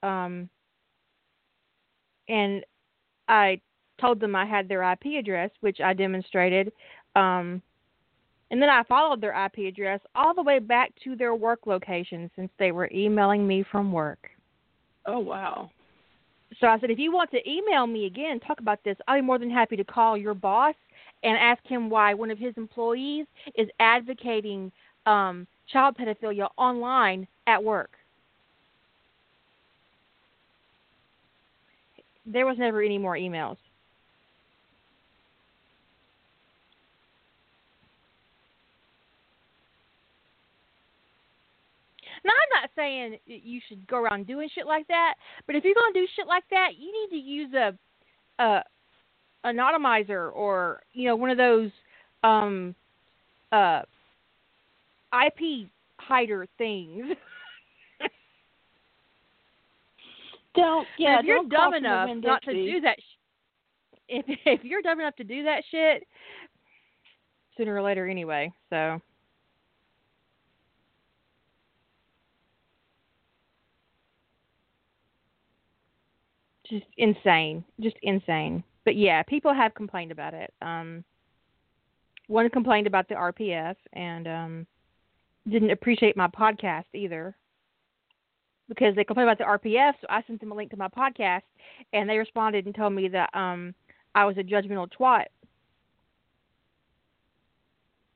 Um, 0.04 0.50
and 2.28 2.64
I 3.28 3.60
told 4.00 4.20
them 4.20 4.36
I 4.36 4.46
had 4.46 4.68
their 4.68 4.90
IP 4.92 5.18
address, 5.20 5.52
which 5.62 5.80
I 5.80 5.94
demonstrated. 5.94 6.72
Um, 7.16 7.62
and 8.50 8.62
then 8.62 8.70
I 8.70 8.84
followed 8.84 9.22
their 9.22 9.46
IP 9.46 9.68
address 9.68 10.02
all 10.14 10.34
the 10.34 10.42
way 10.42 10.60
back 10.60 10.92
to 11.04 11.16
their 11.16 11.36
work 11.36 11.66
location 11.66 12.30
since 12.36 12.52
they 12.60 12.72
were 12.72 12.90
emailing 12.94 13.48
me 13.48 13.64
from 13.72 13.92
work. 13.92 14.30
oh 15.06 15.20
wow. 15.20 15.70
So 16.60 16.68
I 16.68 16.80
said, 16.80 16.92
if 16.92 17.00
you 17.00 17.12
want 17.12 17.32
to 17.32 17.50
email 17.50 17.88
me 17.88 18.06
again, 18.06 18.40
talk 18.40 18.60
about 18.60 18.84
this, 18.84 18.98
I'll 19.08 19.18
be 19.18 19.22
more 19.22 19.40
than 19.40 19.50
happy 19.50 19.76
to 19.78 19.84
call 19.84 20.18
your 20.18 20.34
boss 20.34 20.76
and 21.24 21.38
ask 21.38 21.66
him 21.66 21.90
why 21.90 22.14
one 22.14 22.32
of 22.32 22.38
his 22.38 22.54
employees 22.58 23.26
is 23.56 23.68
advocating 23.80 24.72
um, 25.06 25.48
child 25.72 25.98
pedophilia 25.98 26.50
online 26.58 27.28
at 27.48 27.64
work. 27.64 27.92
There 32.26 32.46
was 32.46 32.58
never 32.58 32.82
any 32.82 32.98
more 32.98 33.16
emails. 33.16 33.58
Now, 42.24 42.34
I'm 42.34 42.61
not 42.61 42.61
saying 42.76 43.18
you 43.26 43.60
should 43.68 43.86
go 43.88 43.98
around 43.98 44.28
doing 44.28 44.50
shit 44.54 44.66
like 44.66 44.88
that, 44.88 45.16
but 45.48 45.56
if 45.56 45.64
you're 45.64 45.74
gonna 45.74 45.94
do 45.94 46.08
shit 46.16 46.28
like 46.28 46.44
that, 46.50 46.70
you 46.78 46.92
need 46.92 47.10
to 47.16 47.22
use 47.22 47.54
a, 47.54 47.78
a 48.44 48.64
anonymizer 49.46 50.32
or 50.34 50.82
you 50.94 51.06
know 51.06 51.16
one 51.16 51.30
of 51.30 51.38
those 51.38 51.72
um 52.24 52.76
uh 53.52 53.82
IP 55.26 55.68
hider 56.00 56.48
things. 56.58 57.16
Don't 60.56 60.88
yeah. 60.98 61.20
if 61.20 61.26
you're 61.26 61.38
don't 61.38 61.50
dumb 61.50 61.60
call 61.60 61.72
from 61.72 61.84
the 61.84 61.90
enough 61.90 62.10
not 62.24 62.44
to 62.44 62.54
do 62.54 62.82
that, 62.82 62.98
sh- 63.00 63.18
if 64.10 64.26
if 64.46 64.64
you're 64.64 64.82
dumb 64.82 65.00
enough 65.00 65.16
to 65.16 65.24
do 65.24 65.44
that 65.44 65.64
shit, 65.72 66.06
sooner 67.58 67.74
or 67.74 67.82
later 67.82 68.08
anyway. 68.08 68.52
So 68.70 69.02
just 76.72 76.86
insane, 76.98 77.64
just 77.80 77.98
insane. 78.02 78.64
But 78.86 78.96
yeah, 78.96 79.22
people 79.24 79.54
have 79.54 79.76
complained 79.76 80.12
about 80.12 80.34
it. 80.34 80.52
Um, 80.62 81.04
one 82.28 82.50
complained 82.50 82.88
about 82.88 83.10
the 83.10 83.16
RPF 83.16 83.76
and 83.94 84.28
um, 84.28 84.68
didn't 85.48 85.72
appreciate 85.72 86.16
my 86.16 86.28
podcast 86.28 86.86
either 86.94 87.36
because 88.70 88.96
they 88.96 89.04
complained 89.04 89.30
about 89.30 89.38
the 89.38 89.70
RPF. 89.70 89.94
So 90.00 90.08
I 90.10 90.24
sent 90.26 90.40
them 90.40 90.54
a 90.54 90.56
link 90.56 90.72
to 90.72 90.78
my 90.78 90.88
podcast, 90.88 91.42
and 91.92 92.10
they 92.10 92.18
responded 92.18 92.66
and 92.66 92.74
told 92.74 92.94
me 92.94 93.10
that 93.10 93.30
um, 93.36 93.76
I 94.16 94.26
was 94.26 94.38
a 94.38 94.44
judgmental 94.44 94.88
twat. 94.98 95.26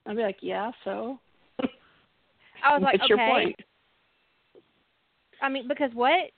I'd 0.06 0.16
be 0.16 0.22
like, 0.22 0.38
yeah. 0.42 0.72
So 0.86 1.20
I 2.64 2.74
was 2.74 2.82
like, 2.82 2.94
what's 2.94 3.04
okay. 3.04 3.08
your 3.10 3.18
point? 3.18 3.60
I 5.42 5.50
mean, 5.50 5.68
because 5.68 5.92
what? 5.94 6.32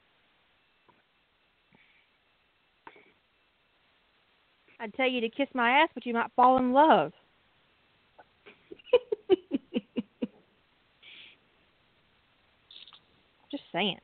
I'd 4.79 4.93
tell 4.93 5.09
you 5.09 5.21
to 5.21 5.29
kiss 5.29 5.47
my 5.53 5.71
ass, 5.71 5.89
but 5.93 6.05
you 6.05 6.13
might 6.13 6.31
fall 6.35 6.57
in 6.57 6.71
love. 6.73 7.11
Just 13.51 13.63
saying. 13.71 13.97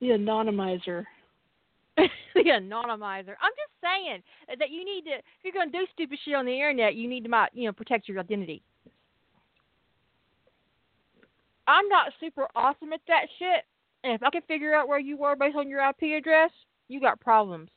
the 0.00 0.08
anonymizer. 0.08 1.04
the 1.96 2.04
anonymizer. 2.36 3.34
I'm 3.40 3.52
just 3.54 3.72
saying 3.80 4.22
that 4.58 4.70
you 4.70 4.84
need 4.84 5.04
to. 5.04 5.12
If 5.12 5.44
you're 5.44 5.52
going 5.52 5.70
to 5.70 5.78
do 5.78 5.86
stupid 5.92 6.18
shit 6.24 6.34
on 6.34 6.44
the 6.44 6.52
internet, 6.52 6.96
you 6.96 7.08
need 7.08 7.24
to, 7.24 7.46
you 7.54 7.66
know, 7.66 7.72
protect 7.72 8.08
your 8.08 8.18
identity. 8.18 8.62
I'm 11.66 11.88
not 11.88 12.12
super 12.20 12.46
awesome 12.56 12.92
at 12.92 13.00
that 13.08 13.26
shit, 13.38 13.64
and 14.04 14.14
if 14.14 14.22
I 14.22 14.30
can 14.30 14.42
figure 14.42 14.74
out 14.74 14.88
where 14.88 14.98
you 14.98 15.16
were 15.16 15.36
based 15.36 15.56
on 15.56 15.68
your 15.68 15.80
IP 15.88 16.18
address, 16.18 16.50
you 16.88 17.00
got 17.00 17.20
problems. 17.20 17.70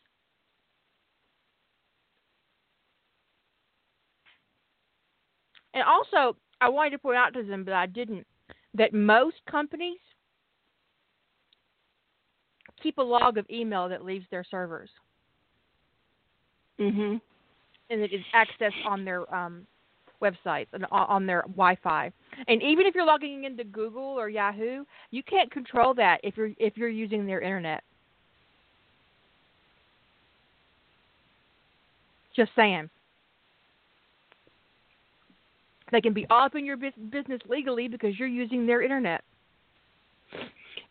And 5.73 5.83
also, 5.83 6.37
I 6.61 6.69
wanted 6.69 6.91
to 6.91 6.99
point 6.99 7.17
out 7.17 7.33
to 7.33 7.43
them, 7.43 7.63
but 7.63 7.73
I 7.73 7.85
didn't, 7.85 8.25
that 8.75 8.93
most 8.93 9.35
companies 9.49 9.99
keep 12.81 12.97
a 12.97 13.01
log 13.01 13.37
of 13.37 13.45
email 13.49 13.89
that 13.89 14.05
leaves 14.05 14.25
their 14.29 14.43
servers 14.43 14.89
Mhm. 16.79 17.21
and 17.89 18.01
it 18.01 18.11
is 18.13 18.23
accessed 18.33 18.85
on 18.85 19.05
their 19.05 19.33
um, 19.33 19.65
websites 20.21 20.67
and 20.73 20.85
on- 20.91 21.25
their 21.25 21.41
Wi-Fi. 21.43 22.11
And 22.47 22.61
even 22.61 22.85
if 22.85 22.95
you're 22.95 23.05
logging 23.05 23.43
into 23.45 23.63
Google 23.63 24.03
or 24.03 24.29
Yahoo, 24.29 24.85
you 25.11 25.23
can't 25.23 25.51
control 25.51 25.93
that 25.95 26.19
if 26.23 26.37
you're 26.37 26.51
if 26.57 26.77
you're 26.77 26.89
using 26.89 27.25
their 27.25 27.41
internet. 27.41 27.83
Just 32.35 32.51
saying. 32.55 32.89
They 35.91 36.01
can 36.01 36.13
be 36.13 36.25
up 36.29 36.55
in 36.55 36.65
your 36.65 36.77
business 36.77 37.41
legally 37.47 37.87
because 37.87 38.17
you're 38.19 38.27
using 38.27 38.65
their 38.65 38.81
internet. 38.81 39.23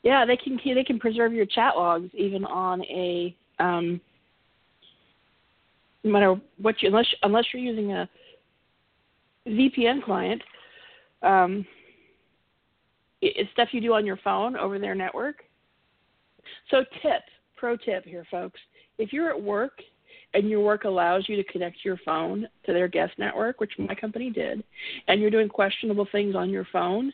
Yeah, 0.03 0.25
they 0.25 0.37
can 0.37 0.59
they 0.65 0.85
can 0.85 0.99
preserve 0.99 1.33
your 1.33 1.47
chat 1.47 1.77
logs 1.77 2.11
even 2.15 2.45
on 2.45 2.83
a 2.85 3.35
um 3.59 4.01
no 6.05 6.11
matter 6.11 6.41
what 6.59 6.81
you 6.83 6.89
unless 6.89 7.07
unless 7.23 7.47
you're 7.53 7.63
using 7.63 7.93
a 7.93 8.09
VPN 9.47 10.03
client, 10.03 10.43
um, 11.23 11.67
it's 13.21 13.51
stuff 13.53 13.69
you 13.73 13.81
do 13.81 13.95
on 13.95 14.05
your 14.05 14.19
phone 14.19 14.57
over 14.57 14.79
their 14.79 14.95
network. 14.95 15.45
So 16.71 16.85
tip, 17.03 17.23
pro 17.57 17.77
tip 17.77 18.05
here, 18.05 18.27
folks. 18.31 18.61
If 18.99 19.13
you're 19.13 19.31
at 19.31 19.41
work 19.41 19.81
and 20.35 20.49
your 20.49 20.61
work 20.61 20.85
allows 20.85 21.25
you 21.29 21.37
to 21.37 21.45
connect 21.45 21.85
your 21.85 21.99
phone 22.05 22.47
to 22.67 22.73
their 22.73 22.89
guest 22.89 23.13
network, 23.19 23.61
which 23.61 23.73
my 23.79 23.95
company 23.95 24.31
did, 24.31 24.63
and 25.09 25.21
you're 25.21 25.31
doing 25.31 25.49
questionable 25.49 26.07
things 26.13 26.35
on 26.35 26.51
your 26.51 26.67
phone, 26.73 27.13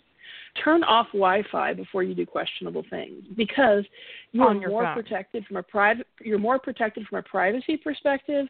turn 0.62 0.82
off 0.84 1.06
Wi-Fi 1.08 1.74
before 1.74 2.02
you 2.02 2.14
do 2.14 2.26
questionable 2.26 2.84
things 2.90 3.24
because 3.36 3.84
you're 4.32 4.54
your 4.54 4.70
more 4.70 4.84
phone. 4.84 4.94
protected 4.94 5.44
from 5.46 5.58
a 5.58 5.62
private. 5.62 6.06
You're 6.20 6.38
more 6.38 6.58
protected 6.58 7.06
from 7.06 7.18
a 7.18 7.22
privacy 7.22 7.76
perspective 7.76 8.46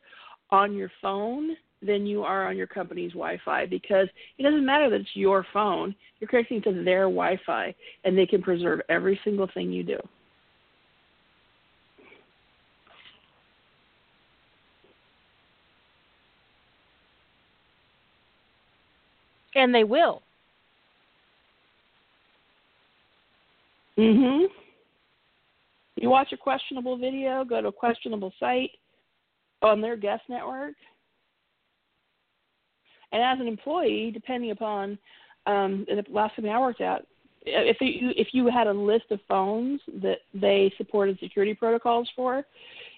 on 0.51 0.75
your 0.75 0.91
phone 1.03 1.57
than 1.83 2.07
you 2.07 2.23
are 2.23 2.47
on 2.49 2.57
your 2.57 2.67
company's 2.67 3.13
Wi-Fi 3.13 3.67
because 3.67 4.09
it 4.39 4.43
doesn't 4.43 4.65
matter 4.65 4.91
that 4.91 5.01
it's 5.01 5.11
your 5.15 5.47
phone. 5.53 5.95
You're 6.19 6.29
connecting 6.29 6.63
to 6.63 6.85
their 6.85 7.05
Wi-Fi, 7.05 7.75
and 8.05 8.17
they 8.17 8.27
can 8.27 8.43
preserve 8.43 8.81
every 8.89 9.19
single 9.25 9.49
thing 9.55 9.73
you 9.73 9.83
do. 9.83 9.99
And 19.55 19.75
they 19.75 19.85
will. 19.85 20.23
Mhm. 23.97 24.47
You 25.97 26.09
watch 26.09 26.33
a 26.33 26.37
questionable 26.37 26.97
video, 26.97 27.45
go 27.45 27.61
to 27.61 27.69
a 27.69 27.73
questionable 27.73 28.33
site 28.39 28.71
on 29.61 29.81
their 29.81 29.97
guest 29.97 30.23
network. 30.29 30.75
And 33.13 33.23
as 33.23 33.41
an 33.41 33.49
employee, 33.49 34.11
depending 34.13 34.51
upon 34.51 34.99
um, 35.47 35.87
the 35.89 36.05
last 36.11 36.37
company 36.37 36.53
I 36.53 36.61
worked 36.61 36.81
at, 36.81 37.05
if 37.45 37.79
you 37.81 38.13
if 38.17 38.29
you 38.33 38.49
had 38.49 38.67
a 38.67 38.73
list 38.73 39.07
of 39.11 39.19
phones 39.27 39.81
that 40.03 40.19
they 40.35 40.73
supported 40.77 41.19
security 41.19 41.55
protocols 41.55 42.09
for, 42.15 42.45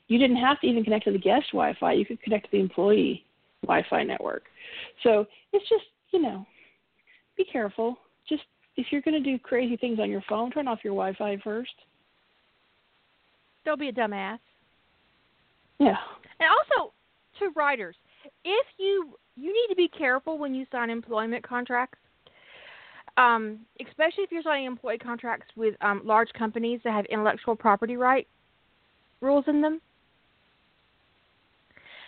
you 0.09 0.19
didn't 0.19 0.37
have 0.37 0.61
to 0.61 0.67
even 0.67 0.83
connect 0.83 1.05
to 1.05 1.13
the 1.13 1.19
guest 1.19 1.47
Wi-Fi. 1.53 1.93
You 1.93 2.05
could 2.05 2.21
connect 2.23 2.47
to 2.47 2.51
the 2.53 2.61
employee 2.61 3.25
Wi-Fi 3.63 4.03
network. 4.03 4.43
So 5.05 5.27
it's 5.53 5.69
just 5.69 5.85
you 6.13 6.21
know, 6.21 6.47
be 7.37 7.45
careful. 7.45 7.99
Just 8.29 8.43
if 8.77 8.87
you're 8.91 9.01
going 9.01 9.23
to 9.23 9.31
do 9.31 9.39
crazy 9.39 9.77
things 9.77 9.99
on 9.99 10.11
your 10.11 10.23
phone, 10.29 10.51
turn 10.51 10.69
off 10.69 10.81
your 10.85 10.95
Wi-Fi 10.95 11.39
first. 11.43 11.73
Don't 13.65 13.81
be 13.81 13.89
a 13.89 13.93
dumbass. 13.93 14.39
Yeah. 15.79 15.97
And 16.41 16.49
also, 16.49 16.93
to 17.39 17.51
writers, 17.57 17.97
if 18.45 18.67
you 18.79 19.17
you 19.37 19.53
need 19.53 19.67
to 19.71 19.77
be 19.77 19.89
careful 19.89 20.39
when 20.39 20.55
you 20.55 20.67
sign 20.71 20.91
employment 20.91 21.47
contracts, 21.47 21.99
um, 23.17 23.61
especially 23.87 24.25
if 24.25 24.31
you're 24.33 24.43
signing 24.43 24.67
employee 24.67 24.99
contracts 24.99 25.47
with 25.57 25.75
um, 25.81 26.03
large 26.05 26.31
companies 26.35 26.81
that 26.85 26.93
have 26.93 27.07
intellectual 27.07 27.57
property 27.57 27.97
right 27.97 28.27
rules 29.21 29.45
in 29.49 29.63
them. 29.63 29.81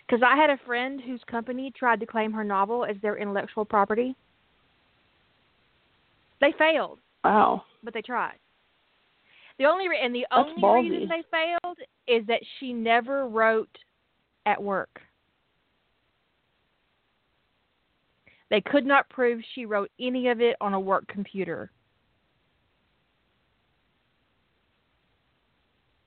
Because 0.07 0.23
I 0.23 0.37
had 0.37 0.51
a 0.51 0.59
friend 0.67 1.01
whose 1.01 1.21
company 1.31 1.73
tried 1.75 2.01
to 2.01 2.07
claim 2.07 2.33
her 2.33 2.45
novel 2.45 2.85
as 2.85 2.97
their 3.01 3.17
intellectual 3.17 3.65
property. 3.65 4.15
They 6.43 6.53
failed, 6.59 6.99
Wow. 7.25 7.63
but 7.83 7.95
they 7.95 8.03
tried. 8.03 8.37
The 9.59 9.65
only 9.65 9.89
re- 9.89 10.01
and 10.03 10.15
the 10.15 10.27
That's 10.31 10.49
only 10.49 10.61
ballsy. 10.63 10.91
reason 10.91 11.09
they 11.09 11.23
failed 11.31 11.79
is 12.07 12.27
that 12.27 12.41
she 12.59 12.75
never 12.75 13.29
wrote 13.29 13.79
at 14.45 14.63
work. 14.63 15.01
They 18.55 18.61
could 18.61 18.87
not 18.87 19.09
prove 19.09 19.41
she 19.57 19.67
wrote 19.67 19.91
any 19.99 20.29
of 20.29 20.41
it 20.41 20.55
on 20.61 20.75
a 20.75 20.81
work 20.81 21.09
computer. 21.09 21.73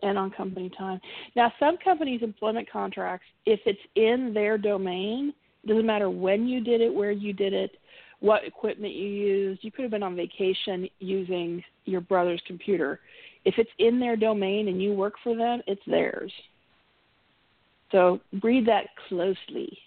and 0.03 0.15
on 0.17 0.29
company 0.29 0.71
time. 0.77 1.01
Now, 1.35 1.51
some 1.59 1.75
companies' 1.83 2.21
employment 2.21 2.69
contracts, 2.71 3.25
if 3.47 3.59
it's 3.65 3.79
in 3.95 4.31
their 4.31 4.57
domain, 4.57 5.33
doesn't 5.65 5.87
matter 5.87 6.09
when 6.09 6.47
you 6.47 6.63
did 6.63 6.81
it, 6.81 6.93
where 6.93 7.11
you 7.11 7.33
did 7.33 7.51
it, 7.51 7.71
what 8.19 8.45
equipment 8.45 8.93
you 8.93 9.07
used. 9.07 9.63
You 9.63 9.71
could 9.71 9.81
have 9.81 9.91
been 9.91 10.03
on 10.03 10.15
vacation 10.15 10.87
using 10.99 11.63
your 11.85 11.99
brother's 11.99 12.43
computer. 12.45 12.99
If 13.43 13.55
it's 13.57 13.71
in 13.79 13.99
their 13.99 14.15
domain 14.15 14.67
and 14.67 14.81
you 14.81 14.93
work 14.93 15.15
for 15.23 15.35
them, 15.35 15.61
it's 15.65 15.81
theirs. 15.87 16.31
So 17.91 18.21
read 18.43 18.67
that 18.67 18.85
closely. 19.09 19.77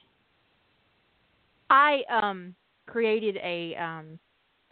I 1.70 2.02
um 2.10 2.54
created 2.86 3.36
a 3.36 3.74
um 3.76 4.18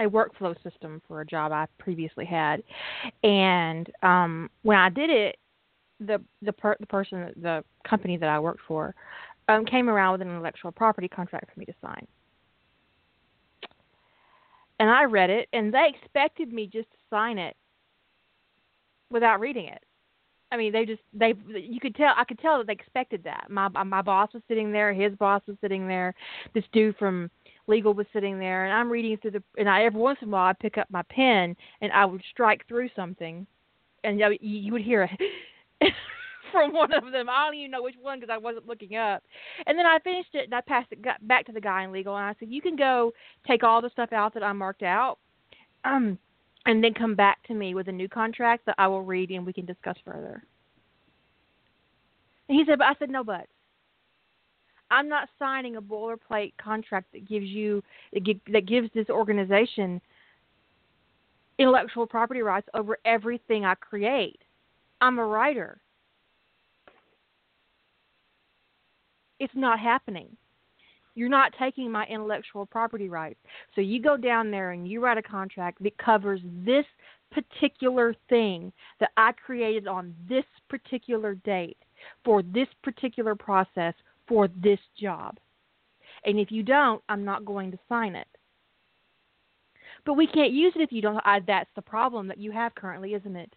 a 0.01 0.05
workflow 0.05 0.55
system 0.63 1.01
for 1.09 1.21
a 1.23 1.27
job 1.27 1.51
I 1.53 1.67
previously 1.79 2.25
had, 2.25 2.63
and 3.23 3.91
um 4.03 4.51
when 4.63 4.77
I 4.79 4.91
did 4.91 5.11
it, 5.11 5.37
the 6.01 6.21
the 6.43 6.53
per, 6.53 6.77
the 6.81 6.87
person 6.87 7.33
the 7.41 7.65
company 7.89 8.17
that 8.17 8.29
I 8.29 8.39
worked 8.39 8.61
for 8.69 8.95
um 9.49 9.65
came 9.65 9.89
around 9.89 10.13
with 10.13 10.23
an 10.23 10.29
intellectual 10.29 10.73
property 10.73 11.09
contract 11.09 11.53
for 11.53 11.61
me 11.61 11.67
to 11.67 11.75
sign. 11.81 12.07
And 14.81 14.89
I 14.91 15.05
read 15.05 15.31
it, 15.31 15.49
and 15.53 15.75
they 15.75 15.89
expected 15.89 16.53
me 16.53 16.67
just 16.67 16.91
to 16.91 16.97
sign 17.11 17.39
it 17.39 17.57
without 19.11 19.41
reading 19.41 19.67
it. 19.67 19.83
I 20.51 20.57
mean, 20.57 20.73
they 20.73 20.87
just 20.87 21.03
they 21.13 21.35
you 21.47 21.79
could 21.81 21.95
tell 21.95 22.15
I 22.17 22.25
could 22.25 22.39
tell 22.39 22.59
that 22.59 22.67
they 22.67 22.73
expected 22.73 23.23
that. 23.25 23.47
My 23.51 23.69
my 23.69 24.03
boss 24.03 24.31
was 24.33 24.43
sitting 24.49 24.73
there, 24.73 24.93
his 24.93 25.15
boss 25.15 25.43
was 25.47 25.57
sitting 25.61 25.87
there, 25.87 26.15
this 26.55 26.65
dude 26.73 26.97
from 26.97 27.31
legal 27.67 27.93
was 27.93 28.07
sitting 28.13 28.39
there, 28.39 28.65
and 28.65 28.73
I'm 28.73 28.91
reading 28.91 29.19
through 29.19 29.33
the 29.33 29.43
and 29.59 29.69
I 29.69 29.85
every 29.85 30.01
once 30.01 30.19
in 30.23 30.29
a 30.29 30.31
while 30.31 30.47
I 30.47 30.55
pick 30.55 30.79
up 30.79 30.89
my 30.91 31.03
pen 31.11 31.55
and 31.83 31.93
I 31.93 32.05
would 32.07 32.23
strike 32.31 32.67
through 32.67 32.89
something, 32.97 33.47
and 34.05 34.19
you, 34.19 34.37
you 34.41 34.73
would 34.73 34.83
hear 34.83 35.03
a 35.03 35.87
from 36.53 36.73
one 36.73 36.93
of 36.95 37.13
them. 37.13 37.29
I 37.29 37.45
don't 37.45 37.55
even 37.55 37.71
know 37.71 37.83
which 37.83 37.97
one 38.01 38.19
because 38.19 38.33
I 38.33 38.39
wasn't 38.39 38.67
looking 38.67 38.97
up. 38.97 39.23
And 39.67 39.79
then 39.79 39.85
I 39.85 39.99
finished 40.03 40.35
it 40.35 40.45
and 40.45 40.55
I 40.55 40.63
passed 40.63 40.89
it 40.93 41.05
back 41.27 41.45
to 41.47 41.53
the 41.53 41.61
guy 41.61 41.85
in 41.85 41.93
legal 41.93 42.17
and 42.17 42.25
I 42.25 42.35
said, 42.39 42.49
"You 42.51 42.63
can 42.63 42.77
go 42.77 43.13
take 43.47 43.63
all 43.63 43.83
the 43.83 43.91
stuff 43.91 44.13
out 44.13 44.33
that 44.35 44.43
I 44.43 44.53
marked 44.53 44.83
out." 44.83 45.19
Um 45.85 46.19
and 46.67 46.83
then 46.83 46.95
come 46.95 47.15
back 47.15 47.43
to 47.45 47.55
me 47.55 47.75
with 47.75 47.89
a 47.89 47.93
new 47.93 48.09
contract 48.09 48.67
that 48.67 48.75
I 48.79 48.87
will 48.87 49.03
read 49.03 49.31
and 49.31 49.47
we 49.47 49.53
can 49.53 49.67
discuss 49.67 49.97
further. 50.05 50.43
And 52.49 52.59
he 52.59 52.65
said, 52.67 52.79
but 52.79 52.87
I 52.87 52.95
said, 52.99 53.11
no 53.11 53.25
buts. 53.25 53.49
I'm 54.91 55.09
not 55.09 55.29
signing 55.39 55.77
a 55.77 55.83
boilerplate 55.83 56.53
contract 56.63 57.13
that 57.13 57.29
gives 57.29 57.47
you 57.47 57.83
that 58.13 58.67
gives 58.67 58.89
this 58.95 59.11
organization 59.11 60.01
intellectual 61.59 62.07
property 62.07 62.41
rights 62.41 62.69
over 62.73 62.99
everything 63.05 63.65
I 63.65 63.75
create. 63.75 64.41
I'm 65.01 65.19
a 65.19 65.25
writer. 65.27 65.79
It's 69.39 69.55
not 69.55 69.79
happening 69.79 70.37
you're 71.19 71.29
not 71.29 71.53
taking 71.59 71.91
my 71.91 72.07
intellectual 72.07 72.65
property 72.65 73.09
rights. 73.09 73.41
So 73.75 73.81
you 73.81 74.01
go 74.01 74.17
down 74.17 74.53
there 74.53 74.71
and 74.71 74.87
you 74.87 75.01
write 75.01 75.19
a 75.19 75.23
contract 75.23 75.83
that 75.83 75.99
covers 75.99 76.41
this 76.65 76.85
particular 77.33 78.15
thing 78.29 78.73
that 79.01 79.11
I 79.17 79.33
created 79.33 79.89
on 79.89 80.15
this 80.29 80.45
particular 80.71 81.35
date 81.35 81.77
for 82.25 82.43
this 82.43 82.69
particular 82.85 83.35
process 83.35 83.95
for 84.29 84.49
this 84.63 84.79
job. 84.99 85.39
And 86.25 86.39
if 86.39 86.53
you 86.53 86.63
don't, 86.63 87.03
I'm 87.09 87.25
not 87.25 87.45
going 87.45 87.73
to 87.73 87.79
sign 87.89 88.15
it. 88.15 88.29
But 90.07 90.15
we 90.15 90.29
can't 90.29 90.53
use 90.53 90.73
it 90.77 90.83
if 90.83 90.93
you 90.93 91.03
don't. 91.03 91.21
I, 91.25 91.41
that's 91.41 91.71
the 91.75 91.83
problem 91.83 92.29
that 92.29 92.39
you 92.39 92.53
have 92.53 92.75
currently, 92.77 93.15
isn't 93.15 93.37
it? 93.37 93.53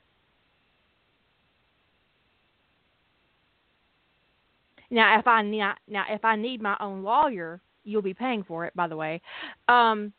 Now, 4.92 5.18
if 5.18 5.26
I 5.26 5.42
need 5.42 5.64
now 5.88 6.04
if 6.10 6.24
I 6.24 6.36
need 6.36 6.62
my 6.62 6.76
own 6.80 7.02
lawyer, 7.02 7.62
you'll 7.84 8.02
be 8.02 8.14
paying 8.14 8.44
for 8.44 8.66
it, 8.66 8.76
by 8.76 8.88
the 8.88 8.98
way. 8.98 9.22
Um, 9.68 10.14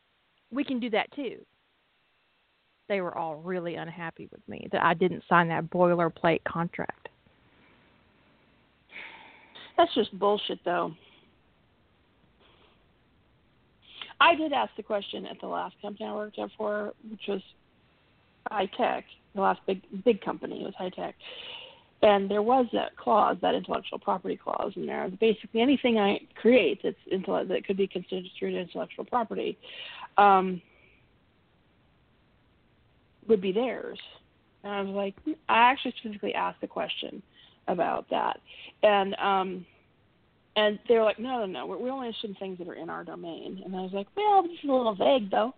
we 0.50 0.64
can 0.64 0.80
do 0.80 0.90
that 0.90 1.12
too. 1.14 1.36
They 2.88 3.00
were 3.00 3.16
all 3.16 3.36
really 3.36 3.76
unhappy 3.76 4.28
with 4.32 4.46
me 4.48 4.68
that 4.72 4.82
I 4.82 4.94
didn't 4.94 5.22
sign 5.28 5.48
that 5.48 5.70
boilerplate 5.70 6.42
contract. 6.44 7.08
That's 9.76 9.94
just 9.94 10.18
bullshit, 10.18 10.58
though. 10.64 10.92
I 14.20 14.34
did 14.34 14.52
ask 14.52 14.70
the 14.76 14.82
question 14.82 15.26
at 15.26 15.40
the 15.40 15.46
last 15.46 15.74
company 15.82 16.06
I 16.06 16.14
worked 16.14 16.38
at 16.38 16.50
for, 16.56 16.92
which 17.10 17.22
was 17.28 17.40
high 18.50 18.68
tech. 18.76 19.04
The 19.34 19.40
last 19.40 19.60
big 19.66 19.82
big 20.04 20.20
company 20.20 20.62
was 20.62 20.74
high 20.78 20.90
tech, 20.90 21.14
and 22.02 22.30
there 22.30 22.42
was 22.42 22.66
that 22.72 22.96
clause, 22.96 23.36
that 23.42 23.54
intellectual 23.54 23.98
property 23.98 24.36
clause 24.36 24.72
in 24.76 24.86
there. 24.86 25.08
Basically, 25.20 25.60
anything 25.60 25.98
I 25.98 26.20
create 26.34 26.80
that's 26.82 26.96
intellect 27.10 27.48
that 27.48 27.64
could 27.64 27.76
be 27.76 27.86
considered 27.86 28.26
intellectual 28.40 29.04
property 29.04 29.56
um, 30.18 30.60
would 33.28 33.40
be 33.40 33.52
theirs. 33.52 33.98
And 34.64 34.72
I 34.72 34.80
was 34.82 34.94
like, 34.94 35.14
I 35.48 35.58
actually 35.70 35.94
specifically 35.98 36.34
asked 36.34 36.60
the 36.60 36.66
question 36.66 37.22
about 37.68 38.10
that, 38.10 38.40
and 38.82 39.14
um, 39.16 39.64
and 40.56 40.78
they 40.88 40.96
were 40.96 41.04
like, 41.04 41.18
no, 41.18 41.38
no, 41.38 41.46
no, 41.46 41.66
we're, 41.66 41.78
we're 41.78 41.90
only 41.90 42.14
in 42.24 42.34
things 42.34 42.58
that 42.58 42.68
are 42.68 42.74
in 42.74 42.90
our 42.90 43.04
domain. 43.04 43.62
And 43.64 43.74
I 43.74 43.80
was 43.80 43.92
like, 43.92 44.06
well, 44.16 44.42
this 44.42 44.52
is 44.52 44.68
a 44.68 44.72
little 44.72 44.94
vague, 44.94 45.30
though. 45.30 45.54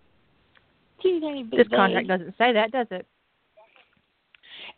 This 1.51 1.67
vague. 1.69 1.77
contract 1.77 2.09
doesn't 2.09 2.35
say 2.39 2.53
that, 2.53 2.71
does 2.71 2.87
it? 2.91 3.07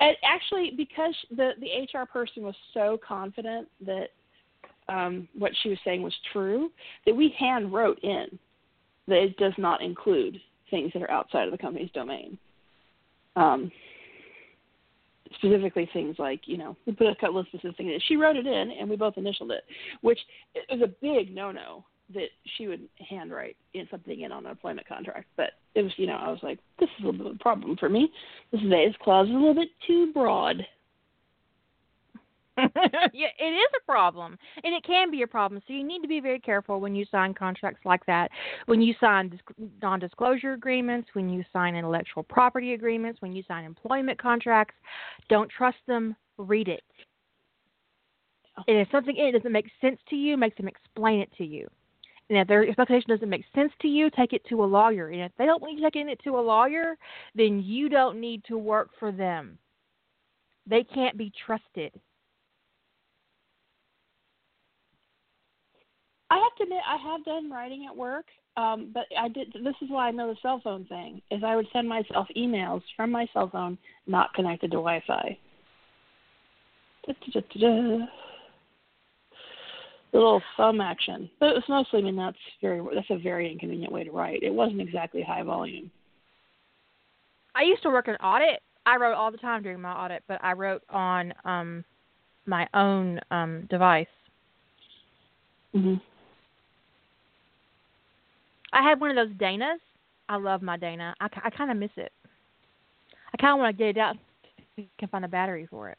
And 0.00 0.16
actually, 0.24 0.72
because 0.76 1.14
the 1.30 1.52
the 1.60 1.98
HR 1.98 2.04
person 2.04 2.42
was 2.42 2.54
so 2.74 2.98
confident 3.06 3.68
that 3.84 4.08
um, 4.88 5.28
what 5.36 5.52
she 5.62 5.70
was 5.70 5.78
saying 5.84 6.02
was 6.02 6.14
true, 6.32 6.70
that 7.06 7.14
we 7.14 7.34
hand 7.38 7.72
wrote 7.72 7.98
in 8.02 8.38
that 9.08 9.18
it 9.18 9.36
does 9.36 9.54
not 9.58 9.82
include 9.82 10.38
things 10.70 10.92
that 10.92 11.02
are 11.02 11.10
outside 11.10 11.44
of 11.44 11.52
the 11.52 11.58
company's 11.58 11.90
domain. 11.92 12.38
Um, 13.36 13.70
specifically 15.38 15.88
things 15.92 16.16
like 16.18 16.40
you 16.44 16.56
know 16.56 16.76
we 16.86 16.92
put 16.92 17.06
a 17.06 17.14
cut 17.16 17.32
list 17.32 17.48
of 17.54 17.76
things. 17.76 18.02
She 18.06 18.16
wrote 18.16 18.36
it 18.36 18.46
in, 18.46 18.72
and 18.78 18.88
we 18.88 18.96
both 18.96 19.16
initialed 19.16 19.52
it, 19.52 19.64
which 20.02 20.18
is 20.68 20.82
a 20.82 20.88
big 21.00 21.34
no-no 21.34 21.84
that 22.14 22.28
she 22.56 22.68
would 22.68 22.88
handwrite 23.08 23.56
in 23.74 23.86
something 23.90 24.20
in 24.20 24.32
on 24.32 24.44
an 24.44 24.50
employment 24.50 24.86
contract. 24.86 25.26
But 25.36 25.50
it 25.74 25.82
was, 25.82 25.92
you 25.96 26.06
know, 26.06 26.16
I 26.16 26.30
was 26.30 26.40
like, 26.42 26.58
this 26.78 26.88
is 26.98 27.04
a 27.04 27.06
little 27.06 27.18
bit 27.18 27.26
of 27.26 27.36
a 27.36 27.38
problem 27.38 27.76
for 27.76 27.88
me. 27.88 28.10
This 28.52 28.60
is 28.60 28.94
clause 29.02 29.28
is 29.28 29.34
a 29.34 29.38
little 29.38 29.54
bit 29.54 29.68
too 29.86 30.12
broad. 30.12 30.64
yeah, 32.58 33.28
it 33.38 33.44
is 33.44 33.68
a 33.76 33.84
problem, 33.84 34.38
and 34.64 34.74
it 34.74 34.82
can 34.82 35.10
be 35.10 35.20
a 35.20 35.26
problem. 35.26 35.60
So 35.66 35.74
you 35.74 35.84
need 35.84 36.00
to 36.00 36.08
be 36.08 36.20
very 36.20 36.40
careful 36.40 36.80
when 36.80 36.94
you 36.94 37.04
sign 37.10 37.34
contracts 37.34 37.84
like 37.84 38.06
that. 38.06 38.30
When 38.64 38.80
you 38.80 38.94
sign 38.98 39.38
non-disclosure 39.82 40.54
agreements, 40.54 41.10
when 41.12 41.28
you 41.28 41.44
sign 41.52 41.74
intellectual 41.74 42.22
property 42.22 42.72
agreements, 42.72 43.20
when 43.20 43.34
you 43.34 43.42
sign 43.46 43.64
employment 43.64 44.18
contracts, 44.18 44.74
don't 45.28 45.50
trust 45.50 45.76
them. 45.86 46.16
Read 46.38 46.68
it. 46.68 46.82
And 48.68 48.78
if 48.78 48.88
something 48.90 49.14
it 49.18 49.32
doesn't 49.32 49.52
make 49.52 49.66
sense 49.82 49.98
to 50.08 50.16
you, 50.16 50.38
make 50.38 50.56
them 50.56 50.68
explain 50.68 51.20
it 51.20 51.30
to 51.36 51.44
you. 51.44 51.68
And 52.28 52.38
if 52.38 52.48
their 52.48 52.66
expectation 52.66 53.08
doesn't 53.08 53.30
make 53.30 53.44
sense 53.54 53.72
to 53.82 53.88
you, 53.88 54.10
take 54.10 54.32
it 54.32 54.44
to 54.48 54.64
a 54.64 54.66
lawyer. 54.66 55.08
And 55.08 55.22
if 55.22 55.32
they 55.38 55.46
don't 55.46 55.62
want 55.62 55.78
you 55.78 55.84
taking 55.84 56.08
it 56.08 56.20
to 56.24 56.38
a 56.38 56.40
lawyer, 56.40 56.96
then 57.34 57.62
you 57.62 57.88
don't 57.88 58.20
need 58.20 58.42
to 58.48 58.58
work 58.58 58.90
for 58.98 59.12
them. 59.12 59.58
They 60.66 60.82
can't 60.82 61.16
be 61.16 61.32
trusted. 61.46 61.92
I 66.28 66.36
have 66.36 66.56
to 66.56 66.64
admit, 66.64 66.80
I 66.84 66.96
have 66.96 67.24
done 67.24 67.50
writing 67.50 67.86
at 67.88 67.96
work, 67.96 68.26
um, 68.56 68.90
but 68.92 69.04
I 69.16 69.28
did. 69.28 69.52
This 69.52 69.76
is 69.80 69.88
why 69.88 70.08
I 70.08 70.10
know 70.10 70.28
the 70.28 70.36
cell 70.42 70.60
phone 70.64 70.84
thing 70.86 71.22
is 71.30 71.44
I 71.44 71.54
would 71.54 71.68
send 71.72 71.88
myself 71.88 72.26
emails 72.36 72.82
from 72.96 73.12
my 73.12 73.28
cell 73.32 73.48
phone 73.48 73.78
not 74.08 74.34
connected 74.34 74.72
to 74.72 74.78
Wi-Fi. 74.78 75.38
Da, 77.06 77.14
da, 77.32 77.40
da, 77.60 78.06
little 80.18 80.42
thumb 80.56 80.80
action. 80.80 81.30
But 81.40 81.50
it 81.50 81.54
was 81.54 81.64
mostly, 81.68 82.00
I 82.00 82.02
mean, 82.02 82.16
that's 82.16 82.36
very 82.60 82.80
that's 82.94 83.10
a 83.10 83.18
very 83.18 83.50
inconvenient 83.50 83.92
way 83.92 84.04
to 84.04 84.10
write. 84.10 84.42
It 84.42 84.52
wasn't 84.52 84.80
exactly 84.80 85.22
high 85.22 85.42
volume. 85.42 85.90
I 87.54 87.62
used 87.62 87.82
to 87.82 87.90
work 87.90 88.08
in 88.08 88.14
audit. 88.16 88.62
I 88.84 88.96
wrote 88.96 89.14
all 89.14 89.32
the 89.32 89.38
time 89.38 89.62
during 89.62 89.80
my 89.80 89.92
audit, 89.92 90.22
but 90.28 90.38
I 90.42 90.52
wrote 90.52 90.82
on 90.90 91.32
um 91.44 91.84
my 92.46 92.68
own 92.74 93.20
um 93.30 93.66
device. 93.68 94.06
Mhm. 95.74 96.00
I 98.72 98.82
had 98.82 99.00
one 99.00 99.16
of 99.16 99.16
those 99.16 99.36
Danas. 99.36 99.78
I 100.28 100.36
love 100.36 100.60
my 100.62 100.76
Dana. 100.76 101.14
I, 101.20 101.28
I 101.44 101.50
kind 101.50 101.70
of 101.70 101.76
miss 101.76 101.90
it. 101.96 102.12
I 103.32 103.36
kind 103.36 103.52
of 103.54 103.58
want 103.58 103.76
to 103.76 103.78
get 103.78 103.96
it 103.96 103.98
out. 103.98 104.16
Can 104.98 105.08
find 105.08 105.24
a 105.24 105.28
battery 105.28 105.66
for 105.70 105.88
it. 105.88 105.98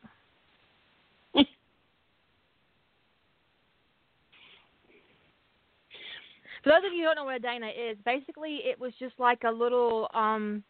For 6.68 6.74
those 6.82 6.88
of 6.88 6.94
you 6.94 7.04
who 7.04 7.06
don't 7.06 7.16
know 7.16 7.24
what 7.24 7.36
a 7.36 7.40
Dana 7.40 7.68
is, 7.68 7.98
basically 8.04 8.60
it 8.66 8.78
was 8.78 8.92
just 9.00 9.18
like 9.20 9.44
a 9.46 9.52
little 9.52 10.10
um 10.14 10.64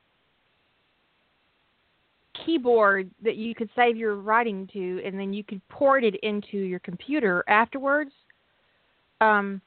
keyboard 2.45 3.10
that 3.24 3.36
you 3.36 3.56
could 3.56 3.68
save 3.76 3.98
your 3.98 4.14
writing 4.15 4.69
to, 4.74 5.02
and 5.03 5.19
then 5.19 5.34
you 5.34 5.44
could 5.44 5.60
port 5.69 6.03
it 6.03 6.14
into 6.22 6.57
your 6.60 6.78
computer 6.78 7.44
afterwards. 7.48 8.11
Um, 9.22 9.60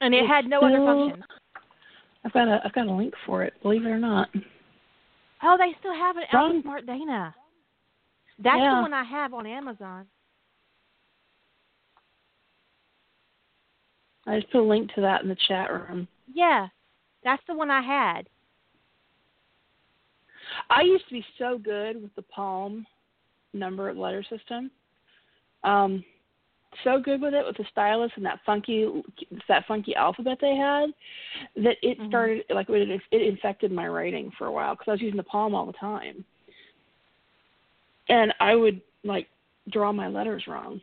and 0.00 0.14
it 0.14 0.24
had 0.24 0.46
no 0.46 0.60
other 0.60 0.76
function. 0.76 1.24
I've 2.24 2.32
got 2.32 2.46
a 2.46 2.60
I've 2.64 2.72
got 2.74 2.86
a 2.86 2.92
link 2.92 3.12
for 3.26 3.42
it. 3.42 3.54
Believe 3.62 3.84
it 3.84 3.88
or 3.88 3.98
not. 3.98 4.28
Oh, 5.42 5.56
they 5.58 5.74
still 5.80 5.94
have 5.94 6.16
it 6.16 6.24
out 6.32 6.34
Wrong. 6.34 6.54
with 6.54 6.62
Smart 6.62 6.86
Dana. 6.86 7.34
That's 8.38 8.58
Yeah. 8.58 8.76
the 8.76 8.82
one 8.82 8.94
I 8.94 9.02
have 9.02 9.34
on 9.34 9.48
Amazon. 9.48 10.06
I 14.26 14.38
just 14.38 14.52
put 14.52 14.60
a 14.60 14.62
link 14.62 14.92
to 14.94 15.00
that 15.00 15.22
in 15.22 15.28
the 15.28 15.36
chat 15.48 15.72
room. 15.72 16.06
Yeah, 16.32 16.68
that's 17.24 17.42
the 17.46 17.54
one 17.54 17.70
I 17.70 17.82
had. 17.82 18.28
I 20.70 20.82
used 20.82 21.06
to 21.08 21.14
be 21.14 21.24
so 21.38 21.58
good 21.58 22.00
with 22.00 22.14
the 22.14 22.22
Palm 22.22 22.86
number 23.52 23.92
letter 23.92 24.24
system. 24.28 24.70
Um, 25.64 26.04
so 26.84 26.98
good 26.98 27.20
with 27.20 27.34
it 27.34 27.44
with 27.44 27.56
the 27.56 27.64
stylus 27.70 28.10
and 28.16 28.24
that 28.24 28.40
funky 28.46 29.02
that 29.46 29.66
funky 29.66 29.94
alphabet 29.94 30.38
they 30.40 30.56
had 30.56 30.90
that 31.56 31.76
it 31.82 31.98
Mhm. 31.98 32.08
started 32.08 32.44
like 32.50 32.68
it, 32.70 33.02
it 33.10 33.22
infected 33.22 33.70
my 33.70 33.86
writing 33.86 34.30
for 34.32 34.46
a 34.46 34.52
while 34.52 34.74
because 34.74 34.88
I 34.88 34.92
was 34.92 35.02
using 35.02 35.18
the 35.18 35.22
Palm 35.22 35.54
all 35.54 35.66
the 35.66 35.72
time, 35.74 36.24
and 38.08 38.32
I 38.40 38.54
would 38.56 38.80
like 39.04 39.28
draw 39.68 39.92
my 39.92 40.08
letters 40.08 40.46
wrong, 40.46 40.80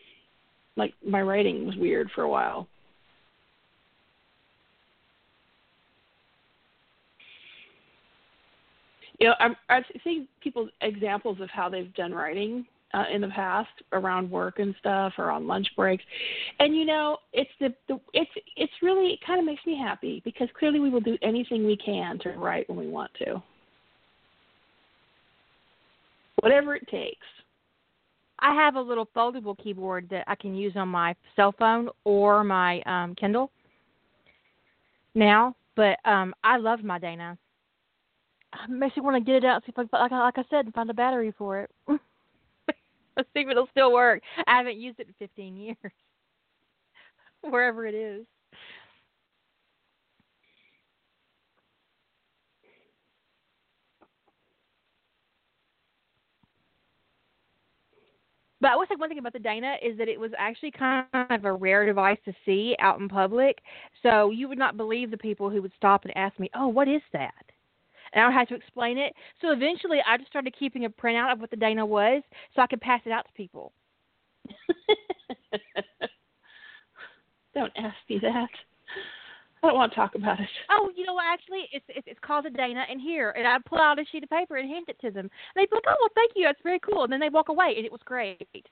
like 0.76 0.94
my 1.04 1.22
writing 1.22 1.66
was 1.66 1.76
weird 1.76 2.12
for 2.12 2.22
a 2.24 2.30
while. 2.30 2.68
You 9.20 9.28
know, 9.28 9.34
I'm, 9.40 9.56
I've 9.70 9.84
seen 10.04 10.28
people's 10.42 10.70
examples 10.82 11.40
of 11.42 11.50
how 11.50 11.70
they've 11.70 11.94
done 11.94 12.14
writing 12.14 12.66
uh, 12.94 13.04
in 13.14 13.22
the 13.22 13.28
past 13.28 13.70
around 13.92 14.32
work 14.32 14.60
and 14.60 14.74
stuff 14.80 15.14
or 15.18 15.30
on 15.30 15.46
lunch 15.46 15.68
breaks, 15.76 16.04
and 16.60 16.76
you 16.76 16.86
know, 16.86 17.18
it's 17.34 17.50
the, 17.60 17.74
the 17.88 18.00
it's 18.14 18.32
it's 18.56 18.74
really 18.82 19.12
it 19.12 19.20
kind 19.26 19.40
of 19.40 19.46
makes 19.46 19.64
me 19.66 19.78
happy 19.78 20.22
because 20.26 20.48
clearly 20.58 20.80
we 20.80 20.90
will 20.90 21.02
do 21.02 21.18
anything 21.22 21.66
we 21.66 21.78
can 21.78 22.18
to 22.20 22.32
write 22.32 22.68
when 22.70 22.80
we 22.80 22.88
want 22.88 23.12
to, 23.20 23.42
whatever 26.42 26.76
it 26.76 26.88
takes. 26.88 27.28
I 28.40 28.56
have 28.56 28.76
a 28.76 28.82
little 28.82 29.08
foldable 29.16 29.62
keyboard 29.62 30.08
that 30.10 30.24
I 30.26 30.36
can 30.36 30.56
use 30.56 30.74
on 30.76 30.88
my 30.88 31.14
cell 31.36 31.54
phone 31.60 31.90
or 32.06 32.44
my 32.44 32.82
um 32.84 33.14
Kindle 33.16 33.52
now, 35.14 35.56
but 35.76 35.98
um 36.06 36.34
I 36.44 36.58
love 36.58 36.84
my 36.84 36.98
Dana. 36.98 37.38
Makes 38.70 38.98
me 38.98 39.04
want 39.04 39.16
to 39.16 39.22
get 39.32 39.38
it 39.38 39.46
out, 39.46 39.56
and 39.58 39.64
see 39.66 39.74
if 39.82 39.90
I 39.94 39.98
like, 40.02 40.12
I- 40.12 40.20
like 40.24 40.38
I 40.38 40.44
said, 40.50 40.66
and 40.66 40.74
find 40.74 40.90
a 40.90 40.94
battery 40.94 41.34
for 41.38 41.60
it. 41.62 41.72
Let's 43.18 43.30
see 43.34 43.42
if 43.42 43.50
it'll 43.50 43.68
still 43.72 43.94
work. 43.94 44.22
I 44.48 44.58
haven't 44.58 44.78
used 44.80 45.00
it 45.00 45.08
in 45.08 45.14
15 45.20 45.58
years, 45.58 45.78
wherever 47.42 47.86
it 47.86 47.96
is. 47.96 48.26
But 58.62 58.72
I 58.72 58.76
will 58.76 58.86
say 58.90 58.96
one 58.98 59.10
thing 59.10 59.20
about 59.20 59.34
the 59.34 59.40
Dana 59.40 59.76
is 59.82 59.98
that 59.98 60.10
it 60.10 60.20
was 60.20 60.32
actually 60.38 60.72
kind 60.72 61.06
of 61.14 61.46
a 61.46 61.54
rare 61.54 61.86
device 61.86 62.18
to 62.26 62.34
see 62.46 62.76
out 62.80 63.00
in 63.00 63.08
public. 63.10 63.60
So 64.04 64.32
you 64.32 64.50
would 64.50 64.58
not 64.58 64.78
believe 64.78 65.12
the 65.12 65.18
people 65.18 65.50
who 65.50 65.62
would 65.62 65.74
stop 65.78 66.06
and 66.06 66.16
ask 66.18 66.38
me, 66.40 66.50
"Oh, 66.56 66.68
what 66.68 66.88
is 66.88 67.02
that?" 67.14 67.49
And 68.14 68.24
I 68.24 68.28
would 68.28 68.34
have 68.34 68.48
to 68.50 68.56
explain 68.56 68.98
it. 68.98 69.14
So 69.42 69.52
eventually, 69.52 70.00
I 70.06 70.18
just 70.18 70.30
started 70.30 70.56
keeping 70.58 70.86
a 70.86 70.90
printout 70.90 71.32
of 71.34 71.40
what 71.40 71.50
the 71.52 71.58
Dana 71.58 71.86
was, 71.86 72.24
so 72.56 72.62
I 72.62 72.68
could 72.68 72.82
pass 72.82 73.02
it 73.06 73.12
out 73.12 73.26
to 73.26 73.34
people. 73.34 73.72
Don't 77.54 77.74
ask 77.78 77.98
me 78.10 78.20
that. 78.22 78.50
I 79.62 79.68
don't 79.68 79.76
want 79.76 79.92
to 79.92 79.96
talk 79.96 80.16
about 80.16 80.40
it. 80.40 80.48
Oh, 80.70 80.90
you 80.96 81.06
know 81.06 81.14
what? 81.16 81.26
Actually, 81.26 81.68
it's 81.74 81.86
it's, 81.90 82.08
it's 82.08 82.20
called 82.22 82.46
a 82.46 82.50
Dana, 82.50 82.86
and 82.90 83.02
here, 83.02 83.32
and 83.32 83.46
I 83.46 83.58
pull 83.66 83.80
out 83.80 84.00
a 84.00 84.06
sheet 84.10 84.24
of 84.24 84.30
paper 84.30 84.56
and 84.56 84.70
hand 84.70 84.86
it 84.88 84.98
to 85.02 85.12
them. 85.12 85.26
And 85.26 85.32
they'd 85.56 85.70
be 85.70 85.76
like, 85.76 85.84
"Oh, 85.88 85.96
well, 86.00 86.10
thank 86.16 86.32
you. 86.36 86.46
That's 86.46 86.62
very 86.64 86.80
cool." 86.80 87.04
And 87.04 87.12
then 87.12 87.20
they 87.20 87.30
walk 87.30 87.50
away, 87.50 87.74
and 87.76 87.86
it 87.86 87.92
was 87.92 88.02
great. 88.06 88.48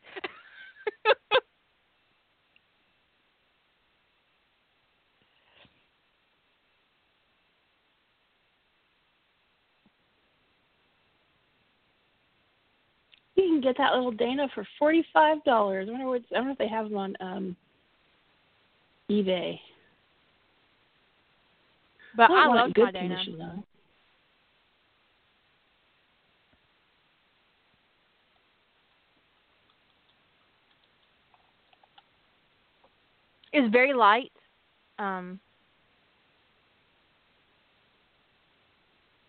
You 13.35 13.45
can 13.61 13.73
get 13.73 13.77
that 13.77 13.93
little 13.93 14.11
Dana 14.11 14.47
for 14.53 14.67
forty 14.77 15.05
five 15.13 15.43
dollars. 15.43 15.87
I 15.89 15.91
wonder 15.91 16.07
what 16.07 16.21
I 16.35 16.39
if 16.51 16.57
they 16.57 16.67
have 16.67 16.89
them 16.89 16.97
on 16.97 17.15
um 17.19 17.55
eBay. 19.09 19.59
but 22.15 22.29
I 22.29 22.45
it 22.45 22.55
love 22.55 22.73
good 22.73 22.83
my 22.85 22.91
Dana. 22.91 23.17
though. 23.37 23.63
It's 33.53 33.71
very 33.71 33.93
light. 33.93 34.31
Um, 34.99 35.39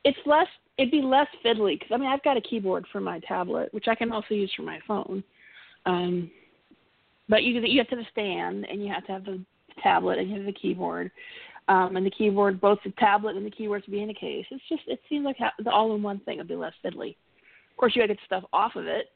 it's 0.04 0.18
less 0.26 0.48
it'd 0.78 0.90
be 0.90 1.02
less 1.02 1.26
fiddly 1.44 1.78
because 1.78 1.92
I 1.92 1.98
mean 1.98 2.08
I've 2.08 2.22
got 2.22 2.36
a 2.36 2.40
keyboard 2.40 2.86
for 2.90 3.00
my 3.00 3.20
tablet 3.20 3.72
which 3.72 3.88
I 3.88 3.94
can 3.94 4.12
also 4.12 4.34
use 4.34 4.52
for 4.56 4.62
my 4.62 4.78
phone. 4.86 5.22
Um, 5.86 6.30
but 7.28 7.42
you 7.42 7.60
you 7.60 7.78
have 7.78 7.88
to 7.88 7.96
have 7.96 8.04
a 8.04 8.10
stand 8.10 8.64
and 8.64 8.82
you 8.82 8.92
have 8.92 9.06
to 9.06 9.12
have 9.12 9.24
the 9.24 9.40
tablet 9.82 10.18
and 10.18 10.30
you 10.30 10.36
have 10.36 10.46
the 10.46 10.52
keyboard. 10.52 11.10
Um, 11.68 11.96
and 11.96 12.06
the 12.06 12.10
keyboard, 12.10 12.62
both 12.62 12.78
the 12.82 12.92
tablet 12.92 13.36
and 13.36 13.44
the 13.44 13.50
keyboard 13.50 13.84
to 13.84 13.90
be 13.90 14.00
in 14.00 14.08
a 14.08 14.14
case. 14.14 14.46
It's 14.50 14.62
just 14.70 14.82
it 14.86 15.00
seems 15.08 15.26
like 15.26 15.36
ha- 15.36 15.52
the 15.62 15.70
all-in-one 15.70 16.20
thing 16.20 16.38
would 16.38 16.48
be 16.48 16.56
less 16.56 16.72
fiddly. 16.82 17.10
Of 17.70 17.76
course, 17.76 17.94
you 17.94 18.00
got 18.00 18.06
to 18.06 18.14
get 18.14 18.24
stuff 18.24 18.44
off 18.54 18.74
of 18.74 18.86
it. 18.86 19.10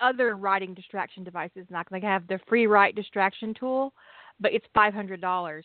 Other 0.00 0.36
writing 0.36 0.74
distraction 0.74 1.24
devices. 1.24 1.66
Not 1.70 1.86
like 1.90 2.04
I 2.04 2.12
have 2.12 2.26
the 2.26 2.40
Freewrite 2.50 2.94
distraction 2.94 3.54
tool, 3.54 3.92
but 4.40 4.52
it's 4.52 4.66
five 4.74 4.94
hundred 4.94 5.20
dollars. 5.20 5.64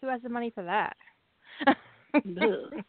Who 0.00 0.08
has 0.08 0.22
the 0.22 0.28
money 0.28 0.52
for 0.54 0.64
that? 0.64 0.96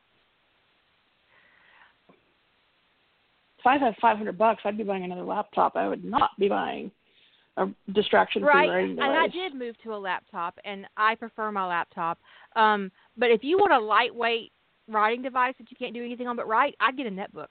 If 3.60 3.70
I 3.70 3.78
had 3.84 3.96
five 4.00 4.18
hundred 4.18 4.38
bucks, 4.38 4.62
I'd 4.64 4.78
be 4.78 4.84
buying 4.84 5.06
another 5.06 5.24
laptop. 5.24 5.76
I 5.76 5.88
would 5.88 6.04
not 6.04 6.30
be 6.38 6.48
buying 6.48 6.92
a 7.58 7.68
distraction-free 7.94 8.48
right, 8.48 8.70
writing 8.70 9.00
and. 9.00 9.02
I 9.02 9.28
did 9.28 9.56
move 9.56 9.76
to 9.84 9.96
a 9.96 9.98
laptop, 9.98 10.60
and 10.66 10.86
I 10.98 11.16
prefer 11.16 11.52
my 11.52 11.66
laptop. 11.66 12.20
Um, 12.56 12.92
but 13.18 13.32
if 13.32 13.44
you 13.44 13.58
want 13.58 13.74
a 13.74 13.80
lightweight 13.80 14.52
writing 14.88 15.24
device 15.24 15.56
that 15.58 15.72
you 15.72 15.78
can't 15.78 15.96
do 15.96 16.04
anything 16.06 16.28
on 16.28 16.36
but 16.36 16.48
write, 16.48 16.76
I'd 16.80 16.96
get 16.96 17.08
a 17.08 17.10
netbook. 17.10 17.48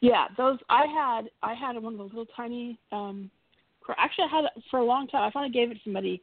Yeah, 0.00 0.26
those 0.36 0.58
I 0.68 0.86
had. 0.86 1.30
I 1.42 1.54
had 1.54 1.80
one 1.82 1.94
of 1.94 1.98
those 1.98 2.10
little 2.10 2.26
tiny. 2.36 2.78
um 2.92 3.30
Actually, 3.98 4.24
I 4.24 4.36
had 4.36 4.44
it 4.44 4.62
for 4.68 4.80
a 4.80 4.84
long 4.84 5.06
time. 5.06 5.22
I 5.22 5.30
finally 5.30 5.52
gave 5.52 5.70
it 5.70 5.74
to 5.74 5.80
somebody 5.84 6.20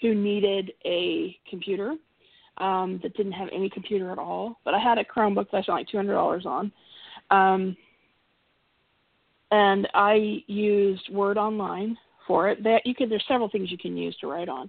who 0.00 0.14
needed 0.14 0.72
a 0.84 1.36
computer 1.48 1.94
um 2.58 2.98
that 3.02 3.16
didn't 3.16 3.32
have 3.32 3.48
any 3.52 3.70
computer 3.70 4.10
at 4.10 4.18
all. 4.18 4.58
But 4.64 4.74
I 4.74 4.78
had 4.78 4.98
a 4.98 5.04
Chromebook 5.04 5.50
that 5.50 5.58
I 5.58 5.62
spent 5.62 5.78
like 5.78 5.88
two 5.88 5.96
hundred 5.98 6.14
dollars 6.14 6.46
on, 6.46 6.72
um, 7.30 7.76
and 9.50 9.88
I 9.94 10.42
used 10.46 11.08
Word 11.10 11.38
Online 11.38 11.96
for 12.26 12.48
it. 12.48 12.62
That 12.64 12.82
you 12.84 12.94
could. 12.94 13.10
There's 13.10 13.24
several 13.28 13.48
things 13.48 13.70
you 13.70 13.78
can 13.78 13.96
use 13.96 14.16
to 14.20 14.26
write 14.26 14.48
on, 14.48 14.68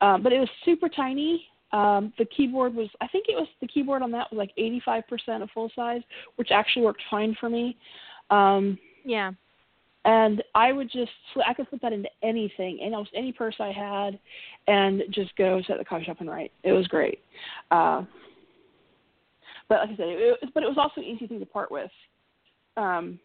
um, 0.00 0.22
but 0.22 0.32
it 0.32 0.38
was 0.38 0.48
super 0.64 0.88
tiny. 0.88 1.46
Um, 1.72 2.12
the 2.18 2.26
keyboard 2.26 2.74
was, 2.74 2.88
I 3.00 3.08
think 3.08 3.26
it 3.28 3.34
was 3.34 3.48
the 3.60 3.66
keyboard 3.66 4.02
on 4.02 4.10
that 4.10 4.30
was 4.30 4.36
like 4.38 4.52
85% 4.58 5.42
of 5.42 5.50
full 5.54 5.70
size, 5.74 6.02
which 6.36 6.50
actually 6.50 6.84
worked 6.84 7.02
fine 7.10 7.34
for 7.40 7.48
me. 7.48 7.76
Um, 8.30 8.78
Yeah. 9.04 9.32
and 10.04 10.42
I 10.54 10.72
would 10.72 10.90
just, 10.90 11.10
I 11.46 11.54
could 11.54 11.70
put 11.70 11.80
that 11.80 11.92
into 11.92 12.10
anything, 12.22 12.80
and 12.82 12.94
almost 12.94 13.12
any 13.14 13.32
purse 13.32 13.54
I 13.58 13.72
had, 13.72 14.18
and 14.66 15.02
just 15.10 15.34
go 15.36 15.62
set 15.66 15.78
the 15.78 15.84
coffee 15.84 16.04
shop 16.04 16.20
and 16.20 16.28
write. 16.28 16.52
It 16.62 16.72
was 16.72 16.86
great. 16.88 17.20
Uh, 17.70 18.02
but 19.68 19.80
like 19.80 19.90
I 19.90 19.96
said, 19.96 20.08
it, 20.08 20.38
it, 20.42 20.50
but 20.52 20.62
it 20.62 20.68
was 20.68 20.76
also 20.78 21.00
an 21.00 21.04
easy 21.06 21.26
thing 21.26 21.40
to 21.40 21.46
part 21.46 21.70
with, 21.70 21.90
because 22.74 23.18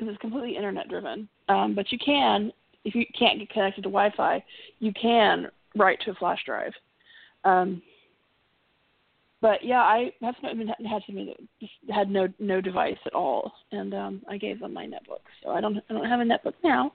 it's 0.00 0.18
completely 0.20 0.56
internet 0.56 0.88
driven. 0.88 1.28
Um, 1.48 1.74
but 1.76 1.92
you 1.92 1.98
can, 1.98 2.52
if 2.84 2.94
you 2.96 3.04
can't 3.16 3.38
get 3.38 3.50
connected 3.50 3.82
to 3.82 3.88
Wi-Fi, 3.88 4.42
you 4.80 4.92
can 5.00 5.48
write 5.76 6.00
to 6.00 6.10
a 6.10 6.14
flash 6.14 6.42
drive. 6.44 6.72
Um, 7.46 7.80
but 9.40 9.64
yeah, 9.64 9.80
I 9.80 10.12
have 10.22 10.34
some 10.40 10.58
had 10.58 11.02
some 11.06 11.16
that 11.16 11.94
had 11.94 12.10
no 12.10 12.26
no 12.40 12.60
device 12.60 12.96
at 13.06 13.14
all, 13.14 13.52
and 13.70 13.94
um, 13.94 14.22
I 14.28 14.36
gave 14.36 14.58
them 14.60 14.72
my 14.72 14.86
netbook. 14.86 15.20
So 15.42 15.50
I 15.50 15.60
don't 15.60 15.78
I 15.88 15.92
don't 15.92 16.08
have 16.08 16.20
a 16.20 16.24
netbook 16.24 16.54
now, 16.64 16.92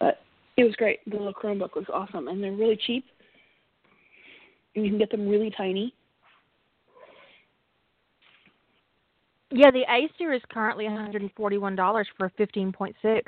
but 0.00 0.20
it 0.56 0.64
was 0.64 0.74
great. 0.76 1.00
The 1.06 1.16
little 1.16 1.34
Chromebook 1.34 1.74
was 1.76 1.84
awesome, 1.92 2.28
and 2.28 2.42
they're 2.42 2.52
really 2.52 2.78
cheap. 2.86 3.04
And 4.74 4.84
you 4.84 4.90
can 4.90 4.98
get 4.98 5.10
them 5.10 5.28
really 5.28 5.52
tiny. 5.56 5.92
Yeah, 9.50 9.70
the 9.70 9.84
Acer 9.90 10.32
is 10.32 10.42
currently 10.50 10.84
$141 10.84 12.04
for 12.16 12.26
a 12.26 12.30
15.6. 12.30 13.22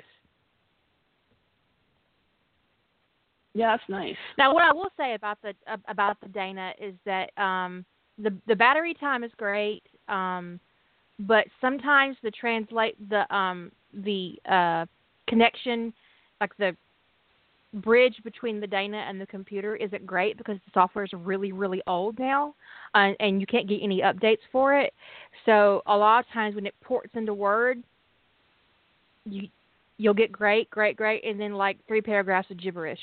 Yeah, 3.55 3.77
that's 3.77 3.89
nice. 3.89 4.17
Now, 4.39 4.55
what 4.55 4.63
I 4.63 4.73
will 4.73 4.91
say 4.97 5.15
about 5.15 5.39
the 5.43 5.55
about 5.89 6.21
the 6.21 6.29
Dana 6.29 6.73
is 6.81 6.95
that 7.05 7.37
um, 7.37 7.85
the 8.19 8.33
the 8.47 8.55
battery 8.55 8.95
time 8.95 9.25
is 9.25 9.33
great, 9.37 9.83
um, 10.09 10.61
but 11.21 11.47
sometimes 11.61 12.17
the 12.23 12.31
translate 12.31 12.97
the 13.09 13.33
um, 13.35 13.73
the 13.93 14.35
uh, 14.49 14.87
connection, 15.29 15.93
like 16.41 16.57
the 16.59 16.77
bridge 17.75 18.17
between 18.25 18.61
the 18.61 18.67
Dana 18.67 19.05
and 19.09 19.21
the 19.21 19.27
computer 19.27 19.77
isn't 19.77 20.05
great 20.07 20.37
because 20.37 20.57
the 20.67 20.71
software 20.73 21.05
is 21.05 21.11
really 21.13 21.51
really 21.51 21.83
old 21.89 22.21
now, 22.21 22.55
and 22.95 23.41
you 23.41 23.47
can't 23.47 23.69
get 23.69 23.81
any 23.83 24.01
updates 24.01 24.39
for 24.53 24.79
it. 24.79 24.93
So 25.45 25.83
a 25.87 25.97
lot 25.97 26.21
of 26.21 26.33
times 26.33 26.55
when 26.55 26.67
it 26.67 26.75
ports 26.85 27.11
into 27.15 27.35
Word, 27.35 27.83
you 29.25 29.49
you'll 29.99 30.15
get 30.15 30.31
great, 30.31 30.71
great, 30.71 30.97
great, 30.97 31.25
and 31.25 31.39
then 31.39 31.55
like 31.55 31.79
three 31.89 32.01
paragraphs 32.01 32.51
of 32.53 32.61
gibberish. 32.61 33.01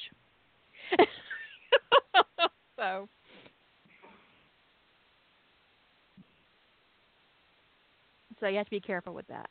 so. 2.77 3.07
So 8.39 8.47
you 8.47 8.57
have 8.57 8.65
to 8.65 8.71
be 8.71 8.79
careful 8.79 9.13
with 9.13 9.27
that. 9.27 9.49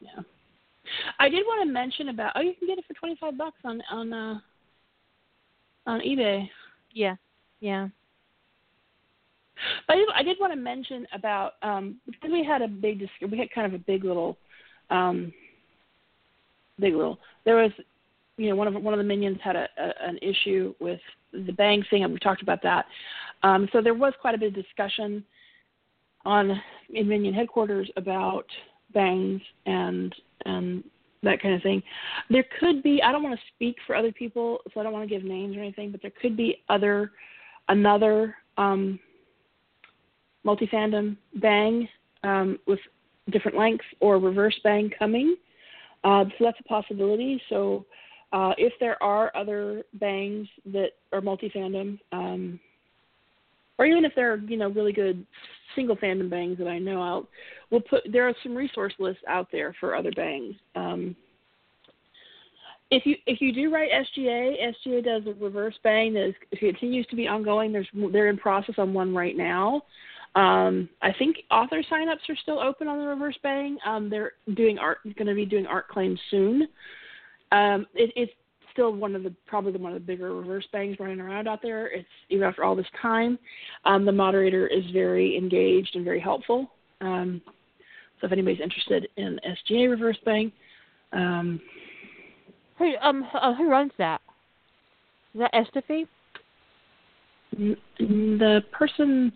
Yeah. 0.00 0.22
I 1.18 1.28
did 1.28 1.44
want 1.46 1.66
to 1.66 1.72
mention 1.72 2.08
about 2.08 2.32
oh 2.36 2.40
you 2.40 2.54
can 2.58 2.68
get 2.68 2.78
it 2.78 2.84
for 2.86 2.94
twenty 2.94 3.16
five 3.16 3.36
bucks 3.36 3.58
on 3.64 3.82
on 3.90 4.12
uh 4.12 4.38
on 5.86 6.00
eBay. 6.00 6.48
Yeah. 6.92 7.16
Yeah. 7.60 7.88
But 9.86 9.94
I 9.94 9.96
did, 9.96 10.08
I 10.16 10.22
did 10.22 10.36
want 10.40 10.52
to 10.52 10.58
mention 10.58 11.06
about 11.12 11.54
um 11.62 11.96
because 12.06 12.30
we 12.30 12.44
had 12.44 12.62
a 12.62 12.68
big 12.68 13.08
we 13.30 13.38
had 13.38 13.50
kind 13.50 13.66
of 13.66 13.74
a 13.74 13.84
big 13.84 14.04
little 14.04 14.38
um 14.90 15.32
big 16.78 16.94
little 16.94 17.18
there 17.44 17.56
was 17.56 17.72
you 18.36 18.50
know 18.50 18.56
one 18.56 18.68
of 18.68 18.74
one 18.82 18.94
of 18.94 18.98
the 18.98 19.04
minions 19.04 19.38
had 19.42 19.56
a, 19.56 19.68
a 19.78 20.08
an 20.08 20.18
issue 20.22 20.74
with 20.80 21.00
the 21.32 21.52
bang 21.52 21.84
thing 21.90 22.04
and 22.04 22.12
we 22.12 22.18
talked 22.18 22.42
about 22.42 22.62
that. 22.62 22.86
Um 23.42 23.68
so 23.72 23.80
there 23.80 23.94
was 23.94 24.12
quite 24.20 24.34
a 24.34 24.38
bit 24.38 24.48
of 24.48 24.54
discussion 24.54 25.24
on 26.24 26.60
in 26.92 27.08
minion 27.08 27.34
headquarters 27.34 27.90
about 27.96 28.46
bangs 28.92 29.40
and 29.66 30.14
and 30.44 30.84
that 31.22 31.40
kind 31.40 31.54
of 31.54 31.62
thing. 31.62 31.82
There 32.30 32.44
could 32.60 32.82
be 32.82 33.02
i 33.02 33.10
don't 33.10 33.22
want 33.22 33.38
to 33.38 33.46
speak 33.54 33.76
for 33.86 33.96
other 33.96 34.12
people 34.12 34.58
so 34.72 34.80
i 34.80 34.82
don't 34.82 34.92
want 34.92 35.08
to 35.08 35.14
give 35.14 35.24
names 35.24 35.56
or 35.56 35.60
anything 35.60 35.90
but 35.90 36.02
there 36.02 36.12
could 36.20 36.36
be 36.36 36.62
other 36.68 37.12
another 37.68 38.36
um 38.58 38.98
multi 40.44 40.66
fandom 40.66 41.16
bang 41.36 41.88
um 42.22 42.58
with 42.66 42.78
different 43.30 43.56
lengths 43.56 43.84
or 44.00 44.18
reverse 44.18 44.58
bang 44.62 44.90
coming. 44.98 45.36
Uh 46.04 46.24
so 46.38 46.44
that's 46.44 46.60
a 46.60 46.68
possibility. 46.68 47.40
So 47.48 47.86
uh, 48.36 48.52
if 48.58 48.74
there 48.80 49.02
are 49.02 49.34
other 49.34 49.82
bangs 49.94 50.46
that 50.66 50.90
are 51.10 51.22
multi-fandom, 51.22 51.98
um, 52.12 52.60
or 53.78 53.86
even 53.86 54.04
if 54.04 54.12
there 54.14 54.30
are 54.34 54.36
you 54.36 54.58
know 54.58 54.68
really 54.68 54.92
good 54.92 55.24
single 55.74 55.96
fandom 55.96 56.28
bangs 56.28 56.58
that 56.58 56.68
I 56.68 56.78
know 56.78 57.02
out, 57.02 57.28
we'll 57.70 57.80
put 57.80 58.02
there 58.12 58.28
are 58.28 58.34
some 58.42 58.54
resource 58.54 58.92
lists 58.98 59.22
out 59.26 59.48
there 59.50 59.74
for 59.80 59.96
other 59.96 60.12
bangs. 60.12 60.54
Um, 60.74 61.16
if 62.90 63.06
you 63.06 63.16
if 63.26 63.40
you 63.40 63.54
do 63.54 63.72
write 63.72 63.88
SGA, 63.90 64.74
SGA 64.86 65.02
does 65.02 65.22
a 65.26 65.42
reverse 65.42 65.74
bang 65.82 66.12
that 66.12 66.28
is, 66.28 66.34
continues 66.58 67.06
to 67.06 67.16
be 67.16 67.26
ongoing. 67.26 67.72
There's 67.72 67.88
they're 68.12 68.28
in 68.28 68.36
process 68.36 68.74
on 68.76 68.92
one 68.92 69.14
right 69.14 69.36
now. 69.36 69.80
Um, 70.34 70.90
I 71.00 71.14
think 71.18 71.38
author 71.50 71.82
signups 71.90 72.28
are 72.28 72.36
still 72.42 72.60
open 72.60 72.86
on 72.86 72.98
the 72.98 73.06
reverse 73.06 73.38
bang. 73.42 73.78
Um, 73.86 74.10
they're 74.10 74.32
doing 74.54 74.78
art 74.78 74.98
going 75.16 75.26
to 75.26 75.34
be 75.34 75.46
doing 75.46 75.66
art 75.66 75.88
claims 75.88 76.20
soon. 76.30 76.68
Um, 77.52 77.86
it, 77.94 78.12
it's 78.16 78.32
still 78.72 78.92
one 78.92 79.14
of 79.14 79.22
the 79.22 79.34
probably 79.46 79.72
one 79.72 79.92
of 79.92 80.00
the 80.00 80.06
bigger 80.06 80.34
reverse 80.34 80.66
bangs 80.72 80.96
running 81.00 81.20
around 81.20 81.48
out 81.48 81.62
there. 81.62 81.86
It's 81.88 82.08
even 82.28 82.46
after 82.46 82.64
all 82.64 82.76
this 82.76 82.86
time, 83.00 83.38
um, 83.84 84.04
the 84.04 84.12
moderator 84.12 84.66
is 84.66 84.84
very 84.92 85.36
engaged 85.36 85.96
and 85.96 86.04
very 86.04 86.20
helpful. 86.20 86.70
Um, 87.00 87.40
so 88.20 88.26
if 88.26 88.32
anybody's 88.32 88.60
interested 88.60 89.08
in 89.16 89.40
SGA 89.70 89.90
reverse 89.90 90.18
bang, 90.24 90.52
um, 91.12 91.60
who 92.78 92.92
um 93.02 93.26
uh, 93.34 93.54
who 93.54 93.68
runs 93.70 93.92
that? 93.98 94.20
Is 95.34 95.40
that 95.40 95.52
Estefy? 95.54 96.06
The 97.98 98.62
person, 98.72 99.32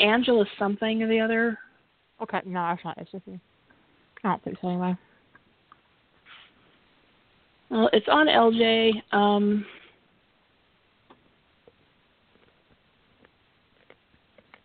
Angela 0.00 0.44
something 0.58 1.02
or 1.02 1.08
the 1.08 1.20
other. 1.20 1.58
Okay, 2.22 2.40
no, 2.46 2.60
that's 2.60 2.84
not 2.84 2.98
Estefy. 2.98 3.40
I 4.24 4.28
don't 4.28 4.44
think 4.44 4.58
so 4.60 4.68
anyway. 4.68 4.96
Well, 7.72 7.88
it's 7.94 8.06
on 8.08 8.26
LJ. 8.26 9.02
Um, 9.12 9.64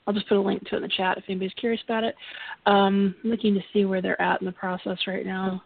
I'll 0.05 0.13
just 0.13 0.27
put 0.27 0.37
a 0.37 0.41
link 0.41 0.67
to 0.67 0.75
it 0.75 0.77
in 0.77 0.81
the 0.83 0.89
chat 0.89 1.17
if 1.17 1.23
anybody's 1.29 1.53
curious 1.53 1.81
about 1.85 2.03
it. 2.03 2.15
Um, 2.65 3.15
I'm 3.23 3.29
looking 3.29 3.53
to 3.53 3.61
see 3.71 3.85
where 3.85 4.01
they're 4.01 4.21
at 4.21 4.41
in 4.41 4.45
the 4.45 4.51
process 4.51 4.97
right 5.07 5.25
now. 5.25 5.63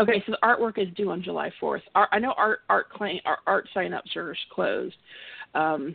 Okay, 0.00 0.22
so 0.26 0.32
the 0.32 0.38
artwork 0.42 0.76
is 0.76 0.92
due 0.96 1.12
on 1.12 1.22
July 1.22 1.52
4th. 1.62 1.82
Art, 1.94 2.08
I 2.10 2.18
know 2.18 2.34
art 2.36 2.60
art 2.68 2.90
claim 2.90 3.20
art, 3.24 3.38
art 3.46 3.68
signups 3.76 4.16
are 4.16 4.36
closed. 4.50 4.96
Um, 5.54 5.94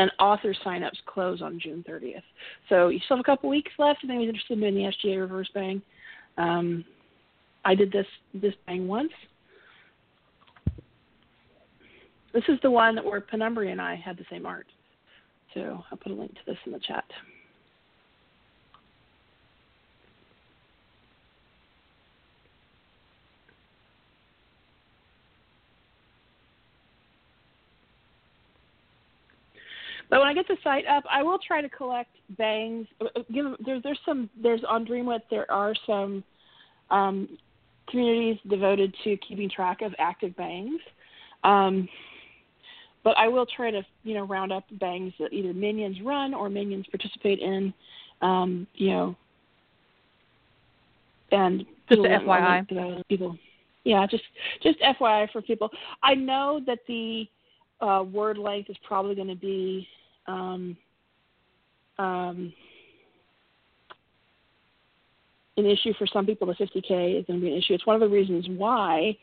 and 0.00 0.10
author 0.18 0.54
signups 0.64 0.96
close 1.04 1.42
on 1.42 1.60
June 1.60 1.84
30th. 1.88 2.22
So 2.70 2.88
you 2.88 2.98
still 3.04 3.18
have 3.18 3.24
a 3.24 3.24
couple 3.24 3.50
weeks 3.50 3.70
left 3.78 4.00
if 4.02 4.08
anyone's 4.08 4.28
interested 4.30 4.62
in 4.62 4.74
the 4.74 4.92
SGA 5.04 5.20
reverse 5.20 5.50
bang. 5.52 5.82
Um, 6.38 6.84
I 7.64 7.74
did 7.74 7.92
this 7.92 8.06
this 8.32 8.54
bang 8.66 8.88
once. 8.88 9.12
This 12.32 12.44
is 12.48 12.58
the 12.62 12.70
one 12.70 12.96
where 12.98 13.20
Penumbra 13.20 13.68
and 13.68 13.80
I 13.80 13.96
had 13.96 14.16
the 14.16 14.24
same 14.30 14.46
art. 14.46 14.66
So 15.52 15.84
I'll 15.90 15.98
put 15.98 16.12
a 16.12 16.14
link 16.14 16.32
to 16.32 16.40
this 16.46 16.56
in 16.64 16.72
the 16.72 16.78
chat. 16.78 17.04
But 30.10 30.18
when 30.18 30.28
I 30.28 30.34
get 30.34 30.48
the 30.48 30.56
site 30.64 30.86
up, 30.86 31.04
I 31.08 31.22
will 31.22 31.38
try 31.38 31.62
to 31.62 31.68
collect 31.68 32.10
bangs. 32.36 32.86
Uh, 33.00 33.06
uh, 33.16 33.22
give 33.32 33.46
there's 33.64 33.82
there's 33.84 33.98
some 34.04 34.28
there's 34.42 34.60
on 34.68 34.84
Dreamwidth 34.84 35.22
there 35.30 35.50
are 35.50 35.72
some 35.86 36.24
um, 36.90 37.38
communities 37.88 38.38
devoted 38.48 38.94
to 39.04 39.16
keeping 39.18 39.48
track 39.48 39.82
of 39.82 39.94
active 39.98 40.36
bangs. 40.36 40.80
Um, 41.44 41.88
but 43.04 43.16
I 43.16 43.28
will 43.28 43.46
try 43.46 43.70
to 43.70 43.82
you 44.02 44.14
know 44.14 44.24
round 44.24 44.52
up 44.52 44.64
bangs 44.72 45.12
that 45.20 45.32
either 45.32 45.54
minions 45.54 45.98
run 46.04 46.34
or 46.34 46.50
minions 46.50 46.86
participate 46.90 47.38
in. 47.38 47.72
Um, 48.20 48.66
you 48.74 48.90
know, 48.90 49.16
and 51.30 51.64
just 51.88 52.00
FYI. 52.00 53.02
People, 53.08 53.38
yeah, 53.84 54.06
just 54.08 54.24
just 54.60 54.78
FYI 54.80 55.30
for 55.30 55.40
people. 55.40 55.70
I 56.02 56.14
know 56.14 56.60
that 56.66 56.80
the 56.88 57.26
uh, 57.80 58.02
word 58.02 58.38
length 58.38 58.68
is 58.68 58.76
probably 58.84 59.14
going 59.14 59.28
to 59.28 59.36
be 59.36 59.86
um, 60.26 60.76
um, 61.98 62.52
an 65.56 65.66
issue 65.66 65.92
for 65.98 66.06
some 66.06 66.26
people. 66.26 66.46
The 66.46 66.54
50K 66.54 67.20
is 67.20 67.26
going 67.26 67.40
to 67.40 67.44
be 67.44 67.52
an 67.52 67.58
issue. 67.58 67.74
It's 67.74 67.86
one 67.86 67.96
of 67.96 68.00
the 68.00 68.08
reasons 68.08 68.46
why 68.48 69.16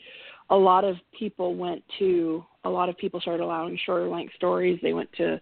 a 0.50 0.56
lot 0.56 0.84
of 0.84 0.96
people 1.18 1.56
went 1.56 1.84
to 2.00 2.44
a 2.64 2.70
lot 2.70 2.90
of 2.90 2.98
people 2.98 3.20
started 3.22 3.44
allowing 3.44 3.80
shorter 3.86 4.08
length 4.08 4.34
stories. 4.36 4.80
They 4.82 4.94
went 4.94 5.12
to 5.14 5.40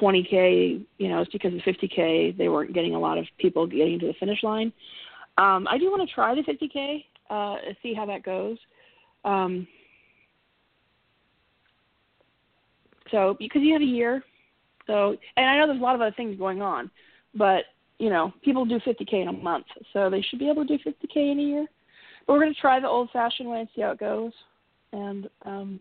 20k. 0.00 0.84
You 0.98 1.08
know, 1.08 1.20
it's 1.20 1.32
because 1.32 1.52
of 1.54 1.60
50k 1.60 2.36
they 2.36 2.48
weren't 2.48 2.74
getting 2.74 2.94
a 2.94 2.98
lot 2.98 3.18
of 3.18 3.26
people 3.38 3.66
getting 3.66 3.98
to 4.00 4.06
the 4.06 4.14
finish 4.14 4.42
line. 4.42 4.72
Um, 5.38 5.66
I 5.68 5.78
do 5.78 5.90
want 5.90 6.06
to 6.06 6.14
try 6.14 6.34
the 6.34 6.42
50k, 6.42 7.04
uh, 7.30 7.56
see 7.82 7.94
how 7.94 8.04
that 8.06 8.22
goes. 8.22 8.58
Um, 9.24 9.66
so 13.10 13.36
because 13.38 13.62
you 13.62 13.72
have 13.72 13.82
a 13.82 13.86
year, 13.86 14.22
so, 14.86 15.16
and 15.36 15.46
I 15.46 15.58
know 15.58 15.66
there's 15.66 15.80
a 15.80 15.82
lot 15.82 15.94
of 15.94 16.00
other 16.00 16.14
things 16.16 16.38
going 16.38 16.62
on, 16.62 16.90
but 17.34 17.64
you 17.98 18.10
know, 18.10 18.32
people 18.44 18.64
do 18.64 18.80
50k 18.80 19.22
in 19.22 19.28
a 19.28 19.32
month, 19.32 19.66
so 19.92 20.10
they 20.10 20.22
should 20.22 20.40
be 20.40 20.50
able 20.50 20.66
to 20.66 20.76
do 20.76 20.84
50k 20.84 21.32
in 21.32 21.38
a 21.38 21.42
year. 21.42 21.66
But 22.26 22.32
we're 22.32 22.40
going 22.40 22.54
to 22.54 22.60
try 22.60 22.80
the 22.80 22.88
old-fashioned 22.88 23.48
way 23.48 23.60
and 23.60 23.68
see 23.74 23.82
how 23.82 23.92
it 23.92 24.00
goes. 24.00 24.32
And 24.92 25.28
um, 25.44 25.80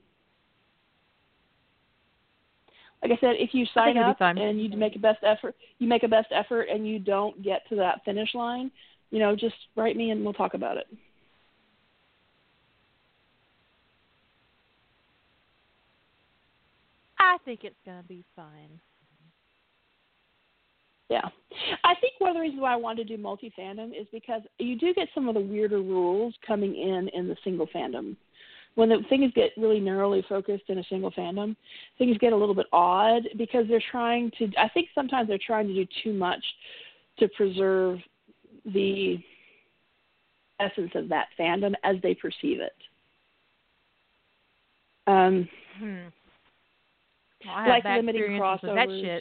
like 3.01 3.11
I 3.11 3.17
said, 3.19 3.35
if 3.39 3.53
you 3.53 3.65
sign 3.73 3.97
up 3.97 4.17
and 4.19 4.61
you 4.61 4.69
make 4.77 4.95
a 4.95 4.99
best 4.99 5.23
effort, 5.23 5.55
you 5.79 5.87
make 5.87 6.03
a 6.03 6.07
best 6.07 6.27
effort, 6.31 6.67
and 6.71 6.87
you 6.87 6.99
don't 6.99 7.41
get 7.41 7.67
to 7.69 7.75
that 7.77 8.03
finish 8.05 8.35
line, 8.35 8.69
you 9.09 9.19
know, 9.19 9.35
just 9.35 9.55
write 9.75 9.97
me 9.97 10.11
and 10.11 10.23
we'll 10.23 10.33
talk 10.33 10.53
about 10.53 10.77
it. 10.77 10.87
I 17.19 17.37
think 17.45 17.63
it's 17.63 17.75
going 17.85 18.01
to 18.01 18.07
be 18.07 18.23
fine. 18.35 18.79
Yeah. 21.11 21.27
I 21.83 21.93
think 21.99 22.13
one 22.19 22.29
of 22.29 22.35
the 22.37 22.39
reasons 22.39 22.61
why 22.61 22.71
I 22.71 22.77
wanted 22.77 23.05
to 23.05 23.17
do 23.17 23.21
multi 23.21 23.53
fandom 23.59 23.89
is 23.89 24.07
because 24.13 24.43
you 24.59 24.77
do 24.77 24.93
get 24.93 25.09
some 25.13 25.27
of 25.27 25.33
the 25.33 25.41
weirder 25.41 25.81
rules 25.81 26.33
coming 26.47 26.73
in 26.73 27.09
in 27.13 27.27
the 27.27 27.35
single 27.43 27.67
fandom. 27.67 28.15
When 28.75 28.87
the 28.87 28.99
things 29.09 29.33
get 29.35 29.51
really 29.57 29.81
narrowly 29.81 30.23
focused 30.29 30.63
in 30.69 30.77
a 30.77 30.83
single 30.85 31.11
fandom, 31.11 31.57
things 31.97 32.17
get 32.19 32.31
a 32.31 32.35
little 32.35 32.55
bit 32.55 32.67
odd 32.71 33.23
because 33.37 33.65
they're 33.67 33.83
trying 33.91 34.31
to, 34.39 34.49
I 34.57 34.69
think 34.69 34.87
sometimes 34.95 35.27
they're 35.27 35.37
trying 35.45 35.67
to 35.67 35.73
do 35.73 35.85
too 36.01 36.13
much 36.13 36.41
to 37.19 37.27
preserve 37.35 37.99
the 38.63 39.17
essence 40.61 40.91
of 40.95 41.09
that 41.09 41.27
fandom 41.37 41.73
as 41.83 41.97
they 42.01 42.15
perceive 42.15 42.61
it. 42.61 42.71
Um, 45.07 45.49
hmm. 45.77 45.97
well, 47.45 47.67
like 47.67 47.83
limiting 47.83 48.39
crossovers. 48.39 49.19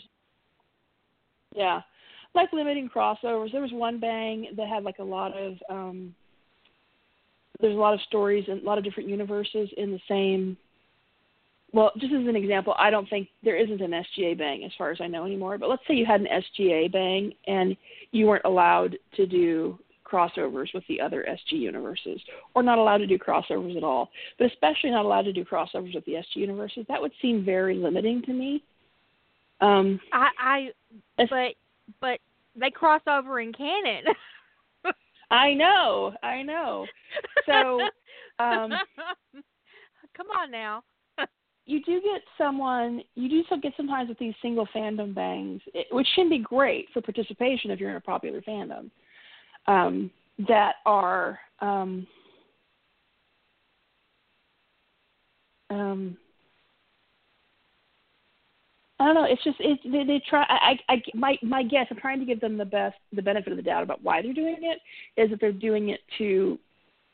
Yeah, 1.55 1.81
like 2.35 2.53
limiting 2.53 2.89
crossovers. 2.89 3.53
There 3.53 3.63
was 3.63 3.73
one 3.73 3.99
bang 3.99 4.49
that 4.57 4.69
had 4.69 4.85
like 4.85 4.99
a 4.99 5.05
lot 5.05 5.37
of 5.37 5.57
um, 5.69 6.15
there's 7.61 7.77
a 7.77 7.79
lot 7.79 7.95
of 7.95 8.01
stories 8.03 8.45
and 8.49 8.63
a 8.63 8.65
lot 8.65 8.79
of 8.79 8.85
different 8.85 9.09
universes 9.09 9.69
in 9.77 9.91
the 9.91 10.01
same. 10.09 10.57
Well, 11.73 11.93
just 11.99 12.13
as 12.13 12.27
an 12.27 12.37
example, 12.37 12.75
I 12.79 12.91
don't 12.91 13.09
think 13.09 13.29
there 13.45 13.57
isn't 13.57 13.81
an 13.81 13.93
SGA 13.93 14.37
bang 14.37 14.65
as 14.65 14.73
far 14.77 14.91
as 14.91 15.01
I 15.01 15.07
know 15.07 15.25
anymore. 15.25 15.57
But 15.57 15.69
let's 15.69 15.83
say 15.87 15.95
you 15.95 16.07
had 16.07 16.21
an 16.21 16.27
SGA 16.27 16.91
bang 16.91 17.33
and 17.47 17.77
you 18.11 18.27
weren't 18.27 18.45
allowed 18.45 18.97
to 19.15 19.27
do 19.27 19.79
crossovers 20.11 20.75
with 20.75 20.83
the 20.89 21.01
other 21.01 21.25
SG 21.29 21.59
universes, 21.59 22.21
or 22.55 22.65
not 22.65 22.79
allowed 22.79 22.99
to 22.99 23.07
do 23.07 23.17
crossovers 23.17 23.77
at 23.77 23.85
all, 23.85 24.11
but 24.39 24.51
especially 24.51 24.91
not 24.91 25.05
allowed 25.05 25.23
to 25.23 25.33
do 25.33 25.45
crossovers 25.45 25.95
with 25.95 26.05
the 26.05 26.15
SG 26.15 26.37
universes. 26.37 26.85
That 26.89 27.01
would 27.01 27.13
seem 27.23 27.45
very 27.45 27.77
limiting 27.77 28.23
to 28.23 28.33
me. 28.33 28.65
Um, 29.61 30.01
I, 30.13 30.29
I, 30.39 30.69
but, 31.17 31.55
but 32.01 32.19
they 32.57 32.71
cross 32.71 33.03
over 33.07 33.41
in 33.41 33.53
canon. 33.53 34.05
I 35.31 35.55
know, 35.55 36.15
I 36.23 36.43
know. 36.43 36.87
So, 37.47 37.81
um, 38.39 38.73
come 40.17 40.27
on 40.37 40.51
now. 40.51 40.83
you 41.67 41.83
do 41.85 42.01
get 42.01 42.23
someone, 42.37 43.03
you 43.15 43.29
do 43.29 43.45
still 43.45 43.61
get 43.61 43.73
sometimes 43.77 44.09
with 44.09 44.19
these 44.19 44.35
single 44.43 44.67
fandom 44.75 45.15
bangs, 45.15 45.61
which 45.93 46.09
can 46.15 46.29
be 46.29 46.39
great 46.39 46.89
for 46.93 47.01
participation 47.01 47.71
if 47.71 47.79
you're 47.79 47.91
in 47.91 47.97
a 47.97 48.01
popular 48.01 48.41
fandom 48.41 48.91
um, 49.67 50.11
that 50.49 50.77
are 50.87 51.39
um, 51.61 52.07
um, 55.71 56.17
I 59.01 59.07
don't 59.07 59.15
know. 59.15 59.25
It's 59.25 59.43
just 59.43 59.57
it, 59.61 59.81
they, 59.85 60.05
they 60.05 60.23
try. 60.29 60.45
I, 60.47 60.79
I 60.93 61.03
my 61.15 61.37
my 61.43 61.63
guess. 61.63 61.87
I'm 61.91 61.97
trying 61.97 62.21
to 62.21 62.27
give 62.27 62.41
them 62.41 62.59
the 62.59 62.67
best 62.67 62.97
the 63.15 63.23
benefit 63.23 63.51
of 63.51 63.57
the 63.57 63.63
doubt 63.63 63.83
about 63.83 64.05
why 64.05 64.21
they're 64.21 64.35
doing 64.35 64.59
it. 64.61 64.79
Is 65.21 65.31
that 65.31 65.41
they're 65.41 65.53
doing 65.53 65.89
it 65.89 66.01
to 66.19 66.59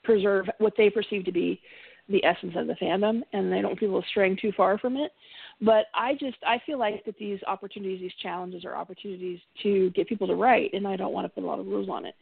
preserve 0.03 0.47
what 0.59 0.73
they 0.77 0.91
perceive 0.91 1.25
to 1.27 1.33
be 1.33 1.61
the 2.09 2.25
essence 2.25 2.55
of 2.57 2.67
the 2.67 2.75
fandom, 2.75 3.23
and 3.33 3.53
they 3.53 3.61
don't 3.61 3.79
people 3.79 4.03
straying 4.11 4.37
too 4.41 4.53
far 4.57 4.79
from 4.79 4.97
it. 4.97 5.13
But 5.61 5.87
I 5.95 6.15
just 6.15 6.39
I 6.45 6.61
feel 6.67 6.79
like 6.79 7.05
that 7.05 7.19
these 7.19 7.39
opportunities, 7.47 8.01
these 8.01 8.13
challenges, 8.21 8.65
are 8.65 8.75
opportunities 8.75 9.39
to 9.63 9.91
get 9.91 10.09
people 10.09 10.27
to 10.27 10.35
write, 10.35 10.75
and 10.75 10.89
I 10.89 10.97
don't 10.97 11.13
want 11.13 11.27
to 11.27 11.29
put 11.29 11.45
a 11.45 11.47
lot 11.47 11.61
of 11.61 11.67
rules 11.67 11.89
on 11.89 12.05
it. 12.05 12.17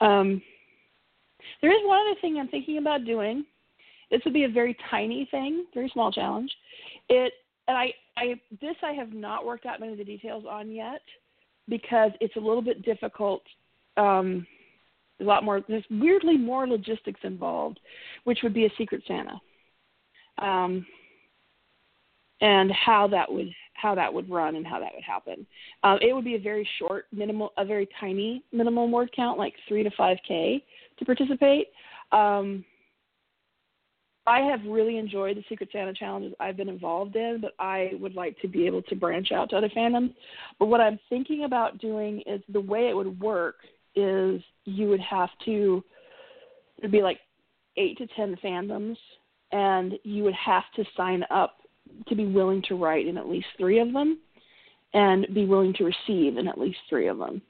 Um, 0.00 0.42
there 1.62 1.70
is 1.70 1.86
one 1.86 2.00
other 2.00 2.20
thing 2.20 2.38
I'm 2.38 2.48
thinking 2.48 2.78
about 2.78 3.04
doing. 3.04 3.44
This 4.10 4.20
would 4.24 4.34
be 4.34 4.44
a 4.44 4.48
very 4.48 4.76
tiny 4.90 5.28
thing, 5.30 5.66
very 5.74 5.90
small 5.92 6.10
challenge. 6.10 6.50
It 7.08 7.32
and 7.68 7.76
I, 7.76 7.92
I 8.16 8.40
this 8.60 8.76
I 8.82 8.92
have 8.92 9.12
not 9.12 9.44
worked 9.44 9.66
out 9.66 9.80
many 9.80 9.92
of 9.92 9.98
the 9.98 10.04
details 10.04 10.44
on 10.48 10.70
yet 10.70 11.02
because 11.68 12.12
it's 12.20 12.36
a 12.36 12.40
little 12.40 12.62
bit 12.62 12.84
difficult. 12.84 13.42
Um, 13.96 14.46
a 15.20 15.24
lot 15.24 15.44
more. 15.44 15.62
There's 15.66 15.84
weirdly 15.90 16.36
more 16.36 16.66
logistics 16.66 17.20
involved, 17.22 17.80
which 18.24 18.40
would 18.42 18.54
be 18.54 18.66
a 18.66 18.70
Secret 18.76 19.02
Santa, 19.06 19.40
um, 20.38 20.86
and 22.40 22.70
how 22.72 23.06
that 23.08 23.30
would 23.30 23.48
how 23.74 23.94
that 23.94 24.12
would 24.12 24.28
run 24.30 24.56
and 24.56 24.66
how 24.66 24.80
that 24.80 24.92
would 24.94 25.04
happen. 25.04 25.46
Um, 25.82 25.98
it 26.00 26.14
would 26.14 26.24
be 26.24 26.34
a 26.34 26.40
very 26.40 26.68
short, 26.78 27.06
minimal, 27.12 27.52
a 27.56 27.64
very 27.64 27.88
tiny 28.00 28.42
minimum 28.52 28.90
word 28.90 29.10
count, 29.14 29.38
like 29.38 29.54
three 29.68 29.82
to 29.82 29.90
five 29.96 30.18
k, 30.26 30.64
to 30.98 31.04
participate. 31.04 31.68
Um, 32.12 32.64
I 34.26 34.40
have 34.40 34.60
really 34.66 34.98
enjoyed 34.98 35.36
the 35.36 35.44
Secret 35.48 35.68
Santa 35.72 35.92
challenges 35.94 36.34
I've 36.40 36.56
been 36.56 36.68
involved 36.68 37.14
in, 37.14 37.38
but 37.40 37.52
I 37.58 37.92
would 38.00 38.14
like 38.14 38.38
to 38.40 38.48
be 38.48 38.66
able 38.66 38.82
to 38.82 38.96
branch 38.96 39.30
out 39.30 39.50
to 39.50 39.56
other 39.56 39.68
fandoms. 39.68 40.14
But 40.58 40.66
what 40.66 40.80
I'm 40.80 40.98
thinking 41.08 41.44
about 41.44 41.78
doing 41.78 42.22
is 42.26 42.40
the 42.48 42.60
way 42.60 42.88
it 42.88 42.96
would 42.96 43.20
work 43.20 43.56
is 43.94 44.42
you 44.64 44.88
would 44.88 45.00
have 45.00 45.30
to 45.44 45.82
it'd 46.78 46.92
be 46.92 47.02
like 47.02 47.20
eight 47.76 47.96
to 47.98 48.06
ten 48.08 48.36
fandoms, 48.44 48.96
and 49.52 49.94
you 50.02 50.24
would 50.24 50.34
have 50.34 50.64
to 50.74 50.84
sign 50.96 51.24
up 51.30 51.58
to 52.08 52.14
be 52.14 52.26
willing 52.26 52.62
to 52.62 52.74
write 52.74 53.06
in 53.06 53.16
at 53.16 53.28
least 53.28 53.46
three 53.56 53.78
of 53.78 53.92
them 53.92 54.18
and 54.92 55.26
be 55.34 55.46
willing 55.46 55.72
to 55.74 55.84
receive 55.84 56.36
in 56.36 56.48
at 56.48 56.58
least 56.58 56.78
three 56.88 57.06
of 57.06 57.18
them. 57.18 57.40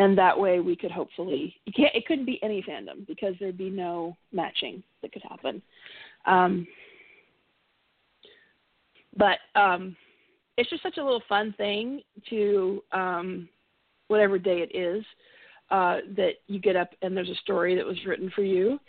And 0.00 0.16
that 0.16 0.38
way 0.38 0.60
we 0.60 0.76
could 0.76 0.90
hopefully 0.90 1.54
it, 1.66 1.74
can't, 1.74 1.94
it 1.94 2.06
couldn't 2.06 2.24
be 2.24 2.42
any 2.42 2.62
fandom 2.62 3.06
because 3.06 3.34
there'd 3.38 3.58
be 3.58 3.68
no 3.68 4.16
matching 4.32 4.82
that 5.02 5.12
could 5.12 5.22
happen. 5.28 5.60
Um, 6.24 6.66
but 9.14 9.40
um, 9.54 9.94
it's 10.56 10.70
just 10.70 10.82
such 10.82 10.96
a 10.96 11.04
little 11.04 11.22
fun 11.28 11.54
thing 11.58 12.00
to 12.30 12.82
um, 12.92 13.46
whatever 14.08 14.38
day 14.38 14.66
it 14.66 14.74
is 14.74 15.04
uh, 15.70 15.98
that 16.16 16.36
you 16.46 16.60
get 16.60 16.76
up 16.76 16.88
and 17.02 17.14
there's 17.14 17.28
a 17.28 17.34
story 17.42 17.76
that 17.76 17.84
was 17.84 17.98
written 18.06 18.32
for 18.34 18.42
you, 18.42 18.80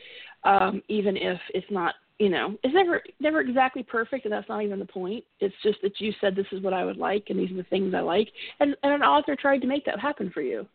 um, 0.45 0.81
even 0.87 1.17
if 1.17 1.39
it's 1.53 1.69
not 1.69 1.95
you 2.19 2.29
know, 2.29 2.55
it's 2.63 2.75
never 2.75 3.01
never 3.19 3.41
exactly 3.41 3.81
perfect, 3.81 4.25
and 4.25 4.31
that's 4.31 4.47
not 4.47 4.61
even 4.61 4.77
the 4.77 4.85
point. 4.85 5.23
It's 5.39 5.55
just 5.63 5.81
that 5.81 5.99
you 5.99 6.13
said 6.21 6.35
this 6.35 6.45
is 6.51 6.61
what 6.61 6.71
I 6.71 6.85
would 6.85 6.97
like, 6.97 7.25
and 7.29 7.39
these 7.39 7.49
are 7.49 7.55
the 7.55 7.63
things 7.63 7.95
I 7.95 8.01
like, 8.01 8.29
and 8.59 8.75
and 8.83 8.93
an 8.93 9.01
author 9.01 9.35
tried 9.35 9.61
to 9.61 9.67
make 9.67 9.85
that 9.85 9.99
happen 9.99 10.29
for 10.29 10.41
you. 10.41 10.67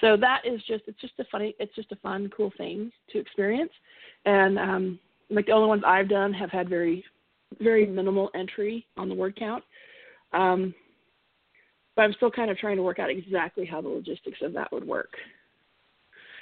So 0.00 0.16
that 0.16 0.42
is 0.44 0.62
just 0.66 0.84
it's 0.86 1.00
just 1.00 1.14
a 1.18 1.24
funny 1.30 1.54
it's 1.58 1.74
just 1.74 1.92
a 1.92 1.96
fun 1.96 2.30
cool 2.36 2.52
thing 2.56 2.92
to 3.12 3.18
experience, 3.18 3.72
and 4.24 4.58
um, 4.58 4.98
like 5.30 5.46
the 5.46 5.52
only 5.52 5.68
ones 5.68 5.82
I've 5.86 6.08
done 6.08 6.32
have 6.32 6.50
had 6.50 6.68
very 6.68 7.04
very 7.60 7.86
minimal 7.86 8.30
entry 8.34 8.86
on 8.96 9.08
the 9.08 9.14
word 9.14 9.36
count. 9.36 9.64
Um, 10.32 10.74
but 11.96 12.02
I'm 12.02 12.12
still 12.12 12.30
kind 12.30 12.50
of 12.50 12.58
trying 12.58 12.76
to 12.76 12.82
work 12.82 12.98
out 12.98 13.10
exactly 13.10 13.66
how 13.66 13.80
the 13.80 13.88
logistics 13.88 14.38
of 14.42 14.52
that 14.52 14.70
would 14.72 14.86
work 14.86 15.10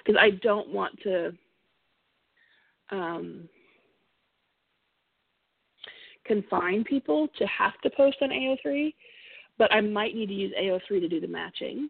because 0.04 0.20
I 0.20 0.30
don't 0.42 0.68
want 0.68 1.00
to 1.02 1.32
um, 2.90 3.48
confine 6.24 6.84
people 6.84 7.28
to 7.38 7.46
have 7.46 7.80
to 7.82 7.90
post 7.90 8.18
on 8.20 8.30
AO3, 8.30 8.92
but 9.58 9.72
I 9.72 9.80
might 9.80 10.14
need 10.14 10.26
to 10.26 10.34
use 10.34 10.52
AO3 10.60 11.00
to 11.00 11.08
do 11.08 11.20
the 11.20 11.26
matching. 11.26 11.88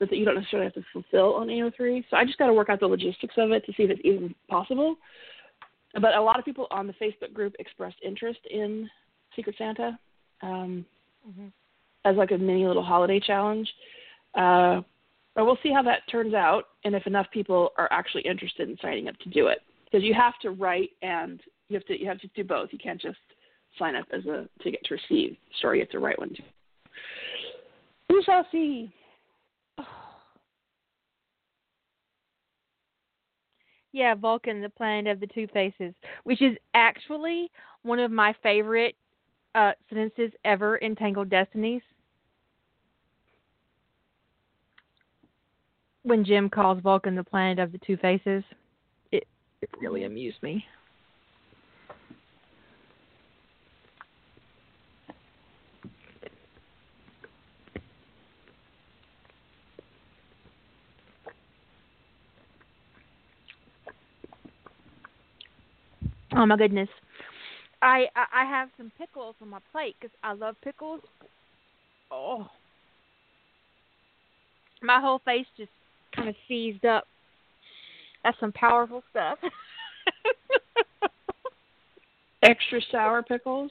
But 0.00 0.10
that 0.10 0.16
you 0.16 0.24
don't 0.24 0.34
necessarily 0.34 0.66
have 0.66 0.74
to 0.74 0.84
fulfill 0.92 1.34
on 1.34 1.46
AO3. 1.46 2.04
So 2.10 2.16
I 2.16 2.24
just 2.24 2.38
got 2.38 2.48
to 2.48 2.52
work 2.52 2.68
out 2.68 2.80
the 2.80 2.86
logistics 2.86 3.34
of 3.38 3.52
it 3.52 3.64
to 3.66 3.72
see 3.72 3.84
if 3.84 3.90
it's 3.90 4.00
even 4.04 4.34
possible. 4.48 4.96
But 5.94 6.16
a 6.16 6.20
lot 6.20 6.38
of 6.38 6.44
people 6.44 6.66
on 6.70 6.86
the 6.86 6.94
Facebook 6.94 7.32
group 7.32 7.54
expressed 7.58 7.96
interest 8.04 8.40
in 8.50 8.90
Secret 9.36 9.54
Santa 9.56 9.98
um, 10.42 10.84
mm-hmm. 11.28 11.46
as 12.04 12.16
like 12.16 12.32
a 12.32 12.38
mini 12.38 12.66
little 12.66 12.82
holiday 12.82 13.20
challenge. 13.20 13.68
Uh, 14.34 14.80
but 15.34 15.44
we'll 15.44 15.58
see 15.62 15.72
how 15.72 15.82
that 15.82 16.00
turns 16.10 16.34
out 16.34 16.64
and 16.84 16.94
if 16.94 17.06
enough 17.06 17.26
people 17.32 17.70
are 17.78 17.88
actually 17.90 18.22
interested 18.22 18.68
in 18.68 18.76
signing 18.82 19.08
up 19.08 19.16
to 19.18 19.28
do 19.30 19.48
it. 19.48 19.58
Because 19.84 20.04
you 20.04 20.14
have 20.14 20.34
to 20.42 20.50
write 20.50 20.90
and 21.02 21.40
you 21.68 21.74
have 21.74 21.86
to 21.86 21.98
you 21.98 22.08
have 22.08 22.20
to 22.20 22.28
do 22.34 22.44
both. 22.44 22.70
You 22.72 22.78
can't 22.78 23.00
just 23.00 23.18
sign 23.78 23.94
up 23.94 24.06
as 24.12 24.24
a 24.26 24.48
to 24.62 24.70
get 24.70 24.84
to 24.84 24.94
receive 24.94 25.36
story. 25.58 25.78
You 25.78 25.84
have 25.84 25.90
to 25.90 25.98
write 25.98 26.18
one 26.18 26.30
too. 26.30 26.42
We 28.10 28.22
shall 28.24 28.46
see. 28.50 28.92
Yeah, 33.94 34.16
Vulcan, 34.16 34.60
the 34.60 34.68
planet 34.68 35.12
of 35.12 35.20
the 35.20 35.26
two 35.28 35.46
faces, 35.54 35.94
which 36.24 36.42
is 36.42 36.56
actually 36.74 37.48
one 37.84 38.00
of 38.00 38.10
my 38.10 38.34
favorite 38.42 38.96
uh, 39.54 39.70
sentences 39.88 40.32
ever 40.44 40.78
in 40.78 40.96
Tangled 40.96 41.30
Destinies. 41.30 41.80
When 46.02 46.24
Jim 46.24 46.50
calls 46.50 46.80
Vulcan 46.82 47.14
the 47.14 47.22
planet 47.22 47.60
of 47.60 47.70
the 47.70 47.78
two 47.86 47.96
faces, 47.96 48.42
it, 49.12 49.28
it 49.62 49.70
really 49.80 50.02
amused 50.02 50.42
me. 50.42 50.64
Oh 66.36 66.46
my 66.46 66.56
goodness. 66.56 66.88
I 67.80 68.06
I 68.16 68.42
I 68.42 68.44
have 68.44 68.68
some 68.76 68.90
pickles 68.98 69.36
on 69.40 69.50
my 69.50 69.60
plate 69.70 69.94
because 70.00 70.14
I 70.22 70.32
love 70.32 70.56
pickles. 70.62 71.00
Oh, 72.10 72.48
my 74.82 75.00
whole 75.00 75.20
face 75.24 75.46
just 75.56 75.70
kind 76.14 76.28
of 76.28 76.34
seized 76.48 76.84
up. 76.84 77.06
That's 78.22 78.38
some 78.40 78.52
powerful 78.52 79.02
stuff. 79.10 79.38
Extra 82.42 82.80
sour 82.90 83.22
pickles. 83.22 83.70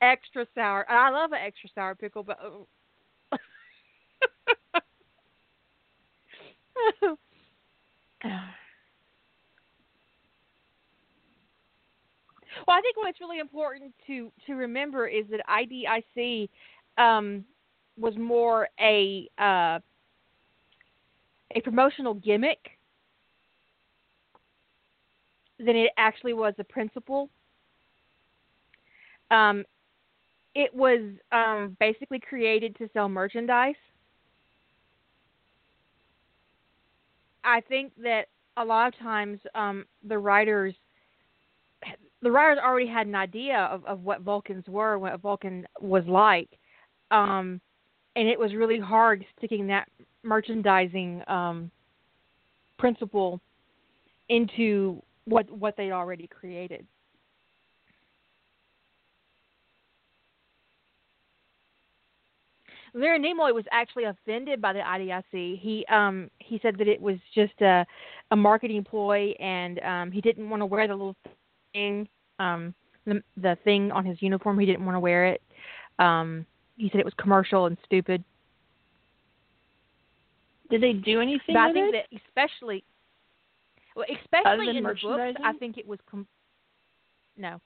extra 0.00 0.46
sour. 0.54 0.84
I 0.88 1.10
love 1.10 1.32
an 1.32 1.38
extra 1.44 1.70
sour 1.74 1.94
pickle, 1.94 2.22
but. 2.22 2.38
Oh. 2.42 2.66
Well, 12.66 12.76
I 12.76 12.80
think 12.80 12.96
what's 12.96 13.20
really 13.20 13.38
important 13.38 13.92
to 14.06 14.30
to 14.46 14.54
remember 14.54 15.08
is 15.08 15.24
that 15.30 15.40
IDIC 15.48 16.48
um, 16.98 17.44
was 17.98 18.16
more 18.16 18.68
a 18.80 19.28
uh, 19.38 19.78
a 21.54 21.60
promotional 21.62 22.14
gimmick 22.14 22.78
than 25.58 25.76
it 25.76 25.90
actually 25.96 26.34
was 26.34 26.54
a 26.58 26.64
principle. 26.64 27.28
Um, 29.30 29.64
it 30.54 30.74
was 30.74 31.00
um, 31.32 31.76
basically 31.80 32.20
created 32.20 32.76
to 32.76 32.88
sell 32.92 33.08
merchandise. 33.08 33.74
I 37.44 37.60
think 37.62 37.92
that 38.02 38.26
a 38.56 38.64
lot 38.64 38.88
of 38.88 38.98
times 38.98 39.40
um, 39.54 39.84
the 40.06 40.18
writers 40.18 40.74
the 42.22 42.30
writers 42.30 42.58
already 42.64 42.86
had 42.86 43.06
an 43.06 43.14
idea 43.14 43.68
of, 43.70 43.84
of 43.84 44.00
what 44.02 44.22
Vulcans 44.22 44.64
were, 44.68 44.98
what 44.98 45.20
Vulcan 45.20 45.66
was 45.80 46.04
like, 46.06 46.48
um, 47.10 47.60
and 48.16 48.28
it 48.28 48.38
was 48.38 48.54
really 48.54 48.78
hard 48.78 49.24
sticking 49.36 49.66
that 49.66 49.88
merchandising 50.22 51.22
um, 51.26 51.70
principle 52.78 53.40
into 54.28 55.02
what 55.24 55.50
what 55.50 55.76
they'd 55.76 55.92
already 55.92 56.26
created. 56.26 56.86
Leonard 62.94 63.22
Nimoy 63.22 63.54
was 63.54 63.64
actually 63.72 64.04
offended 64.04 64.60
by 64.60 64.72
the 64.72 64.80
IDIC. 64.80 65.60
He 65.60 65.84
um 65.90 66.30
he 66.38 66.58
said 66.62 66.76
that 66.78 66.88
it 66.88 67.00
was 67.00 67.16
just 67.34 67.58
a 67.60 67.86
a 68.30 68.36
marketing 68.36 68.84
ploy, 68.84 69.32
and 69.38 69.80
um 69.80 70.12
he 70.12 70.20
didn't 70.20 70.50
want 70.50 70.60
to 70.60 70.66
wear 70.66 70.86
the 70.86 70.94
little 70.94 71.16
thing, 71.72 72.08
um, 72.38 72.74
the 73.06 73.22
the 73.36 73.56
thing 73.64 73.90
on 73.92 74.04
his 74.04 74.20
uniform. 74.22 74.58
He 74.58 74.66
didn't 74.66 74.84
want 74.84 74.96
to 74.96 75.00
wear 75.00 75.26
it. 75.26 75.42
Um, 75.98 76.46
he 76.76 76.88
said 76.90 77.00
it 77.00 77.04
was 77.04 77.14
commercial 77.14 77.66
and 77.66 77.76
stupid. 77.84 78.24
Did 80.70 80.82
they 80.82 80.94
do 80.94 81.20
anything 81.20 81.54
But 81.54 81.58
I 81.58 81.72
think 81.72 81.94
it? 81.94 82.06
that 82.10 82.20
especially, 82.26 82.82
well, 83.94 84.06
especially 84.22 84.76
in 84.76 84.84
the 84.84 84.94
books, 85.02 85.38
I 85.44 85.52
think 85.58 85.76
it 85.76 85.86
was 85.86 85.98
com- 86.10 86.26
no. 87.36 87.60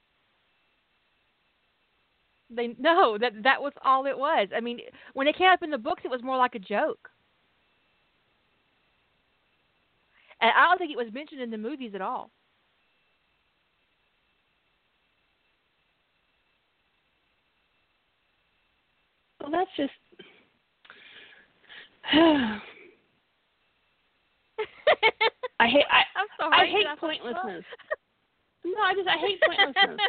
They 2.49 2.75
no 2.79 3.17
that 3.17 3.31
that 3.43 3.61
was 3.61 3.73
all 3.83 4.05
it 4.05 4.17
was. 4.17 4.49
I 4.55 4.59
mean, 4.59 4.79
when 5.13 5.27
it 5.27 5.37
came 5.37 5.47
up 5.47 5.63
in 5.63 5.69
the 5.71 5.77
books, 5.77 6.03
it 6.05 6.11
was 6.11 6.21
more 6.23 6.37
like 6.37 6.55
a 6.55 6.59
joke, 6.59 7.09
and 10.41 10.51
I 10.51 10.65
don't 10.65 10.77
think 10.77 10.91
it 10.91 10.97
was 10.97 11.13
mentioned 11.13 11.41
in 11.41 11.49
the 11.49 11.57
movies 11.57 11.91
at 11.93 12.01
all. 12.01 12.29
Well, 19.47 19.59
that's 19.59 19.71
just. 19.77 19.93
I 25.59 25.67
hate. 25.67 25.85
I, 25.89 26.03
I'm 26.17 26.27
sorry. 26.37 26.57
I 26.57 26.65
hate 26.65 26.85
pointlessness. 26.99 27.63
No, 28.65 28.81
I 28.83 28.93
just 28.93 29.07
I 29.07 29.17
hate 29.17 29.39
pointlessness. 29.45 29.99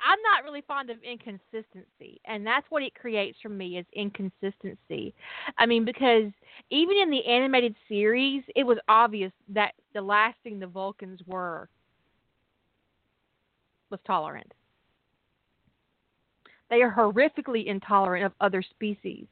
I'm 0.00 0.18
not 0.22 0.44
really 0.44 0.62
fond 0.66 0.88
of 0.90 0.96
inconsistency, 1.02 2.20
and 2.24 2.46
that's 2.46 2.66
what 2.70 2.82
it 2.82 2.94
creates 2.94 3.38
for 3.42 3.50
me 3.50 3.76
is 3.78 3.86
inconsistency. 3.92 5.14
I 5.58 5.66
mean, 5.66 5.84
because 5.84 6.32
even 6.70 6.96
in 6.96 7.10
the 7.10 7.24
animated 7.26 7.76
series, 7.88 8.42
it 8.56 8.64
was 8.64 8.78
obvious 8.88 9.32
that 9.50 9.72
the 9.92 10.02
last 10.02 10.36
thing 10.42 10.58
the 10.58 10.66
Vulcans 10.66 11.20
were 11.26 11.68
was 13.90 14.00
tolerant. 14.06 14.52
They 16.74 16.82
are 16.82 16.92
horrifically 16.92 17.66
intolerant 17.66 18.24
of 18.24 18.32
other 18.40 18.60
species. 18.60 19.26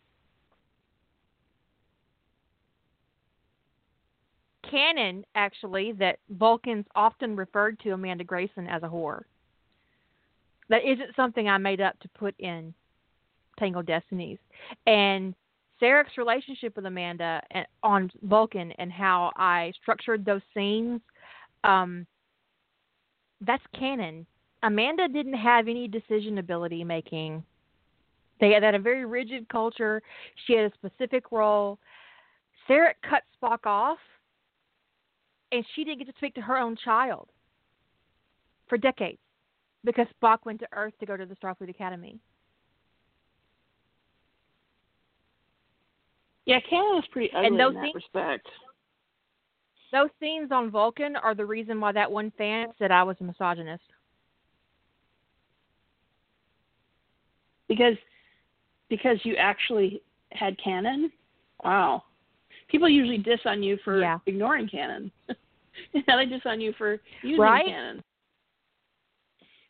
Canon, 4.70 5.24
actually, 5.34 5.90
that 5.98 6.20
Vulcans 6.30 6.86
often 6.94 7.34
referred 7.34 7.80
to 7.80 7.90
Amanda 7.90 8.22
Grayson 8.22 8.68
as 8.68 8.84
a 8.84 8.86
whore. 8.86 9.22
That 10.68 10.84
isn't 10.84 11.16
something 11.16 11.48
I 11.48 11.58
made 11.58 11.80
up 11.80 11.98
to 11.98 12.08
put 12.10 12.38
in 12.38 12.72
Tangled 13.58 13.86
Destinies. 13.86 14.38
And 14.86 15.34
Sarek's 15.82 16.16
relationship 16.16 16.76
with 16.76 16.86
Amanda 16.86 17.42
and, 17.50 17.66
on 17.82 18.08
Vulcan 18.22 18.70
and 18.78 18.92
how 18.92 19.32
I 19.34 19.72
structured 19.82 20.24
those 20.24 20.42
scenes, 20.54 21.00
um, 21.64 22.06
that's 23.40 23.64
canon. 23.76 24.28
Amanda 24.62 25.08
didn't 25.08 25.34
have 25.34 25.68
any 25.68 25.88
decision 25.88 26.38
ability 26.38 26.84
making. 26.84 27.44
They 28.40 28.52
had 28.52 28.74
a 28.74 28.78
very 28.78 29.04
rigid 29.04 29.48
culture. 29.48 30.02
She 30.46 30.54
had 30.54 30.70
a 30.70 30.74
specific 30.74 31.30
role. 31.32 31.78
Sarek 32.68 32.94
cut 33.08 33.22
Spock 33.40 33.66
off, 33.66 33.98
and 35.50 35.64
she 35.74 35.84
didn't 35.84 35.98
get 35.98 36.08
to 36.08 36.14
speak 36.16 36.34
to 36.34 36.40
her 36.40 36.56
own 36.56 36.76
child 36.76 37.28
for 38.68 38.78
decades 38.78 39.18
because 39.84 40.06
Spock 40.22 40.38
went 40.44 40.60
to 40.60 40.68
Earth 40.72 40.94
to 41.00 41.06
go 41.06 41.16
to 41.16 41.26
the 41.26 41.34
Starfleet 41.36 41.68
Academy. 41.70 42.18
Yeah, 46.46 46.58
Canon 46.68 46.98
is 46.98 47.04
pretty 47.12 47.30
ugly 47.32 47.46
And 47.48 47.58
those 47.60 47.68
in 47.70 47.74
that 47.74 47.82
things- 47.82 47.94
respect. 47.94 48.48
Those 49.92 50.10
scenes 50.20 50.50
on 50.50 50.70
Vulcan 50.70 51.16
are 51.16 51.34
the 51.34 51.44
reason 51.44 51.78
why 51.78 51.92
that 51.92 52.10
one 52.10 52.30
fan 52.32 52.72
said 52.78 52.90
I 52.90 53.02
was 53.02 53.16
a 53.20 53.24
misogynist. 53.24 53.84
Because 57.68 57.96
because 58.88 59.18
you 59.24 59.36
actually 59.36 60.02
had 60.32 60.56
canon. 60.62 61.10
Wow. 61.64 62.02
People 62.68 62.88
usually 62.88 63.18
diss 63.18 63.40
on 63.46 63.62
you 63.62 63.78
for 63.84 64.00
Yeah. 64.00 64.18
ignoring 64.26 64.68
canon. 64.68 65.10
now 66.08 66.16
they 66.16 66.26
diss 66.26 66.42
on 66.44 66.60
you 66.60 66.72
for 66.74 67.00
using 67.22 67.40
Right? 67.40 67.64
canon. 67.66 68.02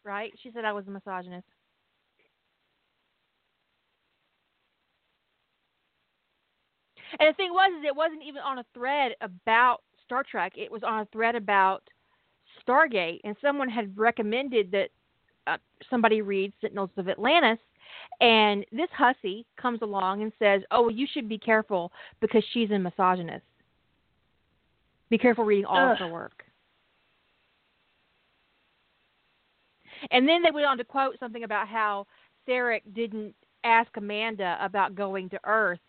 Right? 0.05 0.33
She 0.43 0.51
said 0.51 0.65
I 0.65 0.73
was 0.73 0.87
a 0.89 0.91
misogynist. 0.91 1.47
And 7.21 7.29
the 7.29 7.35
thing 7.35 7.53
was, 7.53 7.71
is 7.79 7.85
it 7.87 7.95
wasn't 7.95 8.23
even 8.25 8.43
on 8.43 8.59
a 8.59 8.65
thread 8.75 9.13
about 9.21 9.83
Star 10.05 10.25
Trek. 10.29 10.53
It 10.57 10.71
was 10.71 10.83
on 10.83 11.01
a 11.01 11.07
thread 11.07 11.35
about 11.35 11.83
Stargate, 12.67 13.21
and 13.25 13.37
someone 13.41 13.69
had 13.69 13.97
recommended 13.97 14.71
that 14.71 14.89
uh, 15.47 15.59
somebody 15.91 16.23
read 16.23 16.53
Sentinels 16.61 16.91
of 16.97 17.09
Atlantis, 17.09 17.59
and 18.21 18.65
this 18.73 18.89
hussy 18.97 19.47
comes 19.57 19.81
along 19.83 20.23
and 20.23 20.33
says, 20.39 20.63
"Oh, 20.71 20.89
you 20.89 21.07
should 21.07 21.29
be 21.29 21.39
careful 21.39 21.93
because 22.21 22.45
she's 22.53 22.71
a 22.71 22.79
misogynist. 22.79 23.45
Be 25.11 25.19
careful 25.19 25.45
reading 25.45 25.67
all 25.67 25.93
of 25.93 25.99
her 25.99 26.09
work." 26.09 26.45
And 30.11 30.29
then 30.29 30.43
they 30.43 30.51
went 30.51 30.67
on 30.67 30.79
to 30.79 30.85
quote 30.85 31.19
something 31.19 31.45
about 31.45 31.69
how 31.69 32.07
Sarek 32.49 32.83
didn't 32.95 33.35
ask 33.65 33.97
Amanda 33.97 34.57
about 34.61 34.95
going 34.95 35.29
to 35.31 35.41
Earth. 35.45 35.81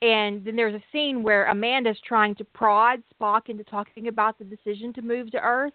And 0.00 0.44
then 0.44 0.56
there's 0.56 0.74
a 0.74 0.82
scene 0.90 1.22
where 1.22 1.46
Amanda's 1.46 2.00
trying 2.06 2.34
to 2.36 2.44
prod 2.44 3.02
Spock 3.14 3.48
into 3.48 3.62
talking 3.62 4.08
about 4.08 4.36
the 4.36 4.44
decision 4.44 4.92
to 4.94 5.02
move 5.02 5.30
to 5.30 5.40
Earth. 5.40 5.74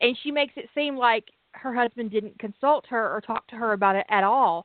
And 0.00 0.16
she 0.22 0.30
makes 0.30 0.52
it 0.56 0.68
seem 0.74 0.96
like 0.96 1.24
her 1.52 1.74
husband 1.74 2.10
didn't 2.10 2.38
consult 2.38 2.86
her 2.88 3.12
or 3.12 3.20
talk 3.20 3.46
to 3.48 3.56
her 3.56 3.72
about 3.72 3.96
it 3.96 4.06
at 4.10 4.22
all. 4.22 4.64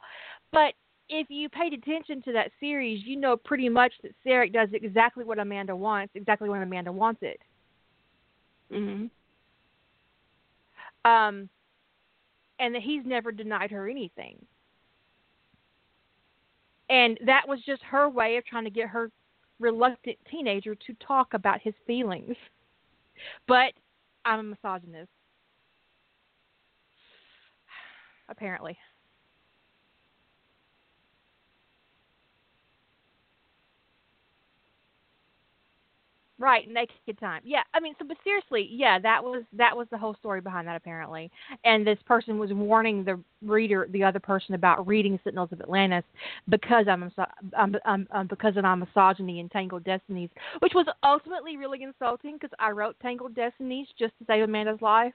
But 0.51 0.73
if 1.09 1.29
you 1.29 1.49
paid 1.49 1.73
attention 1.73 2.21
to 2.23 2.33
that 2.33 2.51
series, 2.59 3.05
you 3.05 3.15
know 3.15 3.35
pretty 3.37 3.69
much 3.69 3.93
that 4.03 4.11
Sarek 4.25 4.53
does 4.53 4.69
exactly 4.73 5.23
what 5.23 5.39
Amanda 5.39 5.75
wants, 5.75 6.15
exactly 6.15 6.49
when 6.49 6.61
Amanda 6.61 6.91
wants 6.91 7.21
it. 7.23 7.41
Mhm. 8.71 9.09
Um, 11.05 11.49
and 12.59 12.75
that 12.75 12.81
he's 12.81 13.05
never 13.05 13.31
denied 13.31 13.71
her 13.71 13.89
anything. 13.89 14.45
And 16.89 17.19
that 17.25 17.47
was 17.47 17.63
just 17.65 17.81
her 17.83 18.09
way 18.09 18.37
of 18.37 18.45
trying 18.45 18.63
to 18.65 18.69
get 18.69 18.89
her 18.89 19.11
reluctant 19.59 20.17
teenager 20.29 20.75
to 20.75 20.93
talk 20.95 21.33
about 21.33 21.61
his 21.61 21.73
feelings. 21.85 22.35
But 23.47 23.73
I'm 24.25 24.39
a 24.39 24.43
misogynist. 24.43 25.11
Apparently. 28.29 28.77
Right, 36.39 36.69
naked 36.69 37.19
time. 37.19 37.41
Yeah, 37.43 37.63
I 37.73 37.81
mean, 37.81 37.95
so 37.99 38.05
but 38.07 38.15
seriously, 38.23 38.69
yeah, 38.71 38.97
that 38.97 39.21
was 39.21 39.43
that 39.51 39.75
was 39.75 39.87
the 39.91 39.97
whole 39.97 40.15
story 40.15 40.39
behind 40.39 40.69
that 40.69 40.77
apparently. 40.77 41.29
And 41.65 41.85
this 41.85 41.97
person 42.05 42.39
was 42.39 42.53
warning 42.53 43.03
the 43.03 43.19
reader, 43.41 43.89
the 43.91 44.05
other 44.05 44.21
person, 44.21 44.55
about 44.55 44.87
reading 44.87 45.19
Sentinels 45.21 45.49
of 45.51 45.59
Atlantis 45.59 46.05
because 46.47 46.85
I'm, 46.87 47.11
I'm, 47.57 47.75
I'm, 47.85 48.07
I'm 48.11 48.27
because 48.27 48.55
of 48.55 48.63
my 48.63 48.73
misogyny 48.75 49.41
and 49.41 49.51
Tangled 49.51 49.83
Destinies, 49.83 50.29
which 50.59 50.71
was 50.73 50.85
ultimately 51.03 51.57
really 51.57 51.83
insulting 51.83 52.35
because 52.35 52.55
I 52.57 52.71
wrote 52.71 52.95
Tangled 53.01 53.35
Destinies 53.35 53.87
just 53.99 54.17
to 54.19 54.25
save 54.25 54.43
Amanda's 54.43 54.81
life. 54.81 55.13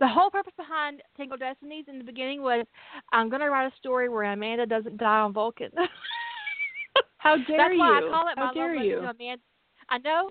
The 0.00 0.08
whole 0.08 0.28
purpose 0.28 0.52
behind 0.58 1.02
Tangled 1.16 1.40
Destinies 1.40 1.86
in 1.88 1.96
the 1.96 2.04
beginning 2.04 2.42
was 2.42 2.66
I'm 3.10 3.30
going 3.30 3.40
to 3.40 3.48
write 3.48 3.72
a 3.72 3.76
story 3.78 4.10
where 4.10 4.24
Amanda 4.24 4.66
doesn't 4.66 4.98
die 4.98 5.20
on 5.20 5.32
Vulcan. 5.32 5.70
How 7.18 7.36
dare 7.36 7.56
That's 7.56 7.72
you? 7.72 7.78
why 7.78 7.98
I 7.98 8.10
call 8.10 8.28
it 8.28 8.38
How 8.38 8.46
my 8.46 8.54
dare 8.54 8.76
love 8.76 8.84
you? 8.84 9.00
to 9.00 9.10
Amanda. 9.10 9.42
I 9.88 9.98
know. 9.98 10.30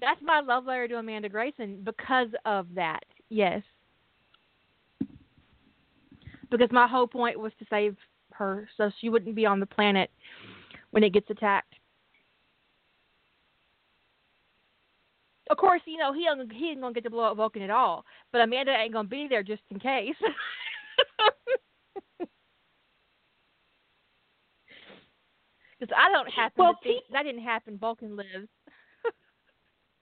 That's 0.00 0.20
my 0.22 0.40
love 0.40 0.64
letter 0.66 0.88
to 0.88 0.96
Amanda 0.96 1.28
Grayson 1.28 1.80
because 1.84 2.28
of 2.44 2.66
that. 2.74 3.00
Yes. 3.28 3.62
Because 6.50 6.68
my 6.72 6.86
whole 6.86 7.06
point 7.06 7.38
was 7.38 7.52
to 7.58 7.66
save 7.70 7.96
her 8.32 8.68
so 8.76 8.90
she 9.00 9.08
wouldn't 9.08 9.36
be 9.36 9.46
on 9.46 9.60
the 9.60 9.66
planet 9.66 10.10
when 10.90 11.04
it 11.04 11.12
gets 11.12 11.30
attacked. 11.30 11.74
Of 15.50 15.56
course, 15.56 15.82
you 15.84 15.98
know 15.98 16.12
he 16.12 16.26
ain't, 16.30 16.52
he 16.52 16.70
ain't 16.70 16.80
gonna 16.80 16.94
get 16.94 17.04
to 17.04 17.10
blow 17.10 17.24
up 17.24 17.36
Vulcan 17.36 17.62
at 17.62 17.70
all, 17.70 18.04
but 18.32 18.40
Amanda 18.40 18.72
ain't 18.72 18.92
gonna 18.92 19.08
be 19.08 19.26
there 19.28 19.42
just 19.42 19.62
in 19.70 19.80
case. 19.80 20.14
Because 25.80 25.96
I 25.98 26.12
don't 26.12 26.30
happen 26.30 26.62
Well, 26.62 26.74
to 26.74 26.88
think 26.88 27.04
that 27.12 27.22
didn't 27.22 27.42
happen. 27.42 27.78
Vulcan 27.78 28.16
lives. 28.16 28.48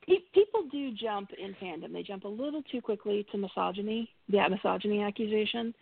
People 0.34 0.64
do 0.72 0.92
jump 0.92 1.30
in 1.38 1.54
fandom. 1.62 1.92
They 1.92 2.02
jump 2.02 2.24
a 2.24 2.28
little 2.28 2.62
too 2.62 2.80
quickly 2.80 3.26
to 3.30 3.38
misogyny, 3.38 4.10
that 4.30 4.50
misogyny 4.50 5.02
accusation. 5.02 5.72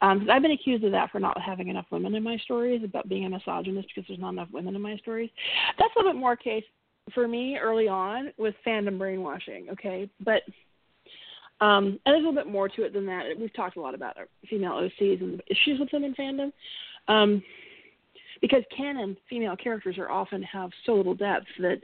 Um, 0.00 0.26
I've 0.30 0.42
been 0.42 0.52
accused 0.52 0.84
of 0.84 0.92
that 0.92 1.10
for 1.10 1.20
not 1.20 1.40
having 1.40 1.68
enough 1.68 1.86
women 1.90 2.14
in 2.14 2.22
my 2.22 2.36
stories, 2.38 2.82
about 2.84 3.08
being 3.08 3.26
a 3.26 3.30
misogynist 3.30 3.88
because 3.88 4.08
there's 4.08 4.20
not 4.20 4.30
enough 4.30 4.48
women 4.52 4.74
in 4.74 4.82
my 4.82 4.96
stories. 4.96 5.30
That's 5.78 5.92
a 5.94 5.98
little 5.98 6.12
bit 6.12 6.20
more 6.20 6.36
case 6.36 6.64
for 7.12 7.28
me 7.28 7.58
early 7.58 7.88
on 7.88 8.32
with 8.38 8.54
fandom 8.66 8.98
brainwashing. 8.98 9.68
Okay, 9.70 10.08
but 10.24 10.42
um, 11.60 11.98
and 12.04 12.12
there's 12.14 12.24
a 12.24 12.28
little 12.28 12.34
bit 12.34 12.50
more 12.50 12.68
to 12.68 12.82
it 12.82 12.92
than 12.92 13.06
that. 13.06 13.24
We've 13.38 13.54
talked 13.54 13.76
a 13.76 13.80
lot 13.80 13.94
about 13.94 14.16
female 14.48 14.72
OCs 14.72 15.20
and 15.20 15.38
the 15.38 15.44
issues 15.50 15.78
with 15.78 15.90
them 15.90 16.04
in 16.04 16.14
fandom. 16.14 16.52
Um, 17.08 17.42
because 18.44 18.62
canon 18.76 19.16
female 19.30 19.56
characters 19.56 19.96
are 19.96 20.10
often 20.10 20.42
have 20.42 20.68
so 20.84 20.92
little 20.92 21.14
depth 21.14 21.46
that 21.58 21.78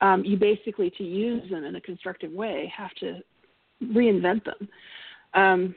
um, 0.00 0.24
you 0.24 0.36
basically 0.36 0.90
to 0.98 1.04
use 1.04 1.48
them 1.48 1.62
in 1.62 1.76
a 1.76 1.80
constructive 1.80 2.32
way 2.32 2.72
have 2.76 2.92
to 2.94 3.20
reinvent 3.80 4.44
them. 4.44 4.68
Um, 5.34 5.74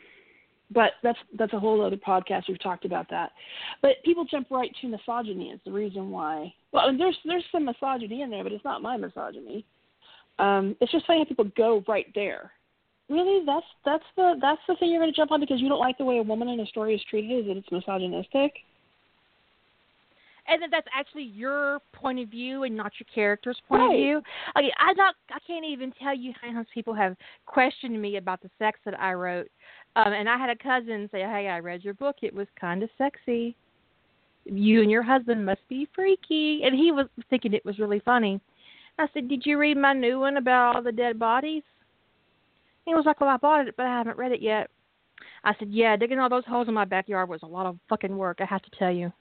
but 0.71 0.93
that's 1.03 1.19
that's 1.37 1.53
a 1.53 1.59
whole 1.59 1.85
other 1.85 1.95
podcast. 1.95 2.45
We've 2.47 2.59
talked 2.59 2.85
about 2.85 3.07
that. 3.11 3.33
But 3.83 4.03
people 4.03 4.25
jump 4.25 4.47
right 4.49 4.71
to 4.81 4.87
misogyny 4.87 5.51
is 5.51 5.59
the 5.63 5.71
reason 5.71 6.09
why. 6.09 6.51
Well, 6.71 6.87
and 6.87 6.99
there's 6.99 7.17
there's 7.23 7.43
some 7.51 7.65
misogyny 7.65 8.23
in 8.23 8.31
there, 8.31 8.41
but 8.41 8.51
it's 8.51 8.65
not 8.65 8.81
my 8.81 8.97
misogyny. 8.97 9.63
Um, 10.39 10.75
it's 10.81 10.91
just 10.91 11.05
funny 11.05 11.19
how 11.19 11.25
people 11.25 11.51
go 11.55 11.83
right 11.87 12.07
there. 12.15 12.51
Really, 13.09 13.45
that's 13.45 13.65
that's 13.85 14.03
the 14.15 14.39
that's 14.41 14.61
the 14.67 14.75
thing 14.77 14.89
you're 14.89 15.01
going 15.01 15.13
to 15.13 15.15
jump 15.15 15.31
on 15.31 15.39
because 15.39 15.61
you 15.61 15.69
don't 15.69 15.79
like 15.79 15.99
the 15.99 16.03
way 16.03 16.17
a 16.17 16.23
woman 16.23 16.49
in 16.49 16.59
a 16.61 16.65
story 16.65 16.95
is 16.95 17.01
treated, 17.11 17.41
is 17.41 17.45
that 17.45 17.57
it's 17.57 17.71
misogynistic. 17.71 18.53
And 20.47 20.61
that 20.61 20.69
that's 20.71 20.87
actually 20.93 21.23
your 21.23 21.79
point 21.93 22.19
of 22.19 22.29
view 22.29 22.63
and 22.63 22.75
not 22.75 22.91
your 22.99 23.07
character's 23.13 23.59
point 23.67 23.81
Right. 23.81 23.91
of 23.91 23.97
view. 23.97 24.21
Okay, 24.57 24.71
I 24.77 24.93
not 24.93 25.15
I 25.31 25.39
can't 25.45 25.65
even 25.65 25.91
tell 25.91 26.15
you 26.15 26.33
how 26.41 26.51
many 26.51 26.65
people 26.73 26.93
have 26.93 27.15
questioned 27.45 27.99
me 27.99 28.17
about 28.17 28.41
the 28.41 28.49
sex 28.59 28.79
that 28.85 28.99
I 28.99 29.13
wrote. 29.13 29.49
Um 29.95 30.13
and 30.13 30.29
I 30.29 30.37
had 30.37 30.49
a 30.49 30.55
cousin 30.55 31.09
say, 31.11 31.21
Hey, 31.21 31.47
I 31.47 31.59
read 31.59 31.83
your 31.83 31.93
book, 31.95 32.17
it 32.21 32.33
was 32.33 32.47
kinda 32.59 32.87
sexy. 32.97 33.55
You 34.45 34.81
and 34.81 34.91
your 34.91 35.03
husband 35.03 35.45
must 35.45 35.67
be 35.67 35.87
freaky 35.95 36.61
and 36.63 36.75
he 36.75 36.91
was 36.91 37.07
thinking 37.29 37.53
it 37.53 37.65
was 37.65 37.79
really 37.79 37.99
funny. 37.99 38.39
I 38.99 39.07
said, 39.13 39.27
Did 39.27 39.45
you 39.45 39.57
read 39.57 39.77
my 39.77 39.93
new 39.93 40.19
one 40.19 40.37
about 40.37 40.75
all 40.75 40.81
the 40.81 40.91
dead 40.91 41.17
bodies? 41.17 41.63
He 42.85 42.93
was 42.93 43.05
like, 43.05 43.19
Well 43.19 43.29
I 43.29 43.37
bought 43.37 43.67
it 43.67 43.75
but 43.75 43.87
I 43.87 43.97
haven't 43.97 44.17
read 44.17 44.31
it 44.31 44.41
yet. 44.41 44.69
I 45.43 45.53
said, 45.57 45.69
Yeah, 45.71 45.95
digging 45.95 46.19
all 46.19 46.29
those 46.29 46.45
holes 46.45 46.67
in 46.67 46.73
my 46.73 46.85
backyard 46.85 47.29
was 47.29 47.41
a 47.41 47.47
lot 47.47 47.65
of 47.65 47.79
fucking 47.89 48.15
work, 48.15 48.37
I 48.41 48.45
have 48.45 48.61
to 48.61 48.71
tell 48.77 48.91
you. 48.91 49.11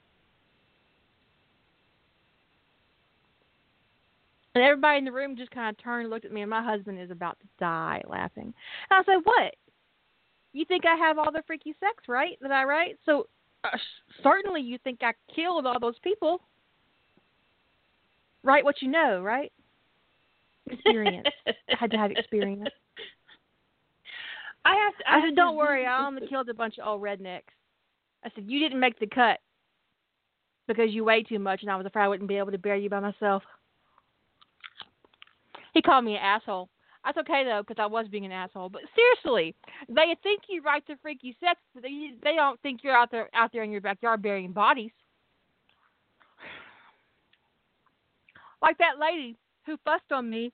And 4.55 4.63
everybody 4.63 4.99
in 4.99 5.05
the 5.05 5.11
room 5.11 5.35
just 5.35 5.51
kind 5.51 5.69
of 5.69 5.83
turned 5.83 6.03
and 6.03 6.09
looked 6.09 6.23
at 6.23 6.31
me, 6.31 6.41
and 6.41 6.49
my 6.49 6.63
husband 6.63 6.99
is 6.99 7.11
about 7.11 7.37
to 7.41 7.47
die 7.59 8.01
laughing. 8.07 8.53
And 8.89 8.91
I 8.91 9.03
said, 9.03 9.19
What? 9.23 9.53
You 10.53 10.63
think 10.63 10.85
I 10.85 10.95
have 10.95 11.17
all 11.17 11.31
the 11.31 11.43
freaky 11.45 11.75
sex, 11.81 12.05
right? 12.07 12.37
That 12.41 12.51
I 12.51 12.63
write? 12.63 12.97
So 13.05 13.27
uh, 13.65 13.77
certainly 14.23 14.61
you 14.61 14.77
think 14.83 14.99
I 15.01 15.13
killed 15.33 15.65
all 15.65 15.79
those 15.79 15.99
people. 16.01 16.39
Write 18.43 18.63
what 18.63 18.81
you 18.81 18.89
know, 18.89 19.21
right? 19.21 19.51
Experience. 20.67 21.27
I 21.45 21.75
had 21.77 21.91
to 21.91 21.97
have 21.97 22.11
experience. 22.11 22.63
I 24.65 24.75
have 24.75 24.97
to. 24.97 25.11
I 25.11 25.15
have 25.15 25.29
said, 25.29 25.35
Don't 25.35 25.57
worry, 25.57 25.85
I 25.85 26.07
only 26.07 26.27
killed 26.27 26.47
a 26.47 26.53
bunch 26.53 26.77
of 26.77 26.87
old 26.87 27.01
rednecks. 27.01 27.41
I 28.23 28.29
said, 28.33 28.45
You 28.47 28.59
didn't 28.59 28.79
make 28.79 28.97
the 28.99 29.07
cut 29.07 29.39
because 30.67 30.91
you 30.91 31.03
weigh 31.03 31.23
too 31.23 31.39
much, 31.39 31.61
and 31.61 31.69
I 31.69 31.75
was 31.75 31.85
afraid 31.85 32.05
I 32.05 32.07
wouldn't 32.07 32.29
be 32.29 32.37
able 32.37 32.51
to 32.51 32.57
bear 32.57 32.77
you 32.77 32.89
by 32.89 33.01
myself. 33.01 33.43
He 35.75 35.81
called 35.81 36.05
me 36.05 36.13
an 36.15 36.21
asshole. 36.23 36.69
That's 37.03 37.17
okay 37.19 37.43
though, 37.43 37.61
because 37.61 37.81
I 37.81 37.85
was 37.85 38.07
being 38.07 38.25
an 38.25 38.31
asshole. 38.31 38.69
But 38.69 38.81
seriously, 38.95 39.53
they 39.87 40.15
think 40.23 40.43
you 40.49 40.63
write 40.63 40.87
the 40.87 40.95
freaky 41.01 41.35
sex, 41.39 41.59
but 41.73 41.83
they 41.83 42.11
they 42.23 42.33
don't 42.33 42.59
think 42.61 42.79
you're 42.83 42.95
out 42.95 43.11
there 43.11 43.29
out 43.35 43.51
there 43.51 43.61
in 43.63 43.71
your 43.71 43.81
backyard 43.81 44.23
burying 44.23 44.53
bodies. 44.53 44.91
Like 48.61 48.77
that 48.79 48.97
lady 48.99 49.35
who 49.65 49.77
fussed 49.83 50.11
on 50.11 50.29
me 50.29 50.51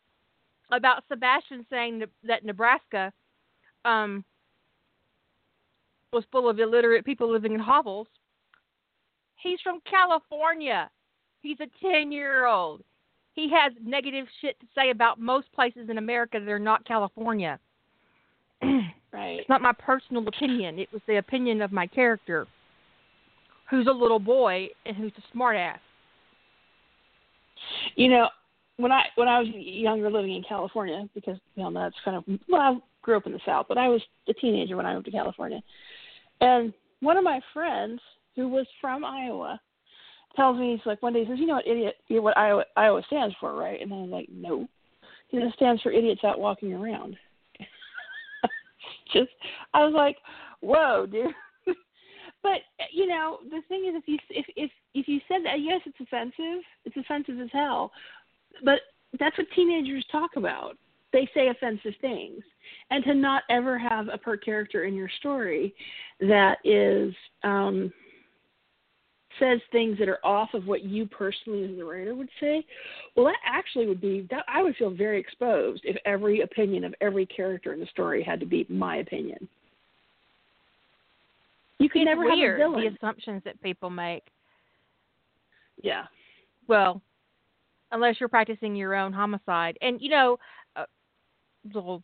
about 0.72 1.04
Sebastian 1.08 1.66
saying 1.70 2.04
that- 2.24 2.44
Nebraska 2.44 3.14
um, 3.86 4.26
was 6.12 6.26
full 6.32 6.50
of 6.50 6.60
illiterate 6.60 7.06
people 7.06 7.32
living 7.32 7.54
in 7.54 7.60
hovels. 7.60 8.08
He's 9.36 9.62
from 9.62 9.80
California. 9.90 10.90
He's 11.42 11.58
a 11.62 11.68
10 11.82 12.12
year 12.12 12.48
old. 12.48 12.84
He 13.34 13.50
has 13.52 13.74
negative 13.84 14.28
shit 14.42 14.60
to 14.60 14.68
say 14.76 14.90
about 14.90 15.20
most 15.20 15.52
places 15.54 15.90
in 15.90 15.98
America 15.98 16.40
that 16.40 16.50
are 16.50 16.60
not 16.60 16.86
California. 16.86 17.60
Right. 19.14 19.40
It's 19.42 19.50
not 19.50 19.62
my 19.62 19.74
personal 19.74 20.26
opinion. 20.26 20.80
It 20.80 20.88
was 20.94 21.02
the 21.06 21.18
opinion 21.18 21.62
of 21.62 21.74
my 21.74 21.86
character, 21.86 22.48
who's 23.70 23.88
a 23.88 23.92
little 23.92 24.20
boy 24.20 24.70
and 24.86 24.96
who's 24.96 25.12
a 25.18 25.38
smartass. 25.38 25.80
You 27.96 28.10
know, 28.10 28.30
when 28.78 28.92
I 28.92 29.04
when 29.16 29.28
I 29.28 29.40
was 29.40 29.50
younger, 29.54 30.10
living 30.10 30.36
in 30.36 30.44
California, 30.44 31.10
because 31.14 31.38
you 31.56 31.64
know 31.64 31.74
that's 31.74 31.96
kind 32.06 32.18
of 32.18 32.24
well, 32.48 32.62
I 32.62 32.78
grew 33.02 33.18
up 33.18 33.26
in 33.26 33.34
the 33.34 33.42
South, 33.46 33.66
but 33.68 33.78
I 33.78 33.90
was 33.90 34.02
a 34.30 34.34
teenager 34.34 34.78
when 34.78 34.86
I 34.86 34.94
moved 34.94 35.08
to 35.08 35.12
California, 35.12 35.62
and 36.40 36.74
one 37.02 37.18
of 37.18 37.26
my 37.26 37.42
friends 37.54 38.00
who 38.36 38.48
was 38.48 38.66
from 38.80 39.04
Iowa 39.04 39.60
tells 40.36 40.58
me 40.58 40.72
he's 40.72 40.86
like 40.86 41.02
one 41.02 41.14
day 41.14 41.24
he 41.24 41.30
says, 41.30 41.40
you 41.40 41.48
know 41.48 41.56
what 41.56 41.68
idiot, 41.68 41.96
you 42.08 42.18
know 42.18 42.22
what 42.22 42.38
Iowa 42.38 42.66
Iowa 42.78 43.02
stands 43.08 43.36
for, 43.40 43.56
right? 43.56 43.82
And 43.82 43.94
I'm 43.94 44.10
like, 44.10 44.28
no, 44.32 44.68
he 45.30 45.38
it 45.38 45.54
stands 45.56 45.82
for 45.82 45.92
idiots 45.92 46.24
out 46.24 46.40
walking 46.40 46.74
around. 46.74 47.18
Just 49.14 49.30
I 49.74 49.86
was 49.86 49.94
like, 49.96 50.18
whoa, 50.62 51.06
dude. 51.06 51.28
but 52.44 52.62
you 52.92 53.08
know, 53.08 53.40
the 53.50 53.62
thing 53.68 53.86
is, 53.88 53.96
if 53.96 54.08
you 54.08 54.18
if 54.30 54.46
if 54.56 54.72
if 54.94 55.08
you 55.08 55.20
said 55.28 55.42
that, 55.46 55.62
yes, 55.62 55.82
it's 55.86 56.00
offensive. 56.00 56.64
It's 56.86 56.98
offensive 56.98 57.40
as 57.40 57.50
hell. 57.52 57.92
But 58.64 58.82
that's 59.20 59.38
what 59.38 59.48
teenagers 59.56 60.06
talk 60.12 60.32
about. 60.36 60.78
They 61.14 61.30
say 61.34 61.50
offensive 61.50 61.94
things, 62.00 62.42
and 62.90 63.04
to 63.04 63.14
not 63.14 63.44
ever 63.50 63.78
have 63.78 64.08
a 64.08 64.18
per 64.18 64.38
character 64.38 64.86
in 64.86 64.94
your 64.94 65.10
story 65.20 65.74
that 66.22 66.58
is 66.64 67.14
um, 67.44 67.92
says 69.40 69.60
things 69.72 69.98
that 70.00 70.10
are 70.10 70.20
off 70.24 70.54
of 70.54 70.66
what 70.68 70.84
you 70.84 71.06
personally 71.06 71.64
as 71.64 71.78
the 71.78 71.84
writer 71.84 72.16
would 72.16 72.30
say, 72.40 72.66
well, 73.16 73.26
that 73.26 73.36
actually 73.46 73.88
would 73.88 74.02
be 74.02 74.28
that 74.30 74.46
I 74.48 74.62
would 74.62 74.76
feel 74.76 74.90
very 74.90 75.20
exposed 75.20 75.82
if 75.84 75.96
every 76.06 76.42
opinion 76.42 76.84
of 76.84 76.94
every 77.02 77.26
character 77.26 77.74
in 77.74 77.80
the 77.80 77.86
story 77.88 78.24
had 78.24 78.40
to 78.40 78.46
be 78.46 78.66
my 78.70 78.98
opinion. 78.98 79.48
You 81.80 81.90
can 81.90 82.02
it's 82.02 82.10
never 82.10 82.22
weird 82.22 82.60
have 82.60 82.70
a 82.70 82.72
villain. 82.72 82.86
the 82.86 82.96
assumptions 82.96 83.42
that 83.44 83.62
people 83.62 83.90
make. 83.90 84.24
Yeah. 85.82 86.04
Well, 86.68 87.02
unless 87.92 88.18
you're 88.20 88.30
practicing 88.30 88.76
your 88.76 88.96
own 88.96 89.12
homicide, 89.14 89.78
and 89.82 90.00
you 90.00 90.10
know, 90.10 90.38
uh, 90.76 90.86
little 91.74 92.04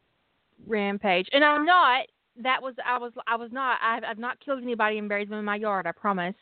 rampage. 0.66 1.28
And 1.32 1.44
I'm 1.44 1.66
not. 1.66 2.08
That 2.42 2.62
was 2.62 2.74
I 2.86 2.98
was 2.98 3.12
I 3.28 3.36
was 3.36 3.52
not. 3.52 3.78
I've 3.84 4.04
I've 4.04 4.18
not 4.18 4.40
killed 4.40 4.62
anybody 4.62 4.98
and 4.98 5.10
buried 5.10 5.30
them 5.30 5.40
in 5.40 5.46
my 5.46 5.56
yard. 5.56 5.86
I 5.86 5.92
promise. 5.92 6.36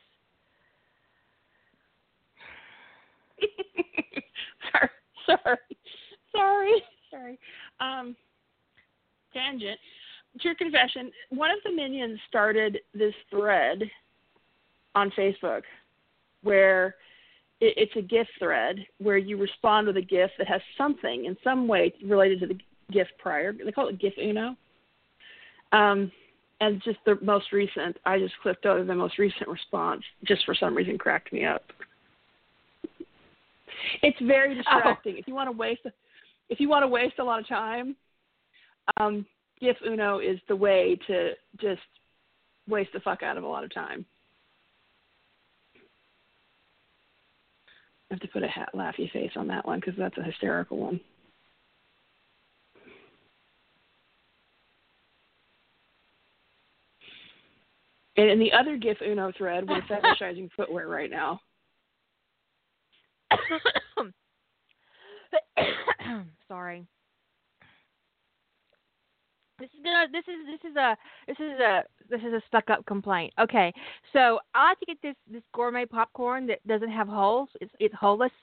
sorry, 4.71 4.89
sorry, 5.25 5.57
sorry, 6.35 6.83
sorry. 7.11 7.39
Um, 7.79 8.15
tangent. 9.33 9.79
True 10.41 10.55
confession. 10.55 11.11
One 11.29 11.49
of 11.49 11.57
the 11.63 11.71
minions 11.71 12.19
started 12.27 12.79
this 12.93 13.13
thread 13.29 13.83
on 14.93 15.11
Facebook 15.17 15.61
where 16.43 16.95
it, 17.61 17.73
it's 17.77 17.95
a 17.95 18.01
GIF 18.01 18.27
thread 18.39 18.77
where 18.97 19.17
you 19.17 19.37
respond 19.37 19.87
with 19.87 19.97
a 19.97 20.01
GIF 20.01 20.31
that 20.37 20.47
has 20.47 20.61
something 20.77 21.25
in 21.25 21.37
some 21.43 21.67
way 21.67 21.93
related 22.05 22.39
to 22.41 22.47
the 22.47 22.57
GIF 22.91 23.07
prior. 23.17 23.53
They 23.53 23.71
call 23.71 23.87
it 23.87 23.99
GIF 23.99 24.13
Uno. 24.21 24.55
Um, 25.71 26.11
and 26.61 26.81
just 26.83 26.99
the 27.05 27.17
most 27.21 27.51
recent, 27.51 27.97
I 28.05 28.17
just 28.19 28.33
clicked 28.41 28.65
over 28.65 28.83
the 28.83 28.95
most 28.95 29.17
recent 29.17 29.49
response. 29.49 30.03
Just 30.23 30.45
for 30.45 30.55
some 30.55 30.75
reason, 30.75 30.97
cracked 30.97 31.33
me 31.33 31.45
up. 31.45 31.63
It's 34.01 34.19
very 34.21 34.55
distracting. 34.55 35.15
Oh. 35.15 35.19
If 35.19 35.27
you 35.27 35.35
want 35.35 35.47
to 35.47 35.57
waste, 35.57 35.81
if 36.49 36.59
you 36.59 36.69
want 36.69 36.83
to 36.83 36.87
waste 36.87 37.19
a 37.19 37.23
lot 37.23 37.39
of 37.39 37.47
time, 37.47 37.95
um, 38.97 39.25
GIF 39.59 39.77
Uno 39.85 40.19
is 40.19 40.39
the 40.47 40.55
way 40.55 40.97
to 41.07 41.31
just 41.59 41.81
waste 42.67 42.91
the 42.93 42.99
fuck 42.99 43.23
out 43.23 43.37
of 43.37 43.43
a 43.43 43.47
lot 43.47 43.63
of 43.63 43.73
time. 43.73 44.05
I 48.09 48.13
have 48.13 48.19
to 48.21 48.27
put 48.27 48.43
a 48.43 48.47
hat, 48.47 48.69
laughy 48.75 49.11
face 49.11 49.31
on 49.35 49.47
that 49.47 49.65
one 49.65 49.79
because 49.79 49.95
that's 49.97 50.17
a 50.17 50.23
hysterical 50.23 50.77
one. 50.77 50.99
And 58.17 58.29
in 58.29 58.39
the 58.39 58.53
other 58.53 58.77
GIF 58.77 58.97
Uno 59.01 59.31
thread, 59.37 59.67
we're 59.67 59.81
fetishizing 59.89 60.49
footwear 60.55 60.87
right 60.87 61.09
now. 61.09 61.41
Sorry. 66.47 66.85
This 69.59 69.69
is 69.69 69.83
gonna. 69.83 70.07
This 70.11 70.23
is 70.27 70.45
this 70.45 70.69
is 70.69 70.75
a 70.75 70.97
this 71.27 71.37
is 71.39 71.59
a 71.59 71.83
this 72.09 72.19
is 72.21 72.33
a 72.33 72.41
stuck 72.47 72.69
up 72.69 72.85
complaint. 72.85 73.33
Okay, 73.39 73.73
so 74.11 74.39
I 74.53 74.69
like 74.69 74.79
to 74.81 74.85
get 74.85 75.01
this 75.01 75.15
this 75.31 75.43
gourmet 75.53 75.85
popcorn 75.85 76.45
that 76.47 76.65
doesn't 76.67 76.91
have 76.91 77.07
holes. 77.07 77.47
It's 77.61 77.71
it's 77.79 77.95
holeless, 77.95 78.33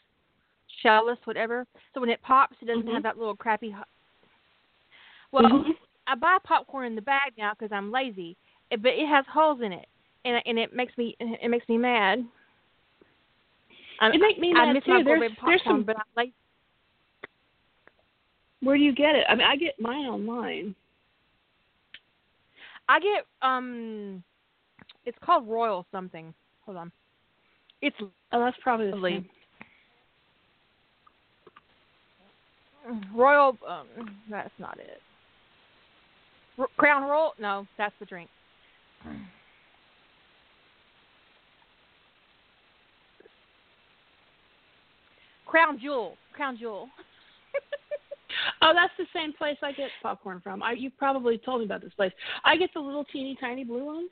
shellless, 0.83 1.19
whatever. 1.25 1.67
So 1.93 2.01
when 2.01 2.09
it 2.09 2.23
pops, 2.23 2.57
it 2.63 2.67
doesn't 2.67 2.85
mm-hmm. 2.85 2.95
have 2.95 3.03
that 3.03 3.19
little 3.19 3.37
crappy. 3.37 3.75
Well, 5.33 5.45
mm-hmm. 5.45 5.71
I 6.07 6.15
buy 6.15 6.39
popcorn 6.45 6.87
in 6.87 6.95
the 6.95 7.03
bag 7.03 7.33
now 7.37 7.53
because 7.53 7.73
I'm 7.73 7.93
lazy, 7.93 8.37
but 8.71 8.93
it 8.93 9.07
has 9.07 9.27
holes 9.31 9.61
in 9.63 9.73
it, 9.73 9.87
and 10.25 10.43
and 10.47 10.59
it 10.59 10.75
makes 10.75 10.97
me 10.97 11.15
it 11.21 11.51
makes 11.51 11.69
me 11.69 11.77
mad. 11.77 12.25
It 14.09 14.21
makes 14.21 14.39
me 14.39 14.53
I 14.57 14.73
miss 14.73 14.85
too. 14.85 14.93
My 14.93 15.03
there's, 15.03 15.31
popcorn, 15.37 15.51
there's 15.51 15.61
some. 15.65 15.83
But 15.85 15.97
I'm 15.97 16.03
lazy. 16.17 16.35
Where 18.61 18.77
do 18.77 18.83
you 18.83 18.95
get 18.95 19.15
it? 19.15 19.25
I 19.29 19.35
mean, 19.35 19.47
I 19.47 19.57
get 19.57 19.79
mine 19.81 20.07
online. 20.07 20.75
I 22.89 23.01
get 23.01 23.27
um, 23.43 24.23
it's 25.05 25.19
called 25.25 25.49
Royal 25.49 25.87
something. 25.93 26.35
Hold 26.65 26.79
on. 26.79 26.93
It's 27.81 27.97
oh, 28.01 28.41
that's 28.41 28.57
probably 28.63 28.91
the 28.91 29.01
same. 29.03 29.29
Royal. 33.15 33.57
Um, 33.69 33.87
that's 34.31 34.51
not 34.59 34.79
it. 34.79 35.01
R- 36.59 36.69
Crown 36.77 37.09
Royal? 37.09 37.35
No, 37.39 37.67
that's 37.79 37.95
the 38.01 38.07
drink. 38.07 38.29
Crown 45.53 45.79
Jewel. 45.79 46.17
Crown 46.33 46.57
Jewel. 46.57 46.89
oh, 48.63 48.73
that's 48.75 48.95
the 48.97 49.05
same 49.15 49.35
place 49.35 49.59
I 49.63 49.73
get 49.73 49.91
popcorn 50.03 50.41
from. 50.43 50.63
I 50.63 50.73
you 50.73 50.89
probably 50.89 51.37
told 51.37 51.61
me 51.61 51.67
about 51.67 51.83
this 51.83 51.93
place. 51.93 52.11
I 52.43 52.57
get 52.57 52.71
the 52.73 52.81
little 52.81 53.05
teeny 53.05 53.37
tiny 53.39 53.63
blue 53.63 53.85
ones. 53.85 54.11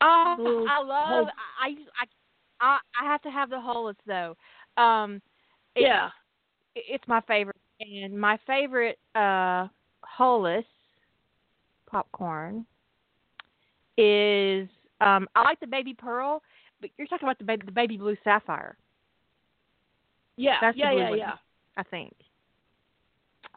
Oh, 0.00 0.34
Little 0.38 0.66
I 0.70 0.82
love. 0.82 1.08
whole- 1.08 1.30
I, 1.62 1.68
I 2.00 2.06
I 2.60 2.78
I 2.98 3.04
have 3.04 3.20
to 3.22 3.30
have 3.30 3.50
the 3.50 3.60
hulless 3.60 3.96
though. 4.06 4.34
Um, 4.82 5.20
it, 5.74 5.82
yeah. 5.82 6.06
it- 6.74 6.84
it's 6.88 7.04
my 7.06 7.20
favorite, 7.28 7.56
and 7.80 8.18
my 8.18 8.38
favorite 8.46 8.98
uh 9.14 9.68
hulless 10.02 10.64
popcorn 11.90 12.64
is 13.98 14.66
um 15.02 15.28
I 15.34 15.42
like 15.42 15.60
the 15.60 15.66
baby 15.66 15.92
pearl, 15.92 16.40
but 16.80 16.88
you're 16.96 17.06
talking 17.06 17.28
about 17.28 17.38
the 17.38 17.44
baby 17.44 17.66
the 17.66 17.72
baby 17.72 17.98
blue 17.98 18.16
sapphire. 18.24 18.78
Yeah. 20.36 20.56
That's 20.60 20.76
yeah, 20.76 20.92
yeah, 20.92 21.10
one. 21.10 21.18
yeah. 21.18 21.34
I 21.76 21.82
think. 21.82 22.14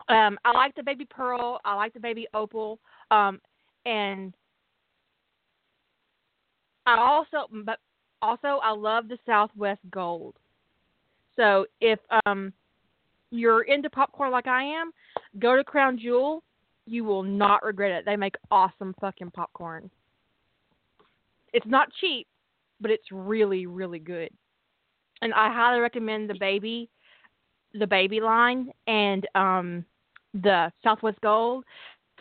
Um, 0.10 0.38
I 0.44 0.52
like 0.54 0.76
the 0.76 0.84
baby 0.84 1.06
pearl. 1.06 1.60
I 1.64 1.76
like 1.76 1.94
the 1.94 2.00
baby 2.00 2.28
opal. 2.34 2.80
Um, 3.12 3.40
and 3.86 4.34
I 6.86 6.98
also, 7.00 7.48
but 7.66 7.80
also, 8.22 8.60
I 8.64 8.72
love 8.72 9.08
the 9.08 9.18
Southwest 9.26 9.82
Gold. 9.92 10.36
So 11.36 11.66
if 11.80 12.00
um 12.26 12.52
you're 13.32 13.62
into 13.62 13.90
popcorn 13.90 14.32
like 14.32 14.48
I 14.48 14.64
am, 14.64 14.92
go 15.40 15.56
to 15.56 15.64
Crown 15.64 15.98
Jewel. 15.98 16.44
You 16.86 17.04
will 17.04 17.24
not 17.24 17.64
regret 17.64 17.92
it. 17.92 18.06
They 18.06 18.16
make 18.16 18.36
awesome 18.50 18.96
fucking 19.00 19.32
popcorn. 19.32 19.92
It's 21.54 21.68
not 21.68 21.90
cheap, 22.02 22.28
but 22.82 22.90
it's 22.90 23.12
really, 23.12 23.68
really 23.68 24.00
good. 24.00 24.30
And 25.22 25.34
I 25.34 25.52
highly 25.54 25.80
recommend 25.80 26.30
the 26.30 26.36
baby, 26.40 26.90
the 27.74 27.88
baby 27.88 28.20
line, 28.22 28.72
and 28.88 29.28
um 29.36 29.86
the 30.34 30.72
Southwest 30.84 31.20
Gold. 31.22 31.66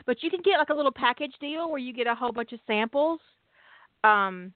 But 0.06 0.22
you 0.22 0.30
can 0.30 0.40
get 0.42 0.58
like 0.58 0.70
a 0.70 0.74
little 0.74 0.92
package 0.92 1.34
deal 1.40 1.70
where 1.70 1.78
you 1.78 1.92
get 1.92 2.06
a 2.06 2.14
whole 2.14 2.32
bunch 2.32 2.52
of 2.52 2.60
samples. 2.66 3.20
Um 4.04 4.52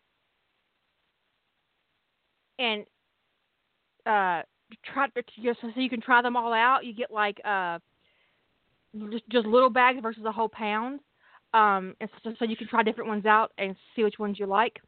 and 2.58 2.84
uh 4.06 4.42
try 4.84 5.06
just 5.42 5.60
so 5.60 5.68
you 5.76 5.90
can 5.90 6.00
try 6.00 6.22
them 6.22 6.36
all 6.36 6.52
out. 6.52 6.84
You 6.84 6.94
get 6.94 7.10
like 7.10 7.40
uh 7.44 7.78
just 9.10 9.28
just 9.30 9.46
little 9.46 9.70
bags 9.70 9.98
versus 10.02 10.24
a 10.24 10.32
whole 10.32 10.48
pound. 10.48 11.00
Um 11.54 11.94
and 12.00 12.08
so, 12.24 12.34
so 12.38 12.44
you 12.44 12.56
can 12.56 12.68
try 12.68 12.82
different 12.82 13.08
ones 13.08 13.26
out 13.26 13.52
and 13.58 13.76
see 13.94 14.04
which 14.04 14.18
ones 14.18 14.38
you 14.38 14.46
like. 14.46 14.80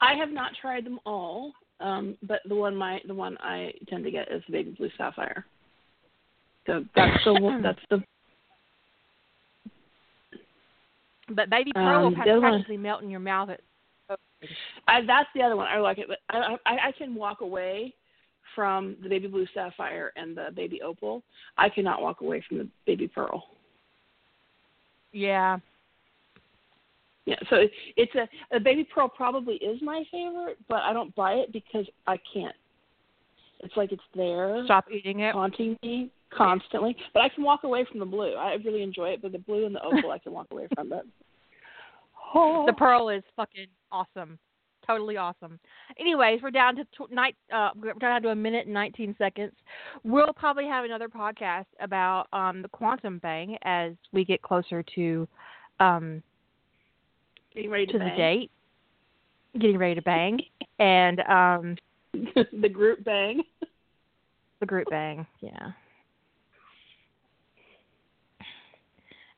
I 0.00 0.14
have 0.14 0.30
not 0.30 0.52
tried 0.60 0.84
them 0.84 0.98
all, 1.06 1.52
um, 1.80 2.16
but 2.22 2.40
the 2.48 2.54
one 2.54 2.76
my 2.76 3.00
the 3.06 3.14
one 3.14 3.36
I 3.40 3.72
tend 3.88 4.04
to 4.04 4.10
get 4.10 4.30
is 4.30 4.42
the 4.46 4.52
baby 4.52 4.74
blue 4.76 4.90
sapphire. 4.96 5.44
So 6.66 6.84
that's 6.94 7.24
the 7.24 7.34
one. 7.34 7.62
That's 7.62 7.78
the 7.90 8.02
But 11.34 11.48
baby 11.50 11.72
pearl 11.72 12.06
Um, 12.06 12.12
will 12.14 12.20
other 12.20 12.32
one- 12.40 12.50
practically 12.52 12.76
melt 12.76 13.02
in 13.02 13.10
your 13.10 13.20
mouth. 13.20 13.50
At, 13.50 13.60
I, 14.88 15.02
that's 15.06 15.28
the 15.34 15.42
other 15.42 15.54
one. 15.56 15.68
I 15.68 15.78
like 15.78 15.98
it, 15.98 16.08
but 16.08 16.18
I, 16.28 16.56
I 16.66 16.88
I 16.88 16.92
can 16.92 17.14
walk 17.14 17.40
away 17.40 17.94
from 18.54 18.96
the 19.02 19.08
baby 19.08 19.28
blue 19.28 19.46
sapphire 19.54 20.12
and 20.16 20.36
the 20.36 20.48
baby 20.54 20.82
opal. 20.82 21.22
I 21.56 21.68
cannot 21.68 22.02
walk 22.02 22.20
away 22.20 22.42
from 22.48 22.58
the 22.58 22.68
baby 22.86 23.06
pearl. 23.06 23.44
yeah. 25.12 25.58
Yeah, 27.26 27.36
so 27.48 27.56
it's 27.96 28.12
a, 28.14 28.56
a 28.56 28.60
baby 28.60 28.84
pearl 28.92 29.08
probably 29.08 29.54
is 29.56 29.80
my 29.82 30.02
favorite, 30.10 30.58
but 30.68 30.78
I 30.82 30.92
don't 30.92 31.14
buy 31.14 31.34
it 31.34 31.52
because 31.52 31.86
I 32.06 32.18
can't. 32.32 32.56
It's 33.60 33.76
like 33.76 33.92
it's 33.92 34.02
there, 34.14 34.62
Stop 34.64 34.86
eating 34.90 35.20
it. 35.20 35.34
haunting 35.34 35.76
me 35.82 36.10
constantly. 36.30 36.96
But 37.12 37.20
I 37.20 37.28
can 37.28 37.44
walk 37.44 37.64
away 37.64 37.84
from 37.90 38.00
the 38.00 38.06
blue. 38.06 38.34
I 38.34 38.54
really 38.64 38.82
enjoy 38.82 39.10
it, 39.10 39.22
but 39.22 39.32
the 39.32 39.38
blue 39.38 39.66
and 39.66 39.74
the 39.74 39.82
opal 39.82 40.10
I 40.10 40.18
can 40.18 40.32
walk 40.32 40.46
away 40.50 40.66
from. 40.74 40.88
But 40.88 41.04
oh, 42.34 42.64
The 42.66 42.72
pearl 42.72 43.10
is 43.10 43.22
fucking 43.36 43.66
awesome. 43.92 44.38
Totally 44.86 45.18
awesome. 45.18 45.60
Anyways, 45.98 46.40
we're 46.42 46.50
down 46.50 46.74
to 46.76 46.84
tw- 46.84 47.12
night. 47.12 47.36
Uh, 47.54 47.68
we're 47.76 47.92
down 47.94 48.22
to 48.22 48.30
a 48.30 48.34
minute 48.34 48.64
and 48.64 48.74
19 48.74 49.14
seconds. 49.18 49.52
We'll 50.04 50.32
probably 50.32 50.66
have 50.66 50.84
another 50.86 51.08
podcast 51.08 51.66
about 51.80 52.26
um, 52.32 52.62
the 52.62 52.68
quantum 52.68 53.20
thing 53.20 53.56
as 53.62 53.92
we 54.12 54.24
get 54.24 54.40
closer 54.42 54.82
to 54.94 55.28
um, 55.80 56.22
getting 57.54 57.70
ready 57.70 57.86
to, 57.86 57.92
to 57.92 57.98
the 57.98 58.10
date. 58.16 58.50
getting 59.54 59.78
ready 59.78 59.94
to 59.94 60.02
bang, 60.02 60.40
and 60.78 61.20
um 61.20 61.76
the 62.52 62.68
group 62.68 63.04
bang. 63.04 63.42
the 64.60 64.66
group 64.66 64.88
bang, 64.90 65.26
yeah. 65.40 65.72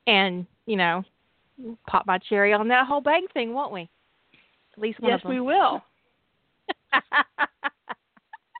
And 0.07 0.45
you 0.65 0.75
know, 0.75 1.03
pop 1.87 2.05
my 2.05 2.17
cherry 2.17 2.53
on 2.53 2.67
that 2.69 2.87
whole 2.87 3.01
bang 3.01 3.25
thing, 3.33 3.53
won't 3.53 3.71
we? 3.71 3.89
At 4.75 4.81
least 4.81 4.99
one 4.99 5.11
yes, 5.11 5.19
of 5.19 5.23
them. 5.23 5.31
we 5.31 5.41
will. 5.41 5.83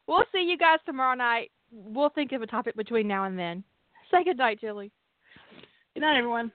we'll 0.07 0.23
see 0.31 0.43
you 0.43 0.57
guys 0.57 0.79
tomorrow 0.85 1.15
night. 1.15 1.51
We'll 1.71 2.09
think 2.09 2.31
of 2.33 2.41
a 2.41 2.47
topic 2.47 2.75
between 2.75 3.07
now 3.07 3.25
and 3.25 3.37
then. 3.37 3.63
Say 4.11 4.23
good 4.23 4.37
night, 4.37 4.61
Julie. 4.61 4.91
Good 5.95 6.01
night, 6.01 6.17
everyone. 6.17 6.51